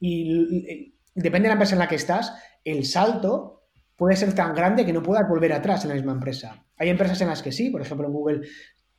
Y 0.00 0.94
depende 1.14 1.46
de 1.46 1.48
la 1.48 1.54
empresa 1.54 1.74
en 1.74 1.80
la 1.80 1.88
que 1.88 1.96
estás, 1.96 2.32
el 2.64 2.84
salto 2.84 3.68
puede 3.96 4.16
ser 4.16 4.34
tan 4.34 4.54
grande 4.54 4.86
que 4.86 4.92
no 4.92 5.02
puedas 5.02 5.28
volver 5.28 5.52
atrás 5.52 5.84
en 5.84 5.90
la 5.90 5.94
misma 5.94 6.12
empresa. 6.12 6.64
Hay 6.76 6.88
empresas 6.88 7.20
en 7.20 7.28
las 7.28 7.42
que 7.42 7.52
sí, 7.52 7.70
por 7.70 7.82
ejemplo 7.82 8.06
en 8.06 8.12
Google 8.12 8.42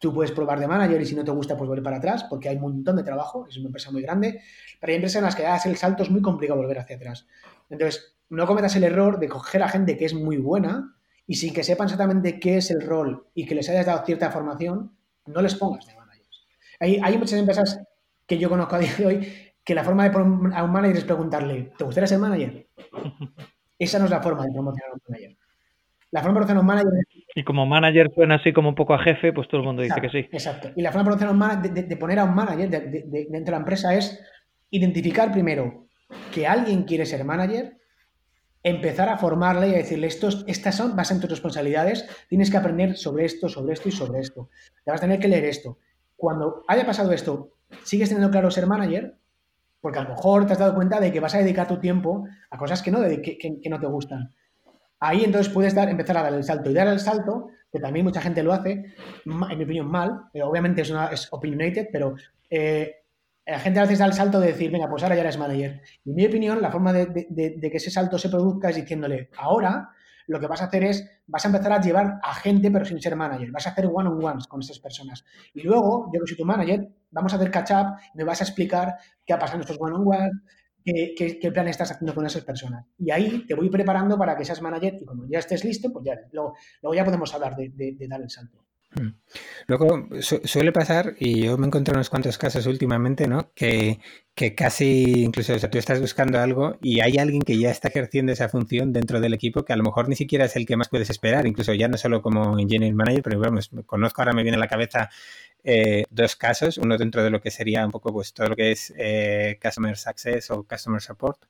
Tú 0.04 0.14
puedes 0.14 0.34
probar 0.34 0.60
de 0.60 0.68
manager 0.68 1.02
y 1.02 1.06
si 1.06 1.16
no 1.16 1.24
te 1.24 1.32
gusta, 1.32 1.56
pues 1.56 1.66
volver 1.66 1.82
para 1.82 1.96
atrás, 1.96 2.26
porque 2.26 2.50
hay 2.50 2.58
un 2.58 2.64
montón 2.64 2.98
de 2.98 3.04
trabajo, 3.04 3.48
es 3.48 3.56
una 3.56 3.68
empresa 3.68 3.90
muy 3.90 4.02
grande, 4.02 4.42
pero 4.84 4.92
hay 4.92 4.96
empresas 4.98 5.20
en 5.20 5.24
las 5.24 5.36
que 5.38 5.44
das 5.44 5.66
el 5.66 5.78
salto 5.78 6.04
es 6.04 6.12
muy 6.12 6.22
complicado 6.22 6.60
volver 6.60 6.78
hacia 6.78 6.98
atrás. 6.98 7.26
Entonces, 7.70 8.18
no 8.28 8.46
cometas 8.46 8.76
el 8.76 8.84
error 8.84 9.18
de 9.18 9.30
coger 9.30 9.64
a 9.64 9.70
gente 9.70 9.96
que 9.96 10.04
es 10.04 10.14
muy 10.14 10.36
buena 10.36 10.94
y 11.26 11.36
sin 11.36 11.54
que 11.54 11.64
sepan 11.64 11.86
exactamente 11.86 12.38
qué 12.38 12.58
es 12.58 12.70
el 12.70 12.82
rol 12.82 13.28
y 13.34 13.46
que 13.46 13.56
les 13.56 13.70
hayas 13.70 13.86
dado 13.86 14.06
cierta 14.06 14.30
formación, 14.30 14.92
no 15.26 15.42
les 15.42 15.56
pongas 15.56 15.88
de 15.88 15.96
managers. 15.96 16.48
Hay, 16.82 17.00
hay 17.02 17.18
muchas 17.18 17.40
empresas 17.40 17.82
que 18.28 18.38
yo 18.38 18.50
conozco 18.50 18.76
a 18.76 18.80
día 18.80 18.94
de 18.98 19.06
hoy 19.06 19.34
que 19.64 19.74
la 19.74 19.86
forma 19.86 20.04
de 20.04 20.12
poner 20.12 20.54
a 20.54 20.66
un 20.66 20.72
manager 20.74 20.98
es 20.98 21.06
preguntarle, 21.06 21.72
¿te 21.78 21.86
gustaría 21.86 22.08
ser 22.08 22.20
manager? 22.20 22.68
Esa 23.80 24.00
no 24.00 24.06
es 24.06 24.12
la 24.12 24.22
forma 24.22 24.44
de 24.44 24.52
promocionar 24.52 24.90
a 24.90 24.94
un 24.96 25.02
manager. 25.08 25.38
La 26.12 26.22
forma 26.22 26.42
de 26.42 26.46
promocionar 26.46 26.58
a 26.58 26.60
un 26.60 26.68
manager 26.68 27.24
y 27.36 27.44
como 27.46 27.66
manager 27.66 28.12
suena 28.14 28.36
así 28.36 28.52
como 28.52 28.68
un 28.68 28.76
poco 28.76 28.94
a 28.94 29.00
jefe, 29.00 29.32
pues 29.32 29.48
todo 29.48 29.62
el 29.62 29.68
mundo 29.68 29.82
dice 29.82 30.02
que 30.02 30.10
sí. 30.10 30.30
Exacto. 30.32 30.72
Y 30.76 30.82
la 30.82 30.92
forma 30.92 31.56
de, 31.56 31.84
de, 31.84 31.98
poner 31.98 32.20
a 32.20 32.26
un 32.26 32.36
manager 32.36 32.70
dentro 32.70 33.46
de 33.46 33.52
la 33.52 33.58
empresa 33.58 33.96
es 33.96 34.22
identificar 34.74 35.32
primero 35.32 35.86
que 36.34 36.48
alguien 36.48 36.84
quiere 36.84 37.06
ser 37.06 37.24
manager, 37.24 37.78
empezar 38.64 39.08
a 39.08 39.18
formarle 39.18 39.70
y 39.70 39.74
a 39.76 39.78
decirle, 39.78 40.08
estos, 40.08 40.44
estas 40.48 40.76
son, 40.76 40.96
vas 40.96 41.12
en 41.12 41.20
tus 41.20 41.30
responsabilidades, 41.30 42.08
tienes 42.28 42.50
que 42.50 42.58
aprender 42.58 42.98
sobre 42.98 43.26
esto, 43.26 43.48
sobre 43.50 43.74
esto 43.74 43.90
y 43.90 43.92
sobre 43.92 44.20
esto. 44.20 44.50
Te 44.84 44.90
vas 44.90 45.00
a 45.00 45.04
tener 45.04 45.20
que 45.20 45.28
leer 45.28 45.46
esto. 45.46 45.78
Cuando 46.16 46.64
haya 46.68 46.86
pasado 46.88 47.12
esto, 47.12 47.52
sigues 47.84 48.10
teniendo 48.10 48.32
claro 48.32 48.50
ser 48.50 48.66
manager, 48.66 49.16
porque 49.80 50.00
a 50.00 50.04
lo 50.04 50.10
mejor 50.10 50.48
te 50.48 50.54
has 50.54 50.60
dado 50.60 50.74
cuenta 50.74 51.00
de 51.00 51.12
que 51.12 51.20
vas 51.20 51.36
a 51.36 51.40
dedicar 51.40 51.68
tu 51.68 51.80
tiempo 51.80 52.26
a 52.50 52.58
cosas 52.58 52.82
que 52.82 52.90
no, 52.90 53.02
que 53.02 53.70
no 53.70 53.80
te 53.80 53.88
gustan. 53.88 54.34
Ahí 55.00 55.24
entonces 55.24 55.54
puedes 55.54 55.76
dar, 55.76 55.88
empezar 55.90 56.18
a 56.18 56.24
dar 56.24 56.34
el 56.34 56.44
salto. 56.44 56.72
Y 56.72 56.74
dar 56.74 56.88
el 56.88 57.00
salto, 57.00 57.50
que 57.72 57.80
también 57.80 58.06
mucha 58.06 58.22
gente 58.22 58.42
lo 58.42 58.54
hace, 58.54 58.72
en 59.26 59.58
mi 59.58 59.64
opinión 59.66 59.88
mal, 59.88 60.22
pero 60.32 60.50
obviamente 60.50 60.82
es, 60.82 60.90
una, 60.90 61.08
es 61.08 61.28
opinionated, 61.32 61.90
pero 61.92 62.16
eh, 62.50 63.03
la 63.46 63.60
gente 63.60 63.80
a 63.80 63.84
veces 63.84 64.00
da 64.00 64.06
el 64.06 64.14
salto 64.14 64.40
de 64.40 64.48
decir, 64.48 64.72
venga, 64.72 64.90
pues 64.90 65.04
ahora 65.04 65.16
ya 65.16 65.22
eres 65.22 65.38
manager. 65.38 65.82
Y 66.06 66.10
en 66.12 66.16
mi 66.16 66.26
opinión, 66.26 66.62
la 66.62 66.72
forma 66.72 66.94
de, 66.94 67.28
que 67.36 67.78
ese 67.78 67.92
salto 67.92 68.18
se 68.18 68.30
produzca 68.30 68.70
es 68.70 68.76
diciéndole, 68.78 69.30
ahora 69.38 69.90
lo 70.28 70.40
que 70.40 70.48
vas 70.48 70.62
a 70.62 70.66
hacer 70.66 70.86
es, 70.86 71.06
vas 71.28 71.44
a 71.44 71.50
empezar 71.50 71.74
a 71.74 71.82
llevar 71.82 72.20
a 72.24 72.34
gente 72.36 72.72
pero 72.72 72.86
sin 72.86 73.02
ser 73.02 73.16
manager, 73.18 73.52
vas 73.52 73.68
a 73.68 73.72
hacer 73.72 73.88
one-on-ones 73.94 74.48
con 74.48 74.62
esas 74.62 74.80
personas. 74.80 75.26
Y 75.54 75.62
luego, 75.64 76.10
yo 76.14 76.22
que 76.22 76.28
soy 76.28 76.38
tu 76.38 76.46
manager, 76.46 76.88
vamos 77.12 77.34
a 77.34 77.36
hacer 77.36 77.52
catch-up, 77.52 77.98
me 78.14 78.24
vas 78.24 78.40
a 78.40 78.46
explicar 78.46 78.96
qué 79.26 79.34
ha 79.34 79.40
pasado 79.40 79.58
en 79.58 79.62
estos 79.62 79.78
one-on-ones, 79.80 80.32
qué, 80.84 81.52
plan 81.54 81.68
estás 81.68 81.92
haciendo 81.92 82.14
con 82.14 82.26
esas 82.26 82.44
personas. 82.44 82.86
Y 82.98 83.12
ahí 83.12 83.46
te 83.48 83.56
voy 83.56 83.70
preparando 83.70 84.18
para 84.18 84.36
que 84.38 84.46
seas 84.46 84.62
manager 84.62 84.96
y 85.02 85.06
cuando 85.06 85.26
ya 85.28 85.40
estés 85.40 85.64
listo, 85.64 85.92
pues 85.92 86.06
ya, 86.06 86.16
luego, 86.32 86.56
ya 86.94 87.06
podemos 87.06 87.34
hablar 87.34 87.56
de, 87.56 87.96
dar 88.08 88.22
el 88.22 88.30
salto. 88.30 88.66
Hmm. 88.96 89.16
Luego 89.68 90.10
suele 90.22 90.72
pasar, 90.72 91.16
y 91.20 91.44
yo 91.44 91.58
me 91.58 91.68
encontré 91.68 91.94
unos 91.94 92.10
cuantos 92.10 92.38
casos 92.38 92.66
últimamente, 92.68 93.28
¿no? 93.28 93.52
Que, 93.56 94.00
casi, 94.56 95.24
incluso, 95.24 95.54
o 95.54 95.60
sea, 95.60 95.70
tú 95.70 95.78
estás 95.78 96.00
buscando 96.00 96.40
algo 96.40 96.78
y 96.82 97.00
hay 97.00 97.18
alguien 97.18 97.42
que 97.42 97.58
ya 97.58 97.72
está 97.72 97.88
ejerciendo 97.88 98.32
esa 98.32 98.50
función 98.50 98.94
dentro 98.94 99.20
del 99.20 99.34
equipo 99.34 99.64
que 99.64 99.74
a 99.74 99.76
lo 99.76 99.84
mejor 99.84 100.10
ni 100.10 100.16
siquiera 100.16 100.46
es 100.46 100.56
el 100.56 100.66
que 100.66 100.76
más 100.76 100.90
puedes 100.90 101.10
esperar, 101.10 101.48
incluso 101.48 101.74
ya 101.74 101.88
no 101.88 101.98
solo 101.98 102.22
como 102.22 102.60
engineer 102.60 102.94
manager, 102.94 103.24
pero 103.24 103.40
vamos, 103.40 103.70
conozco 103.86 104.22
ahora 104.22 104.34
me 104.34 104.44
viene 104.44 104.58
a 104.58 104.60
la 104.60 104.68
cabeza 104.68 105.10
eh, 105.64 106.04
dos 106.10 106.36
casos, 106.36 106.78
uno 106.78 106.98
dentro 106.98 107.24
de 107.24 107.30
lo 107.30 107.40
que 107.42 107.50
sería 107.52 107.86
un 107.86 107.92
poco 107.92 108.12
pues 108.12 108.34
todo 108.34 108.50
lo 108.50 108.56
que 108.56 108.72
es 108.72 108.94
eh, 108.98 109.58
Customer 109.62 109.98
Success 109.98 110.52
o 110.52 110.64
Customer 110.64 111.02
Support. 111.02 111.46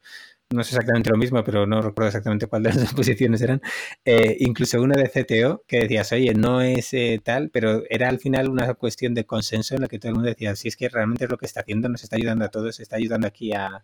No 0.53 0.61
es 0.61 0.67
exactamente 0.67 1.09
lo 1.09 1.17
mismo, 1.17 1.43
pero 1.43 1.65
no 1.65 1.81
recuerdo 1.81 2.09
exactamente 2.09 2.45
cuál 2.45 2.61
de 2.61 2.73
las 2.73 2.93
posiciones 2.93 3.41
eran. 3.41 3.59
Eh, 4.05 4.37
incluso 4.39 4.81
uno 4.81 4.93
de 4.95 5.09
CTO 5.09 5.63
que 5.67 5.79
decías, 5.79 6.11
oye, 6.11 6.33
no 6.35 6.61
es 6.61 6.91
tal, 7.23 7.49
pero 7.49 7.83
era 7.89 8.07
al 8.07 8.19
final 8.19 8.49
una 8.49 8.73
cuestión 8.75 9.15
de 9.15 9.25
consenso 9.25 9.73
en 9.73 9.81
la 9.81 9.87
que 9.87 9.97
todo 9.97 10.09
el 10.09 10.15
mundo 10.15 10.29
decía, 10.29 10.55
si 10.55 10.67
es 10.67 10.77
que 10.77 10.89
realmente 10.89 11.25
es 11.25 11.31
lo 11.31 11.37
que 11.37 11.47
está 11.47 11.61
haciendo, 11.61 11.89
nos 11.89 12.03
está 12.03 12.17
ayudando 12.17 12.45
a 12.45 12.49
todos, 12.49 12.79
está 12.79 12.97
ayudando 12.97 13.27
aquí 13.27 13.51
a, 13.53 13.83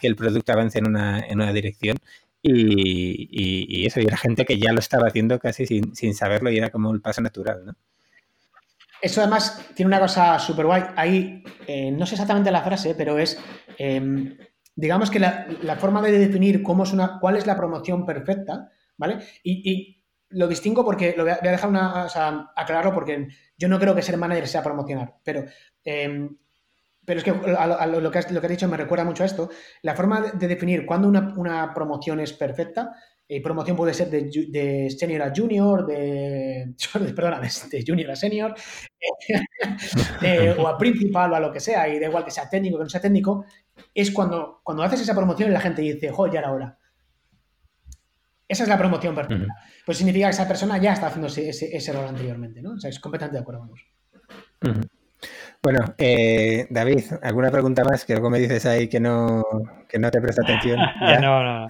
que 0.00 0.06
el 0.06 0.16
producto 0.16 0.52
avance 0.52 0.78
en 0.78 0.86
una, 0.86 1.20
en 1.20 1.40
una 1.40 1.52
dirección. 1.52 1.96
Y, 2.42 3.28
y, 3.82 3.86
eso, 3.86 4.00
y 4.00 4.04
era 4.04 4.16
gente 4.16 4.44
que 4.44 4.58
ya 4.58 4.72
lo 4.72 4.78
estaba 4.78 5.08
haciendo 5.08 5.40
casi 5.40 5.66
sin, 5.66 5.96
sin 5.96 6.14
saberlo 6.14 6.50
y 6.50 6.58
era 6.58 6.70
como 6.70 6.92
el 6.94 7.00
paso 7.00 7.20
natural, 7.20 7.66
¿no? 7.66 7.74
Eso 9.00 9.20
además 9.20 9.60
tiene 9.74 9.88
una 9.88 10.00
cosa 10.00 10.38
súper 10.38 10.66
guay. 10.66 10.82
Ahí, 10.96 11.44
eh, 11.66 11.90
no 11.90 12.06
sé 12.06 12.14
exactamente 12.14 12.50
la 12.50 12.62
frase, 12.62 12.94
pero 12.94 13.18
es, 13.18 13.38
em, 13.78 14.36
digamos 14.76 15.10
que 15.10 15.18
la, 15.18 15.76
forma 15.80 16.02
de 16.02 16.18
definir 16.18 16.62
cómo 16.62 16.84
es 16.84 16.92
una, 16.92 17.18
cuál 17.18 17.36
es 17.36 17.46
la 17.46 17.56
promoción 17.56 18.04
perfecta, 18.04 18.70
¿vale? 18.96 19.18
Y, 19.42 19.94
lo 20.28 20.48
distingo 20.48 20.84
porque, 20.84 21.14
lo 21.16 21.22
voy 21.22 21.32
a, 21.32 21.38
dejar 21.38 21.70
una, 21.70 22.06
o 22.06 22.50
aclararlo 22.56 22.92
porque 22.92 23.28
yo 23.56 23.68
no 23.68 23.78
creo 23.78 23.94
que 23.94 24.02
ser 24.02 24.16
manager 24.16 24.48
sea 24.48 24.62
promocionar, 24.62 25.14
pero, 25.22 25.44
em, 25.84 26.36
pero 27.04 27.18
es 27.18 27.24
que, 27.24 27.30
lo, 27.30 28.10
que 28.10 28.18
has, 28.18 28.48
dicho 28.48 28.68
me 28.68 28.76
recuerda 28.76 29.04
mucho 29.04 29.22
a 29.22 29.26
esto. 29.26 29.48
La 29.82 29.94
forma 29.94 30.20
de, 30.20 30.48
definir 30.48 30.84
cuándo 30.84 31.08
una, 31.08 31.72
promoción 31.72 32.18
es 32.18 32.32
perfecta 32.32 32.92
eh, 33.28 33.42
promoción 33.42 33.76
puede 33.76 33.94
ser 33.94 34.08
de, 34.08 34.88
senior 34.96 35.22
a 35.22 35.32
junior, 35.34 35.86
de, 35.86 36.74
perdona, 37.14 37.40
de, 37.40 37.84
junior 37.86 38.10
a 38.10 38.16
senior, 38.16 38.54
o 40.58 40.66
a 40.68 40.78
principal 40.78 41.32
o 41.32 41.36
a 41.36 41.40
lo 41.40 41.52
que 41.52 41.60
sea, 41.60 41.88
y 41.88 41.98
da 41.98 42.06
igual 42.06 42.24
que 42.24 42.30
sea 42.30 42.48
técnico, 42.48 42.78
que 42.78 42.84
no 42.84 42.90
sea 42.90 43.00
técnico, 43.00 43.44
es 43.96 44.10
cuando, 44.10 44.60
cuando 44.62 44.82
haces 44.82 45.00
esa 45.00 45.14
promoción 45.14 45.48
y 45.48 45.52
la 45.54 45.60
gente 45.60 45.80
dice, 45.80 46.10
joder, 46.10 46.34
ya 46.34 46.40
era 46.40 46.52
hora. 46.52 46.78
Esa 48.46 48.62
es 48.62 48.68
la 48.68 48.76
promoción 48.76 49.14
perfecta. 49.14 49.54
Pues 49.86 49.96
significa 49.96 50.26
que 50.26 50.32
esa 50.32 50.46
persona 50.46 50.76
ya 50.78 50.92
está 50.92 51.06
haciendo 51.06 51.28
ese, 51.28 51.48
ese, 51.48 51.92
rol 51.92 52.06
anteriormente, 52.06 52.60
¿no? 52.60 52.74
O 52.74 52.78
sea, 52.78 52.90
es 52.90 53.00
completamente 53.00 53.38
de 53.38 53.42
acuerdo, 53.42 53.62
vamos. 53.62 53.80
Bueno, 55.62 55.94
eh, 55.96 56.66
David, 56.68 57.04
¿alguna 57.22 57.50
pregunta 57.50 57.84
más? 57.84 58.04
Que 58.04 58.12
algo 58.12 58.28
me 58.28 58.38
dices 58.38 58.66
ahí 58.66 58.86
que 58.88 59.00
no, 59.00 59.42
que 59.88 59.98
no 59.98 60.10
te 60.10 60.20
presta 60.20 60.42
atención. 60.42 60.78
no, 61.22 61.42
no. 61.42 61.68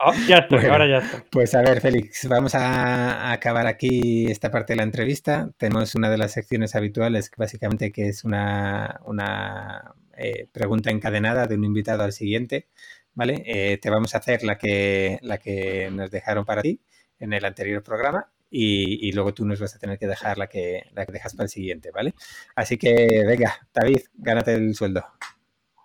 Oh, 0.00 0.12
ya 0.28 0.38
estoy, 0.38 0.64
ahora 0.66 0.86
ya 0.86 0.98
estoy. 0.98 1.22
Pues 1.32 1.54
a 1.56 1.62
ver, 1.62 1.80
Félix, 1.80 2.28
vamos 2.28 2.54
a 2.54 3.32
acabar 3.32 3.66
aquí 3.66 4.30
esta 4.30 4.52
parte 4.52 4.74
de 4.74 4.76
la 4.76 4.84
entrevista. 4.84 5.50
Tenemos 5.56 5.96
una 5.96 6.08
de 6.08 6.18
las 6.18 6.30
secciones 6.30 6.76
habituales, 6.76 7.32
básicamente 7.36 7.90
que 7.90 8.08
es 8.08 8.22
una, 8.22 9.00
una 9.04 9.96
eh, 10.18 10.48
pregunta 10.52 10.90
encadenada 10.90 11.46
de 11.46 11.54
un 11.54 11.64
invitado 11.64 12.02
al 12.02 12.12
siguiente. 12.12 12.68
¿Vale? 13.14 13.42
Eh, 13.46 13.78
te 13.78 13.90
vamos 13.90 14.14
a 14.14 14.18
hacer 14.18 14.44
la 14.44 14.58
que, 14.58 15.18
la 15.22 15.38
que 15.38 15.90
nos 15.90 16.10
dejaron 16.10 16.44
para 16.44 16.62
ti 16.62 16.80
en 17.18 17.32
el 17.32 17.44
anterior 17.44 17.82
programa 17.82 18.30
y, 18.50 19.10
luego 19.12 19.34
tú 19.34 19.44
nos 19.44 19.60
vas 19.60 19.74
a 19.74 19.78
tener 19.78 19.98
que 19.98 20.06
dejar 20.06 20.38
la 20.38 20.46
que, 20.46 20.84
la 20.94 21.04
que 21.04 21.12
dejas 21.12 21.34
para 21.34 21.44
el 21.44 21.50
siguiente, 21.50 21.90
¿vale? 21.92 22.14
Así 22.54 22.78
que 22.78 23.24
venga, 23.26 23.54
David, 23.74 24.00
gánate 24.14 24.54
el 24.54 24.74
sueldo. 24.74 25.04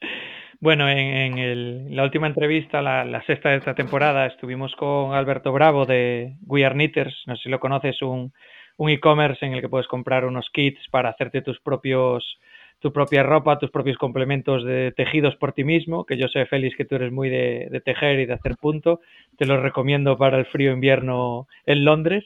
Bueno, 0.61 0.89
en, 0.89 1.95
la 1.95 2.03
última 2.03 2.25
entrevista, 2.25 2.81
la, 2.81 3.23
sexta 3.27 3.49
de 3.49 3.57
esta 3.57 3.75
temporada, 3.75 4.25
estuvimos 4.25 4.73
con 4.75 5.13
Alberto 5.13 5.51
Bravo 5.51 5.85
de 5.85 6.37
We 6.47 6.65
Are 6.65 6.73
Knitters, 6.73 7.13
no 7.27 7.35
sé 7.35 7.43
si 7.43 7.49
lo 7.49 7.59
conoces, 7.59 8.01
un, 8.01 8.33
un 8.77 8.89
e-commerce 8.89 9.45
en 9.45 9.53
el 9.53 9.61
que 9.61 9.69
puedes 9.69 9.87
comprar 9.87 10.25
unos 10.25 10.49
kits 10.51 10.79
para 10.89 11.09
hacerte 11.09 11.43
tus 11.43 11.59
propios 11.59 12.39
tu 12.79 12.91
propia 12.91 13.23
ropa, 13.23 13.57
tus 13.57 13.71
propios 13.71 13.97
complementos 13.97 14.63
de 14.63 14.93
tejidos 14.95 15.35
por 15.35 15.53
ti 15.53 15.63
mismo, 15.63 16.05
que 16.05 16.17
yo 16.17 16.27
sé, 16.27 16.45
Félix, 16.45 16.75
que 16.75 16.85
tú 16.85 16.95
eres 16.95 17.11
muy 17.11 17.29
de, 17.29 17.81
tejer 17.83 18.19
y 18.19 18.25
de 18.25 18.33
hacer 18.33 18.55
punto. 18.57 19.01
Te 19.37 19.45
lo 19.45 19.61
recomiendo 19.61 20.17
para 20.17 20.37
el 20.37 20.45
frío 20.45 20.71
invierno 20.71 21.47
en 21.65 21.85
Londres. 21.85 22.23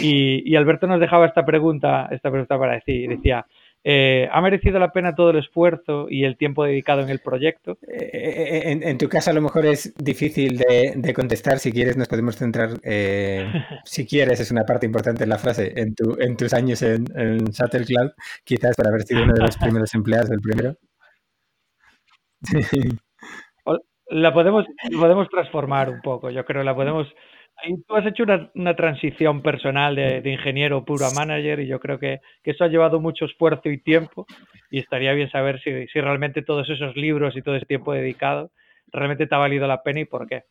Y, 0.00 0.42
y, 0.48 0.56
Alberto 0.56 0.86
nos 0.86 1.00
dejaba 1.00 1.26
esta 1.26 1.44
pregunta, 1.44 2.08
esta 2.10 2.30
pregunta 2.30 2.58
para 2.58 2.74
decir, 2.74 3.08
decía, 3.08 3.46
eh, 3.84 4.28
¿Ha 4.32 4.40
merecido 4.40 4.78
la 4.78 4.92
pena 4.92 5.14
todo 5.14 5.30
el 5.30 5.38
esfuerzo 5.38 6.08
y 6.10 6.24
el 6.24 6.36
tiempo 6.36 6.64
dedicado 6.64 7.02
en 7.02 7.10
el 7.10 7.20
proyecto? 7.20 7.78
Eh, 7.88 8.10
eh, 8.12 8.80
en, 8.82 8.98
tu 8.98 9.08
caso 9.08 9.30
a 9.30 9.34
lo 9.34 9.40
mejor 9.40 9.66
es 9.66 9.94
difícil 9.96 10.58
de, 10.58 11.14
contestar. 11.14 11.58
Si 11.58 11.72
quieres 11.72 11.96
nos 11.96 12.08
podemos 12.08 12.36
centrar, 12.36 12.70
si 13.84 14.06
quieres, 14.06 14.40
es 14.40 14.50
una 14.50 14.64
parte 14.64 14.86
importante 14.86 15.24
en 15.24 15.30
la 15.30 15.38
frase, 15.38 15.72
en, 15.76 15.94
tu, 15.94 16.16
en 16.20 16.36
tus 16.36 16.52
años 16.52 16.82
en, 16.82 17.06
en 17.16 17.38
Cloud, 17.46 18.10
quizás 18.44 18.76
por 18.76 18.88
haber 18.88 19.02
sido 19.02 19.22
uno 19.22 19.34
de 19.34 19.42
los 19.42 19.56
primeros 19.58 19.94
empleados 19.94 20.28
del 20.28 20.40
primero. 20.40 20.76
La 24.10 24.32
podemos, 24.32 24.64
podemos 24.98 25.28
transformar 25.28 25.90
un 25.90 26.00
poco, 26.00 26.30
yo 26.30 26.42
creo, 26.46 26.62
la 26.62 26.74
podemos 26.74 27.06
tú 27.86 27.96
has 27.96 28.06
hecho 28.06 28.24
una, 28.54 28.76
transición 28.76 29.42
personal 29.42 29.96
de, 29.96 30.22
ingeniero 30.24 30.84
puro 30.84 31.06
a 31.06 31.10
manager 31.12 31.60
y 31.60 31.66
yo 31.66 31.80
creo 31.80 31.98
que, 31.98 32.20
eso 32.44 32.64
ha 32.64 32.68
llevado 32.68 33.00
mucho 33.00 33.24
esfuerzo 33.24 33.68
y 33.68 33.78
tiempo 33.78 34.26
y 34.70 34.78
estaría 34.78 35.12
bien 35.12 35.30
saber 35.30 35.60
si, 35.62 35.86
realmente 36.00 36.42
todos 36.42 36.68
esos 36.70 36.96
libros 36.96 37.36
y 37.36 37.42
todo 37.42 37.56
ese 37.56 37.66
tiempo 37.66 37.92
dedicado 37.92 38.50
realmente 38.90 39.26
te 39.26 39.34
ha 39.34 39.38
valido 39.38 39.66
la 39.66 39.82
pena 39.82 40.00
y 40.00 40.04
por 40.04 40.26
qué. 40.26 40.44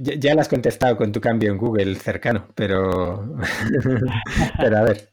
Ya, 0.00 0.14
ya 0.14 0.34
lo 0.34 0.40
has 0.40 0.48
contestado 0.48 0.96
con 0.96 1.12
tu 1.12 1.20
cambio 1.20 1.50
en 1.50 1.58
Google 1.58 1.94
cercano, 1.96 2.48
pero, 2.54 3.36
pero 4.58 4.78
a 4.78 4.82
ver. 4.82 5.08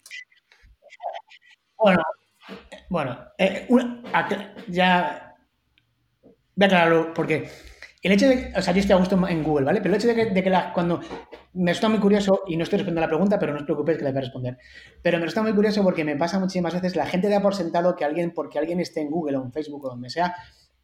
Bueno, 1.77 2.03
bueno 2.89 3.17
eh, 3.37 3.67
ya 4.67 5.35
voy 6.55 6.63
a 6.63 6.65
aclararlo 6.65 7.13
porque 7.13 7.49
el 8.07 8.13
hecho 8.13 8.27
de, 8.27 8.53
o 8.55 8.61
sea, 8.61 8.71
yo 8.71 8.81
estoy 8.81 8.93
a 8.93 8.99
gusto 8.99 9.27
en 9.27 9.43
Google, 9.43 9.65
¿vale? 9.65 9.81
Pero 9.81 9.95
el 9.95 9.99
hecho 9.99 10.07
de 10.07 10.43
que, 10.43 10.53
cuando 10.73 10.99
me 11.53 11.71
resulta 11.71 11.89
muy 11.89 11.99
curioso, 11.99 12.43
y 12.47 12.55
no 12.55 12.63
estoy 12.63 12.77
respondiendo 12.77 13.01
a 13.01 13.05
la 13.05 13.09
pregunta, 13.09 13.39
pero 13.39 13.51
no 13.51 13.59
os 13.59 13.65
preocupéis 13.65 13.97
que 13.97 14.03
la 14.03 14.11
voy 14.11 14.19
a 14.19 14.21
responder. 14.21 14.57
Pero 15.01 15.17
me 15.17 15.23
resulta 15.23 15.41
muy 15.41 15.53
curioso 15.53 15.81
porque 15.81 16.03
me 16.03 16.15
pasa 16.15 16.39
muchísimas 16.39 16.73
veces, 16.73 16.95
la 16.95 17.07
gente 17.07 17.29
da 17.29 17.41
por 17.41 17.55
sentado 17.55 17.95
que 17.95 18.05
alguien, 18.05 18.31
porque 18.31 18.59
alguien 18.59 18.79
esté 18.79 19.01
en 19.01 19.09
Google 19.09 19.37
o 19.37 19.43
en 19.43 19.51
Facebook 19.51 19.85
o 19.85 19.89
donde 19.89 20.11
sea, 20.11 20.35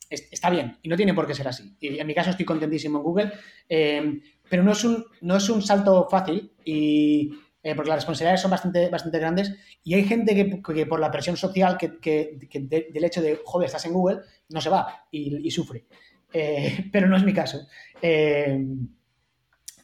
está 0.10 0.50
bien. 0.50 0.78
Y 0.82 0.90
no 0.90 0.98
tiene 0.98 1.14
por 1.14 1.28
qué 1.28 1.36
ser 1.36 1.48
así. 1.48 1.76
Y 1.80 2.00
en 2.00 2.08
mi 2.08 2.16
caso 2.16 2.32
estoy 2.32 2.46
contentísimo 2.46 2.98
en 2.98 3.04
Google, 3.04 3.32
eh, 3.70 4.22
pero 4.50 4.64
no 4.64 4.72
es, 4.72 4.84
un, 4.84 5.06
no 5.22 5.38
es 5.38 5.48
un 5.50 5.62
salto 5.62 6.08
fácil 6.10 6.54
y 6.66 7.32
eh, 7.62 7.76
porque 7.76 7.90
las 7.90 7.98
responsabilidades 7.98 8.42
son 8.42 8.50
bastante, 8.50 8.90
bastante 8.90 9.20
grandes 9.20 9.54
y 9.84 9.94
hay 9.94 10.06
gente 10.06 10.36
que, 10.36 10.86
por 10.88 11.00
la 11.00 11.12
presión 11.12 11.38
social 11.38 11.78
que, 11.78 12.40
del 12.42 13.04
hecho 13.04 13.22
de, 13.22 13.40
joder, 13.46 13.68
estás 13.68 13.86
en 13.86 13.94
Google, 13.94 14.22
no 14.50 14.60
se 14.60 14.70
va 14.72 15.06
y 15.12 15.52
sufre. 15.52 15.86
Eh, 16.34 16.90
pero 16.92 17.08
no 17.08 17.18
es 17.18 17.24
mi 17.24 17.34
caso. 17.34 17.68
Eh, 18.02 18.66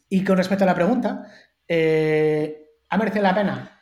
y 0.09 0.23
con 0.23 0.37
respecto 0.37 0.63
a 0.63 0.67
la 0.67 0.75
pregunta, 0.75 1.27
eh, 1.67 2.71
¿ha 2.89 2.97
merecido 2.97 3.23
la 3.23 3.35
pena? 3.35 3.79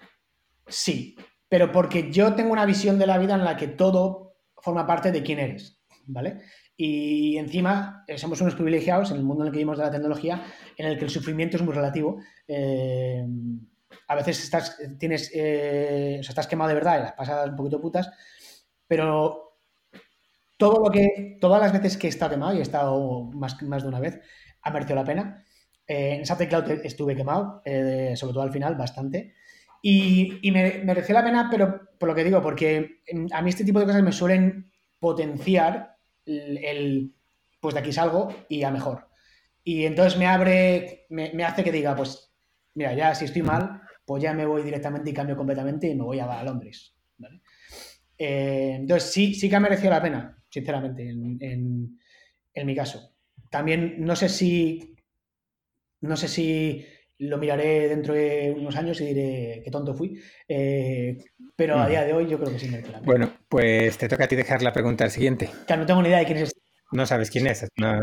Sí, 0.68 1.16
pero 1.48 1.72
porque 1.72 2.12
yo 2.12 2.34
tengo 2.34 2.52
una 2.52 2.66
visión 2.66 2.98
de 2.98 3.08
la 3.08 3.18
vida 3.18 3.36
en 3.36 3.44
la 3.44 3.56
que 3.56 3.68
todo 3.68 4.38
forma 4.58 4.88
parte 4.88 5.12
de 5.12 5.22
quién 5.22 5.40
eres, 5.40 5.80
¿vale? 6.08 6.42
Y 6.76 7.38
encima 7.38 8.04
somos 8.18 8.42
unos 8.42 8.56
privilegiados 8.56 9.12
en 9.12 9.18
el 9.18 9.24
mundo 9.24 9.44
en 9.44 9.48
el 9.48 9.54
que 9.54 9.60
vivimos 9.60 9.78
de 9.78 9.86
la 9.86 9.92
tecnología, 9.92 10.44
en 10.76 10.88
el 10.88 10.98
que 10.98 11.06
el 11.06 11.12
sufrimiento 11.12 11.58
es 11.58 11.64
muy 11.64 11.74
relativo. 11.74 12.20
a 14.08 14.16
veces 14.16 14.44
estás, 14.44 14.78
tienes, 14.98 15.32
estás 15.32 16.48
quemado 16.48 16.70
de 16.70 16.76
verdad 16.76 16.98
y 16.98 17.04
las 17.04 17.14
pasas 17.14 17.50
un 17.50 17.56
poquito 17.56 17.80
putas, 17.80 18.10
pero 18.88 19.45
todo 20.58 20.84
lo 20.84 20.90
que, 20.90 21.38
todas 21.42 21.62
las 21.62 21.74
veces 21.74 21.98
que 21.98 22.08
he 22.08 22.10
estado 22.10 22.32
quemado, 22.32 22.54
y 22.54 22.60
he 22.60 22.62
estado 22.62 23.24
más, 23.34 23.62
más 23.64 23.84
de 23.84 23.90
una 23.90 24.00
vez, 24.00 24.20
ha 24.62 24.72
merecido 24.72 24.96
la 24.96 25.04
pena. 25.04 25.46
Eh, 25.88 26.16
en 26.16 26.26
SAP 26.26 26.48
Cloud 26.50 26.72
estuve 26.84 27.16
quemado, 27.16 27.62
eh, 27.66 28.14
sobre 28.16 28.34
todo 28.34 28.44
al 28.44 28.52
final, 28.52 28.76
bastante. 28.76 29.36
Y, 29.82 30.40
y 30.42 30.52
me 30.52 30.82
mereció 30.84 31.14
la 31.14 31.24
pena, 31.24 31.48
pero 31.52 31.90
por 32.00 32.10
lo 32.10 32.16
que 32.16 32.24
digo, 32.24 32.42
porque 32.42 33.02
a 33.32 33.42
mí 33.42 33.50
este 33.50 33.64
tipo 33.64 33.80
de 33.80 33.86
cosas 33.86 34.02
me 34.02 34.12
suelen 34.12 34.72
potenciar 35.00 35.98
el, 36.26 37.14
pues 37.60 37.76
de 37.76 37.82
aquí 37.82 37.92
salgo 37.92 38.34
y 38.50 38.64
a 38.64 38.72
mejor. 38.72 39.10
Y 39.64 39.86
entonces 39.86 40.18
me 40.18 40.28
abre, 40.28 41.06
me, 41.10 41.32
me, 41.34 41.44
hace 41.44 41.64
que 41.64 41.72
diga, 41.72 41.96
pues, 41.96 42.34
mira, 42.74 42.94
ya 42.94 43.14
si 43.14 43.26
estoy 43.26 43.44
mal, 43.44 43.82
pues 44.06 44.24
ya 44.24 44.34
me 44.34 44.46
voy 44.46 44.64
directamente 44.64 45.10
y 45.10 45.14
cambio 45.14 45.36
completamente 45.36 45.88
y 45.88 45.96
me 45.96 46.04
voy 46.04 46.20
a, 46.20 46.44
Londres. 46.44 46.96
Eh, 48.18 48.76
entonces 48.80 49.12
sí, 49.12 49.34
sí 49.36 49.50
que 49.50 49.56
ha 49.56 49.60
merecido 49.60 49.90
la 49.90 50.02
pena 50.02 50.36
sinceramente, 50.56 51.10
en, 51.10 52.66
mi 52.66 52.76
caso. 52.76 53.12
También 53.52 53.96
no 54.00 54.16
sé 54.16 54.30
si. 54.30 54.96
No 56.00 56.16
sé 56.16 56.28
si 56.30 56.86
lo 57.18 57.38
miraré 57.38 57.90
dentro 57.90 58.14
de 58.14 58.54
unos 58.58 58.76
años 58.76 59.00
y 59.02 59.06
diré 59.06 59.62
qué 59.64 59.72
tonto 59.72 59.94
fui. 59.94 60.18
Eh, 60.48 61.18
pero 61.56 61.78
a 61.78 61.90
día 61.90 62.06
de 62.06 62.14
hoy 62.14 62.28
yo 62.30 62.40
creo 62.40 62.52
que 62.54 62.60
sí 62.60 62.70
me 62.70 62.82
Bueno, 63.04 63.34
pues 63.50 63.98
te 63.98 64.08
toca 64.08 64.26
a 64.26 64.28
ti 64.28 64.36
dejar 64.36 64.62
la 64.62 64.72
pregunta 64.72 65.04
al 65.04 65.12
siguiente. 65.12 65.50
No 65.70 65.86
tengo 65.86 66.02
ni 66.02 66.10
idea 66.10 66.20
de 66.20 66.26
quién 66.26 66.38
es. 66.38 66.44
Este. 66.50 66.62
No 66.92 67.06
sabes 67.06 67.30
quién 67.32 67.48
es. 67.48 67.68
No, 67.76 68.00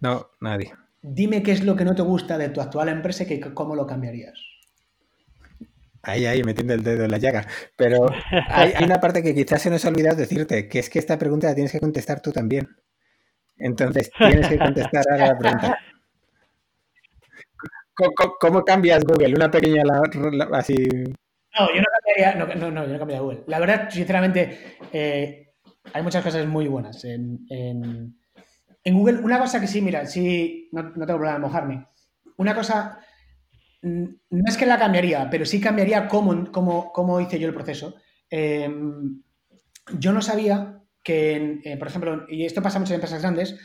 no, 0.00 0.30
nadie. 0.40 0.72
Dime 1.02 1.44
qué 1.44 1.52
es 1.52 1.62
lo 1.62 1.76
que 1.76 1.84
no 1.84 1.94
te 1.94 2.02
gusta 2.02 2.38
de 2.38 2.48
tu 2.48 2.60
actual 2.60 2.88
empresa 2.88 3.22
y 3.22 3.40
cómo 3.40 3.76
lo 3.76 3.86
cambiarías. 3.86 4.38
Ahí, 6.08 6.24
ahí, 6.24 6.42
metiendo 6.42 6.72
el 6.72 6.82
dedo 6.82 7.04
en 7.04 7.10
la 7.10 7.18
llaga. 7.18 7.46
Pero 7.76 8.10
hay, 8.48 8.72
una 8.82 8.98
parte 8.98 9.22
que 9.22 9.34
quizás 9.34 9.60
se 9.60 9.68
nos 9.68 9.84
ha 9.84 9.88
olvidado 9.88 10.16
decirte, 10.16 10.66
que 10.66 10.78
es 10.78 10.88
que 10.88 10.98
esta 10.98 11.18
pregunta 11.18 11.48
la 11.48 11.54
tienes 11.54 11.70
que 11.70 11.80
contestar 11.80 12.22
tú 12.22 12.32
también. 12.32 12.66
Entonces, 13.58 14.10
tienes 14.16 14.48
que 14.48 14.58
contestar 14.58 15.04
a 15.10 15.16
la 15.18 15.38
pregunta. 15.38 15.78
¿Cómo, 18.40 18.64
cambias 18.64 19.04
Google? 19.04 19.34
Una 19.34 19.50
pequeña 19.50 19.82
así. 20.54 20.76
No, 20.78 21.74
yo 21.74 21.80
no 21.80 21.86
cambiaría, 21.92 22.34
no, 22.36 22.46
no, 22.54 22.70
no, 22.70 22.86
yo 22.86 22.92
no 22.92 22.98
cambiaría 22.98 23.22
Google. 23.22 23.44
La 23.46 23.58
verdad, 23.58 23.90
sinceramente, 23.90 24.78
eh, 24.92 25.52
hay 25.92 26.02
muchas 26.02 26.24
cosas 26.24 26.46
muy 26.46 26.68
buenas 26.68 27.04
en, 27.04 27.44
Google. 28.82 29.18
Una 29.18 29.38
cosa 29.38 29.60
que 29.60 29.66
sí, 29.66 29.82
mira, 29.82 30.06
sí, 30.06 30.70
no, 30.72 30.84
no 30.84 31.04
tengo 31.04 31.18
problema 31.18 31.36
en 31.36 31.42
mojarme. 31.42 31.86
Una 32.38 32.54
cosa 32.54 32.98
no 33.82 34.44
es 34.46 34.56
que 34.56 34.66
la 34.66 34.78
cambiaría, 34.78 35.28
pero 35.30 35.44
sí 35.44 35.60
cambiaría 35.60 36.08
cómo, 36.08 36.50
cómo, 36.52 37.20
hice 37.20 37.38
yo 37.38 37.48
el 37.48 37.54
proceso. 37.54 37.94
Em, 38.30 39.22
yo 39.98 40.12
no 40.12 40.20
sabía 40.20 40.82
que, 41.02 41.60
eh, 41.64 41.76
por 41.76 41.88
ejemplo, 41.88 42.26
y 42.28 42.44
esto 42.44 42.62
pasa 42.62 42.78
mucho 42.78 42.92
en 42.92 42.96
empresas 42.96 43.22
grandes, 43.22 43.58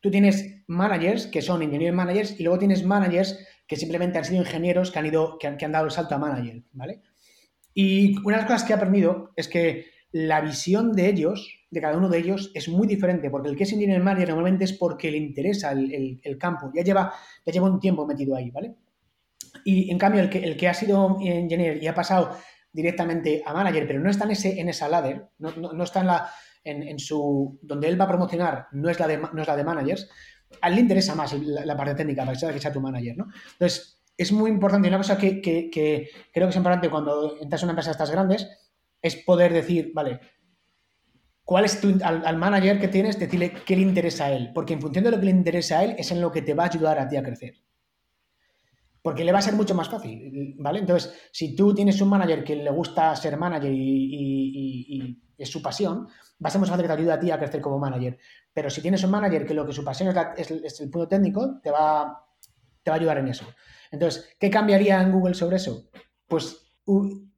tú 0.00 0.10
tienes 0.10 0.62
managers 0.66 1.26
que 1.26 1.42
son 1.42 1.62
engineering 1.62 1.94
managers 1.94 2.38
y 2.38 2.42
luego 2.42 2.58
tienes 2.58 2.84
managers 2.84 3.38
que 3.66 3.76
simplemente 3.76 4.18
han 4.18 4.24
sido 4.24 4.40
ingenieros 4.40 4.90
que 4.90 4.98
han, 4.98 5.06
ido, 5.06 5.38
que 5.38 5.46
han, 5.46 5.72
dado 5.72 5.86
el 5.86 5.90
salto 5.90 6.14
a 6.14 6.18
manager, 6.18 6.62
¿vale? 6.72 7.00
Y 7.74 8.18
una 8.18 8.36
de 8.36 8.42
las 8.42 8.46
cosas 8.46 8.64
que 8.64 8.72
he 8.72 8.76
aprendido 8.76 9.32
es 9.36 9.48
que 9.48 9.86
la 10.10 10.40
visión 10.42 10.92
de 10.92 11.08
ellos, 11.08 11.60
de 11.70 11.80
cada 11.80 11.96
uno 11.96 12.08
de 12.08 12.18
ellos, 12.18 12.50
es 12.54 12.68
muy 12.68 12.86
diferente, 12.86 13.30
porque 13.30 13.48
el 13.48 13.56
que 13.56 13.62
es 13.62 13.72
engineering 13.72 14.04
manager 14.04 14.28
normalmente 14.28 14.64
es 14.64 14.74
porque 14.74 15.10
le 15.10 15.16
interesa 15.16 15.72
el, 15.72 16.36
campo, 16.38 16.70
ya 16.74 16.82
lleva, 16.82 17.14
ya 17.46 17.52
lleva 17.52 17.70
un 17.70 17.80
tiempo 17.80 18.06
metido 18.06 18.36
ahí, 18.36 18.50
¿vale? 18.50 18.74
Y 19.64 19.90
en 19.90 19.98
cambio, 19.98 20.20
el 20.20 20.30
que, 20.30 20.38
el 20.38 20.56
que 20.56 20.68
ha 20.68 20.74
sido 20.74 21.18
engineer 21.20 21.82
y 21.82 21.86
ha 21.86 21.94
pasado 21.94 22.36
directamente 22.72 23.42
a 23.44 23.52
manager, 23.52 23.86
pero 23.86 24.00
no 24.00 24.10
está 24.10 24.24
en, 24.24 24.30
ese, 24.32 24.60
en 24.60 24.68
esa 24.68 24.88
ladder, 24.88 25.28
no, 25.38 25.50
no, 25.50 25.84
está 25.84 26.00
en, 26.00 26.06
la, 26.06 26.30
en, 26.64 26.98
su. 26.98 27.58
donde 27.62 27.88
él 27.88 28.00
va 28.00 28.06
a 28.06 28.08
promocionar, 28.08 28.66
no 28.72 28.88
es 28.88 28.98
la 28.98 29.06
de, 29.06 29.18
no 29.18 29.42
es 29.42 29.48
la 29.48 29.56
de 29.56 29.64
managers, 29.64 30.08
a 30.60 30.68
él 30.68 30.74
le 30.74 30.80
interesa 30.80 31.14
más 31.14 31.32
la, 31.34 31.76
parte 31.76 31.94
técnica 31.94 32.24
para 32.24 32.52
que 32.52 32.60
sea 32.60 32.72
tu 32.72 32.80
manager, 32.80 33.16
¿no? 33.16 33.26
Entonces, 33.52 34.02
es 34.16 34.32
muy 34.32 34.50
importante, 34.50 34.88
una 34.88 34.98
cosa 34.98 35.18
que, 35.18 35.40
que, 35.40 35.70
que, 35.70 36.10
creo 36.32 36.46
que 36.46 36.50
es 36.50 36.56
importante 36.56 36.90
cuando 36.90 37.36
entras 37.40 37.62
en 37.62 37.66
una 37.66 37.72
empresa 37.72 37.90
de 37.90 37.92
estas 37.92 38.10
grandes, 38.10 38.48
es 39.00 39.16
poder 39.16 39.52
decir, 39.52 39.92
vale, 39.94 40.20
¿cuál 41.44 41.64
es 41.64 41.80
tu, 41.80 41.98
al, 42.02 42.24
al, 42.24 42.36
manager 42.36 42.80
que 42.80 42.88
tienes? 42.88 43.18
Decirle 43.18 43.52
qué 43.66 43.76
le 43.76 43.82
interesa 43.82 44.26
a 44.26 44.32
él, 44.32 44.50
porque 44.54 44.74
en 44.74 44.80
función 44.80 45.04
de 45.04 45.10
lo 45.10 45.18
que 45.18 45.26
le 45.26 45.30
interesa 45.30 45.78
a 45.78 45.84
él 45.84 45.94
es 45.98 46.10
en 46.10 46.20
lo 46.20 46.30
que 46.30 46.42
te 46.42 46.54
va 46.54 46.64
a 46.64 46.68
ayudar 46.68 46.98
a 46.98 47.08
ti 47.08 47.16
a 47.16 47.22
crecer 47.22 47.54
porque 49.02 49.24
le 49.24 49.32
va 49.32 49.40
a 49.40 49.42
ser 49.42 49.54
mucho 49.54 49.74
más 49.74 49.88
fácil, 49.88 50.54
¿vale? 50.58 50.78
Entonces, 50.78 51.12
si 51.32 51.56
tú 51.56 51.74
tienes 51.74 52.00
un 52.00 52.08
manager 52.08 52.44
que 52.44 52.54
le 52.54 52.70
gusta 52.70 53.14
ser 53.16 53.36
manager 53.36 53.72
y, 53.74 55.18
es 55.36 55.50
su 55.50 55.60
pasión, 55.60 56.06
va 56.06 56.48
a 56.48 56.50
ser 56.50 56.60
más 56.60 56.70
fácil 56.70 56.84
que 56.84 56.88
te 56.88 57.00
ayude 57.00 57.12
a 57.12 57.18
ti 57.18 57.30
a 57.32 57.38
crecer 57.38 57.60
como 57.60 57.80
manager. 57.80 58.16
Pero 58.52 58.70
si 58.70 58.80
tienes 58.80 59.02
un 59.02 59.10
manager 59.10 59.44
que 59.44 59.54
lo 59.54 59.66
que 59.66 59.72
su 59.72 59.84
pasión 59.84 60.14
es, 60.36 60.80
el 60.80 60.90
punto 60.90 61.08
técnico, 61.08 61.58
te 61.60 61.72
va, 61.72 62.24
te 62.84 62.90
va 62.92 62.96
a 62.96 63.00
ayudar 63.00 63.18
en 63.18 63.28
eso. 63.28 63.44
Entonces, 63.90 64.36
¿qué 64.38 64.48
cambiaría 64.50 65.02
en 65.02 65.10
Google 65.10 65.34
sobre 65.34 65.56
eso? 65.56 65.90
Pues, 66.28 66.72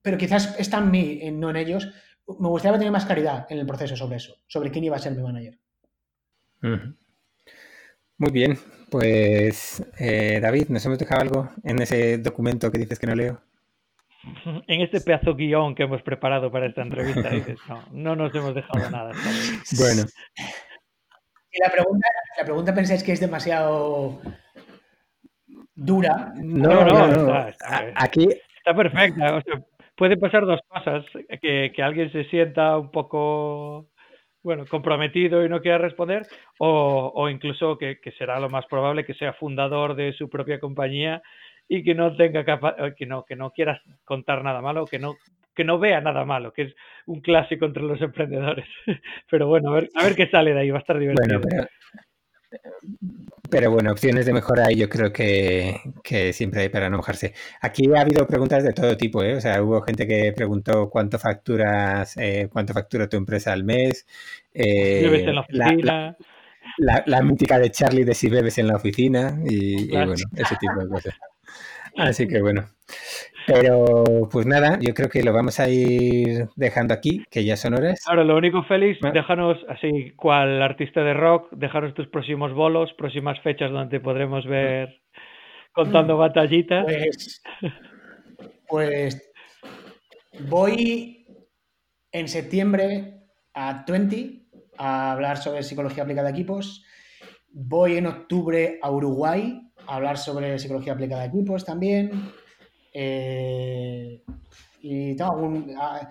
pero 0.03 0.19
quizás 0.19 0.55
está 0.59 0.79
en 0.79 0.91
mí, 0.91 1.31
no 1.33 1.49
en 1.49 1.57
ellos. 1.57 1.89
Me 2.27 2.49
gustaría 2.49 2.79
tener 2.79 2.93
más 2.93 3.07
claridad 3.07 3.47
en 3.49 3.59
el 3.59 3.67
proceso 3.67 3.97
sobre 3.97 4.17
eso, 4.17 4.37
sobre 4.47 4.71
quién 4.71 4.85
iba 4.85 4.97
a 4.97 5.01
ser 5.01 5.15
mi 5.15 5.23
manager. 5.23 5.59
Muy 8.19 8.31
bien, 8.31 8.59
pues 8.95 9.85
eh, 9.99 10.39
David, 10.41 10.69
¿nos 10.69 10.87
hemos 10.87 11.01
dejado 11.01 11.23
algo 11.23 11.51
en 11.65 11.83
ese 11.83 12.17
documento 12.19 12.71
que 12.71 12.79
dices 12.79 13.01
que 13.01 13.09
no 13.09 13.17
leo? 13.17 13.41
En 14.69 14.83
este 14.83 15.01
pedazo 15.01 15.35
guion 15.35 15.75
que 15.75 15.83
hemos 15.83 16.01
preparado 16.03 16.53
para 16.53 16.67
esta 16.67 16.83
entrevista, 16.83 17.29
dices, 17.29 17.59
no, 17.69 17.83
no 17.91 18.15
nos 18.15 18.33
hemos 18.37 18.55
dejado 18.55 18.89
nada. 18.91 19.11
Bueno. 19.81 20.05
Y 21.51 21.61
la 21.61 21.73
pregunta, 21.73 22.09
la 22.39 22.45
pregunta 22.45 22.73
pensáis 22.73 23.03
que 23.03 23.11
es 23.11 23.19
demasiado 23.19 24.21
dura. 25.75 26.33
No, 26.37 26.85
no, 26.85 27.09
no. 27.09 27.49
Está, 27.49 27.93
Aquí 27.97 28.29
está 28.59 28.77
perfecta. 28.77 29.43
puede 29.97 30.17
pasar 30.17 30.47
dos 30.47 30.61
cosas: 30.69 31.05
que, 31.43 31.73
que 31.75 31.83
alguien 31.83 32.13
se 32.13 32.23
sienta 32.27 32.79
un 32.79 32.93
poco 32.93 33.89
bueno, 34.45 34.67
comprometido 34.67 35.45
y 35.45 35.49
no 35.49 35.61
quiera 35.61 35.79
responder, 35.79 36.27
o, 36.59 37.11
o 37.15 37.29
incluso 37.29 37.79
que, 37.79 37.99
que, 37.99 38.13
será 38.13 38.39
lo 38.39 38.51
más 38.51 38.67
probable 38.67 39.05
que 39.05 39.15
sea 39.15 39.33
fundador 39.33 39.97
de 39.97 40.13
su 40.13 40.29
propia 40.29 40.61
compañía 40.61 41.23
y 41.67 41.83
que 41.83 41.95
no 41.95 42.15
tenga 42.15 42.45
eh, 42.79 42.95
que 42.97 43.07
no, 43.07 43.25
que 43.25 43.37
no 43.37 43.51
quiera 43.51 43.81
contar 44.05 44.45
nada 44.45 44.61
malo, 44.61 44.85
que 44.85 44.99
no, 44.99 45.17
que 45.55 45.65
no 45.65 45.79
vea 45.79 46.01
nada 46.03 46.25
malo, 46.27 46.53
que 46.53 46.63
es 46.63 46.75
un 47.07 47.23
clásico 47.23 47.65
entre 47.65 47.83
los 47.83 48.01
emprendedores. 48.01 48.67
Pero 49.31 49.49
bueno, 49.49 49.71
a 49.71 49.75
ver, 49.77 49.89
a 49.95 50.05
ver 50.05 50.15
qué 50.15 50.29
sale 50.29 50.53
de 50.53 50.61
ahí, 50.61 50.71
va 50.71 50.79
a 50.79 50.81
estar 50.81 50.99
divertido. 50.99 51.41
pero, 51.41 51.67
bueno, 53.51 53.93
opciones 53.93 54.27
de 54.27 54.33
mejora 54.33 54.71
yo 54.71 54.89
creo 54.89 55.13
que, 55.13 55.81
que, 56.03 56.33
siempre 56.33 56.63
hay 56.63 56.69
para 56.69 56.91
no 56.91 56.97
mojarse. 56.99 57.35
Aquí 57.61 57.85
ha 57.95 58.01
habido 58.01 58.27
preguntas 58.27 58.65
de 58.65 58.73
todo 58.73 58.97
tipo, 58.97 59.23
¿eh? 59.23 59.37
O 59.37 59.41
sea, 59.41 59.63
hubo 59.63 59.83
gente 59.83 60.07
que 60.07 60.33
preguntó 60.33 60.91
cuánto 60.91 61.19
facturas, 61.19 62.17
eh, 62.17 62.49
cuánto 62.53 62.73
factura 62.73 63.09
tu 63.09 63.17
empresa 63.17 63.53
al 63.53 63.65
mes. 63.65 64.07
Eh, 64.53 65.25
en 65.27 65.35
la 65.35 65.41
oficina? 65.41 66.17
La, 66.79 67.23
mítica 67.23 67.59
de 67.59 67.71
Charlie 67.71 68.05
de 68.05 68.15
si 68.15 68.29
bebes 68.29 68.59
en 68.59 68.67
la 68.67 68.77
oficina 68.77 69.39
y 69.45 69.89
bueno, 69.91 70.15
ese 70.15 70.57
tipo 70.57 70.81
de 70.81 70.89
cosas. 70.89 71.15
Así 71.97 72.27
que 72.27 72.41
bueno. 72.41 72.69
Pero 73.47 74.29
pues 74.31 74.47
nada, 74.47 74.79
yo 74.81 74.95
creo 74.95 75.09
que 75.09 75.23
lo 75.23 75.33
vamos 75.33 75.61
a 75.61 75.69
ir 75.69 76.49
dejando 76.57 76.95
aquí, 76.95 77.25
que 77.31 77.45
ya 77.45 77.57
son 77.57 77.75
horas. 77.75 78.03
Ahora, 78.07 78.25
lo 78.25 78.37
único, 78.37 78.63
Félix, 78.65 79.01
déjanos, 79.13 79.59
así, 79.69 80.13
cual 80.17 80.63
artista 80.63 81.03
de 81.03 81.15
rock, 81.15 81.51
déjanos 81.53 81.95
tus 81.95 82.09
próximos 82.09 82.53
bolos, 82.53 82.93
próximas 82.95 83.39
fechas 83.41 83.71
donde 83.71 84.01
podremos 84.01 84.47
ver 84.47 85.01
contando 85.73 86.17
batallitas. 86.17 86.87
Pues, 86.87 87.43
pues 88.69 89.33
voy 90.49 91.27
en 92.13 92.29
septiembre 92.29 93.21
a 93.53 93.85
20 93.87 94.47
a 94.79 95.13
hablar 95.13 95.37
sobre 95.37 95.63
psicología 95.63 96.05
aplicada 96.05 96.29
a 96.29 96.33
equipos. 96.33 96.85
Voy 97.53 97.97
en 97.97 98.07
octubre 98.07 98.79
a 98.83 98.91
Uruguay 98.91 99.61
a 99.87 99.97
hablar 99.97 100.17
sobre 100.17 100.59
psicología 100.59 100.95
aplicada 100.95 101.23
a 101.23 101.27
equipos 101.27 101.65
también. 101.65 102.33
Eh, 102.95 104.23
y 104.81 105.17
tengo 105.17 105.33
algún, 105.33 105.75
ah, 105.77 106.09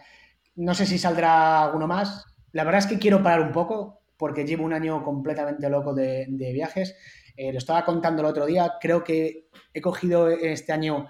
no 0.56 0.76
sé 0.76 0.86
si 0.86 0.98
saldrá 0.98 1.64
alguno 1.64 1.88
más. 1.88 2.26
La 2.52 2.64
verdad 2.64 2.80
es 2.80 2.88
que 2.88 3.00
quiero 3.00 3.24
parar 3.24 3.42
un 3.42 3.52
poco 3.52 4.02
porque 4.18 4.46
llevo 4.46 4.66
un 4.66 4.74
año 4.74 5.04
completamente 5.04 5.70
loco 5.70 5.94
de, 5.94 6.28
viajes. 6.30 6.96
Eh, 7.36 7.52
lo 7.52 7.58
estaba 7.58 7.84
contando 7.86 8.22
el 8.22 8.28
otro 8.28 8.46
día. 8.46 8.74
Creo 8.80 9.04
que 9.04 9.50
he 9.74 9.82
cogido 9.82 10.30
este 10.30 10.72
año 10.72 11.08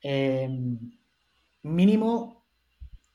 em, 0.00 0.78
mínimo 1.62 2.46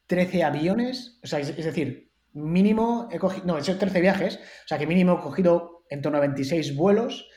13 0.08 0.44
aviones. 0.44 1.20
O 1.24 1.28
sea, 1.28 1.40
es, 1.40 1.56
decir, 1.56 2.12
mínimo 2.34 3.10
he 3.12 3.18
cogido, 3.18 3.46
no, 3.46 3.58
he 3.58 3.62
hecho 3.62 3.78
13 3.78 4.02
viajes. 4.02 4.36
O 4.38 4.68
sea, 4.68 4.78
que 4.78 4.88
mínimo 4.88 5.14
he 5.14 5.22
cogido 5.22 5.86
en 5.90 6.02
torno 6.02 6.20
a 6.20 6.22
26 6.22 6.76
vuelos. 6.76 7.28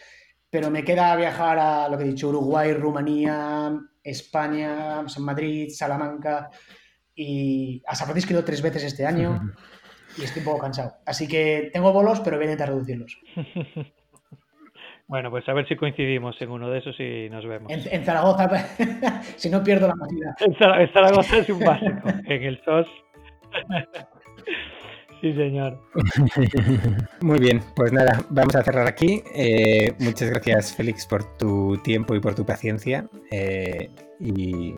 Pero 0.51 0.71
me 0.71 0.85
queda 0.85 1.17
viajar 1.17 1.59
a 1.59 1.89
lo 1.89 1.99
que 1.99 2.05
he 2.05 2.09
dicho, 2.09 2.29
Uruguay, 2.29 2.73
Rumanía, 2.73 3.79
España, 4.11 5.09
San 5.09 5.25
Madrid, 5.25 5.69
Salamanca 5.71 6.51
y 7.15 7.83
a 7.87 7.95
San 7.95 8.07
Francisco 8.07 8.31
he 8.31 8.35
ido 8.35 8.45
tres 8.45 8.63
veces 8.63 8.85
este 8.85 9.07
año 9.07 9.53
y 10.17 10.25
estoy 10.25 10.41
un 10.41 10.47
poco 10.47 10.59
cansado. 10.59 10.97
Así 11.05 11.27
que 11.27 11.71
tengo 11.73 11.93
bolos, 11.93 12.21
pero 12.21 12.37
voy 12.37 12.45
a 12.45 12.53
intentar 12.53 12.69
reducirlos. 12.69 13.19
Bueno, 15.09 15.31
pues 15.31 15.49
a 15.49 15.53
ver 15.53 15.69
si 15.69 15.77
coincidimos 15.77 16.35
en 16.43 16.51
uno 16.51 16.69
de 16.69 16.81
esos 16.81 16.99
y 16.99 17.31
nos 17.31 17.47
vemos. 17.47 17.71
En, 17.71 18.05
Zaragoza, 18.05 18.49
si 19.37 19.49
no 19.49 19.63
pierdo 19.63 19.87
la 19.87 19.95
motividad. 19.95 20.35
En, 20.41 20.93
Zaragoza 20.93 21.39
es 21.39 21.49
un 21.49 21.61
básico. 21.61 22.09
en 22.25 22.43
el 22.43 22.61
SOS. 22.65 22.89
Sí, 25.21 25.33
señor. 25.33 25.79
Muy 27.21 27.39
bien, 27.39 27.63
pues 27.75 27.93
nada, 27.93 28.23
vamos 28.29 28.55
a 28.55 28.63
cerrar 28.63 28.87
aquí. 28.87 29.23
Eh, 29.35 29.95
muchas 29.99 30.29
gracias, 30.31 30.75
Félix, 30.75 31.07
por 31.07 31.25
tu 31.39 31.79
tiempo 31.83 32.15
y 32.15 32.21
por 32.21 32.35
tu 32.35 32.45
paciencia. 32.45 33.09
Eh, 33.31 33.91
y, 34.21 34.75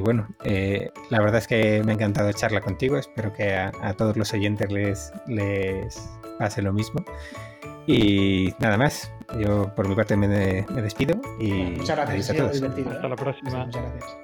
bueno, 0.00 0.28
eh, 0.44 0.90
la 1.10 1.20
verdad 1.20 1.38
es 1.38 1.46
que 1.46 1.82
me 1.84 1.92
ha 1.92 1.94
encantado 1.94 2.32
charla 2.32 2.60
contigo. 2.62 2.96
Espero 2.96 3.32
que 3.32 3.54
a, 3.54 3.94
todos 3.96 4.16
los 4.16 4.32
oyentes 4.32 4.72
les, 4.72 5.12
les 5.26 6.08
pase 6.38 6.62
lo 6.62 6.72
mismo. 6.72 7.04
Y 7.86 8.54
nada 8.60 8.78
más, 8.78 9.12
yo 9.38 9.74
por 9.74 9.88
mi 9.88 9.94
parte 9.94 10.16
me, 10.16 10.28
despido 10.28 11.20
y 11.40 11.52
muchas 11.52 11.96
gracias 11.96 12.30
a 12.30 12.34
todos. 12.34 12.62
Hasta 12.62 13.08
la 13.08 13.16
próxima. 13.16 13.66
Muchas 13.66 13.82
gracias. 13.82 14.16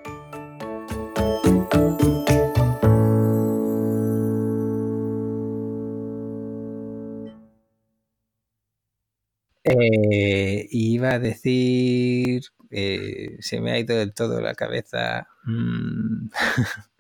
Eh, 9.68 10.66
iba 10.70 11.10
a 11.10 11.18
decir, 11.18 12.42
eh, 12.70 13.36
se 13.40 13.60
me 13.60 13.72
ha 13.72 13.78
ido 13.78 13.96
del 13.96 14.14
todo 14.14 14.40
la 14.40 14.54
cabeza. 14.54 15.28
Mm, 15.44 16.28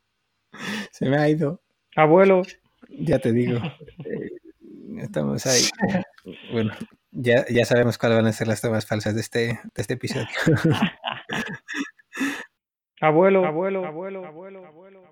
se 0.92 1.08
me 1.08 1.16
ha 1.16 1.28
ido. 1.28 1.62
Abuelo. 1.96 2.42
Ya 2.90 3.18
te 3.18 3.32
digo. 3.32 3.60
Eh, 4.04 5.02
estamos 5.02 5.46
ahí. 5.46 5.62
Bueno, 6.52 6.74
ya, 7.10 7.46
ya 7.48 7.64
sabemos 7.64 7.96
cuáles 7.96 8.18
van 8.18 8.26
a 8.26 8.32
ser 8.32 8.48
las 8.48 8.60
tomas 8.60 8.84
falsas 8.84 9.14
de 9.14 9.20
este, 9.22 9.38
de 9.38 9.58
este 9.76 9.94
episodio. 9.94 10.26
abuelo, 13.00 13.46
abuelo, 13.46 13.86
abuelo, 13.86 14.26
abuelo, 14.26 14.66
abuelo. 14.66 14.98
abuelo. 14.98 15.07